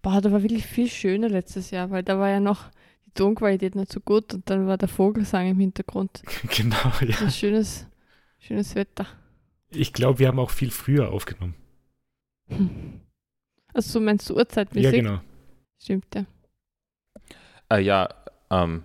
Boah, 0.02 0.22
da 0.22 0.32
war 0.32 0.44
wirklich 0.44 0.66
viel 0.66 0.90
schöner 0.90 1.28
letztes 1.30 1.72
Jahr, 1.72 1.90
weil 1.92 2.04
da 2.04 2.20
war 2.20 2.30
ja 2.30 2.40
noch 2.40 2.70
Tonqualität 3.18 3.76
nicht 3.76 3.92
so 3.92 4.00
gut 4.00 4.34
und 4.34 4.50
dann 4.50 4.68
war 4.68 4.78
der 4.78 4.88
Vogelsang 4.88 5.48
im 5.50 5.60
Hintergrund. 5.60 6.22
genau, 6.56 6.76
ja. 7.02 7.18
Ein 7.20 7.32
schönes, 7.32 7.86
schönes 8.40 8.76
Wetter. 8.76 9.06
Ich 9.70 9.92
glaube, 9.92 10.20
wir 10.20 10.28
haben 10.30 10.40
auch 10.40 10.52
viel 10.52 10.72
früher 10.72 11.12
aufgenommen. 11.12 11.56
Hm. 12.48 13.02
Also 13.74 13.92
so 13.92 14.00
meinst 14.00 14.30
du 14.30 14.36
Uhrzeitmäßig? 14.36 14.92
Ja, 14.92 14.92
genau. 15.02 15.20
Stimmt, 15.80 16.06
ja. 16.16 16.26
äh, 17.70 17.82
ja, 17.82 18.08
ähm, 18.50 18.82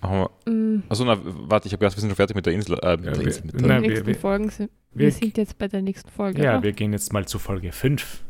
machen 0.00 0.28
wir. 0.44 0.52
Mm, 0.52 0.82
Achso, 0.88 1.04
na, 1.04 1.18
warte, 1.22 1.66
ich 1.66 1.72
habe 1.72 1.80
gedacht, 1.80 1.96
wir 1.96 2.00
sind 2.00 2.10
schon 2.10 2.16
fertig 2.16 2.36
mit 2.36 2.46
der 2.46 2.52
Insel. 2.52 2.78
Äh, 2.82 2.96
mit 2.98 3.06
Ja, 3.06 3.10
der 3.12 3.20
wir- 3.20 3.26
Insel 3.26 3.44
mit 3.46 3.54
die 3.54 3.58
der, 3.58 3.66
Nein, 3.68 3.82
wir- 3.82 3.88
nächsten 3.90 4.06
wir- 4.06 4.14
Folgen 4.14 4.50
sind. 4.50 4.70
Wir, 4.92 5.06
Wir, 5.06 5.12
sind 5.12 5.36
jetzt 5.36 5.58
bei 5.58 5.66
der 5.68 5.82
nächsten 5.82 6.10
Folge. 6.10 6.42
ja, 6.42 6.54
oder? 6.54 6.62
wir 6.62 6.72
gehen 6.72 6.92
jetzt 6.92 7.12
mal 7.12 7.26
zu 7.26 7.38
Folge 7.38 7.72
5. 7.72 8.22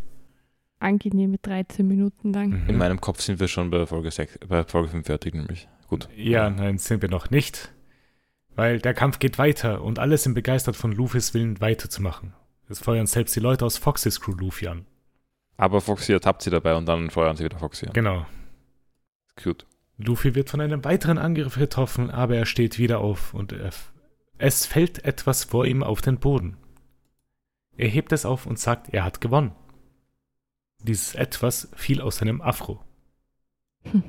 Angenehme 0.81 1.39
13 1.39 1.87
Minuten 1.87 2.33
lang. 2.33 2.51
Mhm. 2.51 2.69
in 2.69 2.77
meinem 2.77 3.01
Kopf 3.01 3.21
sind 3.21 3.41
wir 3.41 3.49
schon 3.49 3.71
bei 3.71 3.87
Folge 3.87 4.11
6, 4.11 4.41
bei 4.49 4.65
Folge 4.65 4.89
5 4.89 5.07
fertig, 5.07 5.35
nämlich. 5.35 5.69
Gut. 5.89 6.09
Ja, 6.17 6.51
nein, 6.51 6.79
sind 6.79 7.03
wir 7.03 7.09
noch 7.09 7.31
nicht. 7.31 7.73
Weil 8.55 8.81
der 8.81 8.95
Kampf 8.95 9.19
geht 9.19 9.39
weiter 9.39 9.83
und 9.83 9.99
alle 9.99 10.19
sind 10.19 10.35
begeistert 10.35 10.77
von 10.77 10.93
Luffys 10.93 11.33
Willen 11.35 11.61
weiterzumachen. 11.61 12.35
Es 12.69 12.81
feuern 12.81 13.07
selbst 13.07 13.35
die 13.35 13.41
Leute 13.41 13.65
aus 13.65 13.79
Foxys 13.79 14.21
Crew 14.21 14.33
Luffy 14.33 14.69
an. 14.69 14.85
Aber 15.57 15.81
Foxy 15.81 16.13
ertappt 16.13 16.43
sie 16.43 16.51
dabei 16.51 16.75
und 16.75 16.87
dann 16.87 17.11
feuern 17.11 17.37
sie 17.37 17.45
wieder 17.45 17.59
Foxy 17.59 17.87
an. 17.87 17.93
Genau. 17.93 18.27
Cute. 19.37 19.67
Luffy 19.97 20.35
wird 20.35 20.51
von 20.51 20.61
einem 20.61 20.85
weiteren 20.85 21.19
Angriff 21.19 21.57
getroffen, 21.57 22.11
aber 22.11 22.37
er 22.37 22.47
steht 22.47 22.79
wieder 22.79 23.01
auf 23.01 23.35
und 23.35 23.53
er, 23.53 23.71
es 24.39 24.67
fällt 24.67 25.05
etwas 25.05 25.45
vor 25.45 25.67
ihm 25.67 25.83
auf 25.83 26.01
den 26.01 26.19
Boden. 26.19 26.57
Er 27.77 27.89
hebt 27.89 28.13
es 28.13 28.25
auf 28.25 28.47
und 28.47 28.59
sagt, 28.59 28.93
er 28.93 29.05
hat 29.05 29.21
gewonnen. 29.21 29.53
Dieses 30.83 31.15
Etwas 31.15 31.69
fiel 31.75 32.01
aus 32.01 32.19
seinem 32.19 32.41
Afro. 32.41 32.81
Hm. 33.85 34.03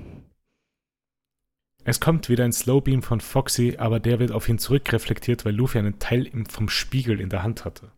Es 1.84 2.00
kommt 2.00 2.30
wieder 2.30 2.44
ein 2.44 2.52
Slowbeam 2.52 3.02
von 3.02 3.22
Foxy, 3.22 3.76
aber 3.78 4.00
der 4.00 4.20
wird 4.20 4.32
auf 4.32 4.48
ihn 4.50 4.60
zurückreflektiert, 4.60 5.46
weil 5.46 5.56
Luffy 5.56 5.80
einen 5.80 5.98
Teil 5.98 6.30
vom 6.50 6.70
Spiegel 6.70 7.20
in 7.20 7.30
der 7.30 7.42
Hand 7.42 7.66
hatte. 7.66 7.92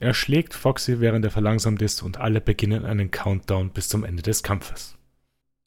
Er 0.00 0.14
schlägt 0.14 0.54
Foxy, 0.54 0.98
während 1.00 1.24
er 1.24 1.30
verlangsamt 1.30 1.80
ist, 1.82 2.02
und 2.02 2.16
alle 2.18 2.40
beginnen 2.40 2.84
einen 2.84 3.10
Countdown 3.10 3.70
bis 3.70 3.88
zum 3.88 4.04
Ende 4.04 4.22
des 4.22 4.42
Kampfes. 4.42 4.96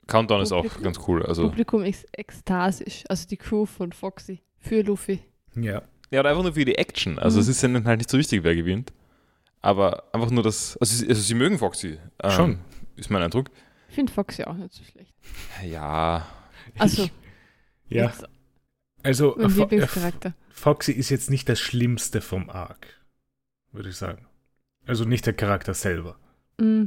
Countdown 0.07 0.41
ist 0.41 0.51
auch 0.51 0.63
Publikum- 0.63 0.83
ganz 0.83 0.99
cool. 1.07 1.25
Also, 1.25 1.43
Publikum 1.49 1.83
ist 1.83 2.05
ekstasisch. 2.11 3.03
Also 3.07 3.27
die 3.27 3.37
Crew 3.37 3.65
von 3.65 3.91
Foxy 3.93 4.41
für 4.57 4.81
Luffy. 4.81 5.19
Ja. 5.55 5.81
ja, 6.11 6.19
oder 6.19 6.29
einfach 6.31 6.43
nur 6.43 6.53
für 6.53 6.65
die 6.65 6.77
Action. 6.77 7.19
Also, 7.19 7.37
Mhm. 7.37 7.41
es 7.41 7.47
ist 7.49 7.63
ihnen 7.63 7.85
halt 7.85 7.99
nicht 7.99 8.09
so 8.09 8.17
wichtig, 8.17 8.43
wer 8.43 8.55
gewinnt. 8.55 8.91
Aber 9.67 10.03
einfach 10.13 10.29
nur 10.31 10.43
das. 10.43 10.77
Also, 10.77 10.95
sie, 10.95 11.09
also 11.09 11.21
sie 11.21 11.33
mögen 11.33 11.57
Foxy. 11.59 11.99
Ähm, 12.23 12.31
Schon. 12.31 12.59
Ist 12.95 13.09
mein 13.09 13.21
Eindruck. 13.21 13.49
Ich 13.89 13.95
finde 13.95 14.13
Foxy 14.13 14.43
auch 14.45 14.53
nicht 14.53 14.73
so 14.73 14.81
schlecht. 14.83 15.13
Ja. 15.63 16.25
Also, 16.79 17.03
Ich, 17.03 17.11
ja, 17.89 18.05
jetzt 18.05 18.25
also 19.03 19.35
mein 19.37 19.49
Fo- 19.49 19.63
äh, 19.63 19.75
Lieblingscharakter. 19.75 20.33
Foxy 20.49 20.93
ist 20.93 21.09
jetzt 21.09 21.29
nicht 21.29 21.49
das 21.49 21.59
Schlimmste 21.59 22.21
vom 22.21 22.49
Arc, 22.49 22.87
würde 23.73 23.89
ich 23.89 23.97
sagen. 23.97 24.25
Also 24.85 25.03
nicht 25.03 25.25
der 25.25 25.33
Charakter 25.33 25.73
selber. 25.73 26.17
Mm, 26.59 26.85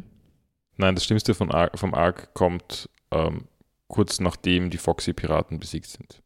Nein, 0.79 0.95
das 0.95 1.05
Schlimmste 1.05 1.35
von 1.35 1.51
Arc, 1.51 1.79
vom 1.79 1.93
Arc 1.93 2.33
kommt 2.33 2.89
ähm, 3.11 3.47
kurz 3.89 4.21
nachdem 4.21 4.71
die 4.71 4.79
Foxy-Piraten 4.79 5.61
besiegt 5.61 5.87
sind. 5.89 6.23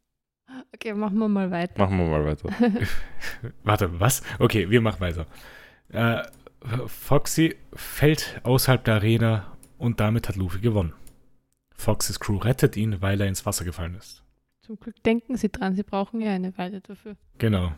Okay, 0.73 0.95
machen 0.95 1.19
wir 1.19 1.29
mal 1.29 1.51
weiter. 1.51 1.75
Machen 1.79 1.99
wir 1.99 2.07
mal 2.07 2.25
weiter. 2.25 2.49
Warte, 3.65 3.99
was? 4.01 4.23
Okay, 4.39 4.71
wir 4.71 4.81
machen 4.81 5.01
weiter. 5.01 5.27
Äh, 5.89 6.23
Foxy 6.87 7.57
fällt 7.75 8.41
außerhalb 8.43 8.85
der 8.85 8.95
Arena 8.95 9.57
und 9.79 10.01
damit 10.01 10.29
hat 10.29 10.37
Luffy 10.37 10.61
gewonnen. 10.61 10.95
Foxys 11.75 12.21
Crew 12.21 12.39
rettet 12.39 12.77
ihn, 12.77 13.03
weil 13.03 13.21
er 13.21 13.27
ins 13.27 13.45
Wasser 13.45 13.65
gefallen 13.65 13.95
ist. 13.95 14.23
Zum 14.61 14.79
Glück 14.79 15.03
denken 15.03 15.37
sie 15.37 15.51
dran, 15.51 15.75
sie 15.75 15.83
brauchen 15.83 16.21
ja 16.21 16.31
eine 16.31 16.57
Weile 16.57 16.81
dafür. 16.81 17.17
Genau. 17.39 17.75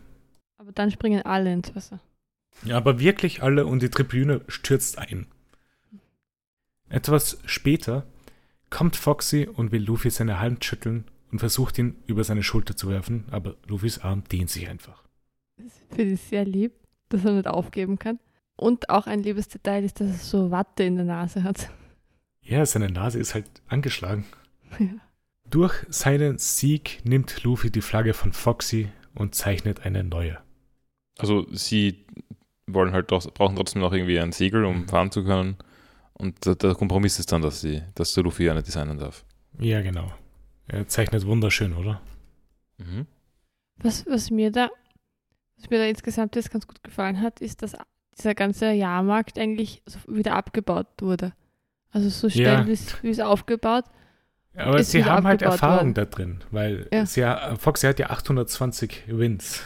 Aber 0.57 0.71
dann 0.71 0.89
springen 0.89 1.23
alle 1.23 1.51
ins 1.51 1.75
Wasser. 1.75 1.99
Ja, 2.63 2.77
aber 2.77 2.99
wirklich 2.99 3.43
alle 3.43 3.65
und 3.65 3.81
die 3.81 3.89
Tribüne 3.89 4.41
stürzt 4.47 4.97
ein. 4.97 5.27
Etwas 6.89 7.39
später 7.45 8.07
kommt 8.69 8.95
Foxy 8.95 9.47
und 9.47 9.71
will 9.71 9.83
Luffy 9.83 10.09
seine 10.09 10.39
Hand 10.39 10.63
schütteln 10.63 11.05
und 11.31 11.39
versucht 11.39 11.77
ihn 11.77 11.97
über 12.07 12.23
seine 12.23 12.43
Schulter 12.43 12.75
zu 12.75 12.89
werfen, 12.89 13.25
aber 13.31 13.57
Luffys 13.67 13.99
Arm 13.99 14.23
dehnt 14.23 14.49
sich 14.49 14.69
einfach. 14.69 15.03
Das 15.57 15.73
finde 15.89 16.13
ich 16.13 16.21
sehr 16.21 16.45
lieb, 16.45 16.73
dass 17.09 17.25
er 17.25 17.33
nicht 17.33 17.47
aufgeben 17.47 17.99
kann. 17.99 18.19
Und 18.57 18.89
auch 18.89 19.07
ein 19.07 19.21
liebes 19.23 19.47
Detail 19.47 19.83
ist, 19.85 19.99
dass 20.01 20.07
er 20.09 20.13
so 20.17 20.51
Watte 20.51 20.83
in 20.83 20.95
der 20.97 21.05
Nase 21.05 21.43
hat. 21.43 21.69
Ja, 22.41 22.65
seine 22.65 22.87
Nase 22.89 23.19
ist 23.19 23.33
halt 23.33 23.45
angeschlagen. 23.67 24.25
Ja. 24.79 24.87
Durch 25.49 25.73
seinen 25.89 26.37
Sieg 26.37 27.01
nimmt 27.03 27.43
Luffy 27.43 27.69
die 27.69 27.81
Flagge 27.81 28.13
von 28.13 28.31
Foxy 28.31 28.87
und 29.15 29.35
zeichnet 29.35 29.81
eine 29.85 30.05
neue. 30.05 30.37
Also, 31.17 31.45
sie 31.53 32.05
wollen 32.65 32.93
halt 32.93 33.11
doch, 33.11 33.29
brauchen 33.33 33.57
trotzdem 33.57 33.81
noch 33.81 33.91
irgendwie 33.91 34.17
ein 34.17 34.31
Segel, 34.31 34.63
um 34.63 34.83
Mhm. 34.83 34.87
fahren 34.87 35.11
zu 35.11 35.25
können. 35.25 35.57
Und 36.13 36.45
der, 36.45 36.55
der 36.55 36.73
Kompromiss 36.75 37.19
ist 37.19 37.33
dann, 37.33 37.41
dass 37.41 37.59
sie, 37.59 37.83
dass 37.95 38.13
der 38.13 38.23
Luffy 38.23 38.49
eine 38.49 38.63
designen 38.63 38.97
darf. 38.97 39.25
Ja, 39.59 39.81
genau. 39.81 40.09
Er 40.69 40.87
zeichnet 40.87 41.25
wunderschön, 41.25 41.73
oder? 41.73 42.01
Mhm. 42.77 43.07
Was, 43.79 44.05
was 44.05 44.31
mir 44.31 44.53
da, 44.53 44.69
was 45.57 45.69
mir 45.69 45.79
da 45.79 45.85
insgesamt 45.85 46.37
jetzt 46.37 46.49
ganz 46.51 46.65
gut 46.65 46.81
gefallen 46.81 47.19
hat, 47.21 47.41
ist, 47.41 47.61
dass 47.61 47.75
dieser 48.17 48.35
ganze 48.35 48.71
Jahrmarkt 48.71 49.37
eigentlich 49.39 49.81
wieder 50.07 50.35
abgebaut 50.35 50.87
wurde. 50.99 51.33
Also 51.91 52.09
so 52.09 52.29
schnell, 52.29 52.45
Ja. 52.45 52.67
wie 52.67 53.09
es- 53.09 53.19
aufgebaut. 53.19 53.85
Aber 54.55 54.79
Ist 54.79 54.91
sie 54.91 55.05
haben 55.05 55.27
halt 55.27 55.41
Erfahrung 55.43 55.77
worden. 55.77 55.93
da 55.93 56.05
drin, 56.05 56.39
weil 56.51 56.87
Ja. 56.91 57.05
sie, 57.05 57.23
Foxy 57.59 57.85
hat 57.87 57.99
ja 57.99 58.09
820 58.09 59.03
Wins. 59.07 59.63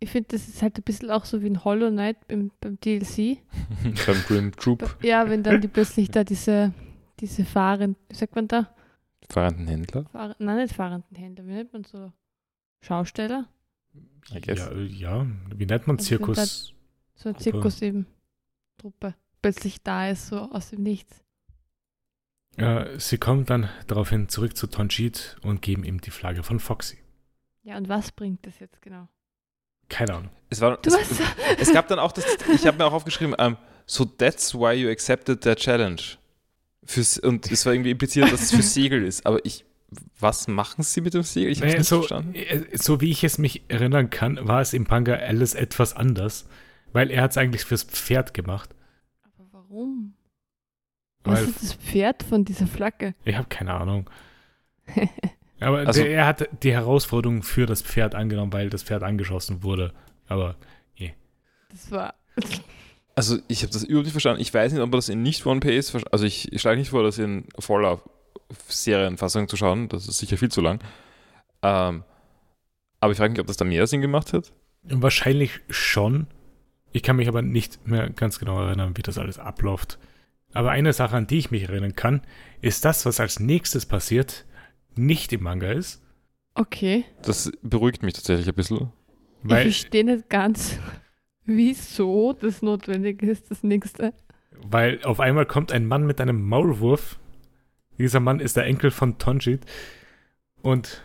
Ich 0.00 0.10
finde, 0.10 0.28
das 0.32 0.48
ist 0.48 0.60
halt 0.62 0.76
ein 0.78 0.82
bisschen 0.82 1.10
auch 1.10 1.24
so 1.24 1.42
wie 1.42 1.46
ein 1.48 1.64
Hollow 1.64 1.88
Knight 1.90 2.26
beim, 2.28 2.50
beim 2.60 2.78
DLC. 2.80 3.38
Beim 4.06 4.16
Grim 4.26 4.52
Troop, 4.52 4.96
Ja, 5.02 5.30
wenn 5.30 5.42
dann 5.42 5.60
die 5.60 5.68
plötzlich 5.68 6.10
da 6.10 6.24
diese, 6.24 6.72
diese 7.20 7.44
fahrenden, 7.44 7.96
wie 8.08 8.16
sagt 8.16 8.34
man 8.34 8.48
da? 8.48 8.68
fahrenden 9.30 9.66
Händler. 9.68 10.04
Fahr 10.12 10.34
nein, 10.38 10.56
nicht 10.58 10.74
fahrenden 10.74 11.16
Händler, 11.16 11.46
wie 11.46 11.52
nennt 11.52 11.72
man 11.72 11.84
so? 11.84 12.12
Schausteller? 12.80 13.46
Ja, 14.44 14.72
ja, 14.82 15.26
wie 15.54 15.66
nennt 15.66 15.86
man 15.86 15.96
Also 15.96 16.08
Zirkus? 16.08 16.74
So 17.22 17.28
ein. 17.30 17.38
Zirkus 17.38 17.80
eben. 17.82 18.06
Truppe. 18.78 19.14
Plötzlich 19.42 19.82
da 19.82 20.08
ist, 20.10 20.28
so 20.28 20.38
aus 20.50 20.70
dem 20.70 20.82
Nichts. 20.82 21.22
Äh, 22.56 22.98
sie 22.98 23.18
kommen 23.18 23.44
dann 23.46 23.68
daraufhin 23.86 24.28
zurück 24.28 24.56
zu 24.56 24.66
Tonjit 24.66 25.36
und 25.42 25.62
geben 25.62 25.84
ihm 25.84 26.00
die 26.00 26.10
Flagge 26.10 26.42
von 26.42 26.60
Foxy. 26.60 26.98
Ja, 27.62 27.76
und 27.76 27.88
was 27.88 28.12
bringt 28.12 28.46
das 28.46 28.58
jetzt 28.58 28.82
genau? 28.82 29.08
Keine 29.88 30.14
Ahnung. 30.14 30.30
Es, 30.50 30.60
war, 30.60 30.76
Du 30.78 30.90
es, 30.90 30.96
hast. 30.98 31.22
es 31.58 31.72
gab 31.72 31.88
dann 31.88 31.98
auch 31.98 32.12
das, 32.12 32.24
ich 32.54 32.66
habe 32.66 32.78
mir 32.78 32.84
auch 32.86 32.92
aufgeschrieben, 32.92 33.34
ähm, 33.38 33.56
so 33.86 34.04
that's 34.04 34.54
why 34.54 34.72
you 34.72 34.88
accepted 34.90 35.42
the 35.44 35.54
challenge. 35.54 36.02
Fürs, 36.84 37.18
und 37.18 37.50
es 37.50 37.64
war 37.64 37.72
irgendwie 37.72 37.90
impliziert, 37.90 38.32
dass 38.32 38.42
es 38.42 38.50
für 38.52 38.62
Segel 38.62 39.04
ist. 39.04 39.24
Aber 39.24 39.44
ich, 39.44 39.64
was 40.18 40.48
machen 40.48 40.82
sie 40.82 41.00
mit 41.00 41.14
dem 41.14 41.22
Segel? 41.22 41.50
Ich 41.52 41.58
habe 41.58 41.68
Naja, 41.68 41.78
nicht 41.78 41.88
so, 41.88 41.98
verstanden. 41.98 42.34
äh, 42.34 42.64
so 42.76 43.00
wie 43.00 43.10
ich 43.10 43.22
es 43.24 43.38
mich 43.38 43.62
erinnern 43.68 44.10
kann, 44.10 44.38
war 44.46 44.60
es 44.60 44.72
im 44.72 44.86
Manga 44.88 45.14
alles 45.14 45.54
etwas 45.54 45.94
anders, 45.94 46.46
weil 46.92 47.10
er 47.10 47.22
hat 47.22 47.30
es 47.32 47.36
eigentlich 47.38 47.64
fürs 47.64 47.84
Pferd 47.84 48.34
gemacht. 48.34 48.70
Aber 49.22 49.46
warum? 49.52 50.14
Was 51.24 51.40
Weil, 51.40 51.48
ist 51.48 51.62
das 51.62 51.74
Pferd 51.74 52.22
von 52.22 52.44
dieser 52.44 52.66
Flagge? 52.66 53.14
ich 53.24 53.36
habe 53.36 53.48
keine 53.48 53.74
Ahnung. 53.74 54.08
Aber 55.60 55.78
Also- 55.78 56.02
der, 56.02 56.10
er 56.12 56.26
hat 56.26 56.48
die 56.64 56.72
Herausforderung 56.72 57.42
für 57.42 57.66
das 57.66 57.82
Pferd 57.82 58.14
angenommen, 58.14 58.52
weil 58.52 58.68
das 58.70 58.82
Pferd 58.82 59.02
angeschossen 59.02 59.62
wurde. 59.62 59.92
Aber 60.28 60.56
Das 61.70 61.90
war. 61.90 62.14
Also 63.14 63.36
ich 63.46 63.62
habe 63.62 63.70
das 63.74 63.84
überhaupt 63.84 64.04
nicht 64.06 64.12
verstanden. 64.12 64.40
Ich 64.40 64.54
weiß 64.54 64.72
nicht, 64.72 64.80
ob 64.80 64.88
man 64.88 64.96
das 64.96 65.10
in 65.10 65.22
nicht 65.22 65.44
One 65.44 65.60
Piece, 65.60 65.94
also 66.10 66.24
ich, 66.24 66.50
ich 66.50 66.62
schlage 66.62 66.78
nicht 66.78 66.88
vor, 66.88 67.02
das 67.02 67.18
in 67.18 67.44
voller 67.58 68.00
Serienfassung 68.68 69.48
zu 69.48 69.56
schauen. 69.58 69.90
Das 69.90 70.08
ist 70.08 70.16
sicher 70.16 70.38
viel 70.38 70.50
zu 70.50 70.62
lang. 70.62 70.80
Ähm, 71.62 72.04
aber 73.00 73.12
ich 73.12 73.18
frage 73.18 73.32
mich, 73.32 73.40
ob 73.40 73.46
das 73.48 73.58
da 73.58 73.66
mehr 73.66 73.86
Sinn 73.86 74.00
gemacht 74.00 74.32
hat. 74.32 74.54
wahrscheinlich 74.84 75.60
schon. 75.68 76.26
Ich 76.92 77.02
kann 77.02 77.16
mich 77.16 77.28
aber 77.28 77.42
nicht 77.42 77.86
mehr 77.86 78.10
ganz 78.10 78.38
genau 78.38 78.62
erinnern, 78.62 78.96
wie 78.96 79.02
das 79.02 79.18
alles 79.18 79.38
abläuft. 79.38 79.98
Aber 80.52 80.70
eine 80.70 80.92
Sache, 80.92 81.16
an 81.16 81.26
die 81.26 81.38
ich 81.38 81.50
mich 81.50 81.64
erinnern 81.64 81.96
kann, 81.96 82.20
ist 82.60 82.84
das, 82.84 83.06
was 83.06 83.20
als 83.20 83.40
nächstes 83.40 83.86
passiert, 83.86 84.44
nicht 84.94 85.32
im 85.32 85.42
Manga 85.42 85.72
ist. 85.72 86.02
Okay. 86.54 87.04
Das 87.22 87.50
beruhigt 87.62 88.02
mich 88.02 88.12
tatsächlich 88.12 88.48
ein 88.48 88.54
bisschen. 88.54 88.92
Weil, 89.42 89.66
ich 89.66 89.78
verstehe 89.78 90.04
nicht 90.04 90.28
ganz, 90.28 90.78
wieso 91.46 92.34
das 92.34 92.60
notwendig 92.60 93.22
ist, 93.22 93.50
das 93.50 93.62
nächste. 93.62 94.12
weil 94.62 95.02
auf 95.04 95.20
einmal 95.20 95.46
kommt 95.46 95.72
ein 95.72 95.86
Mann 95.86 96.06
mit 96.06 96.20
einem 96.20 96.46
Maulwurf. 96.46 97.18
Dieser 97.98 98.20
Mann 98.20 98.40
ist 98.40 98.56
der 98.56 98.66
Enkel 98.66 98.90
von 98.90 99.18
Tonjit. 99.18 99.64
Und 100.60 101.02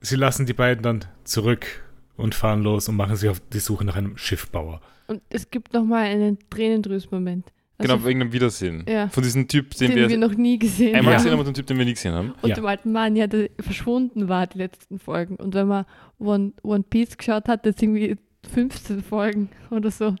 sie 0.00 0.16
lassen 0.16 0.46
die 0.46 0.54
beiden 0.54 0.82
dann 0.82 1.04
zurück 1.24 1.84
und 2.20 2.34
fahren 2.34 2.62
los 2.62 2.88
und 2.88 2.96
machen 2.96 3.16
sich 3.16 3.28
auf 3.28 3.40
die 3.52 3.58
Suche 3.58 3.84
nach 3.84 3.96
einem 3.96 4.16
Schiffbauer. 4.16 4.80
Und 5.08 5.22
es 5.30 5.50
gibt 5.50 5.72
nochmal 5.74 6.04
einen 6.06 6.38
Tränendrüs-Moment. 6.50 7.52
genau, 7.78 7.94
Also, 7.94 8.06
wegen 8.06 8.20
dem 8.20 8.32
Wiedersehen. 8.32 8.84
Ja. 8.88 9.08
Von 9.08 9.22
diesem 9.22 9.48
Typ, 9.48 9.70
den, 9.76 9.90
den 9.90 9.96
wir, 9.98 10.08
wir 10.10 10.18
noch 10.18 10.34
nie 10.34 10.58
gesehen 10.58 10.94
einmal 10.94 11.12
Ja. 11.14 11.16
gesehen 11.18 11.32
haben. 11.32 11.38
haben 11.40 11.46
und 11.48 11.56
dem 11.56 11.58
Typ, 11.60 11.66
den 11.66 11.78
wir 11.78 11.84
nie 11.84 11.94
gesehen 11.94 12.12
haben. 12.14 12.34
Und 12.42 12.48
Ja. 12.50 12.54
dem 12.54 12.66
alten 12.66 12.92
Mann, 12.92 13.16
ja, 13.16 13.26
der 13.26 13.48
verschwunden 13.58 14.28
war 14.28 14.46
die 14.46 14.58
letzten 14.58 14.98
Folgen. 14.98 15.36
Und 15.36 15.54
wenn 15.54 15.66
man 15.66 15.84
One, 16.18 16.52
One 16.62 16.84
Piece 16.88 17.16
geschaut 17.16 17.48
hat, 17.48 17.64
das 17.66 17.80
irgendwie 17.80 18.16
15 18.52 19.02
Folgen 19.02 19.48
oder 19.70 19.90
so 19.90 20.14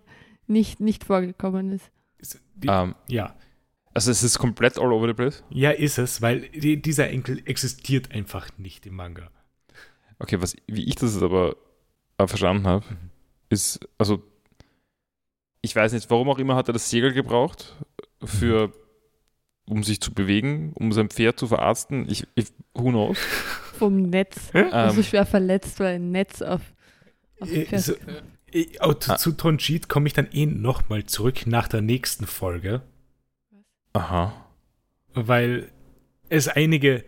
nicht, 0.46 0.80
nicht 0.80 1.04
vorgekommen 1.04 1.70
ist. 1.72 1.90
Ist- 2.18 2.40
Die, 2.54 2.68
Ähm, 2.68 2.94
ja. 3.08 3.34
also 3.94 4.10
es 4.10 4.22
ist 4.22 4.38
komplett 4.38 4.78
all 4.78 4.92
over 4.92 5.06
the 5.06 5.14
place. 5.14 5.44
Ja, 5.50 5.70
ist 5.70 5.98
es, 5.98 6.20
weil 6.22 6.48
die, 6.50 6.80
dieser 6.82 7.08
Enkel 7.10 7.42
existiert 7.46 8.10
einfach 8.12 8.48
nicht 8.58 8.86
im 8.86 8.96
Manga. 8.96 9.30
Okay, 10.18 10.36
was, 10.42 10.56
wie 10.66 10.84
ich 10.84 10.96
das 10.96 11.14
jetzt 11.14 11.22
aber 11.22 11.56
äh, 12.22 12.26
verstanden 12.28 12.66
habe, 12.66 12.84
Mhm. 12.88 12.96
ist, 13.48 13.80
also 13.98 14.22
ich 15.62 15.74
weiß 15.76 15.92
nicht, 15.92 16.08
warum 16.10 16.28
auch 16.30 16.38
immer 16.38 16.56
hat 16.56 16.68
er 16.68 16.72
das 16.72 16.88
Segel 16.90 17.12
gebraucht 17.12 17.76
für, 18.24 18.72
um 19.66 19.82
sich 19.82 20.00
zu 20.00 20.12
bewegen, 20.14 20.72
um 20.74 20.92
sein 20.92 21.10
Pferd 21.10 21.38
zu 21.38 21.46
verarzten. 21.48 22.08
Ich, 22.10 22.26
ich 22.34 22.46
who 22.74 22.88
knows? 22.90 23.18
Vom 23.78 24.02
Netz. 24.02 24.50
Also 24.54 24.98
Ähm, 25.00 25.04
schwer 25.04 25.26
verletzt, 25.26 25.78
weil 25.80 25.96
ein 25.96 26.10
Netz 26.12 26.42
auf, 26.42 26.60
auf 27.40 27.48
dem 27.48 27.62
Äh, 27.62 27.64
Pferd- 27.66 27.80
so, 27.82 27.94
äh, 28.52 28.66
oh, 28.80 28.92
zu, 28.94 29.12
Ah. 29.12 29.16
zu 29.16 29.32
Tonjit 29.32 29.88
komme 29.88 30.06
ich 30.06 30.12
dann 30.14 30.28
eh 30.32 30.46
nochmal 30.46 31.04
zurück 31.04 31.46
nach 31.46 31.68
der 31.68 31.80
nächsten 31.82 32.26
Folge, 32.26 32.82
aha. 33.92 34.32
weil 35.14 35.70
es 36.30 36.48
einige 36.48 37.04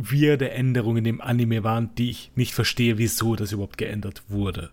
weirde 0.00 0.50
Änderungen 0.50 1.04
im 1.04 1.20
Anime 1.20 1.62
waren, 1.64 1.94
die 1.94 2.10
ich 2.10 2.32
nicht 2.34 2.54
verstehe, 2.54 2.98
wieso 2.98 3.36
das 3.36 3.52
überhaupt 3.52 3.78
geändert 3.78 4.22
wurde. 4.28 4.70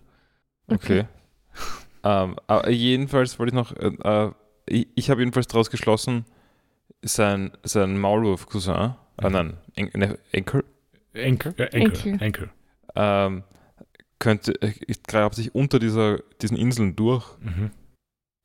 Okay. 0.68 1.06
ähm, 2.04 2.36
aber 2.48 2.70
jedenfalls 2.70 3.40
wollte 3.40 3.50
ich 3.52 3.56
noch, 3.56 3.76
äh, 3.76 3.88
äh, 4.28 4.32
ich, 4.68 4.88
ich 4.96 5.10
habe 5.10 5.22
jedenfalls 5.22 5.48
daraus 5.48 5.70
geschlossen, 5.70 6.26
sein, 7.04 7.52
sein 7.64 7.98
Maulwurf-Cousin, 8.00 8.76
äh, 8.76 9.28
Mhm. 9.28 9.32
nein, 9.32 9.58
En 9.76 9.90
ne, 9.96 10.20
Enkel, 10.32 10.64
Enkel, 11.14 11.54
äh, 11.58 11.64
Enkel, 11.66 12.14
Enkel. 12.14 12.22
Enkel. 12.22 12.50
ähm, 12.96 13.44
könnte, 14.20 14.60
äh, 14.62 14.74
grabt 15.08 15.36
sich 15.36 15.54
unter 15.56 15.80
dieser, 15.80 16.20
diesen 16.42 16.58
Inseln 16.58 16.96
durch, 16.96 17.26
Mhm. 17.40 17.72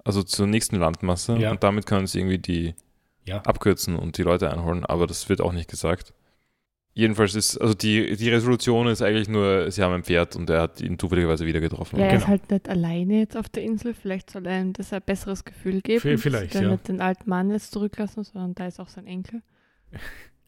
also 0.05 0.23
zur 0.23 0.47
nächsten 0.47 0.77
Landmasse 0.77 1.37
Ja. 1.39 1.51
und 1.51 1.63
damit 1.63 1.87
können 1.87 2.07
sie 2.07 2.21
irgendwie 2.21 2.39
die 2.39 2.75
Ja. 3.25 3.39
abkürzen 3.43 3.97
und 3.97 4.17
die 4.19 4.23
Leute 4.23 4.51
einholen, 4.51 4.85
aber 4.87 5.07
das 5.07 5.29
wird 5.29 5.41
auch 5.41 5.53
nicht 5.53 5.71
gesagt. 5.71 6.13
Jedenfalls 6.95 7.35
ist, 7.35 7.57
also 7.57 7.73
die, 7.73 8.17
die 8.17 8.29
Resolution 8.29 8.87
ist 8.87 9.01
eigentlich 9.01 9.27
nur, 9.29 9.71
sie 9.71 9.83
haben 9.83 9.95
ein 9.95 10.05
Pferd 10.05 10.37
und 10.37 10.51
er 10.51 10.61
hat 10.61 10.81
ihn 10.83 10.99
zufälligerweise 10.99 11.47
wieder 11.47 11.61
getroffen. 11.61 11.99
Ja, 11.99 12.05
er 12.05 12.11
Genau. 12.11 12.23
ist 12.23 12.29
halt 12.29 12.51
nicht 12.51 12.69
alleine 12.69 13.21
jetzt 13.21 13.35
auf 13.37 13.49
der 13.49 13.63
Insel. 13.63 13.95
Vielleicht 13.95 14.29
soll 14.31 14.47
einem 14.47 14.75
das 14.75 14.93
ein 14.93 15.01
besseres 15.01 15.45
Gefühl 15.47 15.81
geben. 15.81 16.19
Vielleicht, 16.19 16.55
er 16.55 16.63
ja. 16.65 16.71
nicht 16.73 16.89
den 16.89 17.01
alten 17.01 17.31
Mann 17.31 17.51
jetzt 17.51 17.73
zurücklassen, 17.73 18.25
sondern 18.25 18.55
da 18.55 18.67
ist 18.67 18.79
auch 18.79 18.89
sein 18.91 19.07
Enkel. 19.07 19.41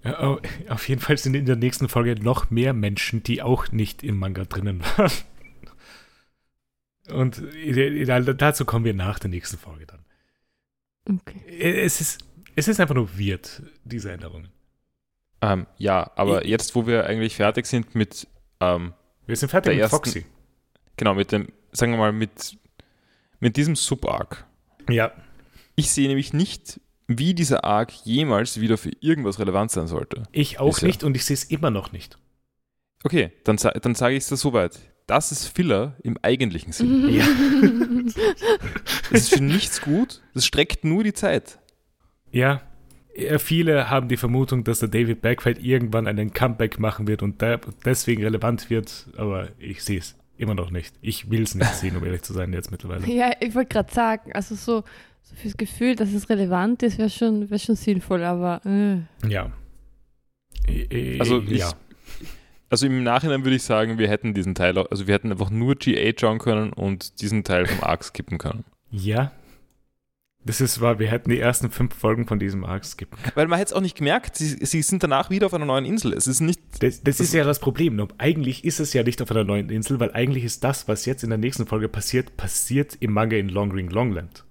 Ja, 0.04 0.18
au- 0.20 0.40
Auf 0.68 0.86
jeden 0.86 1.00
Fall 1.00 1.16
sind 1.16 1.34
in 1.34 1.46
der 1.46 1.56
nächsten 1.56 1.88
Folge 1.88 2.14
noch 2.22 2.50
mehr 2.50 2.74
Menschen, 2.74 3.22
die 3.22 3.40
auch 3.40 3.72
nicht 3.72 4.02
im 4.02 4.18
Manga 4.18 4.44
drinnen 4.44 4.82
waren. 4.98 5.10
Und 7.10 7.42
äh, 7.54 8.02
äh, 8.02 8.34
dazu 8.34 8.64
kommen 8.66 8.84
wir 8.84 8.94
nach 8.94 9.18
der 9.18 9.30
nächsten 9.30 9.56
Folge 9.58 9.86
dann. 9.86 10.04
Okay. 11.20 11.40
Äh, 11.48 11.82
Es 11.84 12.00
ist, 12.02 12.18
es 12.54 12.68
ist 12.68 12.80
einfach 12.80 12.94
nur 12.94 13.18
weird, 13.18 13.62
diese 13.84 14.12
Änderungen. 14.12 14.48
Ähm, 15.52 15.66
ja, 15.78 16.10
aber 16.16 16.42
Ich- 16.44 16.50
jetzt, 16.50 16.74
wo 16.74 16.86
wir 16.86 17.06
eigentlich 17.06 17.36
fertig 17.36 17.66
sind 17.66 17.94
mit, 17.94 18.26
ähm, 18.60 18.92
Wir 19.26 19.36
sind 19.36 19.48
fertig 19.50 19.72
mit 19.72 19.80
ersten- 19.80 19.96
Foxy. 19.96 20.26
genau, 20.96 21.14
mit 21.14 21.32
dem, 21.32 21.48
sagen 21.72 21.92
wir 21.92 21.98
mal, 21.98 22.12
mit, 22.12 22.56
mit 23.40 23.56
diesem 23.56 23.76
Sub-Arc. 23.76 24.44
Ja, 24.88 25.12
Ich 25.76 25.90
sehe 25.90 26.06
nämlich 26.08 26.32
nicht, 26.32 26.80
wie 27.08 27.34
dieser 27.34 27.64
Arc 27.64 27.92
jemals 28.04 28.60
wieder 28.60 28.78
für 28.78 28.92
irgendwas 29.00 29.38
relevant 29.40 29.70
sein 29.72 29.86
sollte. 29.88 30.22
ich 30.32 30.60
auch 30.60 30.74
Bisher. 30.74 30.86
nicht 30.86 31.02
und 31.04 31.16
ich 31.16 31.24
sehe 31.24 31.34
es 31.34 31.44
immer 31.44 31.70
noch 31.70 31.90
nicht. 31.92 32.16
Okay, 33.02 33.32
dann, 33.44 33.56
dann 33.56 33.94
sage 33.94 34.14
ich 34.14 34.22
es 34.22 34.28
dir 34.28 34.36
soweit. 34.36 34.78
Das 35.06 35.32
ist 35.32 35.48
Filler 35.48 35.96
im 36.02 36.16
eigentlichen 36.22 36.72
Sinn. 36.72 37.08
Ja. 37.10 37.26
Das 39.10 39.22
ist 39.22 39.34
für 39.34 39.42
nichts 39.42 39.82
gut, 39.82 40.22
das 40.32 40.46
streckt 40.46 40.84
nur 40.84 41.04
die 41.04 41.12
Zeit. 41.12 41.58
Ja, 42.30 42.62
viele 43.38 43.90
haben 43.90 44.08
die 44.08 44.16
Vermutung, 44.16 44.64
dass 44.64 44.80
der 44.80 44.88
David 44.88 45.22
Backfeld 45.22 45.62
irgendwann 45.62 46.06
einen 46.06 46.32
Comeback 46.32 46.78
machen 46.78 47.06
wird 47.06 47.22
und 47.22 47.42
deswegen 47.84 48.22
relevant 48.24 48.70
wird, 48.70 49.06
aber 49.16 49.48
ich 49.58 49.82
sehe 49.84 49.98
es 50.00 50.16
immer 50.36 50.54
noch 50.54 50.70
nicht. 50.70 50.94
Ich 51.00 51.30
will 51.30 51.42
es 51.42 51.54
nicht 51.54 51.74
sehen, 51.74 51.96
um 51.96 52.04
ehrlich 52.04 52.22
zu 52.22 52.32
sein, 52.32 52.52
jetzt 52.52 52.70
mittlerweile. 52.70 53.06
Ja, 53.06 53.30
ich 53.40 53.54
wollte 53.54 53.68
gerade 53.72 53.92
sagen, 53.92 54.32
also 54.32 54.54
so, 54.56 54.82
so 55.22 55.34
fürs 55.36 55.56
Gefühl, 55.56 55.94
dass 55.94 56.12
es 56.12 56.28
relevant 56.28 56.82
ist, 56.82 56.98
wäre 56.98 57.08
schon, 57.10 57.48
wär 57.50 57.58
schon 57.58 57.76
sinnvoll, 57.76 58.22
aber 58.24 58.60
äh, 58.66 58.98
Ja. 59.28 59.52
Äh, 60.66 61.18
Also 61.20 61.40
ich, 61.42 61.58
ja. 61.60 61.72
also 62.70 62.86
im 62.86 63.02
Nachhinein 63.04 63.44
würde 63.44 63.56
ich 63.56 63.62
sagen, 63.62 63.98
wir 63.98 64.08
hätten 64.08 64.34
diesen 64.34 64.54
Teil, 64.54 64.76
auch- 64.78 64.90
also 64.90 65.06
wir 65.06 65.14
hätten 65.14 65.30
einfach 65.30 65.50
nur 65.50 65.74
G8 65.74 66.18
schauen 66.20 66.38
können 66.38 66.72
und 66.72 67.20
diesen 67.20 67.44
Teil 67.44 67.66
vom 67.66 67.82
Arc 67.84 68.02
skippen 68.04 68.38
können. 68.38 68.64
Ja. 68.90 69.30
Das 70.46 70.60
ist 70.60 70.80
wahr, 70.80 70.98
wir 70.98 71.10
hätten 71.10 71.30
die 71.30 71.38
ersten 71.38 71.70
fünf 71.70 71.94
Folgen 71.94 72.26
von 72.26 72.38
diesem 72.38 72.64
Arc 72.64 72.84
skippen. 72.84 73.18
Weil 73.34 73.46
man 73.46 73.58
hätte 73.58 73.70
es 73.70 73.72
auch 73.72 73.80
nicht 73.80 73.96
gemerkt, 73.96 74.36
sie, 74.36 74.64
sie 74.64 74.82
sind 74.82 75.02
danach 75.02 75.30
wieder 75.30 75.46
auf 75.46 75.54
einer 75.54 75.64
neuen 75.64 75.86
Insel. 75.86 76.12
Es 76.12 76.26
ist 76.26 76.40
nicht, 76.40 76.60
Das, 76.80 77.02
das 77.02 77.20
ist 77.20 77.32
ja 77.32 77.44
das 77.44 77.58
Problem. 77.58 77.96
Nur 77.96 78.08
Eigentlich 78.18 78.64
ist 78.64 78.78
es 78.78 78.92
ja 78.92 79.02
nicht 79.02 79.22
auf 79.22 79.30
einer 79.30 79.44
neuen 79.44 79.70
Insel, 79.70 80.00
weil 80.00 80.12
eigentlich 80.12 80.44
ist 80.44 80.62
das, 80.62 80.86
was 80.86 81.06
jetzt 81.06 81.24
in 81.24 81.30
der 81.30 81.38
nächsten 81.38 81.66
Folge 81.66 81.88
passiert, 81.88 82.36
passiert 82.36 82.96
im 83.00 83.12
Manga 83.12 83.36
in 83.36 83.48
Long 83.48 83.72
Ring 83.72 83.88
Longland. 83.88 84.44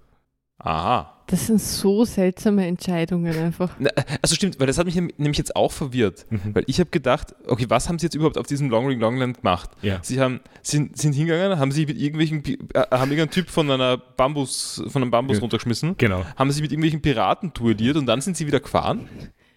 Aha. 0.64 1.10
das 1.28 1.48
sind 1.48 1.62
so 1.62 2.06
seltsame 2.06 2.66
Entscheidungen 2.68 3.36
einfach. 3.38 3.76
Na, 3.80 3.90
Also 4.22 4.36
stimmt, 4.36 4.60
weil 4.60 4.68
das 4.68 4.78
hat 4.78 4.86
mich 4.86 4.96
nämlich 4.96 5.38
jetzt 5.38 5.56
auch 5.56 5.72
verwirrt. 5.72 6.26
Mhm. 6.30 6.54
Weil 6.56 6.64
ich 6.68 6.80
habe 6.80 6.90
gedacht, 6.90 7.34
okay, 7.48 7.66
was 7.70 7.88
haben 7.90 7.98
sie 8.00 8.06
jetzt 8.08 8.16
überhaupt 8.16 8.38
auf 8.38 8.46
diesem 8.48 8.70
Long 8.70 8.88
Ring 8.88 9.00
Longland 9.00 9.38
gemacht? 9.42 9.70
Ja. 9.82 10.00
Sie 10.04 10.20
haben, 10.20 10.42
sind, 10.62 10.98
sind 10.98 11.14
hingegangen, 11.14 11.58
haben 11.60 11.72
sie 11.72 11.86
mit 11.86 11.98
irgendwelchen, 11.98 12.44
Pi- 12.44 12.60
äh, 12.74 12.80
haben 12.92 13.12
irgendeinen 13.12 13.32
Typ 13.32 13.50
von 13.50 13.70
einer 13.72 13.98
Bambus, 13.98 14.84
von 14.88 15.02
einem 15.02 15.12
Bambus 15.12 15.38
Ja. 15.38 15.42
runtergeschmissen, 15.42 15.96
Genau. 15.98 16.26
haben 16.36 16.52
sie 16.52 16.62
mit 16.62 16.72
irgendwelchen 16.72 17.02
Piraten 17.02 17.52
duelliert 17.54 17.96
und 17.98 18.06
dann 18.06 18.22
sind 18.22 18.38
sie 18.38 18.46
wieder 18.48 18.60
gefahren. 18.60 19.08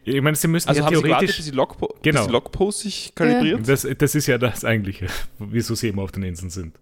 Ich 0.05 0.23
meine, 0.23 0.37
sie 0.37 0.47
müssen 0.47 0.69
Also 0.69 0.81
ja 0.83 0.87
haben 0.87 0.95
sie 0.95 1.03
gewartet, 1.03 1.19
theoretisch. 1.31 1.37
bis 1.39 1.45
die, 1.47 1.51
Logpo 1.57 1.95
Genau. 2.03 2.21
bis 2.21 2.27
die 2.29 2.33
Logpost 2.33 2.79
sich 2.81 3.13
kalibriert? 3.17 3.69
Das, 3.69 3.85
das 3.99 4.15
ist 4.15 4.29
ja 4.29 4.39
das 4.39 4.65
Eigentliche, 4.65 5.09
wieso 5.41 5.75
sie 5.75 5.89
immer 5.89 6.03
auf 6.03 6.13
den 6.13 6.23
Inseln 6.23 6.51
sind. 6.51 6.79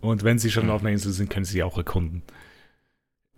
Und 0.00 0.22
wenn 0.22 0.38
sie 0.38 0.50
schon 0.50 0.66
Mhm. 0.66 0.70
auf 0.70 0.80
einer 0.82 0.90
Insel 0.90 1.12
sind, 1.12 1.28
können 1.28 1.44
sie 1.44 1.54
sie 1.54 1.62
auch 1.64 1.76
erkunden. 1.76 2.22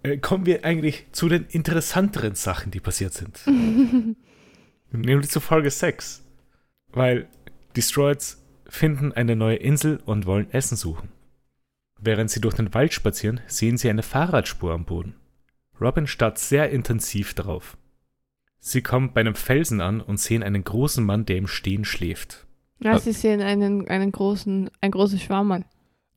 Äh, 0.02 0.18
kommen 0.18 0.46
wir 0.46 0.64
eigentlich 0.64 1.06
zu 1.12 1.28
den 1.28 1.46
interessanteren 1.46 2.34
Sachen, 2.34 2.70
die 2.70 2.80
passiert 2.80 3.14
sind. 3.14 3.40
Nämlich 4.90 5.30
zu 5.30 5.40
Folge 5.40 5.70
6. 5.70 6.22
Weil 6.88 7.28
die 7.76 7.82
Stroids 7.82 8.42
finden 8.66 9.12
eine 9.12 9.36
neue 9.36 9.56
Insel 9.56 10.00
und 10.04 10.26
wollen 10.26 10.50
Essen 10.50 10.76
suchen. 10.76 11.10
Während 12.00 12.30
sie 12.30 12.40
durch 12.40 12.54
den 12.54 12.74
Wald 12.74 12.92
spazieren, 12.92 13.40
sehen 13.46 13.78
sie 13.78 13.88
eine 13.88 14.02
Fahrradspur 14.02 14.72
am 14.72 14.84
Boden. 14.84 15.14
Robin 15.80 16.06
starrt 16.06 16.38
sehr 16.38 16.70
intensiv 16.70 17.34
darauf. 17.34 17.76
Sie 18.58 18.82
kommen 18.82 19.12
bei 19.12 19.20
einem 19.20 19.34
Felsen 19.34 19.80
an 19.80 20.00
und 20.00 20.20
sehen 20.20 20.42
einen 20.42 20.62
großen 20.62 21.04
Mann, 21.04 21.26
der 21.26 21.36
im 21.36 21.46
Stehen 21.46 21.84
schläft. 21.84 22.46
Ja, 22.80 22.98
sie 22.98 23.12
sehen 23.12 23.40
einen, 23.40 23.88
einen 23.88 24.12
großen, 24.12 24.70
ein 24.80 24.90
großes 24.90 25.22
Schwarmal. 25.22 25.64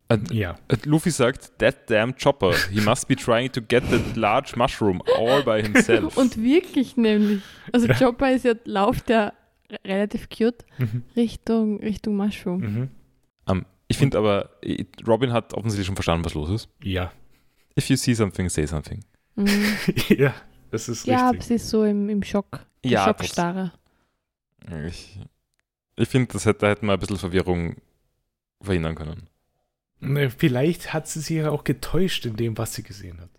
Und, 0.07 0.31
Ja. 0.31 0.55
und 0.71 0.85
Luffy 0.85 1.09
sagt, 1.09 1.57
that 1.59 1.89
damn 1.89 2.15
chopper, 2.15 2.53
he 2.71 2.79
must 2.81 3.07
be 3.07 3.15
trying 3.15 3.51
to 3.51 3.59
get 3.61 3.83
that 3.89 4.15
large 4.15 4.53
mushroom 4.55 5.01
all 5.17 5.41
by 5.43 5.61
himself. 5.63 6.15
Und 6.17 6.37
wirklich 6.41 6.95
nämlich. 6.95 7.41
Also 7.71 7.87
Ja. 7.87 7.95
Chopper 7.95 8.31
ist 8.31 8.45
ja, 8.45 8.53
lauft 8.65 9.09
ja 9.09 9.33
re- 9.71 9.79
relativ 9.83 10.29
cute 10.29 10.63
Mhm. 10.77 11.03
Richtung, 11.15 11.79
Richtung 11.79 12.15
Mushroom. 12.17 12.59
Mhm. 12.61 12.89
Ähm, 13.47 13.65
ich 13.87 13.97
finde 13.97 14.19
aber, 14.19 14.51
Robin 15.07 15.33
hat 15.33 15.53
offensichtlich 15.55 15.87
schon 15.87 15.95
verstanden, 15.95 16.23
was 16.23 16.35
los 16.35 16.49
ist. 16.51 16.69
Ja. 16.83 17.11
If 17.77 17.89
you 17.89 17.95
see 17.95 18.13
something, 18.13 18.47
say 18.47 18.67
something. 18.67 19.03
Mhm. 19.35 19.63
ja, 20.09 20.35
das 20.69 20.87
ist 20.87 21.07
Ja, 21.07 21.29
richtig. 21.29 21.47
sie 21.47 21.55
ist 21.55 21.69
so 21.69 21.83
im, 21.83 22.09
im 22.09 22.21
Schock. 22.21 22.59
Ja, 22.85 23.05
Schockstarre. 23.05 23.71
Ich, 24.87 25.19
ich 25.95 26.07
finde, 26.09 26.31
das 26.33 26.45
hätte, 26.45 26.59
da 26.59 26.67
hätten 26.69 26.85
wir 26.85 26.93
ein 26.93 26.99
bisschen 26.99 27.17
Verwirrung 27.17 27.77
verhindern 28.61 28.93
können. 28.95 29.29
Ne, 30.13 30.29
Vielleicht 30.29 30.93
hat 30.93 31.07
sie 31.07 31.19
sich 31.19 31.37
ja 31.37 31.49
auch 31.49 31.63
getäuscht 31.63 32.25
in 32.25 32.35
dem, 32.35 32.57
was 32.57 32.73
sie 32.73 32.83
gesehen 32.83 33.19
hat. 33.21 33.29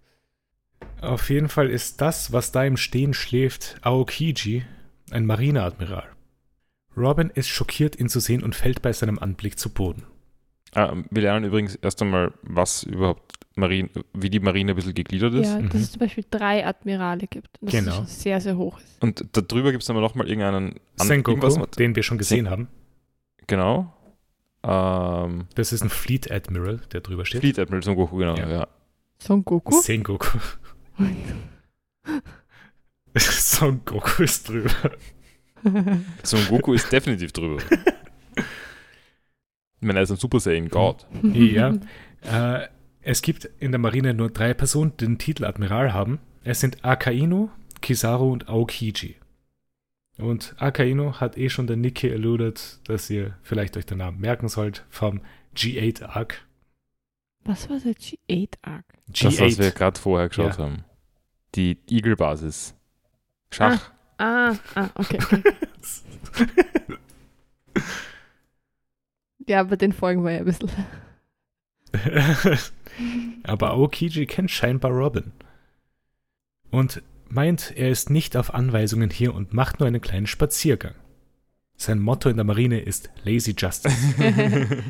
Auf 1.01 1.31
jeden 1.31 1.49
Fall 1.49 1.71
ist 1.71 2.01
das, 2.01 2.33
was 2.33 2.53
da 2.53 2.65
im 2.65 2.77
Stehen 2.77 3.15
schläft, 3.15 3.77
Aokiji, 3.83 4.65
ein 5.11 5.27
Marineadmiral. 5.27 6.09
Robin 6.97 7.31
ist 7.31 7.49
schockiert, 7.49 7.99
ihn 7.99 8.09
zu 8.09 8.21
sehen 8.21 8.43
und 8.43 8.55
fällt 8.55 8.81
bei 8.83 8.93
seinem 8.93 9.19
Anblick 9.19 9.59
zu 9.59 9.69
Boden. 9.71 10.05
Ähm, 10.75 11.05
wir 11.11 11.23
lernen 11.23 11.45
übrigens 11.45 11.75
erst 11.77 12.01
einmal, 12.03 12.33
was 12.43 12.83
überhaupt 12.83 13.35
Marine, 13.55 13.89
wie 14.15 14.29
die 14.31 14.41
Marine 14.41 14.73
ein 14.73 14.77
bisschen 14.77 14.95
gegliedert 14.95 15.35
ist. 15.35 15.49
Ja, 15.49 15.59
Mhm. 15.61 15.69
dass 15.71 15.81
es 15.83 15.93
zum 15.93 16.01
Beispiel 16.01 16.25
drei 16.31 16.67
Admirale 16.67 17.27
gibt. 17.27 17.49
Und 17.61 17.73
das 17.73 17.81
Genau. 17.81 17.97
schon 17.97 18.07
sehr, 18.07 18.41
sehr 18.41 18.57
hoch 18.57 18.79
ist. 18.79 19.03
Und 19.03 19.25
darüber 19.33 19.71
gibt 19.73 19.83
es 19.83 19.87
dann 19.87 19.97
nochmal 19.97 20.29
irgendeinen 20.29 20.81
Sengoku, 20.97 21.65
den 21.79 21.95
wir 21.97 22.03
schon 22.03 22.19
gesehen 22.19 22.51
haben. 22.51 22.69
Genau. 23.47 23.93
Ähm, 24.67 25.47
Das 25.55 25.73
ist 25.73 25.83
ein 25.83 25.91
Fleet 25.91 26.31
Admiral, 26.31 26.81
der 26.93 27.01
drüber 27.01 27.25
steht. 27.25 27.41
Fleet 27.41 27.59
Admiral 27.59 27.83
Son 27.83 27.97
Goku, 27.97 28.17
genau. 28.17 28.37
Ja. 28.37 28.49
Ja. 28.49 28.69
Son 29.19 29.45
Goku? 29.45 29.81
Sengoku. 29.81 30.39
Son 33.17 33.81
Goku 33.85 34.23
ist 34.23 34.49
drüber. 34.49 34.71
Son 36.23 36.41
Goku 36.49 36.75
ist 36.75 36.91
definitiv 36.93 37.33
drüber. 37.33 37.63
Ich 39.79 39.87
meine, 39.87 39.99
er 39.99 40.05
ist 40.05 40.11
ein 40.11 40.17
Super 40.17 40.41
Saiyan 40.41 40.69
God. 40.71 41.07
Ja. 41.35 41.75
Äh, 42.23 42.67
es 43.03 43.21
gibt 43.21 43.45
in 43.61 43.73
der 43.73 43.79
Marine 43.79 44.15
nur 44.15 44.31
drei 44.31 44.55
Personen, 44.55 44.93
die 44.99 45.05
den 45.05 45.19
Titel 45.19 45.45
Admiral 45.45 45.93
haben. 45.93 46.19
Es 46.45 46.61
sind 46.61 46.83
Akainu, 46.83 47.51
Kizaru 47.83 48.33
und 48.33 48.49
Aokiji. 48.49 49.17
Und 50.19 50.55
Akainu 50.59 51.15
hat 51.21 51.37
eh 51.37 51.49
schon 51.51 51.67
der 51.67 51.77
Niki 51.77 52.11
alluded, 52.11 52.81
dass 52.89 53.11
ihr 53.11 53.37
vielleicht 53.43 53.77
euch 53.77 53.85
den 53.87 53.99
Namen 53.99 54.19
merken 54.19 54.49
sollt 54.49 54.85
vom 54.89 55.21
G8 55.55 56.05
Arc. 56.05 56.47
Was 57.45 57.69
war 57.69 57.79
der 57.79 57.95
G8 57.95 58.55
Arc? 58.63 58.85
Das, 59.09 59.39
was 59.41 59.59
wir 59.59 59.71
G8. 59.73 59.75
gerade 59.75 60.01
vorher 60.01 60.29
geschaut 60.29 60.59
Ja. 60.59 60.65
haben. 60.65 60.85
Die 61.55 61.79
Eagle-Basis. 61.89 62.75
Schach. 63.53 63.91
Ah, 64.19 64.55
ah, 64.75 64.89
okay. 64.95 65.19
okay. 65.23 65.43
ja, 69.47 69.61
aber 69.61 69.77
den 69.77 69.93
folgen 69.93 70.25
wir 70.25 70.33
ja 70.33 70.39
ein 70.39 70.45
bisschen. 70.47 70.71
Aber 73.45 73.71
Aokiji 73.73 74.27
kennt 74.27 74.51
scheinbar 74.51 74.91
Robin. 74.91 75.33
Und 76.71 77.03
meint, 77.29 77.73
er 77.77 77.91
ist 77.91 78.11
nicht 78.11 78.37
auf 78.37 78.55
Anweisungen 78.55 79.11
hier 79.11 79.35
und 79.35 79.53
macht 79.53 79.81
nur 79.81 79.87
einen 79.87 80.01
kleinen 80.01 80.27
Spaziergang. 80.27 80.95
Sein 81.77 81.99
Motto 82.01 82.29
in 82.29 82.37
der 82.37 82.45
Marine 82.45 82.81
ist 82.81 83.11
Lazy 83.25 83.55
Justice. 83.57 83.97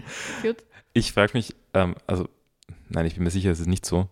Ich 0.92 1.12
frage 1.12 1.32
mich, 1.34 1.54
ähm, 1.74 1.94
also, 2.06 2.26
nein, 2.88 3.04
ich 3.04 3.16
bin 3.16 3.24
mir 3.24 3.30
sicher, 3.30 3.50
es 3.50 3.60
ist 3.60 3.66
nicht 3.66 3.84
so. 3.84 4.08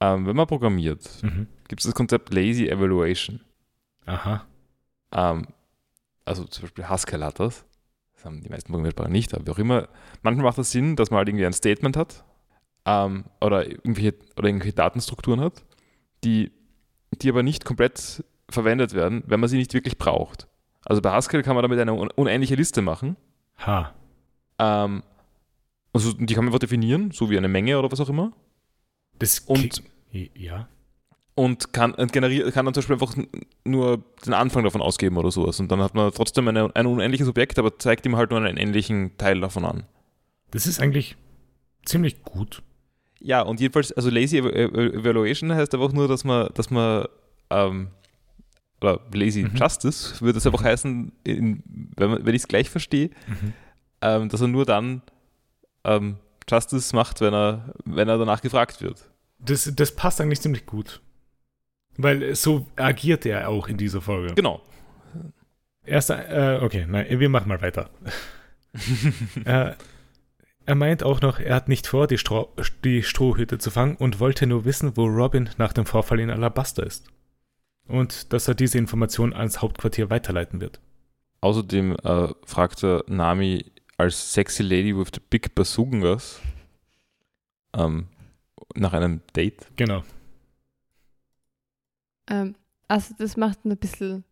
Ähm, 0.00 0.26
wenn 0.26 0.36
man 0.36 0.46
programmiert, 0.46 1.08
Mhm. 1.22 1.46
gibt 1.66 1.80
es 1.80 1.86
das 1.86 1.94
Konzept 1.94 2.34
Lazy 2.34 2.68
Evaluation. 2.68 3.40
Aha. 4.04 4.44
Ähm, 5.12 5.46
also 6.26 6.44
zum 6.44 6.62
Beispiel 6.62 6.86
Haskell 6.90 7.24
hat 7.24 7.40
das. 7.40 7.64
Das 8.14 8.26
haben 8.26 8.42
die 8.42 8.50
meisten 8.50 8.66
Programmiersprachen 8.68 9.12
nicht, 9.12 9.32
aber 9.32 9.46
wie 9.46 9.50
auch 9.52 9.58
immer. 9.58 9.88
Manchmal 10.22 10.44
macht 10.44 10.58
das 10.58 10.72
Sinn, 10.72 10.94
dass 10.96 11.10
man 11.10 11.18
halt 11.18 11.28
irgendwie 11.30 11.46
ein 11.46 11.54
Statement 11.54 11.96
hat 11.96 12.22
ähm, 12.84 13.24
oder, 13.40 13.66
irgendwelche, 13.66 14.14
oder 14.36 14.48
irgendwelche 14.48 14.74
Datenstrukturen 14.74 15.40
hat, 15.40 15.64
die, 16.22 16.52
die 17.22 17.28
aber 17.30 17.42
nicht 17.42 17.64
komplett 17.64 18.24
verwendet 18.48 18.94
werden, 18.94 19.22
wenn 19.26 19.40
man 19.40 19.48
sie 19.48 19.56
nicht 19.56 19.74
wirklich 19.74 19.98
braucht. 19.98 20.48
Also 20.84 21.00
bei 21.00 21.10
Haskell 21.10 21.42
kann 21.42 21.54
man 21.54 21.62
damit 21.62 21.78
eine 21.78 21.94
un 21.94 22.10
unendliche 22.10 22.54
Liste 22.56 22.82
machen. 22.82 23.16
Ha. 23.66 23.92
Ähm, 24.58 25.02
also 25.92 26.12
die 26.12 26.34
kann 26.34 26.44
man 26.44 26.48
einfach 26.52 26.58
definieren, 26.58 27.10
so 27.10 27.30
wie 27.30 27.38
eine 27.38 27.48
Menge 27.48 27.78
oder 27.78 27.90
was 27.90 28.00
auch 28.00 28.08
immer. 28.08 28.32
Das 29.18 29.38
Und- 29.40 29.82
ja. 30.12 30.68
und 31.34 31.72
kann, 31.72 31.94
und 31.94 32.12
generiert, 32.12 32.52
kann 32.52 32.64
dann 32.66 32.74
zum 32.74 32.82
Beispiel 32.82 32.94
einfach 32.96 33.14
nur 33.64 34.04
den 34.26 34.34
Anfang 34.34 34.62
davon 34.64 34.82
ausgeben 34.82 35.16
oder 35.16 35.30
sowas. 35.30 35.58
Und 35.58 35.72
dann 35.72 35.80
hat 35.80 35.94
man 35.94 36.12
trotzdem 36.12 36.46
eine, 36.48 36.70
ein 36.74 36.86
unendliches 36.86 37.28
Objekt, 37.28 37.58
aber 37.58 37.78
zeigt 37.78 38.04
ihm 38.06 38.16
halt 38.16 38.30
nur 38.30 38.40
einen 38.40 38.56
ähnlichen 38.56 39.16
Teil 39.16 39.40
davon 39.40 39.64
an. 39.64 39.84
Das 40.50 40.66
ist 40.66 40.80
eigentlich 40.80 41.16
ziemlich 41.84 42.22
gut. 42.22 42.62
Ja, 43.26 43.40
und 43.40 43.58
jedenfalls, 43.58 43.90
also 43.92 44.10
Lazy 44.10 44.36
Ev- 44.38 44.50
Ev- 44.52 44.94
Evaluation 45.00 45.50
heißt 45.54 45.72
einfach 45.74 45.92
nur, 45.92 46.08
dass 46.08 46.24
man, 46.24 46.48
dass 46.52 46.70
man, 46.70 47.06
ähm, 47.48 47.88
oder 48.82 49.00
Lazy 49.14 49.44
Mhm. 49.44 49.56
Justice 49.56 50.20
würde 50.20 50.36
es 50.38 50.46
einfach 50.46 50.62
heißen, 50.62 51.10
in, 51.24 51.62
wenn, 51.96 52.26
wenn 52.26 52.34
ich 52.34 52.42
es 52.42 52.48
gleich 52.48 52.68
verstehe, 52.68 53.08
ähm, 54.02 54.28
dass 54.28 54.42
er 54.42 54.48
nur 54.48 54.66
dann 54.66 55.00
ähm, 55.84 56.16
Justice 56.50 56.94
macht, 56.94 57.22
wenn 57.22 57.32
er, 57.32 57.72
wenn 57.86 58.08
er 58.10 58.18
danach 58.18 58.42
gefragt 58.42 58.82
wird. 58.82 59.10
Das, 59.38 59.72
das 59.74 59.94
passt 59.96 60.20
eigentlich 60.20 60.42
ziemlich 60.42 60.66
gut. 60.66 61.00
Weil 61.96 62.34
so 62.34 62.66
agiert 62.76 63.24
er 63.24 63.48
auch 63.48 63.68
in 63.68 63.78
dieser 63.78 64.02
Folge. 64.02 64.34
Genau. 64.34 64.60
Erst, 65.86 66.10
äh, 66.10 66.58
okay, 66.60 66.84
nein, 66.86 67.06
wir 67.20 67.28
machen 67.30 67.48
mal 67.48 67.62
weiter. 67.62 67.88
äh, 69.44 69.72
er 70.66 70.74
meint 70.74 71.02
auch 71.02 71.20
noch, 71.20 71.38
er 71.38 71.54
hat 71.54 71.68
nicht 71.68 71.86
vor, 71.86 72.06
die, 72.06 72.18
Stroh, 72.18 72.52
die 72.84 73.02
Strohhütte 73.02 73.58
zu 73.58 73.70
fangen 73.70 73.96
und 73.96 74.20
wollte 74.20 74.46
nur 74.46 74.64
wissen, 74.64 74.96
wo 74.96 75.04
Robin 75.06 75.50
nach 75.58 75.72
dem 75.72 75.86
Vorfall 75.86 76.20
in 76.20 76.30
Alabaster 76.30 76.84
ist. 76.84 77.08
Und 77.86 78.32
dass 78.32 78.48
er 78.48 78.54
diese 78.54 78.78
Information 78.78 79.34
ans 79.34 79.60
Hauptquartier 79.60 80.08
weiterleiten 80.08 80.60
wird. 80.60 80.80
Außerdem 81.40 81.96
äh, 82.02 82.28
fragte 82.46 83.04
Nami 83.06 83.72
als 83.98 84.32
sexy 84.32 84.62
lady 84.62 84.96
with 84.96 85.08
the 85.14 85.20
big 85.28 85.54
bazookas 85.54 86.40
ähm, 87.76 88.08
nach 88.74 88.94
einem 88.94 89.20
Date. 89.36 89.66
Genau. 89.76 90.02
Ähm, 92.30 92.54
also 92.88 93.14
das 93.18 93.36
macht 93.36 93.64
ihn 93.64 93.72
ein 93.72 93.76
bisschen, 93.76 94.24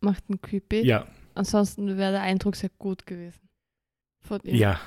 macht 0.00 0.22
ihn 0.28 0.40
creepy. 0.40 0.86
Ja, 0.86 1.06
Ansonsten 1.34 1.96
wäre 1.96 2.12
der 2.12 2.22
Eindruck 2.22 2.56
sehr 2.56 2.70
gut 2.78 3.06
gewesen. 3.06 3.48
Von 4.20 4.40
ihm. 4.44 4.54
ja. 4.54 4.80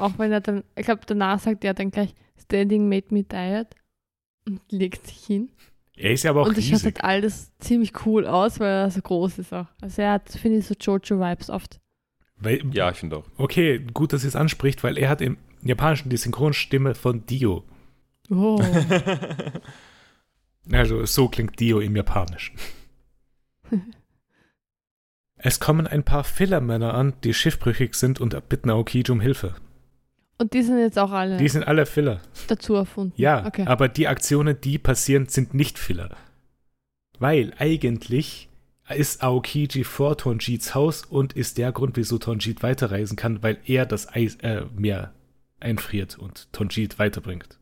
Auch 0.00 0.18
wenn 0.18 0.32
er 0.32 0.40
dann, 0.40 0.64
ich 0.76 0.86
glaube, 0.86 1.02
danach 1.06 1.40
sagt 1.40 1.64
er 1.64 1.74
dann 1.74 1.90
gleich, 1.90 2.14
Standing 2.40 2.88
made 2.88 3.06
me 3.10 3.24
tired 3.24 3.68
und 4.46 4.60
legt 4.70 5.06
sich 5.06 5.24
hin. 5.24 5.50
Er 5.96 6.12
ist 6.12 6.24
ja 6.24 6.30
aber 6.30 6.42
auch 6.42 6.48
und 6.48 6.56
es 6.56 6.64
schaut 6.64 6.72
riesig. 6.72 6.84
halt 6.86 7.04
alles 7.04 7.52
ziemlich 7.58 8.06
cool 8.06 8.26
aus, 8.26 8.58
weil 8.58 8.68
er 8.68 8.90
so 8.90 9.02
groß 9.02 9.38
ist 9.38 9.52
auch. 9.52 9.66
Also 9.82 10.02
er 10.02 10.12
hat, 10.12 10.30
finde 10.30 10.58
ich, 10.58 10.66
so 10.66 10.74
Jojo-Vibes 10.74 11.50
oft. 11.50 11.78
Weil, 12.36 12.62
Ja, 12.74 12.90
ich 12.90 12.96
finde 12.96 13.18
auch. 13.18 13.26
Okay, 13.36 13.78
gut, 13.92 14.12
dass 14.12 14.24
ihr 14.24 14.28
es 14.28 14.36
anspricht, 14.36 14.82
weil 14.82 14.96
er 14.96 15.10
hat 15.10 15.20
im 15.20 15.36
Japanischen 15.62 16.08
die 16.08 16.16
Synchronstimme 16.16 16.94
von 16.94 17.26
Dio. 17.26 17.64
Oh. 18.30 18.62
Also 20.72 21.04
so 21.04 21.28
klingt 21.28 21.58
Dio 21.58 21.80
im 21.80 21.96
Japanischen. 21.96 22.56
es 25.36 25.58
kommen 25.58 25.86
ein 25.86 26.04
paar 26.04 26.22
Fillermänner 26.22 26.94
an, 26.94 27.14
die 27.24 27.34
schiffbrüchig 27.34 27.94
sind 27.94 28.20
und 28.20 28.48
bitten 28.48 28.70
Aokiji 28.70 29.10
um 29.10 29.20
Hilfe. 29.20 29.56
Und 30.40 30.54
die 30.54 30.62
sind 30.62 30.78
jetzt 30.78 30.98
auch 30.98 31.10
alle 31.10 31.36
Die 31.36 31.48
sind 31.48 31.64
alle 31.68 31.84
Filler. 31.84 32.20
dazu 32.48 32.74
erfunden. 32.74 33.12
Ja, 33.16 33.46
Okay. 33.46 33.66
aber 33.66 33.88
die 33.88 34.08
Aktionen, 34.08 34.58
die 34.60 34.78
passieren, 34.78 35.26
sind 35.26 35.52
nicht 35.52 35.78
Filler. 35.78 36.16
Weil 37.18 37.52
eigentlich 37.58 38.48
ist 38.88 39.22
Aokiji 39.22 39.84
vor 39.84 40.16
Tonjits 40.16 40.74
Haus 40.74 41.04
und 41.04 41.34
ist 41.34 41.58
der 41.58 41.72
Grund, 41.72 41.96
wieso 41.98 42.16
Tonjit 42.18 42.62
weiterreisen 42.62 43.16
kann, 43.16 43.42
weil 43.42 43.58
er 43.66 43.84
das 43.84 44.08
Eis, 44.08 44.36
äh, 44.36 44.62
Meer 44.74 45.12
einfriert 45.60 46.18
und 46.18 46.50
Tonjit 46.52 46.98
weiterbringt. 46.98 47.58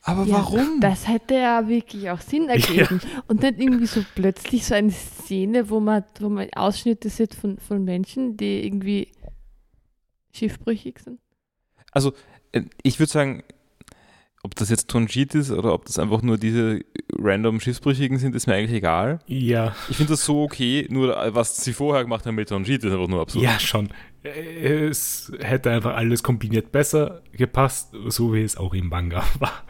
Aber 0.00 0.24
Ja, 0.24 0.36
warum? 0.36 0.80
Das 0.80 1.06
hätte 1.06 1.34
ja 1.34 1.68
wirklich 1.68 2.08
auch 2.10 2.20
Sinn 2.22 2.48
ergeben. 2.48 3.00
Und 3.28 3.42
nicht 3.42 3.58
irgendwie 3.60 3.86
so 3.86 4.02
plötzlich 4.14 4.64
so 4.64 4.74
eine 4.74 4.90
Szene, 4.90 5.68
wo 5.68 5.80
man, 5.80 6.04
wo 6.20 6.30
man 6.30 6.48
Ausschnitte 6.54 7.10
sieht 7.10 7.34
von, 7.34 7.58
von 7.58 7.84
Menschen, 7.84 8.36
die 8.38 8.64
irgendwie 8.64 9.08
schiffbrüchig 10.32 10.98
sind. 11.00 11.18
Also, 11.96 12.12
äh, 12.52 12.60
ich 12.82 12.98
würde 12.98 13.10
sagen, 13.10 13.42
ob 14.42 14.54
das 14.54 14.68
jetzt 14.68 14.88
Tonjit 14.88 15.34
ist 15.34 15.50
oder 15.50 15.72
ob 15.72 15.86
das 15.86 15.98
einfach 15.98 16.20
nur 16.20 16.36
diese 16.36 16.80
random 17.10 17.58
Schiffsbrüchigen 17.58 18.18
sind, 18.18 18.34
ist 18.34 18.46
mir 18.46 18.52
eigentlich 18.54 18.76
egal. 18.76 19.18
Ja, 19.26 19.74
Ich 19.88 19.96
finde 19.96 20.12
das 20.12 20.26
so 20.26 20.42
okay, 20.42 20.86
nur 20.90 21.16
äh, 21.16 21.34
was 21.34 21.56
sie 21.64 21.72
vorher 21.72 22.04
gemacht 22.04 22.26
haben 22.26 22.34
mit 22.34 22.50
Tonjit 22.50 22.84
ist 22.84 22.92
einfach 22.92 23.08
nur 23.08 23.22
absurd. 23.22 23.42
ja, 23.42 23.58
schon. 23.58 23.88
Es 24.22 25.32
hätte 25.40 25.70
einfach 25.70 25.96
alles 25.96 26.22
kombiniert 26.22 26.70
besser 26.70 27.22
gepasst, 27.32 27.94
so 28.08 28.34
wie 28.34 28.42
es 28.42 28.58
auch 28.58 28.74
im 28.74 28.88
Manga 28.90 29.24
war. 29.38 29.64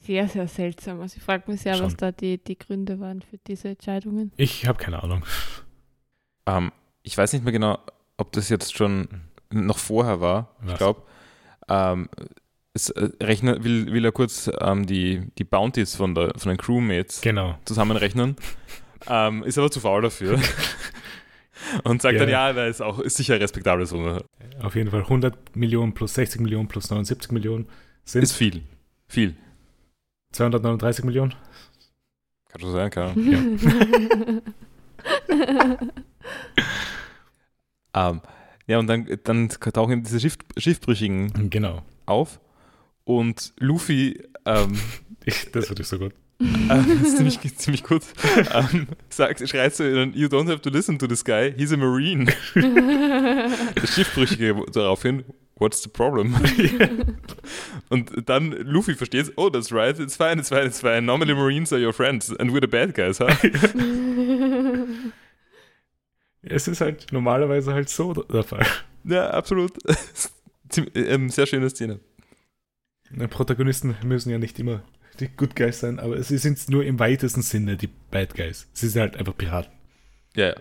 Sehr, 0.00 0.28
sehr 0.28 0.48
seltsam. 0.48 1.02
Also 1.02 1.18
ich 1.18 1.22
frage 1.22 1.50
mich 1.50 1.60
sehr, 1.60 1.74
was 1.74 1.92
Schon. 1.92 1.96
da 1.98 2.10
die, 2.12 2.38
die 2.38 2.56
Gründe 2.58 3.00
waren 3.00 3.20
für 3.20 3.36
diese 3.46 3.68
Entscheidungen. 3.68 4.32
Ich 4.38 4.66
habe 4.66 4.78
keine 4.82 5.02
Ahnung. 5.02 5.24
Ähm, 6.46 6.72
ich 7.02 7.18
weiß 7.18 7.34
nicht 7.34 7.42
mehr 7.44 7.52
genau, 7.52 7.78
ob 8.16 8.32
das 8.32 8.48
jetzt 8.48 8.74
schon 8.74 9.08
noch 9.52 9.78
vorher 9.78 10.20
war. 10.20 10.54
Ich 10.64 10.72
Was? 10.72 10.78
glaube, 10.78 11.02
ähm, 11.68 12.08
es 12.74 12.90
äh, 12.90 13.08
rechnet, 13.22 13.64
will, 13.64 13.92
will 13.92 14.04
er 14.04 14.12
kurz 14.12 14.50
ähm, 14.60 14.86
die, 14.86 15.22
die 15.38 15.44
Bounties 15.44 15.94
von, 15.96 16.14
der, 16.14 16.32
von 16.36 16.50
den 16.50 16.58
Crewmates 16.58 17.20
Genau. 17.22 17.58
zusammenrechnen. 17.64 18.36
ähm, 19.08 19.42
ist 19.44 19.56
aber 19.58 19.70
zu 19.70 19.80
faul 19.80 20.02
dafür. 20.02 20.38
Und 21.84 22.02
sagt 22.02 22.14
Ja. 22.14 22.20
dann, 22.20 22.28
ja, 22.28 22.52
da 22.52 22.66
ist 22.66 22.82
auch 22.82 22.98
ist 22.98 23.16
sicher 23.16 23.40
respektabel 23.40 23.86
Summe. 23.86 24.24
Auf 24.62 24.74
jeden 24.76 24.90
Fall 24.90 25.00
100 25.00 25.56
Millionen 25.56 25.94
plus 25.94 26.14
60 26.14 26.40
Millionen 26.42 26.68
plus 26.68 26.90
79 26.90 27.32
Millionen 27.32 27.66
sind 28.04 28.22
Ist 28.22 28.32
viel. 28.32 28.62
Viel. 29.08 29.34
239 30.32 31.04
Millionen. 31.06 31.34
Kann 32.50 32.60
schon 32.60 32.72
sein, 32.72 32.90
keine 32.90 33.10
Ahnung. 33.12 34.42
Ähm, 37.94 38.20
ja, 38.66 38.78
und 38.78 38.86
dann, 38.86 39.06
dann 39.24 39.48
tauchen 39.48 39.92
eben 39.92 40.02
diese 40.02 40.20
Schiff, 40.20 40.36
Schiffbrüchigen 40.56 41.50
Genau. 41.50 41.82
auf 42.06 42.40
und 43.04 43.52
Luffy, 43.58 44.20
ähm, 44.44 44.78
Ich, 45.24 45.50
das 45.50 45.68
wird 45.68 45.84
so 45.84 45.98
gut. 45.98 46.12
äh, 46.40 46.46
das 46.68 46.86
ist 46.86 47.16
ziemlich, 47.16 47.56
ziemlich 47.56 47.82
gut, 47.82 48.02
ähm, 48.54 48.86
sagt, 49.08 49.48
schreit 49.48 49.74
so, 49.74 49.84
you 49.84 50.28
don't 50.28 50.48
have 50.48 50.60
to 50.60 50.70
listen 50.70 50.98
to 50.98 51.06
this 51.06 51.24
guy, 51.24 51.52
he's 51.56 51.72
a 51.72 51.76
Marine. 51.76 52.26
Der 52.54 53.86
Schiffbrüchige 53.86 54.54
daraufhin, 54.72 55.24
what's 55.56 55.82
the 55.82 55.88
problem? 55.88 56.36
und 57.88 58.10
dann 58.28 58.52
Luffy 58.52 58.94
versteht, 58.94 59.32
oh, 59.36 59.48
that's 59.48 59.72
right, 59.72 59.98
it's 59.98 60.14
fine, 60.14 60.38
it's 60.38 60.50
fine, 60.50 60.66
it's 60.66 60.80
fine. 60.80 61.06
Normally 61.06 61.34
Marines 61.34 61.72
are 61.72 61.80
your 61.82 61.94
friends 61.94 62.30
and 62.38 62.52
we're 62.52 62.60
the 62.60 62.66
bad 62.66 62.94
guys, 62.94 63.18
huh? 63.18 63.28
Es 66.48 66.68
ist 66.68 66.80
halt 66.80 67.12
normalerweise 67.12 67.74
halt 67.74 67.88
so 67.88 68.12
der 68.14 68.42
Fall. 68.42 68.66
ja, 69.04 69.30
absolut. 69.30 69.72
Ähm, 70.94 71.28
sehr 71.28 71.46
schöne 71.46 71.70
Szene. 71.70 72.00
Die 73.08 73.26
Protagonisten 73.28 73.94
müssen 74.02 74.30
ja 74.30 74.38
nicht 74.38 74.58
immer 74.58 74.82
die 75.20 75.28
Good 75.28 75.54
Guys 75.54 75.78
sein, 75.78 76.00
aber 76.00 76.20
sie 76.24 76.38
sind 76.38 76.68
nur 76.68 76.84
im 76.84 76.98
weitesten 76.98 77.42
Sinne 77.42 77.76
die 77.76 77.88
Bad 78.10 78.34
Guys. 78.34 78.68
Sie 78.72 78.88
sind 78.88 79.00
halt 79.00 79.16
einfach 79.16 79.36
Piraten. 79.36 79.72
Ja, 80.34 80.48
ja. 80.48 80.54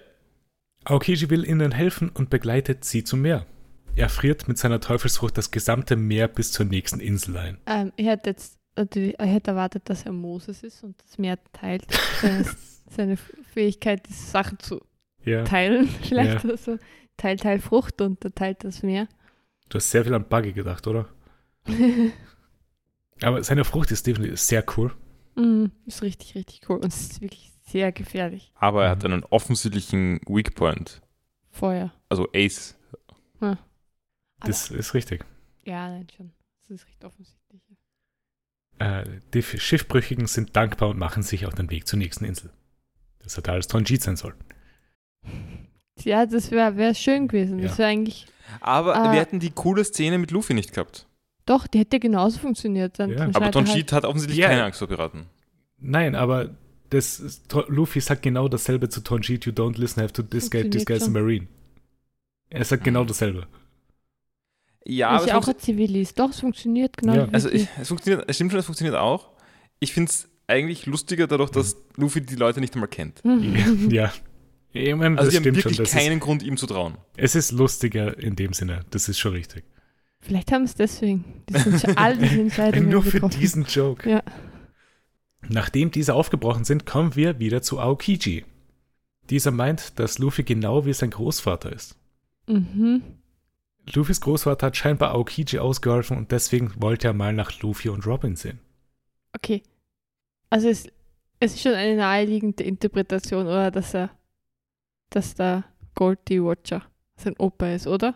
Aokiji 0.83 1.31
will 1.31 1.43
ihnen 1.43 1.71
helfen 1.71 2.09
und 2.09 2.29
begleitet 2.29 2.85
sie 2.85 3.03
zum 3.03 3.23
Meer. 3.23 3.47
Er 3.95 4.09
friert 4.09 4.47
mit 4.47 4.59
seiner 4.59 4.79
Teufelsfrucht 4.79 5.37
das 5.37 5.49
gesamte 5.49 5.95
Meer 5.95 6.27
bis 6.27 6.51
zur 6.51 6.67
nächsten 6.67 6.99
Insel 6.99 7.37
ein. 7.37 7.57
ähm, 7.65 7.93
ich 7.95 8.05
hätte 8.05 8.29
jetzt 8.29 8.59
natürlich, 8.75 9.15
ich 9.19 9.25
hätte 9.25 9.51
erwartet, 9.51 9.89
dass 9.89 10.03
er 10.03 10.11
Moses 10.11 10.61
ist 10.61 10.83
und 10.83 11.01
das 11.01 11.17
Meer 11.17 11.39
teilt. 11.53 11.85
Seine, 12.21 12.45
seine 12.89 13.17
Fähigkeit, 13.17 14.07
diese 14.07 14.23
Sachen 14.27 14.59
zu 14.59 14.81
Ja, 15.25 15.43
teilen, 15.43 15.87
vielleicht 16.01 16.43
Ja. 16.43 16.57
so. 16.57 16.77
Teil, 17.17 17.37
Teil 17.37 17.59
Frucht 17.59 18.01
und 18.01 18.23
er 18.25 18.33
teilt 18.35 18.63
das 18.63 18.83
Meer. 18.83 19.07
du 19.69 19.77
hast 19.77 19.89
sehr 19.91 20.03
viel 20.03 20.13
an 20.13 20.27
Buggy 20.27 20.53
gedacht, 20.53 20.85
oder? 20.87 21.07
Aber 23.21 23.43
seine 23.43 23.63
Frucht 23.63 23.91
ist 23.91 24.05
definitiv 24.07 24.39
sehr 24.39 24.63
cool. 24.77 24.93
Mm, 25.35 25.65
ist 25.85 26.01
richtig, 26.01 26.35
richtig 26.35 26.61
cool. 26.69 26.77
Und 26.77 26.87
es 26.87 27.01
ist 27.01 27.21
wirklich 27.21 27.51
sehr 27.67 27.91
gefährlich. 27.91 28.51
Aber 28.55 28.83
er 28.85 28.91
hat 28.91 29.03
Mhm. 29.03 29.13
einen 29.13 29.23
offensichtlichen 29.25 30.19
Weak 30.27 30.55
Point. 30.55 31.01
Feuer. 31.49 31.93
Also 32.09 32.27
Ace. 32.35 32.75
Aber- 33.39 33.57
Das 34.41 34.69
ist 34.69 34.93
richtig. 34.93 35.25
Ja, 35.63 35.89
nein, 35.89 36.07
schon. 36.15 36.31
Das 36.61 36.71
ist 36.71 36.87
recht 36.87 37.03
offensichtlich. 37.05 37.61
Äh, 38.79 39.05
die 39.33 39.41
Schiffbrüchigen 39.41 40.27
sind 40.27 40.55
dankbar 40.55 40.89
und 40.89 40.97
machen 40.99 41.23
sich 41.23 41.45
auf 41.45 41.55
den 41.55 41.69
Weg 41.71 41.87
zur 41.87 41.97
nächsten 41.97 42.25
Insel. 42.25 42.51
Das 43.23 43.37
hätte 43.37 43.51
alles 43.53 43.67
Tonjit 43.67 44.01
sein 44.03 44.17
sollen. 44.17 44.35
Ja, 46.03 46.25
das 46.25 46.51
wäre 46.51 46.75
wär 46.77 46.93
schön 46.93 47.27
gewesen. 47.27 47.61
Das 47.61 47.73
Ja. 47.73 47.77
wäre 47.79 47.89
eigentlich. 47.89 48.25
Aber 48.61 48.95
Ah. 48.95 49.11
wir 49.11 49.19
hätten 49.19 49.39
die 49.39 49.51
coole 49.51 49.83
Szene 49.83 50.17
mit 50.17 50.31
Luffy 50.31 50.53
nicht 50.53 50.73
gehabt. 50.73 51.07
Doch, 51.45 51.67
die 51.67 51.79
hätte 51.79 51.99
genauso 51.99 52.39
funktioniert. 52.39 52.99
Dann, 52.99 53.11
Ja. 53.11 53.17
dann 53.17 53.35
Aber 53.35 53.45
er 53.45 53.51
Tonjit 53.51 53.91
hat 53.91 54.03
offensichtlich 54.05 54.39
Ja. 54.39 54.49
keine 54.49 54.63
Angst 54.63 54.79
vor 54.79 54.87
Piraten. 54.87 55.27
Nein, 55.79 56.15
aber 56.15 56.49
das 56.89 57.41
Luffy 57.67 57.99
sagt 58.01 58.21
genau 58.23 58.47
dasselbe 58.47 58.89
zu 58.89 59.01
Tonjit. 59.01 59.45
You 59.45 59.51
don't 59.51 59.77
listen, 59.79 60.01
have 60.01 60.13
to 60.13 60.21
this 60.23 60.49
guy, 60.49 60.61
this 60.69 60.83
Funktioniert 60.83 60.87
guy 60.87 60.97
is 60.97 61.07
a. 61.07 61.09
Marine. 61.09 61.47
Er 62.49 62.65
sagt 62.65 62.83
genau 62.83 63.03
dasselbe. 63.03 63.47
Ja, 64.85 65.07
Halt. 65.09 65.15
aber 65.17 65.25
ist 65.25 65.29
ja 65.31 65.37
auch 65.39 65.47
ein 65.47 65.59
Zivilist. 65.59 66.19
Doch, 66.19 66.29
es 66.29 66.39
funktioniert 66.39 66.97
genau. 66.97 67.13
Ja. 67.15 67.27
also 67.31 67.49
ich, 67.49 67.67
es 67.79 67.87
funktioniert, 67.87 68.25
es 68.29 68.35
stimmt 68.35 68.51
schon, 68.51 68.59
es 68.59 68.65
funktioniert 68.65 68.95
auch. 68.95 69.29
Ich 69.79 69.93
finde 69.93 70.09
es 70.11 70.29
eigentlich 70.47 70.85
lustiger 70.85 71.25
dadurch, 71.27 71.49
dass 71.49 71.75
Luffy 71.95 72.21
die 72.21 72.35
Leute 72.35 72.59
nicht 72.59 72.75
einmal 72.75 72.89
kennt. 72.89 73.21
ja. 73.89 74.11
Ich 74.75 74.95
meine, 74.95 75.17
Also 75.17 75.25
das 75.25 75.31
sie 75.31 75.37
haben 75.37 75.43
stimmt 75.43 75.57
wirklich 75.57 75.75
schon. 75.89 75.99
Keinen 75.99 76.19
Grund, 76.19 76.43
ihm 76.43 76.57
zu 76.57 76.67
trauen. 76.67 76.97
ist, 77.17 77.35
es 77.35 77.45
ist 77.45 77.51
lustiger 77.53 78.17
in 78.21 78.35
dem 78.35 78.53
Sinne. 78.53 78.81
Das 78.91 79.07
ist 79.09 79.17
schon 79.19 79.31
richtig. 79.33 79.63
Vielleicht 80.19 80.51
haben 80.51 80.63
es 80.63 80.75
deswegen. 80.75 81.43
Die 81.49 81.57
sind 81.57 81.79
schon 81.81 81.97
all 81.97 82.17
diese 82.17 82.39
Entscheidungen 82.41 82.89
Nur 82.89 83.03
für 83.03 83.11
getroffen. 83.11 83.39
diesen 83.39 83.63
Joke. 83.65 84.09
Ja. 84.09 84.23
Nachdem 85.47 85.91
diese 85.91 86.13
aufgebrochen 86.15 86.65
sind, 86.65 86.85
kommen 86.85 87.15
wir 87.15 87.39
wieder 87.39 87.61
zu 87.61 87.79
Aokiji. 87.79 88.43
Dieser 89.29 89.51
meint, 89.51 89.99
dass 89.99 90.17
Luffy 90.19 90.43
genau 90.43 90.85
wie 90.85 90.93
sein 90.93 91.11
Großvater 91.11 91.71
ist. 91.71 91.95
Mhm. 92.47 93.01
Luffys 93.93 94.19
Großvater 94.21 94.67
hat 94.67 94.77
scheinbar 94.77 95.11
Aokiji 95.13 95.59
ausgeholfen 95.59 96.17
und 96.17 96.31
deswegen 96.31 96.73
wollte 96.81 97.07
er 97.07 97.13
mal 97.13 97.33
nach 97.33 97.61
Luffy 97.61 97.89
und 97.89 98.05
Robin 98.07 98.35
sehen. 98.35 98.59
Okay. 99.33 99.61
Also 100.49 100.67
es, 100.69 100.87
es 101.39 101.53
ist 101.53 101.61
schon 101.61 101.73
eine 101.73 101.95
naheliegende 101.95 102.63
Interpretation, 102.63 103.45
oder? 103.45 103.69
Dass 103.69 103.93
er, 103.93 104.09
dass 105.15 105.35
der 105.35 105.63
Goldie 105.95 106.41
Watcher 106.43 106.83
sein 107.15 107.35
Opa 107.37 107.69
ist, 107.69 107.87
oder? 107.87 108.15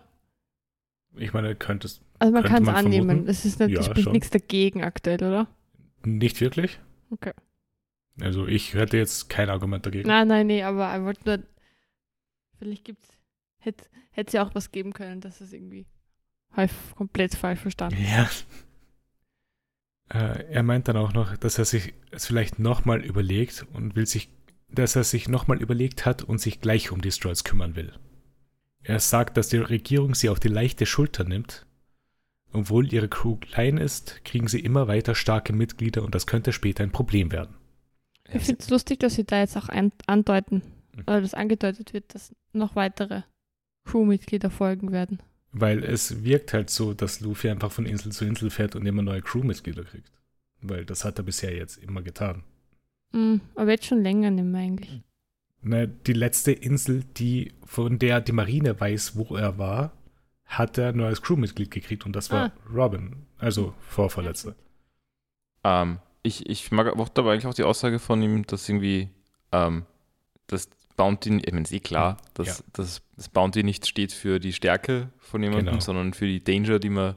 Ich 1.15 1.33
meine, 1.33 1.55
könnte 1.55 1.87
es 1.87 2.01
Also 2.19 2.33
man 2.33 2.43
kann 2.43 2.63
es 2.63 2.69
annehmen. 2.69 3.07
vermuten. 3.09 3.29
Es 3.29 3.45
ist 3.45 3.59
nicht, 3.59 3.71
Ja, 3.71 3.79
es 3.79 3.85
spricht 3.85 4.03
schon. 4.03 4.13
nichts 4.13 4.29
dagegen 4.29 4.83
aktuell, 4.83 5.23
oder? 5.23 5.47
nicht 6.03 6.39
wirklich. 6.41 6.79
Okay. 7.11 7.33
Also 8.21 8.47
ich 8.47 8.73
hätte 8.73 8.97
jetzt 8.97 9.29
kein 9.29 9.49
Argument 9.49 9.85
dagegen. 9.85 10.07
Nein, 10.07 10.27
nein, 10.27 10.47
nee, 10.47 10.63
aber 10.63 10.87
er 10.87 11.03
wollte 11.05 11.21
nur. 11.25 11.43
Vielleicht 12.57 12.83
gibt's. 12.85 13.07
Hätte 13.59 13.85
es 14.13 14.33
ja 14.33 14.45
auch 14.45 14.53
was 14.55 14.71
geben 14.71 14.93
können, 14.93 15.21
dass 15.21 15.39
es 15.41 15.51
irgendwie 15.53 15.85
komplett 16.95 17.35
falsch 17.35 17.59
verstanden 17.61 17.97
Ja. 18.01 18.29
Äh, 20.11 20.51
er 20.51 20.63
meint 20.63 20.87
dann 20.87 20.97
auch 20.97 21.13
noch, 21.13 21.37
dass 21.37 21.57
er 21.57 21.65
sich 21.65 21.93
es 22.11 22.25
vielleicht 22.25 22.57
nochmal 22.59 23.03
überlegt 23.05 23.65
und 23.73 23.95
will 23.95 24.05
sich, 24.07 24.29
dass 24.71 24.95
er 24.95 25.03
sich 25.03 25.27
nochmal 25.27 25.61
überlegt 25.61 26.05
hat 26.05 26.23
und 26.23 26.39
sich 26.39 26.61
gleich 26.61 26.91
um 26.91 27.01
die 27.01 27.11
Strolls 27.11 27.43
kümmern 27.43 27.75
will. 27.75 27.93
Er 28.83 28.99
sagt, 28.99 29.37
dass 29.37 29.49
die 29.49 29.57
Regierung 29.57 30.15
sie 30.15 30.29
auf 30.29 30.39
die 30.39 30.47
leichte 30.47 30.85
Schulter 30.85 31.23
nimmt. 31.23 31.65
Obwohl 32.51 32.91
ihre 32.91 33.09
Crew 33.09 33.35
klein 33.35 33.77
ist, 33.77 34.23
kriegen 34.25 34.47
sie 34.47 34.59
immer 34.59 34.87
weiter 34.87 35.13
starke 35.13 35.53
Mitglieder 35.53 36.03
und 36.03 36.15
das 36.15 36.25
könnte 36.25 36.51
später 36.53 36.83
ein 36.83 36.91
Problem 36.91 37.31
werden. 37.31 37.55
Ich 38.31 38.43
finde 38.43 38.61
es 38.61 38.69
lustig, 38.69 38.99
dass 38.99 39.15
sie 39.15 39.23
da 39.25 39.39
jetzt 39.39 39.57
auch 39.57 39.69
ein, 39.69 39.91
andeuten, 40.07 40.61
Mhm. 40.95 41.03
oder 41.03 41.21
dass 41.21 41.33
angedeutet 41.33 41.93
wird, 41.93 42.13
dass 42.15 42.35
noch 42.53 42.75
weitere 42.75 43.21
Crewmitglieder 43.85 44.49
folgen 44.49 44.91
werden. 44.91 45.19
Weil 45.51 45.83
es 45.83 46.23
wirkt 46.23 46.53
halt 46.53 46.69
so, 46.69 46.93
dass 46.93 47.21
Luffy 47.21 47.49
einfach 47.49 47.71
von 47.71 47.85
Insel 47.85 48.11
zu 48.11 48.25
Insel 48.25 48.49
fährt 48.49 48.75
und 48.75 48.85
immer 48.85 49.01
neue 49.01 49.21
Crewmitglieder 49.21 49.83
kriegt. 49.83 50.11
Weil 50.61 50.85
das 50.85 51.05
hat 51.05 51.17
er 51.17 51.23
bisher 51.23 51.55
jetzt 51.55 51.77
immer 51.77 52.01
getan. 52.01 52.43
Mhm, 53.11 53.41
aber 53.55 53.71
jetzt 53.71 53.85
schon 53.85 54.01
länger 54.03 54.29
nicht 54.31 54.45
mehr 54.45 54.61
eigentlich. 54.61 55.01
Ne, 55.61 55.87
die 55.87 56.13
letzte 56.13 56.51
Insel, 56.51 57.03
die 57.17 57.53
von 57.65 57.99
der 57.99 58.21
die 58.21 58.31
Marine 58.31 58.79
weiß, 58.79 59.15
wo 59.17 59.35
er 59.35 59.57
war, 59.57 59.91
hat 60.45 60.77
er 60.77 60.93
nur 60.93 61.07
als 61.07 61.21
Crewmitglied 61.21 61.69
gekriegt 61.71 62.05
und 62.05 62.15
das 62.15 62.31
war 62.31 62.45
Ah. 62.45 62.51
Robin, 62.73 63.25
also 63.37 63.73
Vorverletzte. 63.81 64.55
Ähm, 65.63 65.99
ich, 66.23 66.49
ich 66.49 66.71
mag 66.71 66.95
mochte 66.95 67.21
aber 67.21 67.31
eigentlich 67.33 67.45
auch 67.47 67.53
die 67.53 67.63
Aussage 67.63 67.99
von 67.99 68.21
ihm, 68.21 68.45
dass 68.47 68.67
irgendwie 68.69 69.09
ähm, 69.51 69.85
das 70.47 70.69
Bounty, 70.95 71.37
ich 71.37 71.51
meine, 71.53 71.63
ist 71.63 71.71
eh 71.73 71.79
klar, 71.79 72.17
dass, 72.33 72.59
Ja. 72.59 72.63
dass 72.73 73.01
das 73.15 73.29
Bounty 73.29 73.63
nicht 73.63 73.85
steht 73.87 74.11
für 74.11 74.39
die 74.39 74.53
Stärke 74.53 75.09
von 75.17 75.41
jemandem, 75.43 75.73
Genau. 75.73 75.79
sondern 75.79 76.13
für 76.13 76.25
die 76.25 76.43
Danger, 76.43 76.79
die 76.79 76.89
man 76.89 77.15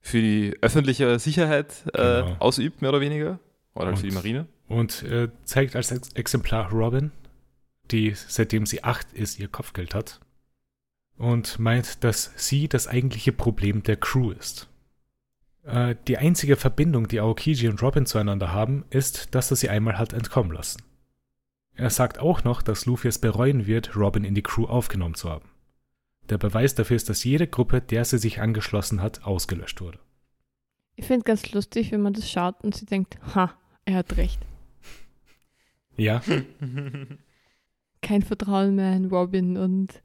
für 0.00 0.20
die 0.20 0.54
öffentliche 0.60 1.18
Sicherheit 1.18 1.84
äh, 1.94 2.22
Genau. 2.22 2.36
ausübt, 2.38 2.82
mehr 2.82 2.90
oder 2.90 3.00
weniger. 3.00 3.38
Oder 3.74 3.86
halt 3.88 3.98
für 3.98 4.06
die 4.06 4.14
Marine. 4.14 4.46
Und 4.68 5.02
äh, 5.02 5.28
zeigt 5.44 5.76
als 5.76 5.90
Ex 5.90 6.10
Exemplar 6.14 6.70
Robin, 6.70 7.12
die 7.90 8.14
seitdem 8.14 8.66
sie 8.66 8.82
acht 8.82 9.12
ist, 9.12 9.38
ihr 9.38 9.48
Kopfgeld 9.48 9.94
hat. 9.94 10.20
Und 11.16 11.58
meint, 11.58 12.02
dass 12.02 12.32
sie 12.36 12.68
das 12.68 12.88
eigentliche 12.88 13.32
Problem 13.32 13.82
der 13.82 13.96
Crew 13.96 14.30
ist. 14.30 14.68
Äh, 15.64 15.96
die 16.08 16.18
einzige 16.18 16.56
Verbindung, 16.56 17.08
die 17.08 17.20
Aokiji 17.20 17.68
und 17.68 17.82
Robin 17.82 18.06
zueinander 18.06 18.52
haben, 18.52 18.84
ist, 18.90 19.34
dass 19.34 19.50
er 19.50 19.56
sie 19.56 19.68
einmal 19.68 19.98
hat 19.98 20.12
entkommen 20.12 20.52
lassen. 20.52 20.82
Er 21.76 21.90
sagt 21.90 22.18
auch 22.18 22.44
noch, 22.44 22.62
dass 22.62 22.86
Luffy 22.86 23.08
es 23.08 23.18
bereuen 23.18 23.66
wird, 23.66 23.96
Robin 23.96 24.24
in 24.24 24.34
die 24.34 24.42
Crew 24.42 24.66
aufgenommen 24.66 25.14
zu 25.14 25.30
haben. 25.30 25.48
Der 26.28 26.38
Beweis 26.38 26.74
dafür 26.74 26.96
ist, 26.96 27.08
dass 27.08 27.24
jede 27.24 27.46
Gruppe, 27.46 27.80
der 27.80 28.04
sie 28.04 28.18
sich 28.18 28.40
angeschlossen 28.40 29.02
hat, 29.02 29.24
ausgelöscht 29.24 29.80
wurde. 29.80 29.98
Ich 30.96 31.06
finde 31.06 31.24
ganz 31.24 31.52
lustig, 31.52 31.90
wenn 31.92 32.02
man 32.02 32.12
das 32.12 32.30
schaut 32.30 32.62
und 32.62 32.74
sie 32.74 32.86
denkt, 32.86 33.18
ha, 33.34 33.54
er 33.84 33.96
hat 33.96 34.16
recht. 34.16 34.40
Ja, 35.96 36.22
Kein 38.02 38.22
Vertrauen 38.22 38.74
mehr 38.74 38.94
in 38.94 39.06
Robin 39.06 39.56
und 39.56 40.00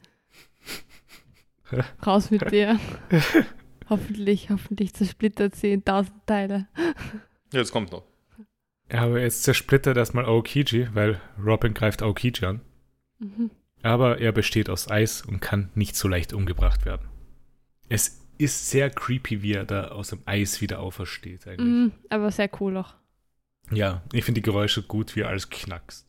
raus 2.05 2.31
mit 2.31 2.51
dir. 2.51 2.79
hoffentlich, 3.89 4.49
hoffentlich 4.49 4.93
zersplittert 4.93 5.55
sie 5.55 5.73
in 5.73 5.83
tausend 5.85 6.25
Teile. 6.25 6.67
Ja, 7.51 7.59
das 7.59 7.71
kommt 7.71 7.91
noch. 7.91 8.03
aber 8.89 9.19
jetzt 9.19 9.43
zersplittert 9.43 9.97
erstmal 9.97 10.25
Aokiji, 10.25 10.87
weil 10.93 11.19
Robin 11.43 11.73
greift 11.73 12.01
Aokiji 12.01 12.45
an. 12.45 12.61
Mhm. 13.19 13.51
aber 13.81 14.19
er 14.19 14.31
besteht 14.31 14.69
aus 14.69 14.89
Eis 14.89 15.21
und 15.23 15.41
kann 15.41 15.71
nicht 15.75 15.95
so 15.97 16.07
leicht 16.07 16.31
umgebracht 16.33 16.85
werden. 16.85 17.09
Es 17.89 18.25
ist 18.37 18.69
sehr 18.69 18.89
creepy, 18.89 19.41
wie 19.41 19.53
er 19.53 19.65
da 19.65 19.89
aus 19.89 20.09
dem 20.11 20.21
Eis 20.25 20.61
wieder 20.61 20.79
aufersteht 20.79 21.45
eigentlich. 21.47 21.59
Mhm, 21.67 21.91
aber 22.09 22.31
sehr 22.31 22.49
cool 22.61 22.77
auch. 22.77 22.93
Ja, 23.71 24.03
ich 24.13 24.25
finde 24.25 24.41
die 24.41 24.45
Geräusche 24.45 24.83
gut, 24.83 25.15
wie 25.15 25.21
er 25.21 25.29
alles 25.29 25.49
knackst. 25.49 26.07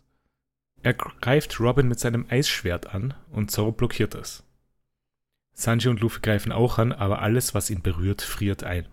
Er 0.83 0.95
greift 0.95 1.61
Robin 1.61 1.89
mit 1.89 2.01
seinem 2.01 2.27
Eisschwert 2.29 2.95
an 2.95 3.15
und 3.31 3.51
Zoro 3.51 3.73
blockiert 3.73 4.15
es. 4.15 4.45
Sanji 5.53 5.89
und 5.89 6.01
Luffy 6.01 6.21
greifen 6.21 6.53
auch 6.53 6.79
an, 6.79 6.93
aber 6.93 7.21
alles, 7.21 7.55
was 7.55 7.69
ihn 7.69 7.83
berührt, 7.83 8.23
friert 8.23 8.65
ein. 8.65 8.87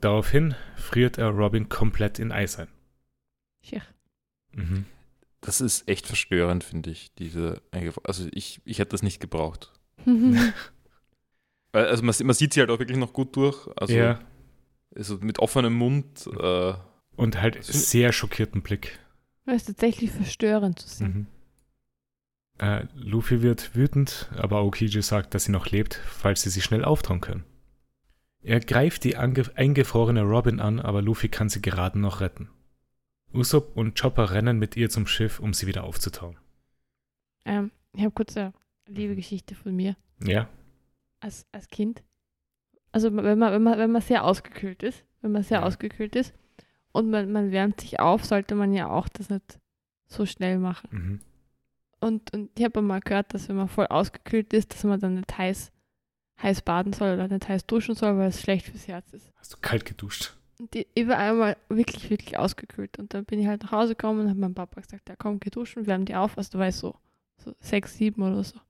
Daraufhin 0.00 0.54
friert 0.76 1.18
er 1.18 1.28
Robin 1.28 1.68
komplett 1.68 2.18
in 2.18 2.32
Eis 2.32 2.58
ein. 2.58 2.68
Schier. 3.62 3.82
Mhm. 4.52 4.86
Das 5.40 5.60
ist 5.60 5.88
echt 5.88 6.06
verstörend, 6.06 6.64
finde 6.64 6.90
ich. 6.90 7.14
Diese, 7.14 7.62
also 8.02 8.28
ich, 8.32 8.60
ich 8.64 8.80
hätte 8.80 8.90
das 8.90 9.02
nicht 9.02 9.20
gebraucht. 9.20 9.72
Mhm. 10.04 10.52
Also 11.72 12.02
man, 12.02 12.14
man 12.22 12.34
sieht 12.34 12.54
sie 12.54 12.60
halt 12.60 12.70
auch 12.70 12.78
wirklich 12.78 12.96
noch 12.96 13.12
gut 13.12 13.36
durch. 13.36 13.68
Also, 13.76 13.92
ja, 13.92 14.20
also 14.96 15.18
mit 15.18 15.38
offenem 15.38 15.74
Mund. 15.74 16.26
Äh, 16.26 16.74
und 17.18 17.40
halt 17.40 17.62
sehr 17.64 18.12
schockierten 18.12 18.62
Blick. 18.62 18.98
Das 19.44 19.56
ist 19.56 19.66
tatsächlich 19.66 20.10
verstörend 20.10 20.78
zu 20.78 20.88
sehen. 20.88 21.26
Mhm. 22.58 22.64
Äh, 22.66 22.86
Luffy 22.94 23.42
wird 23.42 23.74
wütend, 23.74 24.30
aber 24.36 24.58
Aokiji 24.58 25.02
sagt, 25.02 25.34
dass 25.34 25.44
sie 25.44 25.52
noch 25.52 25.66
lebt, 25.66 25.94
falls 25.94 26.42
sie 26.42 26.50
sich 26.50 26.64
schnell 26.64 26.84
auftauen 26.84 27.20
können. 27.20 27.44
Er 28.42 28.60
greift 28.60 29.04
die 29.04 29.16
eingefrorene 29.16 30.22
Robin 30.22 30.60
an, 30.60 30.80
aber 30.80 31.02
Luffy 31.02 31.28
kann 31.28 31.48
sie 31.48 31.60
gerade 31.60 31.98
noch 31.98 32.20
retten. 32.20 32.48
Usopp 33.34 33.76
und 33.76 34.00
Chopper 34.00 34.30
rennen 34.30 34.58
mit 34.58 34.76
ihr 34.76 34.88
zum 34.90 35.06
Schiff, 35.06 35.38
um 35.40 35.52
sie 35.52 35.66
wieder 35.66 35.84
aufzutauen. 35.84 36.36
Ähm, 37.44 37.70
ich 37.94 38.02
habe 38.02 38.12
kurz 38.12 38.36
eine 38.36 38.52
liebe 38.86 39.16
Geschichte 39.16 39.54
von 39.54 39.74
mir 39.74 39.96
Ja, 40.22 40.48
als, 41.20 41.46
als 41.52 41.68
Kind. 41.68 42.02
Also 42.92 43.14
wenn 43.14 43.38
man, 43.38 43.52
wenn, 43.52 43.62
man, 43.62 43.78
wenn 43.78 43.92
man 43.92 44.02
sehr 44.02 44.24
ausgekühlt 44.24 44.82
ist, 44.82 45.04
wenn 45.20 45.32
man 45.32 45.42
sehr 45.42 45.60
Ja. 45.60 45.64
ausgekühlt 45.66 46.16
ist 46.16 46.32
und 46.92 47.10
man, 47.10 47.30
man 47.32 47.50
wärmt 47.52 47.80
sich 47.80 48.00
auf, 48.00 48.24
sollte 48.24 48.54
man 48.54 48.72
ja 48.72 48.88
auch 48.88 49.08
das 49.08 49.30
nicht 49.30 49.58
so 50.06 50.26
schnell 50.26 50.58
machen. 50.58 50.88
mhm. 50.90 51.20
Und, 52.00 52.32
und 52.32 52.50
ich 52.56 52.64
habe 52.64 52.80
mal 52.80 53.00
gehört, 53.00 53.34
dass 53.34 53.48
wenn 53.48 53.56
man 53.56 53.68
voll 53.68 53.86
ausgekühlt 53.86 54.52
ist, 54.52 54.72
dass 54.72 54.84
man 54.84 55.00
dann 55.00 55.16
nicht 55.16 55.36
heiß, 55.36 55.72
heiß 56.40 56.62
baden 56.62 56.92
soll 56.92 57.14
oder 57.14 57.26
nicht 57.26 57.48
heiß 57.48 57.66
duschen 57.66 57.96
soll, 57.96 58.16
weil 58.16 58.28
es 58.28 58.40
schlecht 58.40 58.66
fürs 58.66 58.86
Herz 58.86 59.12
ist. 59.12 59.32
hast 59.34 59.52
du 59.52 59.56
kalt 59.60 59.84
geduscht? 59.84 60.36
Und 60.60 60.74
ich, 60.74 60.86
ich 60.94 61.06
war 61.08 61.18
einmal 61.18 61.56
wirklich, 61.68 62.10
wirklich 62.10 62.38
ausgekühlt. 62.38 62.98
Und 62.98 63.14
dann 63.14 63.24
bin 63.24 63.40
ich 63.40 63.46
halt 63.46 63.62
nach 63.62 63.72
Hause 63.72 63.94
gekommen 63.94 64.20
und 64.20 64.28
habe 64.28 64.38
meinem 64.38 64.54
Papa 64.54 64.80
gesagt, 64.80 65.08
ja 65.08 65.16
komm, 65.16 65.40
geh 65.40 65.50
duschen, 65.50 65.86
wärm 65.86 66.04
die 66.04 66.14
auf. 66.14 66.36
Also 66.36 66.52
du 66.52 66.58
weißt 66.58 66.78
so, 66.78 66.96
so 67.38 67.54
sechs, 67.60 67.96
sieben 67.96 68.22
oder 68.22 68.42
so. 68.42 68.60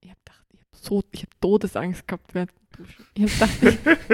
Ich 0.00 0.10
habe 0.10 0.20
gedacht, 0.24 0.46
so, 0.72 1.02
ich 1.10 1.22
habe 1.22 1.32
Todesangst 1.40 2.06
gehabt 2.06 2.34
während 2.34 2.52
dem 2.52 2.84
Duschen. 2.84 3.06
Ich 3.14 3.40
habe 3.40 3.56
gedacht, 3.56 4.08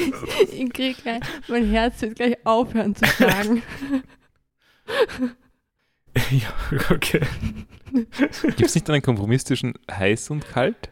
ich, 0.00 0.52
ich 0.60 0.72
krieg 0.72 0.96
gleich, 1.02 1.20
mein 1.48 1.70
Herz 1.70 2.00
wird 2.02 2.16
gleich 2.16 2.36
aufhören 2.44 2.94
zu 2.94 3.06
schlagen. 3.06 3.62
ja, 6.30 6.52
okay. 6.90 7.22
Gibt 7.92 8.62
es 8.62 8.74
nicht 8.74 8.88
einen 8.90 9.02
Kompromiss 9.02 9.44
zwischen 9.44 9.74
heiß 9.90 10.30
und 10.30 10.46
kalt? 10.46 10.90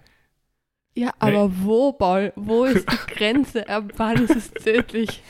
Ja, 0.94 1.14
aber 1.18 1.50
wo, 1.62 1.92
Paul? 1.92 2.32
Wo 2.36 2.64
ist 2.64 2.86
die 2.90 2.96
Grenze? 3.14 3.68
Ab 3.68 3.92
wann 3.96 4.24
ist 4.24 4.34
es 4.34 4.50
tödlich? 4.50 5.22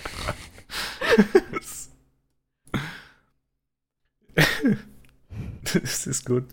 das 5.73 6.07
ist 6.07 6.25
gut. 6.25 6.47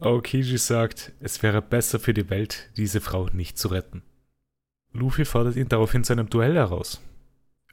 Aokiji 0.00 0.58
sagt, 0.58 1.12
es 1.20 1.42
wäre 1.42 1.62
besser 1.62 1.98
für 1.98 2.12
die 2.14 2.28
Welt, 2.30 2.70
diese 2.76 3.00
Frau 3.00 3.26
nicht 3.32 3.58
zu 3.58 3.68
retten. 3.68 4.02
Luffy 4.92 5.24
fordert 5.24 5.56
ihn 5.56 5.68
daraufhin 5.68 6.04
zu 6.04 6.12
einem 6.12 6.28
Duell 6.30 6.54
heraus. 6.54 7.00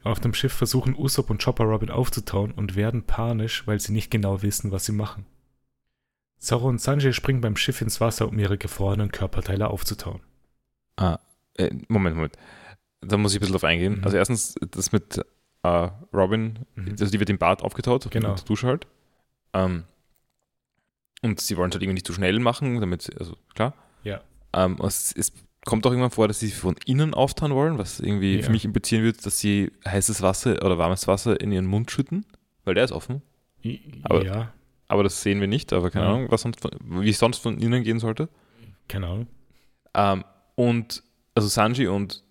Auf 0.04 0.20
dem 0.20 0.34
Schiff 0.34 0.54
versuchen 0.54 0.96
Usopp 0.96 1.30
und 1.30 1.42
Chopper 1.44 1.64
Robin 1.66 1.90
aufzutauen 1.90 2.52
und 2.52 2.76
werden 2.76 3.04
panisch, 3.04 3.66
weil 3.68 3.80
sie 3.80 3.94
nicht 3.94 4.12
genau 4.12 4.42
wissen, 4.42 4.72
was 4.72 4.86
sie 4.86 4.92
machen. 4.92 5.26
Zoro 6.40 6.68
und 6.68 6.82
Sanji 6.82 7.14
springen 7.14 7.40
beim 7.40 7.56
Schiff 7.56 7.82
ins 7.82 8.02
Wasser, 8.02 8.28
um 8.28 8.38
ihre 8.38 8.58
gefrorenen 8.58 9.12
Körperteile 9.12 9.70
aufzutauen. 9.70 10.20
Ah, 10.98 11.20
äh, 11.56 11.70
Moment, 11.88 12.18
Moment. 12.18 12.38
Da 13.00 13.16
muss 13.18 13.32
ich 13.32 13.38
ein 13.38 13.42
bisschen 13.42 13.54
drauf 13.54 13.64
eingehen. 13.64 14.00
Mhm. 14.00 14.04
Also 14.04 14.18
erstens, 14.18 14.56
das 14.72 14.92
mit 14.92 15.22
äh, 15.64 15.90
Robin, 16.14 16.60
Mhm. 16.76 16.90
also 17.00 17.06
die 17.06 17.20
wird 17.20 17.30
im 17.30 17.38
Bad 17.38 17.62
aufgetaut, 17.62 18.10
Genau. 18.12 18.30
mit 18.32 18.40
der 18.40 18.46
Dusche 18.46 18.68
halt. 18.68 18.88
Ähm, 19.54 19.86
und 21.24 21.40
sie 21.42 21.58
wollen 21.58 21.70
es 21.70 21.76
halt 21.76 21.82
irgendwie 21.84 21.96
nicht 21.96 22.08
zu 22.08 22.14
schnell 22.14 22.40
machen, 22.40 22.80
damit, 22.80 23.10
also 23.20 23.36
klar. 23.56 23.74
Ja. 24.04 24.22
Ähm, 24.54 24.78
es, 24.84 25.12
es 25.18 25.32
kommt 25.66 25.86
auch 25.88 25.92
irgendwann 25.92 26.12
vor, 26.12 26.28
dass 26.28 26.40
sie 26.40 26.52
von 26.52 26.76
innen 26.86 27.14
auftauen 27.14 27.54
wollen, 27.54 27.78
was 27.78 28.00
irgendwie 28.00 28.38
Ja. 28.38 28.44
für 28.44 28.52
mich 28.52 28.66
implizieren 28.66 29.04
wird, 29.04 29.26
dass 29.26 29.40
sie 29.40 29.72
heißes 29.88 30.22
Wasser 30.22 30.52
oder 30.64 30.78
warmes 30.78 31.08
Wasser 31.08 31.40
in 31.40 31.52
ihren 31.52 31.66
Mund 31.66 31.90
schütten, 31.90 32.26
weil 32.66 32.76
der 32.76 32.84
ist 32.84 32.92
offen. 32.92 33.22
Aber- 34.04 34.24
ja, 34.26 34.54
Aber 34.90 35.02
das 35.04 35.22
sehen 35.24 35.40
wir 35.40 35.48
nicht, 35.48 35.74
aber 35.74 35.90
keine 35.90 36.06
Ja. 36.06 36.12
Ahnung, 36.14 36.28
was 36.30 36.42
sonst 36.42 36.60
von, 36.62 36.72
wie 37.02 37.10
es 37.10 37.18
sonst 37.18 37.40
von 37.40 37.58
innen 37.58 37.84
gehen 37.84 38.00
sollte. 38.00 38.30
keine 38.90 39.08
Ahnung. 39.08 39.28
Ähm, 39.96 40.24
und 40.56 41.02
also 41.36 41.48
Sanji 41.48 41.88
und 41.88 42.22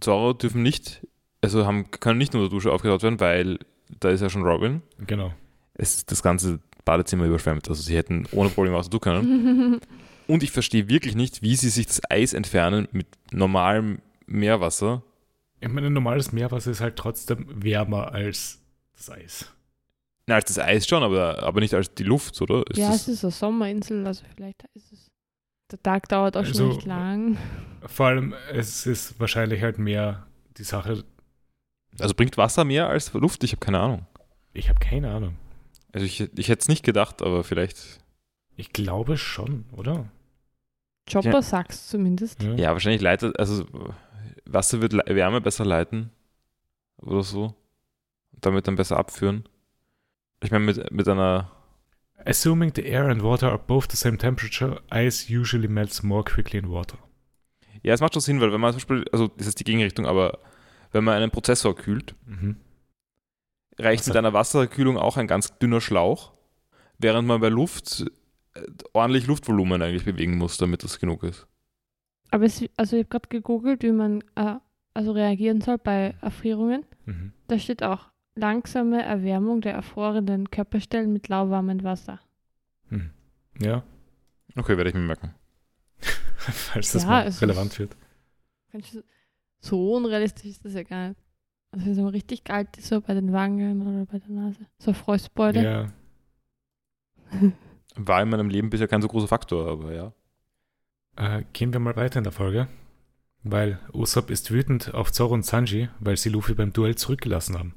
Zoro 0.00 0.32
dürfen 0.32 0.62
nicht, 0.62 1.06
also 1.42 1.66
haben, 1.66 1.90
können 1.90 2.18
nicht 2.18 2.34
unter 2.34 2.44
der 2.48 2.50
Dusche 2.50 2.72
aufgetaut 2.72 3.02
werden, 3.02 3.18
weil 3.20 3.58
da 4.00 4.10
ist 4.10 4.20
ja 4.20 4.30
schon 4.30 4.42
Robin. 4.44 4.80
Genau. 5.06 5.34
Es 5.74 5.96
ist 5.96 6.10
das 6.12 6.22
ganze 6.22 6.60
Badezimmer 6.88 7.26
überschwemmt. 7.26 7.68
Also 7.68 7.82
sie 7.82 7.94
hätten 7.96 8.26
ohne 8.32 8.48
Probleme 8.48 8.76
was 8.76 8.88
tun 8.88 9.00
können. 9.00 9.80
Und 10.26 10.42
ich 10.42 10.50
verstehe 10.50 10.88
wirklich 10.88 11.14
nicht, 11.14 11.42
wie 11.42 11.54
sie 11.54 11.68
sich 11.68 11.86
das 11.86 12.00
Eis 12.10 12.32
entfernen 12.32 12.88
mit 12.92 13.06
normalem 13.30 14.00
Meerwasser. 14.26 15.02
Ich 15.60 15.68
meine, 15.68 15.90
normales 15.90 16.32
Meerwasser 16.32 16.70
ist 16.70 16.80
halt 16.80 16.96
trotzdem 16.96 17.46
wärmer 17.62 18.12
als 18.12 18.58
das 18.96 19.10
Eis. 19.10 19.52
Na, 20.26 20.36
als 20.36 20.46
das 20.46 20.58
Eis 20.58 20.86
schon, 20.86 21.02
aber, 21.02 21.42
aber 21.42 21.60
nicht 21.60 21.74
als 21.74 21.92
die 21.94 22.04
Luft, 22.04 22.40
oder? 22.40 22.62
Ist 22.70 22.78
ja, 22.78 22.88
das, 22.90 23.02
es 23.02 23.08
ist 23.08 23.24
eine 23.24 23.32
Sommerinsel, 23.32 24.06
also 24.06 24.24
vielleicht 24.34 24.62
ist 24.74 24.92
es. 24.92 25.10
Der 25.70 25.82
Tag 25.82 26.08
dauert 26.08 26.36
auch 26.36 26.40
Also- 26.40 26.54
schon 26.54 26.72
recht 26.72 26.86
lang. 26.86 27.36
Vor 27.86 28.06
allem, 28.06 28.34
es 28.52 28.86
ist 28.86 29.18
wahrscheinlich 29.20 29.62
halt 29.62 29.78
mehr 29.78 30.26
die 30.56 30.64
Sache, 30.64 31.04
also 32.00 32.14
bringt 32.14 32.36
Wasser 32.36 32.64
mehr 32.64 32.88
als 32.88 33.12
Luft? 33.12 33.44
Ich 33.44 33.52
habe 33.52 33.60
keine 33.64 33.80
Ahnung. 33.80 34.06
ich 34.52 34.68
habe 34.68 34.78
keine 34.80 35.10
Ahnung. 35.10 35.36
Also 35.92 36.04
ich, 36.06 36.20
ich 36.20 36.48
hätte 36.48 36.60
es 36.60 36.68
nicht 36.68 36.84
gedacht, 36.84 37.22
aber 37.22 37.44
vielleicht. 37.44 38.00
Ich 38.56 38.72
glaube 38.72 39.16
schon, 39.16 39.64
oder? 39.72 40.10
Chopper 41.10 41.30
Ja. 41.30 41.42
sagt's 41.42 41.88
zumindest. 41.88 42.42
Ja, 42.42 42.72
wahrscheinlich 42.72 43.00
leitet, 43.00 43.38
also 43.38 43.64
Wasser 44.44 44.80
wird 44.80 44.92
Wärme 44.92 45.40
besser 45.40 45.64
leiten 45.64 46.10
oder 46.98 47.22
so. 47.22 47.54
Und 48.32 48.44
damit 48.44 48.66
dann 48.68 48.76
besser 48.76 48.96
abführen. 48.98 49.44
Ich 50.42 50.50
meine, 50.50 50.64
mit, 50.64 50.90
mit 50.92 51.08
einer, 51.08 51.50
Assuming 52.24 52.72
the 52.74 52.82
air 52.84 53.06
and 53.06 53.22
water 53.22 53.48
are 53.48 53.58
both 53.58 53.86
the 53.90 53.96
same 53.96 54.18
temperature, 54.18 54.82
ice 54.92 55.30
usually 55.32 55.68
melts 55.68 56.02
more 56.02 56.24
quickly 56.24 56.58
in 56.58 56.68
water. 56.68 56.98
ja, 57.82 57.94
es 57.94 58.00
macht 58.00 58.12
schon 58.12 58.20
Sinn, 58.22 58.40
weil 58.40 58.52
wenn 58.52 58.60
man 58.60 58.72
zum 58.72 58.78
Beispiel, 58.78 59.04
also 59.12 59.28
das 59.28 59.46
ist 59.46 59.60
die 59.60 59.64
Gegenrichtung, 59.64 60.04
aber 60.06 60.40
wenn 60.92 61.04
man 61.04 61.14
einen 61.14 61.30
Prozessor 61.30 61.74
kühlt, 61.76 62.14
Mhm. 62.26 62.56
Reicht 63.78 64.00
Wasser- 64.02 64.10
mit 64.10 64.16
einer 64.18 64.32
Wasserkühlung 64.32 64.96
auch 64.96 65.16
ein 65.16 65.26
ganz 65.26 65.56
dünner 65.58 65.80
Schlauch, 65.80 66.32
während 66.98 67.26
man 67.28 67.40
bei 67.40 67.48
Luft 67.48 68.04
äh, 68.54 68.60
ordentlich 68.92 69.26
Luftvolumen 69.26 69.82
eigentlich 69.82 70.04
bewegen 70.04 70.36
muss, 70.38 70.56
damit 70.56 70.82
das 70.84 70.98
genug 70.98 71.22
ist. 71.22 71.46
Aber 72.30 72.44
es, 72.44 72.62
also 72.76 72.96
ich 72.96 73.00
habe 73.04 73.08
gerade 73.08 73.28
gegoogelt, 73.28 73.82
wie 73.82 73.92
man 73.92 74.22
äh, 74.34 74.56
also 74.94 75.12
reagieren 75.12 75.60
soll 75.60 75.78
bei 75.78 76.14
Erfrierungen. 76.20 76.84
Mhm. 77.06 77.32
Da 77.46 77.58
steht 77.58 77.82
auch 77.82 78.08
langsame 78.34 79.02
Erwärmung 79.02 79.60
der 79.60 79.72
erfrorenen 79.74 80.50
Körperstellen 80.50 81.12
mit 81.12 81.28
lauwarmem 81.28 81.82
Wasser. 81.84 82.20
Mhm. 82.90 83.10
Ja, 83.60 83.82
Okay, 84.56 84.76
werde 84.76 84.90
ich 84.90 84.94
mir 84.96 85.02
merken. 85.02 85.34
falls 86.36 86.92
das 86.92 87.02
Ja, 87.04 87.08
mal 87.08 87.20
ist- 87.28 87.40
relevant 87.42 87.78
wird. 87.78 87.96
So 89.60 89.92
unrealistisch 89.94 90.46
ist 90.50 90.64
das 90.64 90.74
ja 90.74 90.82
gar 90.82 91.08
nicht. 91.08 91.20
Also 91.70 92.02
mal 92.02 92.10
richtig 92.10 92.44
kalt 92.44 92.76
ist, 92.78 92.88
so 92.88 93.00
bei 93.00 93.14
den 93.14 93.32
Wangen 93.32 93.82
oder 93.86 94.06
bei 94.06 94.18
der 94.18 94.30
Nase. 94.30 94.66
So 94.78 94.92
Frostbeule. 94.92 95.62
Ja, 95.62 95.92
War 97.96 98.22
in 98.22 98.28
meinem 98.30 98.48
Leben 98.48 98.70
bisher 98.70 98.88
kein 98.88 99.02
so 99.02 99.08
großer 99.08 99.28
Faktor, 99.28 99.68
aber 99.68 99.92
ja. 99.92 100.12
Äh, 101.16 101.44
gehen 101.52 101.72
wir 101.72 101.80
mal 101.80 101.96
weiter 101.96 102.18
in 102.18 102.24
der 102.24 102.32
Folge. 102.32 102.68
Weil 103.42 103.80
Usopp 103.92 104.30
ist 104.30 104.50
wütend 104.50 104.94
auf 104.94 105.12
Zoro 105.12 105.34
und 105.34 105.44
Sanji, 105.44 105.88
weil 106.00 106.16
sie 106.16 106.28
Luffy 106.28 106.54
beim 106.54 106.72
Duell 106.72 106.96
zurückgelassen 106.96 107.58
haben. 107.58 107.74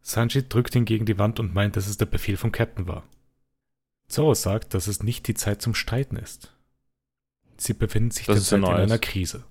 Sanji 0.00 0.48
drückt 0.48 0.74
ihn 0.74 0.84
gegen 0.84 1.06
die 1.06 1.18
Wand 1.18 1.40
und 1.40 1.54
meint, 1.54 1.76
dass 1.76 1.86
es 1.86 1.96
der 1.96 2.06
Befehl 2.06 2.36
vom 2.36 2.52
Captain 2.52 2.86
war. 2.86 3.04
Zoro 4.08 4.34
sagt, 4.34 4.74
dass 4.74 4.86
es 4.86 5.02
nicht 5.02 5.26
die 5.28 5.34
Zeit 5.34 5.62
zum 5.62 5.74
Streiten 5.74 6.16
ist. 6.16 6.52
Sie 7.56 7.72
befinden 7.72 8.10
sich 8.10 8.26
Das 8.26 8.36
derzeit 8.36 8.58
in 8.58 8.64
einer 8.64 8.98
Krise. 8.98 9.44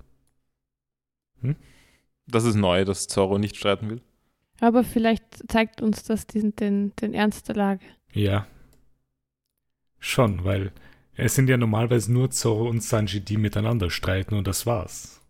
Das 2.28 2.44
ist 2.46 2.56
neu, 2.56 2.86
dass 2.86 3.08
Zorro 3.08 3.38
nicht 3.38 3.58
streiten 3.58 3.90
will. 3.90 4.02
Aber 4.60 4.84
vielleicht 4.84 5.24
zeigt 5.52 5.82
uns 5.82 6.04
das 6.04 6.26
diesen, 6.28 6.56
den, 6.56 6.96
den 6.96 7.14
Ernst 7.14 7.48
der 7.50 7.56
Lage. 7.56 7.86
Ja. 8.14 8.48
Schon, 10.00 10.44
weil 10.44 10.72
es 11.16 11.36
sind 11.36 11.50
ja 11.50 11.58
normalerweise 11.58 12.12
nur 12.12 12.30
Zoro 12.32 12.70
und 12.70 12.82
Sanji, 12.84 13.20
die 13.22 13.38
miteinander 13.38 13.90
streiten 13.90 14.36
und 14.36 14.48
das 14.48 14.66
war's. 14.66 15.22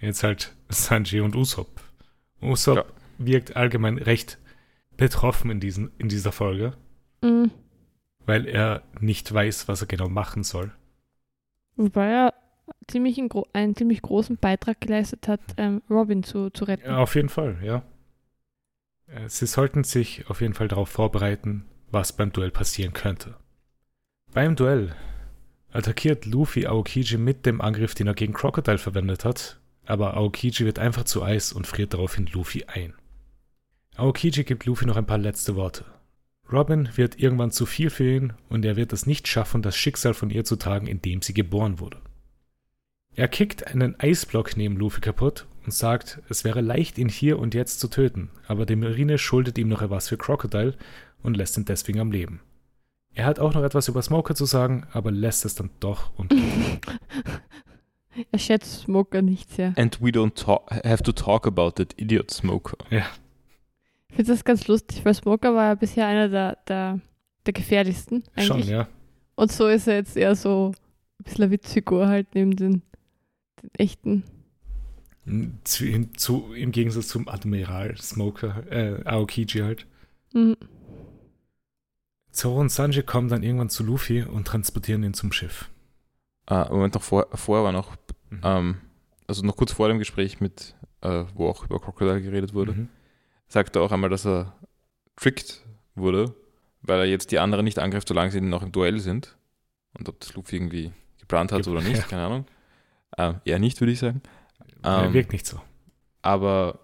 Jetzt 0.00 0.22
halt 0.22 0.54
Sanji 0.68 1.20
und 1.20 1.34
Usopp. 1.34 1.80
Usopp 2.40 2.76
Ja. 2.76 2.84
wirkt 3.18 3.56
allgemein 3.56 3.98
recht 3.98 4.38
betroffen 4.96 5.50
in, 5.50 5.60
diesen, 5.60 5.90
in 5.98 6.08
dieser 6.08 6.32
Folge, 6.32 6.76
Mhm. 7.22 7.50
weil 8.26 8.46
er 8.46 8.82
nicht 9.00 9.32
weiß, 9.32 9.66
was 9.68 9.80
er 9.82 9.86
genau 9.88 10.08
machen 10.08 10.44
soll. 10.44 10.72
Wobei 11.76 12.06
er 12.06 12.34
ziemlich 12.90 13.18
einen, 13.18 13.30
einen 13.52 13.76
ziemlich 13.76 14.02
großen 14.02 14.36
Beitrag 14.36 14.80
geleistet 14.80 15.28
hat, 15.28 15.40
ähm, 15.56 15.82
Robin 15.90 16.22
zu, 16.22 16.50
zu 16.50 16.64
retten. 16.64 16.86
Ja, 16.86 16.98
auf 16.98 17.14
jeden 17.14 17.28
Fall, 17.28 17.58
ja. 17.62 17.82
Äh, 19.06 19.28
Sie 19.28 19.46
sollten 19.46 19.84
sich 19.84 20.28
auf 20.28 20.40
jeden 20.40 20.54
Fall 20.54 20.68
darauf 20.68 20.88
vorbereiten, 20.88 21.64
was 21.90 22.12
beim 22.12 22.32
Duell 22.32 22.50
passieren 22.50 22.92
könnte. 22.92 23.36
Beim 24.32 24.56
Duell 24.56 24.94
attackiert 25.70 26.26
Luffy 26.26 26.66
Aokiji 26.66 27.18
mit 27.18 27.46
dem 27.46 27.60
Angriff, 27.60 27.94
den 27.94 28.06
er 28.06 28.14
gegen 28.14 28.32
Crocodile 28.32 28.78
verwendet 28.78 29.24
hat, 29.24 29.60
aber 29.86 30.16
Aokiji 30.16 30.64
wird 30.64 30.78
einfach 30.78 31.04
zu 31.04 31.22
Eis 31.22 31.52
und 31.52 31.66
friert 31.66 31.94
daraufhin 31.94 32.26
Luffy 32.26 32.64
ein. 32.64 32.94
Aokiji 33.96 34.44
gibt 34.44 34.66
Luffy 34.66 34.86
noch 34.86 34.96
ein 34.96 35.06
paar 35.06 35.18
letzte 35.18 35.56
Worte. 35.56 35.84
Robin 36.50 36.88
wird 36.94 37.18
irgendwann 37.18 37.50
zu 37.50 37.66
viel 37.66 37.90
für 37.90 38.10
ihn 38.10 38.32
und 38.48 38.64
er 38.64 38.76
wird 38.76 38.92
es 38.92 39.06
nicht 39.06 39.28
schaffen, 39.28 39.60
das 39.60 39.76
Schicksal 39.76 40.14
von 40.14 40.30
ihr 40.30 40.44
zu 40.44 40.56
tragen, 40.56 40.86
in 40.86 41.02
dem 41.02 41.20
sie 41.20 41.34
geboren 41.34 41.78
wurde. 41.78 42.00
Er 43.18 43.26
kickt 43.26 43.66
einen 43.66 43.98
Eisblock 43.98 44.56
neben 44.56 44.76
Luffy 44.76 45.00
kaputt 45.00 45.48
und 45.64 45.72
sagt, 45.72 46.22
es 46.28 46.44
wäre 46.44 46.60
leicht, 46.60 46.98
ihn 46.98 47.08
hier 47.08 47.40
und 47.40 47.52
jetzt 47.52 47.80
zu 47.80 47.88
töten, 47.88 48.30
aber 48.46 48.64
die 48.64 48.76
Marine 48.76 49.18
schuldet 49.18 49.58
ihm 49.58 49.66
noch 49.66 49.82
etwas 49.82 50.08
für 50.08 50.16
Crocodile 50.16 50.76
und 51.24 51.36
lässt 51.36 51.58
ihn 51.58 51.64
deswegen 51.64 51.98
am 51.98 52.12
Leben. 52.12 52.38
Er 53.14 53.24
hat 53.24 53.40
auch 53.40 53.54
noch 53.54 53.64
etwas 53.64 53.88
über 53.88 54.02
Smoker 54.02 54.36
zu 54.36 54.44
sagen, 54.44 54.86
aber 54.92 55.10
lässt 55.10 55.44
es 55.44 55.56
dann 55.56 55.70
doch 55.80 56.16
und 56.16 56.32
er 58.30 58.38
schätzt 58.38 58.82
Smoker 58.82 59.20
nicht 59.20 59.50
sehr. 59.50 59.72
And 59.76 60.00
we 60.00 60.10
don't 60.10 60.40
talk, 60.40 60.70
have 60.84 61.02
to 61.02 61.10
talk 61.10 61.44
about 61.44 61.72
that 61.72 61.94
idiot 61.96 62.30
smoker. 62.30 62.76
Ich 62.90 64.14
finde 64.14 64.30
das 64.30 64.44
ganz 64.44 64.68
lustig, 64.68 65.04
weil 65.04 65.14
Smoker 65.14 65.56
war 65.56 65.64
ja 65.64 65.74
bisher 65.74 66.06
einer 66.06 66.28
der, 66.28 66.58
der, 66.68 67.00
der 67.46 67.52
gefährlichsten 67.52 68.22
eigentlich. 68.36 68.46
Schon, 68.46 68.62
ja. 68.62 68.86
Und 69.34 69.50
so 69.50 69.66
ist 69.66 69.88
er 69.88 69.96
jetzt 69.96 70.16
eher 70.16 70.36
so 70.36 70.72
ein 71.18 71.24
bisschen 71.24 71.42
eine 71.42 71.50
Witzfigur 71.50 72.06
halt 72.06 72.28
neben 72.36 72.54
den, 72.54 72.82
den 73.62 73.70
echten. 73.74 74.24
Zu, 75.64 75.84
hin- 75.84 76.14
zu, 76.16 76.52
Im 76.54 76.72
Gegensatz 76.72 77.08
zum 77.08 77.28
Admiral 77.28 77.96
Smoker, 77.98 78.64
äh, 78.70 79.02
Aokiji 79.04 79.58
halt. 79.60 79.86
Mhm. 80.32 80.56
Zoro 82.30 82.60
und 82.60 82.70
Sanji 82.70 83.02
kommen 83.02 83.28
dann 83.28 83.42
irgendwann 83.42 83.68
zu 83.70 83.82
Luffy 83.84 84.22
und 84.22 84.46
transportieren 84.46 85.02
ihn 85.02 85.14
zum 85.14 85.32
Schiff. 85.32 85.70
Ah, 86.46 86.68
Moment, 86.70 86.94
noch 86.94 87.02
vor, 87.02 87.26
vorher 87.34 87.64
war 87.64 87.72
noch, 87.72 87.96
Mhm. 88.30 88.40
ähm, 88.44 88.76
also 89.26 89.44
noch 89.44 89.56
kurz 89.56 89.72
vor 89.72 89.88
dem 89.88 89.98
Gespräch 89.98 90.40
mit, 90.40 90.74
äh, 91.02 91.24
wo 91.34 91.48
auch 91.48 91.64
über 91.64 91.80
Crocodile 91.80 92.22
geredet 92.22 92.54
wurde, 92.54 92.72
Mhm. 92.72 92.88
sagt 93.48 93.76
er 93.76 93.82
auch 93.82 93.92
einmal, 93.92 94.10
dass 94.10 94.26
er 94.26 94.54
tricked 95.16 95.62
wurde, 95.94 96.34
weil 96.82 97.00
er 97.00 97.06
jetzt 97.06 97.32
die 97.32 97.38
anderen 97.38 97.64
nicht 97.64 97.78
angreift, 97.78 98.08
solange 98.08 98.30
sie 98.30 98.40
noch 98.40 98.62
im 98.62 98.72
Duell 98.72 99.00
sind. 99.00 99.36
Und 99.98 100.08
ob 100.08 100.20
das 100.20 100.32
Luffy 100.34 100.56
irgendwie 100.56 100.92
geplant 101.18 101.52
hat 101.52 101.64
Ge- 101.64 101.72
oder 101.72 101.82
nicht, 101.82 101.96
ja. 102.02 102.02
keine 102.06 102.24
Ahnung. 102.26 102.46
Ähm, 103.16 103.40
eher 103.44 103.58
nicht, 103.58 103.80
würde 103.80 103.92
ich 103.92 103.98
sagen. 103.98 104.22
er 104.82 105.06
Ähm, 105.06 105.12
wirkt 105.14 105.32
nicht 105.32 105.46
so. 105.46 105.60
Aber 106.22 106.78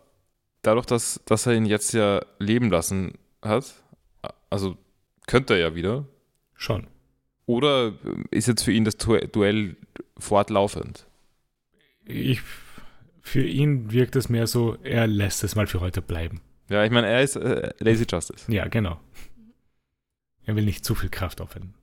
dadurch, 0.62 0.86
dass, 0.86 1.20
dass 1.26 1.46
er 1.46 1.54
ihn 1.54 1.66
jetzt 1.66 1.92
ja 1.92 2.24
leben 2.38 2.70
lassen 2.70 3.12
hat, 3.42 3.74
also 4.50 4.76
könnte 5.26 5.54
er 5.54 5.60
ja 5.60 5.74
wieder, 5.74 6.06
Schon. 6.54 6.86
oder 7.46 7.92
ist 8.30 8.48
jetzt 8.48 8.62
für 8.62 8.72
ihn 8.72 8.84
das 8.84 8.96
Du- 8.96 9.18
Duell 9.28 9.76
fortlaufend? 10.18 11.06
Ich, 12.06 12.40
für 13.20 13.42
ihn 13.44 13.92
wirkt 13.92 14.16
es 14.16 14.28
mehr 14.28 14.46
so, 14.46 14.76
er 14.82 15.06
lässt 15.06 15.44
es 15.44 15.54
mal 15.56 15.66
für 15.66 15.80
heute 15.80 16.02
bleiben. 16.02 16.40
Ja, 16.70 16.84
ich 16.84 16.90
meine, 16.90 17.06
er 17.08 17.22
ist 17.22 17.36
äh, 17.36 17.72
Lazy 17.78 18.06
Justice. 18.10 18.50
Ja, 18.50 18.66
genau. 18.68 19.00
Er 20.46 20.56
will 20.56 20.64
nicht 20.64 20.84
zu 20.84 20.94
viel 20.94 21.08
Kraft 21.10 21.40
aufwenden. 21.40 21.74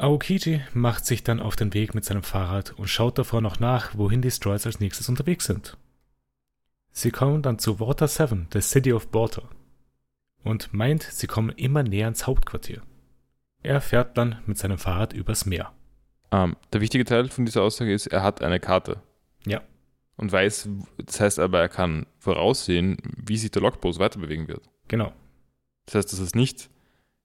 Aokiji 0.00 0.62
macht 0.72 1.04
sich 1.04 1.24
dann 1.24 1.40
auf 1.40 1.56
den 1.56 1.74
Weg 1.74 1.94
mit 1.94 2.06
seinem 2.06 2.22
Fahrrad 2.22 2.72
und 2.72 2.88
schaut 2.88 3.18
davor 3.18 3.42
noch 3.42 3.60
nach, 3.60 3.96
wohin 3.96 4.22
die 4.22 4.30
Stroids 4.30 4.64
als 4.64 4.80
nächstes 4.80 5.08
unterwegs 5.10 5.44
sind. 5.44 5.76
Sie 6.90 7.10
kommen 7.10 7.42
dann 7.42 7.58
zu 7.58 7.80
Water 7.80 8.08
7, 8.08 8.48
der 8.52 8.62
City 8.62 8.94
of 8.94 9.08
Water, 9.12 9.42
und 10.42 10.72
meint, 10.72 11.02
sie 11.02 11.26
kommen 11.26 11.50
immer 11.50 11.82
näher 11.82 12.08
ins 12.08 12.26
Hauptquartier. 12.26 12.80
Er 13.62 13.82
fährt 13.82 14.16
dann 14.16 14.40
mit 14.46 14.56
seinem 14.56 14.78
Fahrrad 14.78 15.12
übers 15.12 15.44
Meer. 15.44 15.70
Ähm, 16.32 16.56
der 16.72 16.80
wichtige 16.80 17.04
Teil 17.04 17.28
von 17.28 17.44
dieser 17.44 17.62
Aussage 17.62 17.92
ist, 17.92 18.06
er 18.06 18.22
hat 18.22 18.42
eine 18.42 18.58
Karte. 18.58 19.02
Ja. 19.44 19.60
Und 20.16 20.32
weiß, 20.32 20.68
das 21.04 21.20
heißt 21.20 21.38
aber, 21.38 21.60
er 21.60 21.68
kann 21.68 22.06
voraussehen, 22.18 22.96
wie 23.16 23.36
sich 23.36 23.50
der 23.50 23.62
Logpost 23.62 23.98
weiterbewegen 23.98 24.48
wird. 24.48 24.62
Genau. 24.88 25.12
Das 25.84 25.96
heißt, 25.96 26.12
das 26.12 26.20
ist 26.20 26.34
nicht 26.34 26.70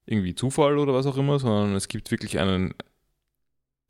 irgendwie 0.05 0.35
Zufall 0.35 0.77
oder 0.77 0.93
was 0.93 1.05
auch 1.05 1.17
immer, 1.17 1.39
sondern 1.39 1.75
es 1.75 1.87
gibt 1.87 2.11
wirklich 2.11 2.39
einen, 2.39 2.73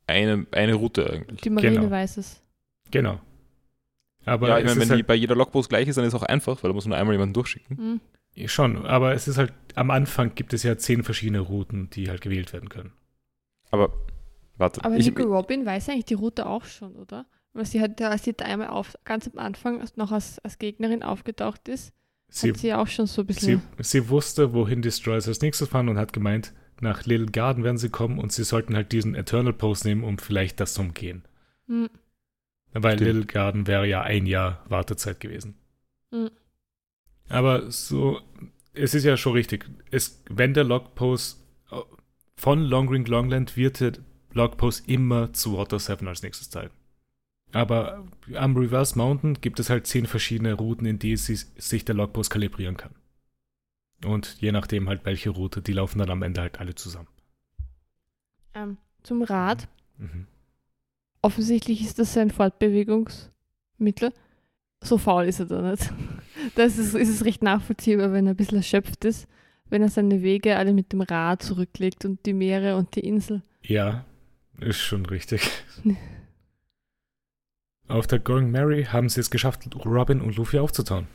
eine, 0.06 0.46
eine 0.52 0.74
Route 0.74 1.10
eigentlich. 1.10 1.40
Die 1.42 1.50
Marine 1.50 1.76
Genau. 1.76 1.90
weiß 1.90 2.16
es. 2.18 2.42
Genau. 2.90 3.20
Aber 4.24 4.48
ja, 4.48 4.58
ich 4.58 4.64
meine, 4.64 4.80
wenn 4.80 4.88
die 4.88 4.94
halt, 4.94 5.06
bei 5.06 5.14
jeder 5.14 5.36
Logpost 5.36 5.68
gleich 5.68 5.86
ist, 5.88 5.96
dann 5.96 6.04
ist 6.04 6.14
es 6.14 6.20
auch 6.20 6.24
einfach, 6.24 6.62
weil 6.62 6.70
da 6.70 6.74
muss 6.74 6.86
nur 6.86 6.96
einmal 6.96 7.14
jemanden 7.14 7.34
durchschicken. 7.34 8.00
Mhm. 8.34 8.48
schon, 8.48 8.84
aber 8.86 9.14
es 9.14 9.28
ist 9.28 9.38
halt, 9.38 9.52
am 9.74 9.90
Anfang 9.90 10.34
gibt 10.34 10.52
es 10.52 10.62
ja 10.62 10.76
zehn 10.76 11.04
verschiedene 11.04 11.40
Routen, 11.40 11.90
die 11.90 12.08
halt 12.10 12.22
gewählt 12.22 12.52
werden 12.52 12.68
können. 12.68 12.92
Aber 13.70 13.92
warte, 14.56 14.84
Aber 14.84 14.96
ich, 14.96 15.06
Nico 15.06 15.22
Robin 15.22 15.64
weiß 15.64 15.90
eigentlich 15.90 16.06
die 16.06 16.14
Route 16.14 16.46
auch 16.46 16.64
schon, 16.64 16.96
oder? 16.96 17.26
Weil 17.52 17.66
sie 17.66 17.80
hat, 17.80 18.00
als 18.02 18.24
sie 18.24 18.34
da 18.34 18.44
einmal 18.44 18.68
auf, 18.68 18.96
ganz 19.04 19.28
am 19.28 19.38
Anfang 19.38 19.82
noch 19.94 20.12
als, 20.12 20.38
als 20.40 20.58
Gegnerin 20.58 21.02
aufgetaucht 21.02 21.68
ist, 21.68 21.92
Sie, 22.28 22.50
hat 22.50 22.58
sie 22.58 22.74
auch 22.74 22.86
schon 22.86 23.06
so 23.06 23.22
ein 23.22 23.28
sie, 23.28 23.34
bisschen. 23.34 23.62
sie 23.78 24.08
wusste, 24.08 24.52
wohin 24.52 24.82
die 24.82 24.88
Destroyers 24.88 25.28
als 25.28 25.40
nächstes 25.40 25.68
fahren 25.68 25.88
und 25.88 25.98
hat 25.98 26.12
gemeint, 26.12 26.52
nach 26.80 27.06
Little 27.06 27.26
Garden 27.26 27.64
werden 27.64 27.78
sie 27.78 27.88
kommen 27.88 28.18
und 28.18 28.32
sie 28.32 28.44
sollten 28.44 28.74
halt 28.74 28.92
diesen 28.92 29.14
Eternal 29.14 29.52
Post 29.52 29.84
nehmen, 29.84 30.04
um 30.04 30.18
vielleicht 30.18 30.60
das 30.60 30.74
zu 30.74 30.82
umgehen. 30.82 31.22
Mhm. 31.66 31.88
Weil 32.72 32.96
Stimmt. 32.96 33.06
Little 33.06 33.26
Garden 33.26 33.66
wäre 33.66 33.86
ja 33.86 34.02
ein 34.02 34.26
Jahr 34.26 34.64
Wartezeit 34.68 35.20
gewesen. 35.20 35.56
Mhm. 36.10 36.30
Aber 37.28 37.70
so, 37.70 38.20
es 38.74 38.94
ist 38.94 39.04
ja 39.04 39.16
schon 39.16 39.32
richtig. 39.32 39.68
Es, 39.90 40.22
wenn 40.28 40.54
der 40.54 40.64
Logpost 40.64 41.42
äh, 41.70 41.76
von 42.36 42.62
Longring 42.62 43.06
Longland 43.06 43.56
wird 43.56 43.80
der 43.80 43.92
Logpost 44.32 44.88
immer 44.88 45.32
zu 45.32 45.56
Water 45.56 45.78
7 45.78 46.06
als 46.06 46.22
nächstes 46.22 46.50
Teil. 46.50 46.70
Aber 47.52 48.04
am 48.34 48.56
Reverse 48.56 48.98
Mountain 48.98 49.34
gibt 49.40 49.60
es 49.60 49.70
halt 49.70 49.86
zehn 49.86 50.06
verschiedene 50.06 50.54
Routen, 50.54 50.86
in 50.86 50.98
die 50.98 51.16
sich 51.16 51.84
der 51.84 51.94
Logpost 51.94 52.30
kalibrieren 52.30 52.76
kann. 52.76 52.94
Und 54.04 54.36
je 54.40 54.52
nachdem 54.52 54.88
halt 54.88 55.04
welche 55.04 55.30
Route, 55.30 55.62
die 55.62 55.72
laufen 55.72 55.98
dann 55.98 56.10
am 56.10 56.22
Ende 56.22 56.42
halt 56.42 56.60
alle 56.60 56.74
zusammen. 56.74 57.08
Ähm, 58.54 58.76
zum 59.02 59.22
Rad. 59.22 59.68
Mhm. 59.98 60.26
Offensichtlich 61.22 61.80
ist 61.80 61.98
das 61.98 62.16
ein 62.16 62.30
Fortbewegungsmittel. 62.30 64.12
So 64.82 64.98
faul 64.98 65.24
ist 65.24 65.40
er 65.40 65.46
da 65.46 65.70
nicht. 65.70 65.92
Das 66.54 66.78
ist, 66.78 66.94
ist 66.94 67.08
es 67.08 67.24
recht 67.24 67.42
nachvollziehbar, 67.42 68.12
wenn 68.12 68.26
er 68.26 68.34
ein 68.34 68.36
bisschen 68.36 68.58
erschöpft 68.58 69.04
ist, 69.04 69.26
wenn 69.70 69.82
er 69.82 69.88
seine 69.88 70.22
Wege 70.22 70.56
alle 70.56 70.72
mit 70.72 70.92
dem 70.92 71.00
Rad 71.00 71.42
zurücklegt 71.42 72.04
und 72.04 72.24
die 72.26 72.34
Meere 72.34 72.76
und 72.76 72.94
die 72.94 73.00
Insel. 73.00 73.42
Ja, 73.62 74.04
ist 74.60 74.80
schon 74.80 75.06
richtig. 75.06 75.50
Auf 77.88 78.06
der 78.06 78.18
Going 78.18 78.50
Mary 78.50 78.84
haben 78.84 79.08
sie 79.08 79.20
es 79.20 79.30
geschafft, 79.30 79.68
Robin 79.84 80.20
und 80.20 80.36
Luffy 80.36 80.58
aufzutauen. 80.58 81.06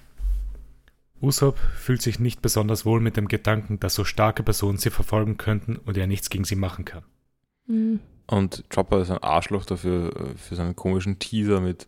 Usopp 1.22 1.58
fühlt 1.60 2.02
sich 2.02 2.20
nicht 2.20 2.42
besonders 2.42 2.86
wohl 2.86 3.00
mit 3.00 3.16
dem 3.18 3.28
Gedanken, 3.28 3.80
dass 3.80 3.94
so 3.94 4.04
starke 4.04 4.42
Personen 4.42 4.78
sie 4.78 4.90
verfolgen 4.90 5.38
könnten 5.38 5.76
und 5.76 5.98
er 5.98 6.08
nichts 6.08 6.30
gegen 6.30 6.46
sie 6.46 6.56
machen 6.56 6.86
kann. 6.86 7.04
Mhm. 7.68 8.00
Und 8.28 8.64
Chopper 8.74 9.02
ist 9.02 9.12
ein 9.12 9.22
Arschloch 9.22 9.66
dafür, 9.66 10.16
äh, 10.16 10.38
für 10.38 10.56
seinen 10.56 10.76
komischen 10.76 11.20
Teaser 11.20 11.60
mit, 11.60 11.88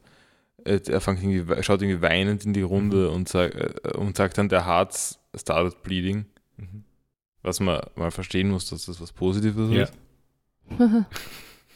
äh, 0.66 0.80
er 0.88 1.02
fängt 1.02 1.24
irgendwie, 1.24 1.64
schaut 1.64 1.82
irgendwie 1.82 2.02
weinend 2.02 2.46
in 2.46 2.54
die 2.54 2.62
Runde 2.62 3.10
und, 3.10 3.28
sag, 3.30 3.56
äh, 3.56 3.98
und 3.98 4.18
sagt 4.18 4.38
dann, 4.38 4.50
der 4.50 4.68
Heart 4.68 5.18
started 5.36 5.82
bleeding. 5.84 6.26
Mhm. 6.58 6.84
Was 7.42 7.60
man 7.60 7.82
mal 7.96 8.12
verstehen 8.12 8.50
muss, 8.52 8.70
dass 8.70 8.86
das 8.86 9.02
was 9.02 9.12
Positives 9.14 9.72
Ja. 9.72 9.84
ist. 9.84 9.94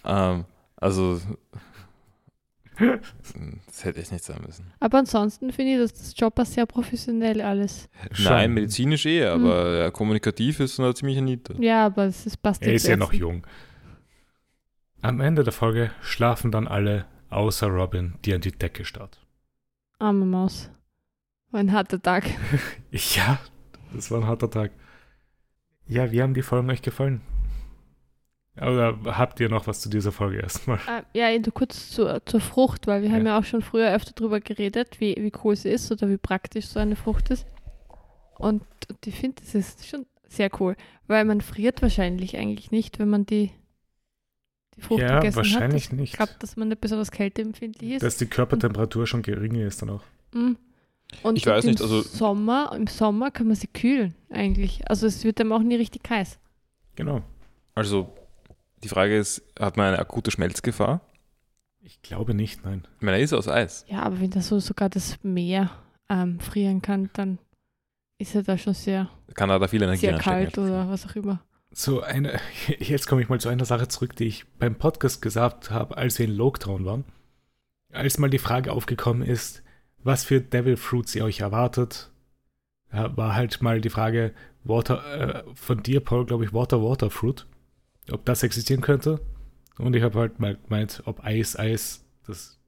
Ähm, 0.09 0.45
also, 0.77 1.19
das 3.65 3.85
hätte 3.85 3.99
echt 3.99 4.11
nicht 4.11 4.23
sein 4.23 4.41
müssen. 4.45 4.71
Aber 4.79 4.99
ansonsten 4.99 5.51
finde 5.51 5.73
ich, 5.73 5.79
dass 5.79 5.93
das 5.93 6.15
Chopper 6.15 6.45
sehr 6.45 6.65
professionell 6.65 7.41
alles. 7.41 7.89
Nein, 8.19 8.53
medizinisch 8.53 9.05
eh, 9.05 9.25
aber 9.25 9.77
ja, 9.77 9.91
kommunikativ 9.91 10.59
ist 10.59 10.79
er 10.79 10.93
ziemlich 10.93 11.19
Niete. 11.21 11.55
Ja, 11.59 11.85
aber 11.87 12.05
es 12.05 12.25
ist, 12.25 12.37
passt 12.41 12.61
Er 12.61 12.69
ja 12.69 12.73
ist 12.75 12.87
ja 12.87 12.97
noch 12.97 13.13
jung. 13.13 13.45
Am 15.01 15.19
Ende 15.19 15.43
der 15.43 15.53
Folge 15.53 15.91
schlafen 16.01 16.51
dann 16.51 16.67
alle, 16.67 17.05
außer 17.29 17.67
Robin, 17.67 18.15
die 18.25 18.33
an 18.33 18.41
die 18.41 18.51
Decke 18.51 18.85
starrt. 18.85 19.19
Arme 19.99 20.25
Maus. 20.25 20.69
War 21.51 21.59
ein 21.59 21.71
harter 21.71 22.01
Tag. 22.01 22.25
Ja, 22.91 23.39
das 23.93 24.11
war 24.11 24.19
ein 24.19 24.27
harter 24.27 24.49
Tag. 24.49 24.71
Ja, 25.87 26.11
wie 26.11 26.21
haben 26.21 26.33
die 26.33 26.41
Folgen 26.41 26.69
euch 26.69 26.81
gefallen? 26.81 27.21
Oder 28.59 28.97
habt 29.05 29.39
ihr 29.39 29.49
noch 29.49 29.67
was 29.67 29.81
zu 29.81 29.89
dieser 29.89 30.11
Folge 30.11 30.39
erstmal? 30.39 30.79
Äh, 30.88 31.03
ja, 31.13 31.39
nur 31.39 31.53
kurz 31.53 31.89
zur, 31.91 32.25
zur 32.25 32.41
Frucht, 32.41 32.88
weil 32.88 33.01
wir 33.03 33.11
haben 33.11 33.25
ja 33.25 33.38
auch 33.39 33.43
schon 33.43 33.61
früher 33.61 33.93
öfter 33.93 34.13
drüber 34.13 34.39
geredet, 34.39 34.99
wie, 34.99 35.15
wie 35.19 35.31
cool 35.43 35.55
sie 35.55 35.69
ist 35.69 35.91
oder 35.91 36.09
wie 36.09 36.17
praktisch 36.17 36.65
so 36.67 36.79
eine 36.79 36.95
Frucht 36.95 37.29
ist. 37.29 37.45
Und, 38.38 38.63
und 38.89 39.05
ich 39.05 39.15
finde, 39.15 39.41
das 39.41 39.53
ist 39.55 39.88
schon 39.88 40.05
sehr 40.27 40.49
cool, 40.59 40.75
weil 41.07 41.23
man 41.25 41.41
friert 41.41 41.81
wahrscheinlich 41.81 42.38
eigentlich 42.38 42.71
nicht, 42.71 42.99
wenn 42.99 43.09
man 43.09 43.25
die, 43.25 43.51
die 44.75 44.81
Frucht 44.81 45.01
Ja, 45.01 45.19
gegessen 45.19 45.38
wahrscheinlich 45.38 45.85
hat. 45.85 45.93
Ich 45.93 45.99
nicht. 45.99 46.13
glaube, 46.17 46.34
dass 46.39 46.57
man 46.57 46.67
nicht 46.69 46.81
besonders 46.81 47.11
kälteempfindlich 47.11 47.91
ist. 47.93 48.03
Dass 48.03 48.17
die 48.17 48.25
Körpertemperatur 48.27 49.05
schon 49.07 49.21
geringer 49.21 49.65
ist 49.65 49.81
dann 49.81 49.91
auch. 49.91 50.03
Mhm. 50.34 50.57
Und 51.23 51.38
Ich 51.38 51.45
weiß 51.45 51.63
im 51.63 51.71
nicht, 51.71 51.81
also- 51.81 52.01
Sommer, 52.01 52.71
im 52.75 52.88
Sommer 52.88 53.31
kann 53.31 53.47
man 53.47 53.55
sie 53.55 53.67
kühlen 53.67 54.13
eigentlich. 54.29 54.81
Also 54.89 55.07
es 55.07 55.23
wird 55.23 55.39
dann 55.39 55.51
auch 55.51 55.61
nie 55.61 55.75
richtig 55.75 56.01
heiß. 56.09 56.38
Genau. 56.95 57.21
Also, 57.75 58.13
die 58.83 58.89
Frage 58.89 59.17
ist, 59.17 59.41
hat 59.59 59.77
man 59.77 59.87
eine 59.87 59.99
akute 59.99 60.31
Schmelzgefahr? 60.31 61.01
Ich 61.79 62.01
glaube 62.01 62.33
nicht, 62.33 62.65
nein. 62.65 62.85
Ich 62.97 63.01
meine, 63.01 63.17
er 63.17 63.23
ist 63.23 63.33
aus 63.33 63.47
Eis. 63.47 63.85
Ja, 63.87 64.03
aber 64.03 64.19
wenn 64.19 64.31
das 64.31 64.47
so 64.47 64.59
sogar 64.59 64.89
das 64.89 65.23
Meer 65.23 65.71
ähm, 66.09 66.39
frieren 66.39 66.81
kann, 66.81 67.09
dann 67.13 67.39
ist 68.17 68.35
er 68.35 68.43
da 68.43 68.57
schon 68.57 68.73
sehr, 68.73 69.09
Kann 69.35 69.49
er 69.49 69.59
da 69.59 69.67
viel 69.67 69.81
Energie 69.81 70.01
sehr 70.01 70.17
kalt 70.17 70.57
oder 70.57 70.89
was 70.89 71.05
auch 71.05 71.15
immer. 71.15 71.41
So 71.71 72.01
eine, 72.01 72.39
jetzt 72.79 73.07
komme 73.07 73.21
ich 73.21 73.29
mal 73.29 73.39
zu 73.39 73.49
einer 73.49 73.65
Sache 73.65 73.87
zurück, 73.87 74.15
die 74.15 74.25
ich 74.25 74.45
beim 74.59 74.75
Podcast 74.75 75.21
gesagt 75.21 75.71
habe, 75.71 75.97
als 75.97 76.19
wir 76.19 76.25
in 76.25 76.35
Loketown 76.35 76.85
waren. 76.85 77.05
Als 77.91 78.17
mal 78.17 78.29
die 78.29 78.37
Frage 78.37 78.73
aufgekommen 78.73 79.21
ist, 79.21 79.63
was 80.03 80.23
für 80.23 80.41
Devil 80.41 80.77
Fruits 80.77 81.15
ihr 81.15 81.23
euch 81.23 81.39
erwartet, 81.39 82.11
war 82.89 83.35
halt 83.35 83.61
mal 83.61 83.81
die 83.81 83.89
Frage 83.89 84.33
Water, 84.63 85.45
äh, 85.45 85.55
von 85.55 85.81
dir, 85.83 86.01
Paul, 86.01 86.25
glaube 86.25 86.43
ich, 86.43 86.53
Water 86.53 86.81
Water 86.83 87.09
Fruit, 87.09 87.47
ob 88.11 88.25
das 88.25 88.43
existieren 88.43 88.81
könnte. 88.81 89.21
Und 89.77 89.95
ich 89.95 90.03
habe 90.03 90.19
halt 90.19 90.39
mal 90.39 90.55
gemeint, 90.55 91.03
ob 91.05 91.23
Eis, 91.23 91.57
Eis, 91.57 92.05
das 92.25 92.59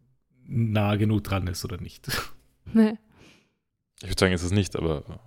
nah 0.46 0.96
genug 0.96 1.24
dran 1.24 1.48
ist 1.48 1.66
oder 1.66 1.78
nicht. 1.78 2.08
Ne. 2.72 3.00
Ich 4.04 4.10
würde 4.10 4.20
sagen, 4.20 4.34
ist 4.34 4.44
es 4.44 4.52
nicht, 4.52 4.76
aber. 4.76 5.20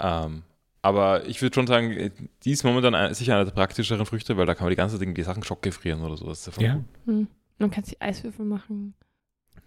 Ähm, 0.00 0.42
aber 0.80 1.26
ich 1.26 1.42
würde 1.42 1.54
schon 1.54 1.66
sagen, 1.66 1.92
äh, 1.92 2.10
die 2.44 2.52
ist 2.52 2.64
momentan 2.64 3.12
sicher 3.12 3.36
eine 3.36 3.44
der 3.44 3.52
praktischeren 3.52 4.06
Früchte, 4.06 4.38
weil 4.38 4.46
da 4.46 4.54
kann 4.54 4.64
man 4.64 4.70
die 4.70 4.76
ganze 4.76 4.96
Zeit 4.96 5.02
irgendwie 5.02 5.22
Sachen 5.22 5.42
schockgefrieren 5.42 6.02
oder 6.02 6.16
so. 6.16 6.26
Das 6.28 6.46
ist 6.46 6.58
ja 6.58 6.76
gut. 6.76 6.84
Hm. 7.04 7.28
Man 7.58 7.70
kann 7.70 7.84
sich 7.84 8.00
Eiswürfel 8.00 8.46
machen. 8.46 8.94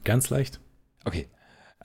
ganz 0.03 0.31
leicht. 0.31 0.59
Okay. 1.05 1.27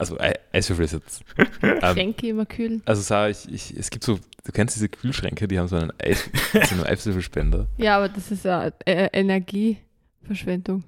Also 0.00 0.18
Ei- 0.18 0.38
Eiswürfel 0.52 0.84
ist 0.86 0.92
jetzt. 0.92 1.22
Ähm, 1.62 1.94
Schränke 1.94 2.28
immer 2.28 2.46
kühlen. 2.46 2.82
also 2.86 3.00
Sarah, 3.02 3.28
ich, 3.28 3.50
ich, 3.52 3.76
es 3.76 3.90
gibt 3.90 4.02
so, 4.04 4.18
du 4.44 4.52
kennst 4.52 4.74
diese 4.76 4.88
Kühlschränke, 4.88 5.46
die 5.46 5.58
haben 5.58 5.68
so 5.68 5.76
einen, 5.76 5.92
Eis, 6.02 6.28
so 6.52 6.74
einen 6.74 6.84
Eiswürfelspender. 6.84 7.66
Ja, 7.78 7.96
aber 7.98 8.08
das 8.08 8.30
ist 8.30 8.44
ja 8.44 8.70
äh, 8.86 9.08
Energieverschwendung. 9.12 10.84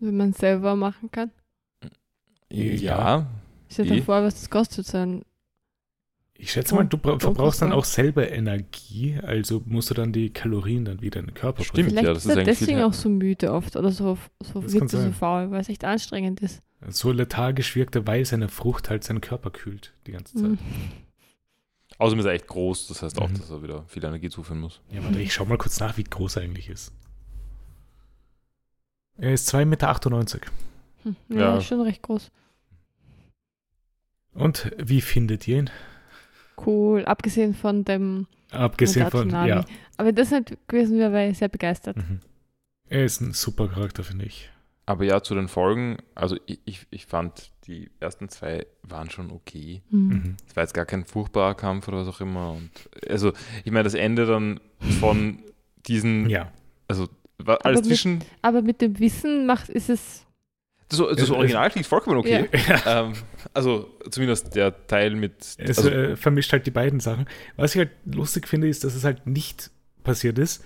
Wenn 0.00 0.16
man 0.16 0.32
selber 0.32 0.74
machen 0.76 1.10
kann. 1.10 1.30
Ja. 2.50 3.26
Stell 3.70 3.86
dir 3.86 3.96
Eh. 3.96 4.02
vor, 4.02 4.22
was 4.22 4.34
das 4.34 4.50
kostet, 4.50 4.86
so 4.86 4.98
ein 4.98 5.22
Ich 6.36 6.52
schätze 6.52 6.74
mal, 6.74 6.84
du 6.84 6.98
verbrauchst 6.98 7.62
dann 7.62 7.72
auch 7.72 7.84
selber 7.84 8.30
Energie, 8.30 9.18
also 9.22 9.62
musst 9.66 9.90
du 9.90 9.94
dann 9.94 10.12
die 10.12 10.30
Kalorien 10.30 10.84
dann 10.84 11.00
wieder 11.00 11.20
in 11.20 11.26
den 11.26 11.34
Körper 11.34 11.64
Stimmt. 11.64 11.90
Vielleicht 11.90 12.06
ja, 12.06 12.12
das 12.14 12.24
ist 12.26 12.30
ist 12.32 12.36
er 12.36 12.44
deswegen 12.44 12.82
auch 12.82 12.92
so 12.92 13.08
müde 13.08 13.52
oft 13.52 13.76
oder 13.76 13.90
so, 13.90 14.18
so 14.42 14.66
so 14.66 15.12
faul, 15.12 15.50
weil 15.50 15.60
es 15.60 15.68
echt 15.68 15.84
anstrengend 15.84 16.40
ist. 16.42 16.62
So 16.88 17.12
lethargisch 17.12 17.74
wirkt 17.76 17.96
er, 17.96 18.06
weil 18.06 18.24
seine 18.24 18.48
Frucht 18.48 18.90
halt 18.90 19.04
seinen 19.04 19.20
Körper 19.20 19.50
kühlt 19.50 19.94
die 20.06 20.12
ganze 20.12 20.34
Zeit. 20.34 20.50
Mhm. 20.50 20.58
Außerdem 21.98 22.18
ist 22.20 22.26
er 22.26 22.32
echt 22.32 22.46
groß, 22.48 22.88
das 22.88 23.02
heißt 23.02 23.18
auch, 23.20 23.28
Mhm. 23.28 23.38
dass 23.38 23.50
er 23.50 23.62
wieder 23.62 23.84
viel 23.86 24.04
Energie 24.04 24.28
zuführen 24.28 24.60
muss. 24.60 24.80
Ja, 24.90 25.02
warte, 25.04 25.20
ich 25.20 25.32
schau 25.32 25.44
mal 25.44 25.58
kurz 25.58 25.78
nach, 25.80 25.96
wie 25.96 26.04
groß 26.04 26.36
er 26.36 26.42
eigentlich 26.42 26.68
ist. 26.68 26.92
Er 29.16 29.32
ist 29.32 29.48
2,98 29.48 29.64
Meter. 29.66 30.52
Hm. 31.04 31.16
Ja, 31.28 31.36
Ja. 31.38 31.56
ist 31.58 31.66
schon 31.66 31.80
recht 31.82 32.02
groß. 32.02 32.30
Und 34.34 34.72
wie 34.78 35.00
findet 35.00 35.46
ihr 35.46 35.58
ihn? 35.60 35.70
Cool, 36.66 37.04
abgesehen 37.04 37.54
von 37.54 37.84
dem 37.84 38.26
Abgesehen 38.50 39.10
von, 39.10 39.30
ja. 39.30 39.64
Aber 39.96 40.12
das 40.12 40.30
nicht 40.30 40.56
gewesen 40.68 40.98
wäre, 40.98 41.12
wäre 41.12 41.30
ich 41.30 41.38
sehr 41.38 41.48
begeistert. 41.48 41.96
Mhm. 41.96 42.20
Er 42.88 43.04
ist 43.04 43.20
ein 43.20 43.32
super 43.32 43.68
Charakter, 43.68 44.04
finde 44.04 44.26
ich. 44.26 44.50
Aber 44.86 45.04
ja, 45.04 45.22
zu 45.22 45.34
den 45.34 45.48
Folgen, 45.48 45.96
also 46.14 46.36
ich, 46.46 46.60
ich, 46.66 46.86
ich 46.90 47.06
fand, 47.06 47.50
die 47.66 47.90
ersten 48.00 48.28
zwei 48.28 48.66
waren 48.82 49.08
schon 49.08 49.30
okay. 49.30 49.80
Mhm. 49.90 50.08
Mhm. 50.08 50.36
Es 50.46 50.54
war 50.56 50.62
jetzt 50.62 50.74
gar 50.74 50.84
kein 50.84 51.04
furchtbarer 51.06 51.54
Kampf 51.54 51.88
oder 51.88 51.98
was 51.98 52.08
auch 52.08 52.20
immer. 52.20 52.52
Und 52.52 52.70
also, 53.08 53.32
ich 53.64 53.72
meine, 53.72 53.84
das 53.84 53.94
Ende 53.94 54.26
dann 54.26 54.60
von 55.00 55.42
diesen, 55.86 56.28
Ja. 56.28 56.52
also 56.86 57.08
war 57.38 57.64
alles 57.64 57.80
mit- 57.80 57.86
zwischen, 57.86 58.24
Aber 58.42 58.60
mit 58.60 58.82
dem 58.82 58.98
Wissen 58.98 59.46
macht 59.46 59.70
ist 59.70 59.88
es. 59.88 60.26
so, 60.92 61.08
das 61.10 61.22
Es- 61.22 61.30
Original 61.30 61.70
klingt 61.70 61.86
vollkommen 61.86 62.18
okay. 62.18 62.48
ja. 62.68 63.06
Ähm, 63.06 63.14
also 63.54 63.90
zumindest 64.10 64.54
der 64.54 64.86
Teil 64.86 65.16
mit, 65.16 65.34
Es 65.56 65.78
also, 65.78 65.88
äh, 65.88 66.16
vermischt 66.16 66.52
halt 66.52 66.66
die 66.66 66.70
beiden 66.70 67.00
Sachen. 67.00 67.26
Was 67.56 67.74
ich 67.74 67.78
halt 67.78 67.90
lustig 68.04 68.46
finde, 68.46 68.68
ist, 68.68 68.84
dass 68.84 68.94
es 68.94 69.04
halt 69.04 69.26
nicht 69.26 69.70
passiert 70.02 70.38
ist 70.38 70.62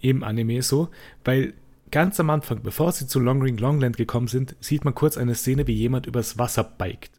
im 0.00 0.24
Anime 0.24 0.62
so, 0.62 0.88
weil 1.24 1.54
ganz 1.92 2.18
am 2.18 2.30
Anfang, 2.30 2.62
bevor 2.62 2.90
sie 2.90 3.06
zu 3.06 3.20
Long 3.20 3.40
Ring 3.40 3.56
Longland 3.58 3.96
gekommen 3.96 4.26
sind, 4.26 4.56
sieht 4.58 4.84
man 4.84 4.94
kurz 4.94 5.16
eine 5.16 5.36
Szene, 5.36 5.66
wie 5.68 5.74
jemand 5.74 6.06
übers 6.06 6.38
Wasser 6.38 6.64
biked. 6.64 7.12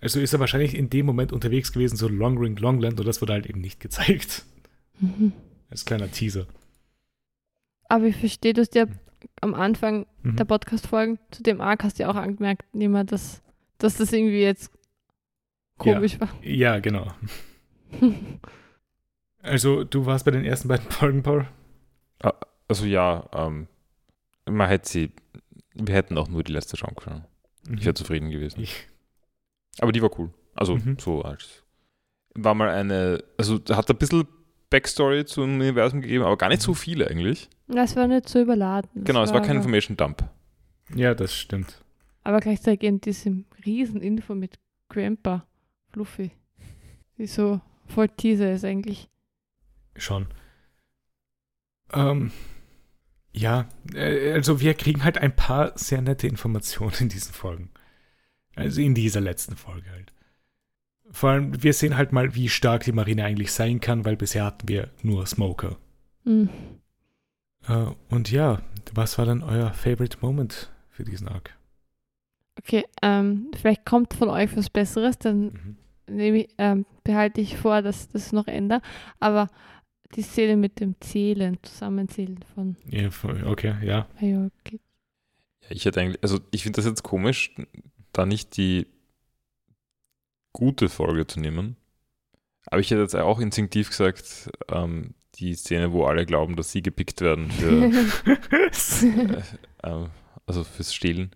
Also 0.00 0.18
ist 0.20 0.32
er 0.32 0.40
wahrscheinlich 0.40 0.74
in 0.76 0.90
dem 0.90 1.06
Moment 1.06 1.32
unterwegs 1.32 1.72
gewesen, 1.72 1.96
so 1.96 2.08
Long 2.08 2.36
Ring 2.38 2.56
Longland, 2.56 2.98
und 2.98 3.06
das 3.06 3.20
wurde 3.22 3.34
halt 3.34 3.46
eben 3.46 3.60
nicht 3.60 3.78
gezeigt. 3.80 4.44
Mhm. 4.98 5.32
Als 5.70 5.84
kleiner 5.84 6.10
Teaser. 6.10 6.46
Aber 7.88 8.04
ich 8.06 8.16
verstehe, 8.16 8.52
du 8.52 8.60
hast 8.62 8.74
ja 8.74 8.86
am 9.40 9.54
Anfang 9.54 10.06
Mhm. 10.22 10.36
der 10.36 10.44
Podcast-Folgen 10.44 11.18
zu 11.30 11.42
dem 11.42 11.60
Arc 11.60 11.84
hast 11.84 11.98
du 11.98 12.02
ja 12.02 12.10
auch 12.10 12.16
angemerkt, 12.16 12.62
Nima, 12.74 13.04
dass, 13.04 13.42
dass 13.78 13.96
das 13.96 14.12
irgendwie 14.12 14.40
jetzt 14.42 14.70
komisch 15.78 16.18
Ja, 16.42 16.78
genau. 16.80 17.06
war. 17.06 17.16
Also, 19.42 19.84
du 19.84 20.06
warst 20.06 20.24
bei 20.24 20.30
den 20.30 20.44
ersten 20.44 20.68
beiden 20.68 20.90
Folgen, 20.90 21.22
Paul. 21.22 21.46
also 22.66 22.86
ja, 22.86 23.28
ähm, 23.34 23.66
man 24.48 24.68
hätte 24.68 24.88
sie, 24.88 25.12
wir 25.74 25.94
hätten 25.94 26.16
auch 26.18 26.28
nur 26.28 26.42
die 26.44 26.52
letzte 26.52 26.76
schauen 26.76 26.94
können. 26.96 27.24
Ich 27.76 27.84
wäre 27.84 27.94
zufrieden 27.94 28.30
gewesen. 28.30 28.60
Ich, 28.60 28.86
Aber 29.80 29.90
die 29.92 30.02
war 30.02 30.10
cool. 30.18 30.32
Also 30.54 30.76
Mhm. 30.76 30.98
so 31.00 31.22
als 31.22 31.62
war 32.34 32.54
mal 32.54 32.68
eine, 32.68 33.22
also 33.38 33.60
hat 33.70 33.88
ein 33.90 33.96
bisschen 33.96 34.26
Backstory 34.70 35.24
zum 35.24 35.54
Universum 35.54 36.00
gegeben, 36.00 36.24
aber 36.24 36.36
gar 36.36 36.48
nicht 36.48 36.62
so 36.62 36.72
Mhm. 36.72 36.76
viel 36.76 37.08
eigentlich. 37.08 37.48
Das 37.68 37.96
war 37.96 38.06
nicht 38.06 38.28
so 38.28 38.40
überladen. 38.40 38.90
Das 38.94 39.04
genau, 39.04 39.22
es 39.22 39.32
war 39.32 39.40
kein 39.40 39.50
aber- 39.50 39.58
Information 39.60 39.96
Dump. 39.96 40.28
ja, 40.94 41.14
das 41.14 41.34
stimmt. 41.34 41.82
Aber 42.22 42.40
gleichzeitig 42.40 42.82
in 42.88 43.00
diesem 43.00 43.46
Rieseninfo 43.64 44.34
mit 44.34 44.58
Grandpa 44.88 45.46
Fluffy. 45.92 46.30
Die 47.18 47.26
so 47.26 47.60
voll 47.86 48.08
Teaser 48.08 48.52
ist 48.52 48.64
eigentlich. 48.64 49.08
Schon. 49.96 50.26
Ähm, 51.92 52.32
ja, 53.34 53.68
äh, 53.94 54.32
also 54.32 54.60
wir 54.60 54.74
kriegen 54.74 55.04
halt 55.04 55.18
ein 55.18 55.34
paar 55.34 55.76
sehr 55.76 56.00
nette 56.02 56.26
Informationen 56.26 56.94
in 57.00 57.08
diesen 57.08 57.32
Folgen. 57.32 57.70
Also 58.56 58.80
in 58.80 58.94
dieser 58.94 59.20
letzten 59.20 59.56
Folge 59.56 59.90
halt. 59.90 60.12
Vor 61.10 61.30
allem, 61.30 61.62
wir 61.62 61.72
sehen 61.74 61.96
halt 61.96 62.12
mal, 62.12 62.34
wie 62.34 62.48
stark 62.48 62.84
die 62.84 62.92
Marine 62.92 63.24
eigentlich 63.24 63.52
sein 63.52 63.80
kann, 63.80 64.04
weil 64.04 64.16
bisher 64.16 64.44
hatten 64.44 64.68
wir 64.68 64.90
nur 65.02 65.26
Smoker. 65.26 65.76
Hm. 66.24 66.48
Äh, 67.68 67.86
und 68.10 68.30
ja, 68.30 68.62
was 68.94 69.18
war 69.18 69.26
dann 69.26 69.42
euer 69.42 69.72
Favorite 69.72 70.18
Moment 70.20 70.72
für 70.90 71.04
diesen 71.04 71.28
Arc? 71.28 71.50
Okay, 72.58 72.84
ähm, 73.02 73.50
vielleicht 73.60 73.84
kommt 73.84 74.14
von 74.14 74.28
euch 74.30 74.56
was 74.56 74.70
Besseres, 74.70 75.18
dann 75.18 75.42
Mhm. 75.42 75.76
nehme 76.08 76.38
ich, 76.44 76.48
ähm, 76.58 76.86
behalte 77.02 77.40
ich 77.40 77.56
vor, 77.56 77.82
dass 77.82 78.08
das 78.08 78.32
noch 78.32 78.46
ändert. 78.46 78.82
Aber 79.18 79.48
die 80.16 80.22
Szene 80.22 80.56
mit 80.56 80.80
dem 80.80 80.94
Zählen, 81.00 81.58
Zusammenzählen 81.62 82.38
von 82.54 82.76
Ja, 82.88 83.10
voll- 83.10 83.44
okay, 83.46 83.74
ja. 83.82 84.08
Ja, 84.20 84.48
ich 85.70 85.84
hätte 85.84 86.00
eigentlich, 86.00 86.22
also 86.22 86.40
ich 86.50 86.62
finde 86.62 86.76
das 86.76 86.84
jetzt 86.86 87.02
komisch, 87.02 87.54
da 88.12 88.26
nicht 88.26 88.56
die 88.56 88.86
gute 90.52 90.88
Folge 90.88 91.26
zu 91.26 91.40
nehmen. 91.40 91.76
Aber 92.66 92.80
ich 92.80 92.90
hätte 92.90 93.02
jetzt 93.02 93.14
auch 93.16 93.40
instinktiv 93.40 93.88
gesagt, 93.90 94.50
ähm, 94.70 95.14
die 95.36 95.54
Szene, 95.54 95.92
wo 95.92 96.04
alle 96.04 96.24
glauben, 96.26 96.56
dass 96.56 96.70
sie 96.70 96.80
gepickt 96.82 97.20
werden 97.20 97.50
für, 97.50 97.84
äh, 99.02 99.42
ähm, 99.82 100.10
also 100.46 100.64
fürs 100.64 100.94
Stehlen. 100.94 101.30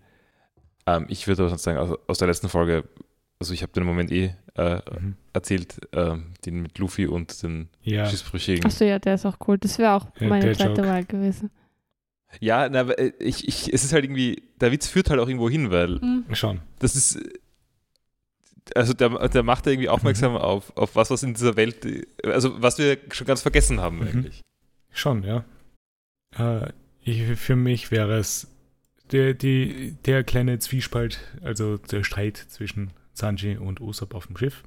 Ähm, 0.85 1.05
ich 1.09 1.27
würde 1.27 1.41
aber 1.43 1.49
sonst 1.49 1.63
sagen, 1.63 1.77
also 1.77 1.97
aus 2.07 2.17
der 2.17 2.27
letzten 2.29 2.49
Folge, 2.49 2.87
also 3.39 3.53
ich 3.53 3.61
habe 3.63 3.71
den 3.73 3.83
Moment 3.83 4.11
eh 4.11 4.35
äh, 4.55 4.81
Mhm. 4.99 5.15
erzählt, 5.33 5.79
ähm, 5.93 6.33
den 6.45 6.61
mit 6.61 6.77
Luffy 6.79 7.07
und 7.07 7.41
den 7.43 7.69
Ja, 7.83 8.05
Schießbrüchigen. 8.05 8.65
Achso, 8.65 8.83
ja, 8.83 8.99
der 8.99 9.15
ist 9.15 9.25
auch 9.25 9.37
cool. 9.47 9.57
Das 9.57 9.77
wäre 9.79 9.93
auch 9.93 10.07
Ja, 10.19 10.27
meine 10.27 10.51
zweite 10.51 10.69
Joke. 10.81 10.87
Wahl 10.87 11.05
gewesen. 11.05 11.49
Ja, 12.41 12.67
na, 12.69 12.81
aber, 12.81 12.99
äh, 12.99 13.13
ich, 13.19 13.47
ich, 13.47 13.73
es 13.73 13.83
ist 13.83 13.93
halt 13.93 14.03
irgendwie, 14.03 14.43
der 14.59 14.71
Witz 14.71 14.87
führt 14.87 15.09
halt 15.09 15.19
auch 15.19 15.27
irgendwo 15.27 15.49
hin, 15.49 15.71
weil 15.71 15.99
Mhm. 15.99 16.25
schon. 16.35 16.59
das 16.79 16.95
ist, 16.95 17.17
also 18.75 18.93
der, 18.93 19.09
der 19.29 19.43
macht 19.43 19.65
da 19.65 19.71
irgendwie 19.71 19.89
aufmerksam 19.89 20.35
auf, 20.35 20.75
auf 20.77 20.95
was, 20.95 21.09
was 21.09 21.23
in 21.23 21.33
dieser 21.33 21.55
Welt, 21.55 21.87
also 22.23 22.61
was 22.61 22.77
wir 22.77 22.97
schon 23.11 23.25
ganz 23.25 23.41
vergessen 23.41 23.79
haben 23.79 23.99
Mhm. 23.99 24.07
eigentlich. 24.07 24.41
Schon, 24.91 25.23
ja. 25.23 25.43
Äh, 26.37 26.71
ich, 27.01 27.39
für 27.39 27.55
mich 27.55 27.89
wäre 27.91 28.17
es 28.19 28.47
der, 29.11 29.33
die, 29.33 29.95
der 30.05 30.23
kleine 30.23 30.59
Zwiespalt, 30.59 31.19
also 31.41 31.77
der 31.77 32.03
Streit 32.03 32.37
zwischen 32.37 32.91
Sanji 33.19 33.57
und 33.57 33.79
Usopp 33.81 34.15
auf 34.15 34.27
dem 34.27 34.37
Schiff. 34.37 34.63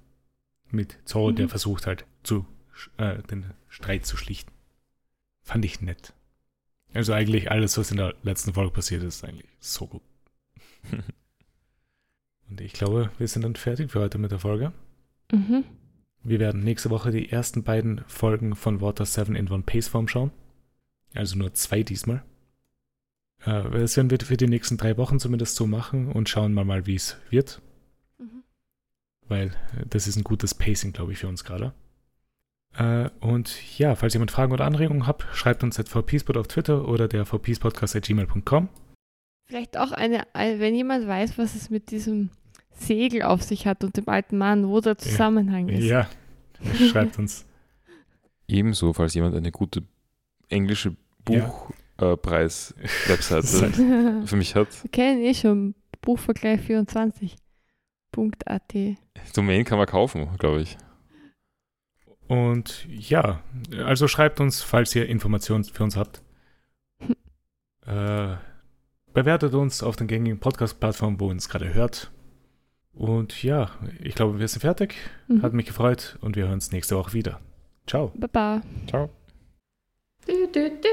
Mit 0.70 0.98
Zoro, 1.04 1.30
Mhm. 1.30 1.36
der 1.36 1.48
versucht 1.48 1.86
halt 1.86 2.06
zu, 2.22 2.46
äh, 2.96 3.22
den 3.24 3.46
Streit 3.68 4.06
zu 4.06 4.16
schlichten. 4.16 4.52
Fand 5.42 5.64
ich 5.64 5.80
nett. 5.80 6.14
Also 6.94 7.12
eigentlich 7.12 7.50
alles, 7.50 7.76
was 7.78 7.90
in 7.90 7.96
der 7.96 8.14
letzten 8.22 8.54
Folge 8.54 8.70
passiert 8.70 9.02
ist, 9.02 9.24
eigentlich 9.24 9.48
so 9.60 9.86
gut. 9.86 10.02
Und 12.48 12.60
ich 12.60 12.72
glaube, 12.72 13.10
wir 13.18 13.28
sind 13.28 13.42
dann 13.42 13.56
fertig 13.56 13.90
für 13.90 14.00
heute 14.00 14.18
mit 14.18 14.30
der 14.30 14.38
Folge. 14.38 14.72
Mhm. 15.30 15.64
Wir 16.22 16.38
werden 16.38 16.62
nächste 16.62 16.90
Woche 16.90 17.10
die 17.10 17.30
ersten 17.30 17.62
beiden 17.64 18.04
Folgen 18.06 18.54
von 18.54 18.80
Water 18.80 19.06
7 19.06 19.34
in 19.34 19.50
One 19.50 19.62
Pace 19.64 19.88
Form 19.88 20.06
schauen. 20.08 20.30
Also 21.14 21.36
nur 21.36 21.52
zwei 21.54 21.82
diesmal. 21.82 22.22
Äh, 23.44 23.70
das 23.70 23.96
werden 23.96 24.10
wir 24.10 24.20
für 24.20 24.36
die 24.36 24.46
nächsten 24.46 24.76
drei 24.76 24.96
Wochen 24.96 25.18
zumindest 25.18 25.56
so 25.56 25.66
machen 25.66 26.12
und 26.12 26.28
schauen 26.28 26.52
mal 26.54 26.64
mal, 26.64 26.86
wie 26.86 26.94
es 26.94 27.16
wird. 27.30 27.60
Weil 29.28 29.48
äh, 29.48 29.86
das 29.88 30.06
ist 30.06 30.16
ein 30.16 30.24
gutes 30.24 30.54
Pacing, 30.54 30.92
glaube 30.92 31.12
ich, 31.12 31.18
für 31.18 31.28
uns 31.28 31.44
gerade. 31.44 31.72
Äh, 32.76 33.10
und 33.20 33.78
ja, 33.78 33.94
falls 33.94 34.14
jemand 34.14 34.30
Fragen 34.30 34.52
oder 34.52 34.64
Anregungen 34.64 35.06
habt, 35.06 35.26
schreibt 35.34 35.62
uns 35.62 35.78
at 35.78 35.88
vpspot 35.88 36.36
auf 36.36 36.48
Twitter 36.48 36.88
oder 36.88 37.06
der 37.08 37.24
vpspodcast 37.26 37.96
at 37.96 38.04
gmail.com. 38.04 38.68
Vielleicht 39.46 39.76
auch 39.76 39.92
eine, 39.92 40.22
ein- 40.34 40.58
wenn 40.60 40.74
jemand 40.74 41.06
weiß, 41.06 41.36
was 41.38 41.54
es 41.54 41.68
mit 41.70 41.90
diesem 41.90 42.30
Segel 42.72 43.22
auf 43.22 43.42
sich 43.42 43.66
hat 43.66 43.84
und 43.84 43.96
dem 43.98 44.08
alten 44.08 44.38
Mann, 44.38 44.68
wo 44.68 44.80
der 44.80 44.96
Zusammenhang 44.96 45.68
ist. 45.68 45.84
Ja, 45.84 46.08
schreibt 46.90 47.18
uns. 47.18 47.44
Ebenso, 48.48 48.92
falls 48.94 49.12
jemand 49.14 49.34
eine 49.36 49.50
gute 49.52 49.82
englische 50.48 50.96
Ja. 51.28 51.52
Buchpreis-Webseite 51.96 53.78
Wir 53.78 54.22
für 54.26 54.36
mich 54.36 54.54
hat. 54.54 54.68
kennen 54.92 55.20
eh 55.22 55.34
schon 55.34 55.74
Domain.at. 58.12 58.74
Domain 59.34 59.64
kann 59.64 59.78
man 59.78 59.86
kaufen, 59.86 60.28
glaube 60.38 60.62
ich. 60.62 60.76
Und 62.28 62.86
ja, 62.88 63.42
also 63.84 64.08
schreibt 64.08 64.40
uns, 64.40 64.62
falls 64.62 64.94
ihr 64.94 65.08
Informationen 65.08 65.64
für 65.64 65.84
uns 65.84 65.96
habt. 65.96 66.22
äh, 67.86 68.36
bewertet 69.12 69.54
uns 69.54 69.82
auf 69.82 69.96
den 69.96 70.06
gängigen 70.06 70.38
Podcast-Plattformen, 70.38 71.20
wo 71.20 71.26
ihr 71.26 71.32
uns 71.32 71.48
gerade 71.48 71.74
hört. 71.74 72.10
Und 72.94 73.42
ja, 73.42 73.70
ich 74.00 74.14
glaube, 74.14 74.38
wir 74.38 74.48
sind 74.48 74.60
fertig. 74.60 74.94
Mhm. 75.28 75.42
Hat 75.42 75.52
mich 75.52 75.66
gefreut 75.66 76.18
und 76.20 76.36
wir 76.36 76.44
hören 76.44 76.54
uns 76.54 76.72
nächste 76.72 76.96
Woche 76.96 77.12
wieder. 77.12 77.40
Ciao. 77.86 78.12
Baba. 78.14 78.62
Ciao. 78.86 79.10
Du, 80.26 80.46
du, 80.46 80.70
du, 80.70 80.92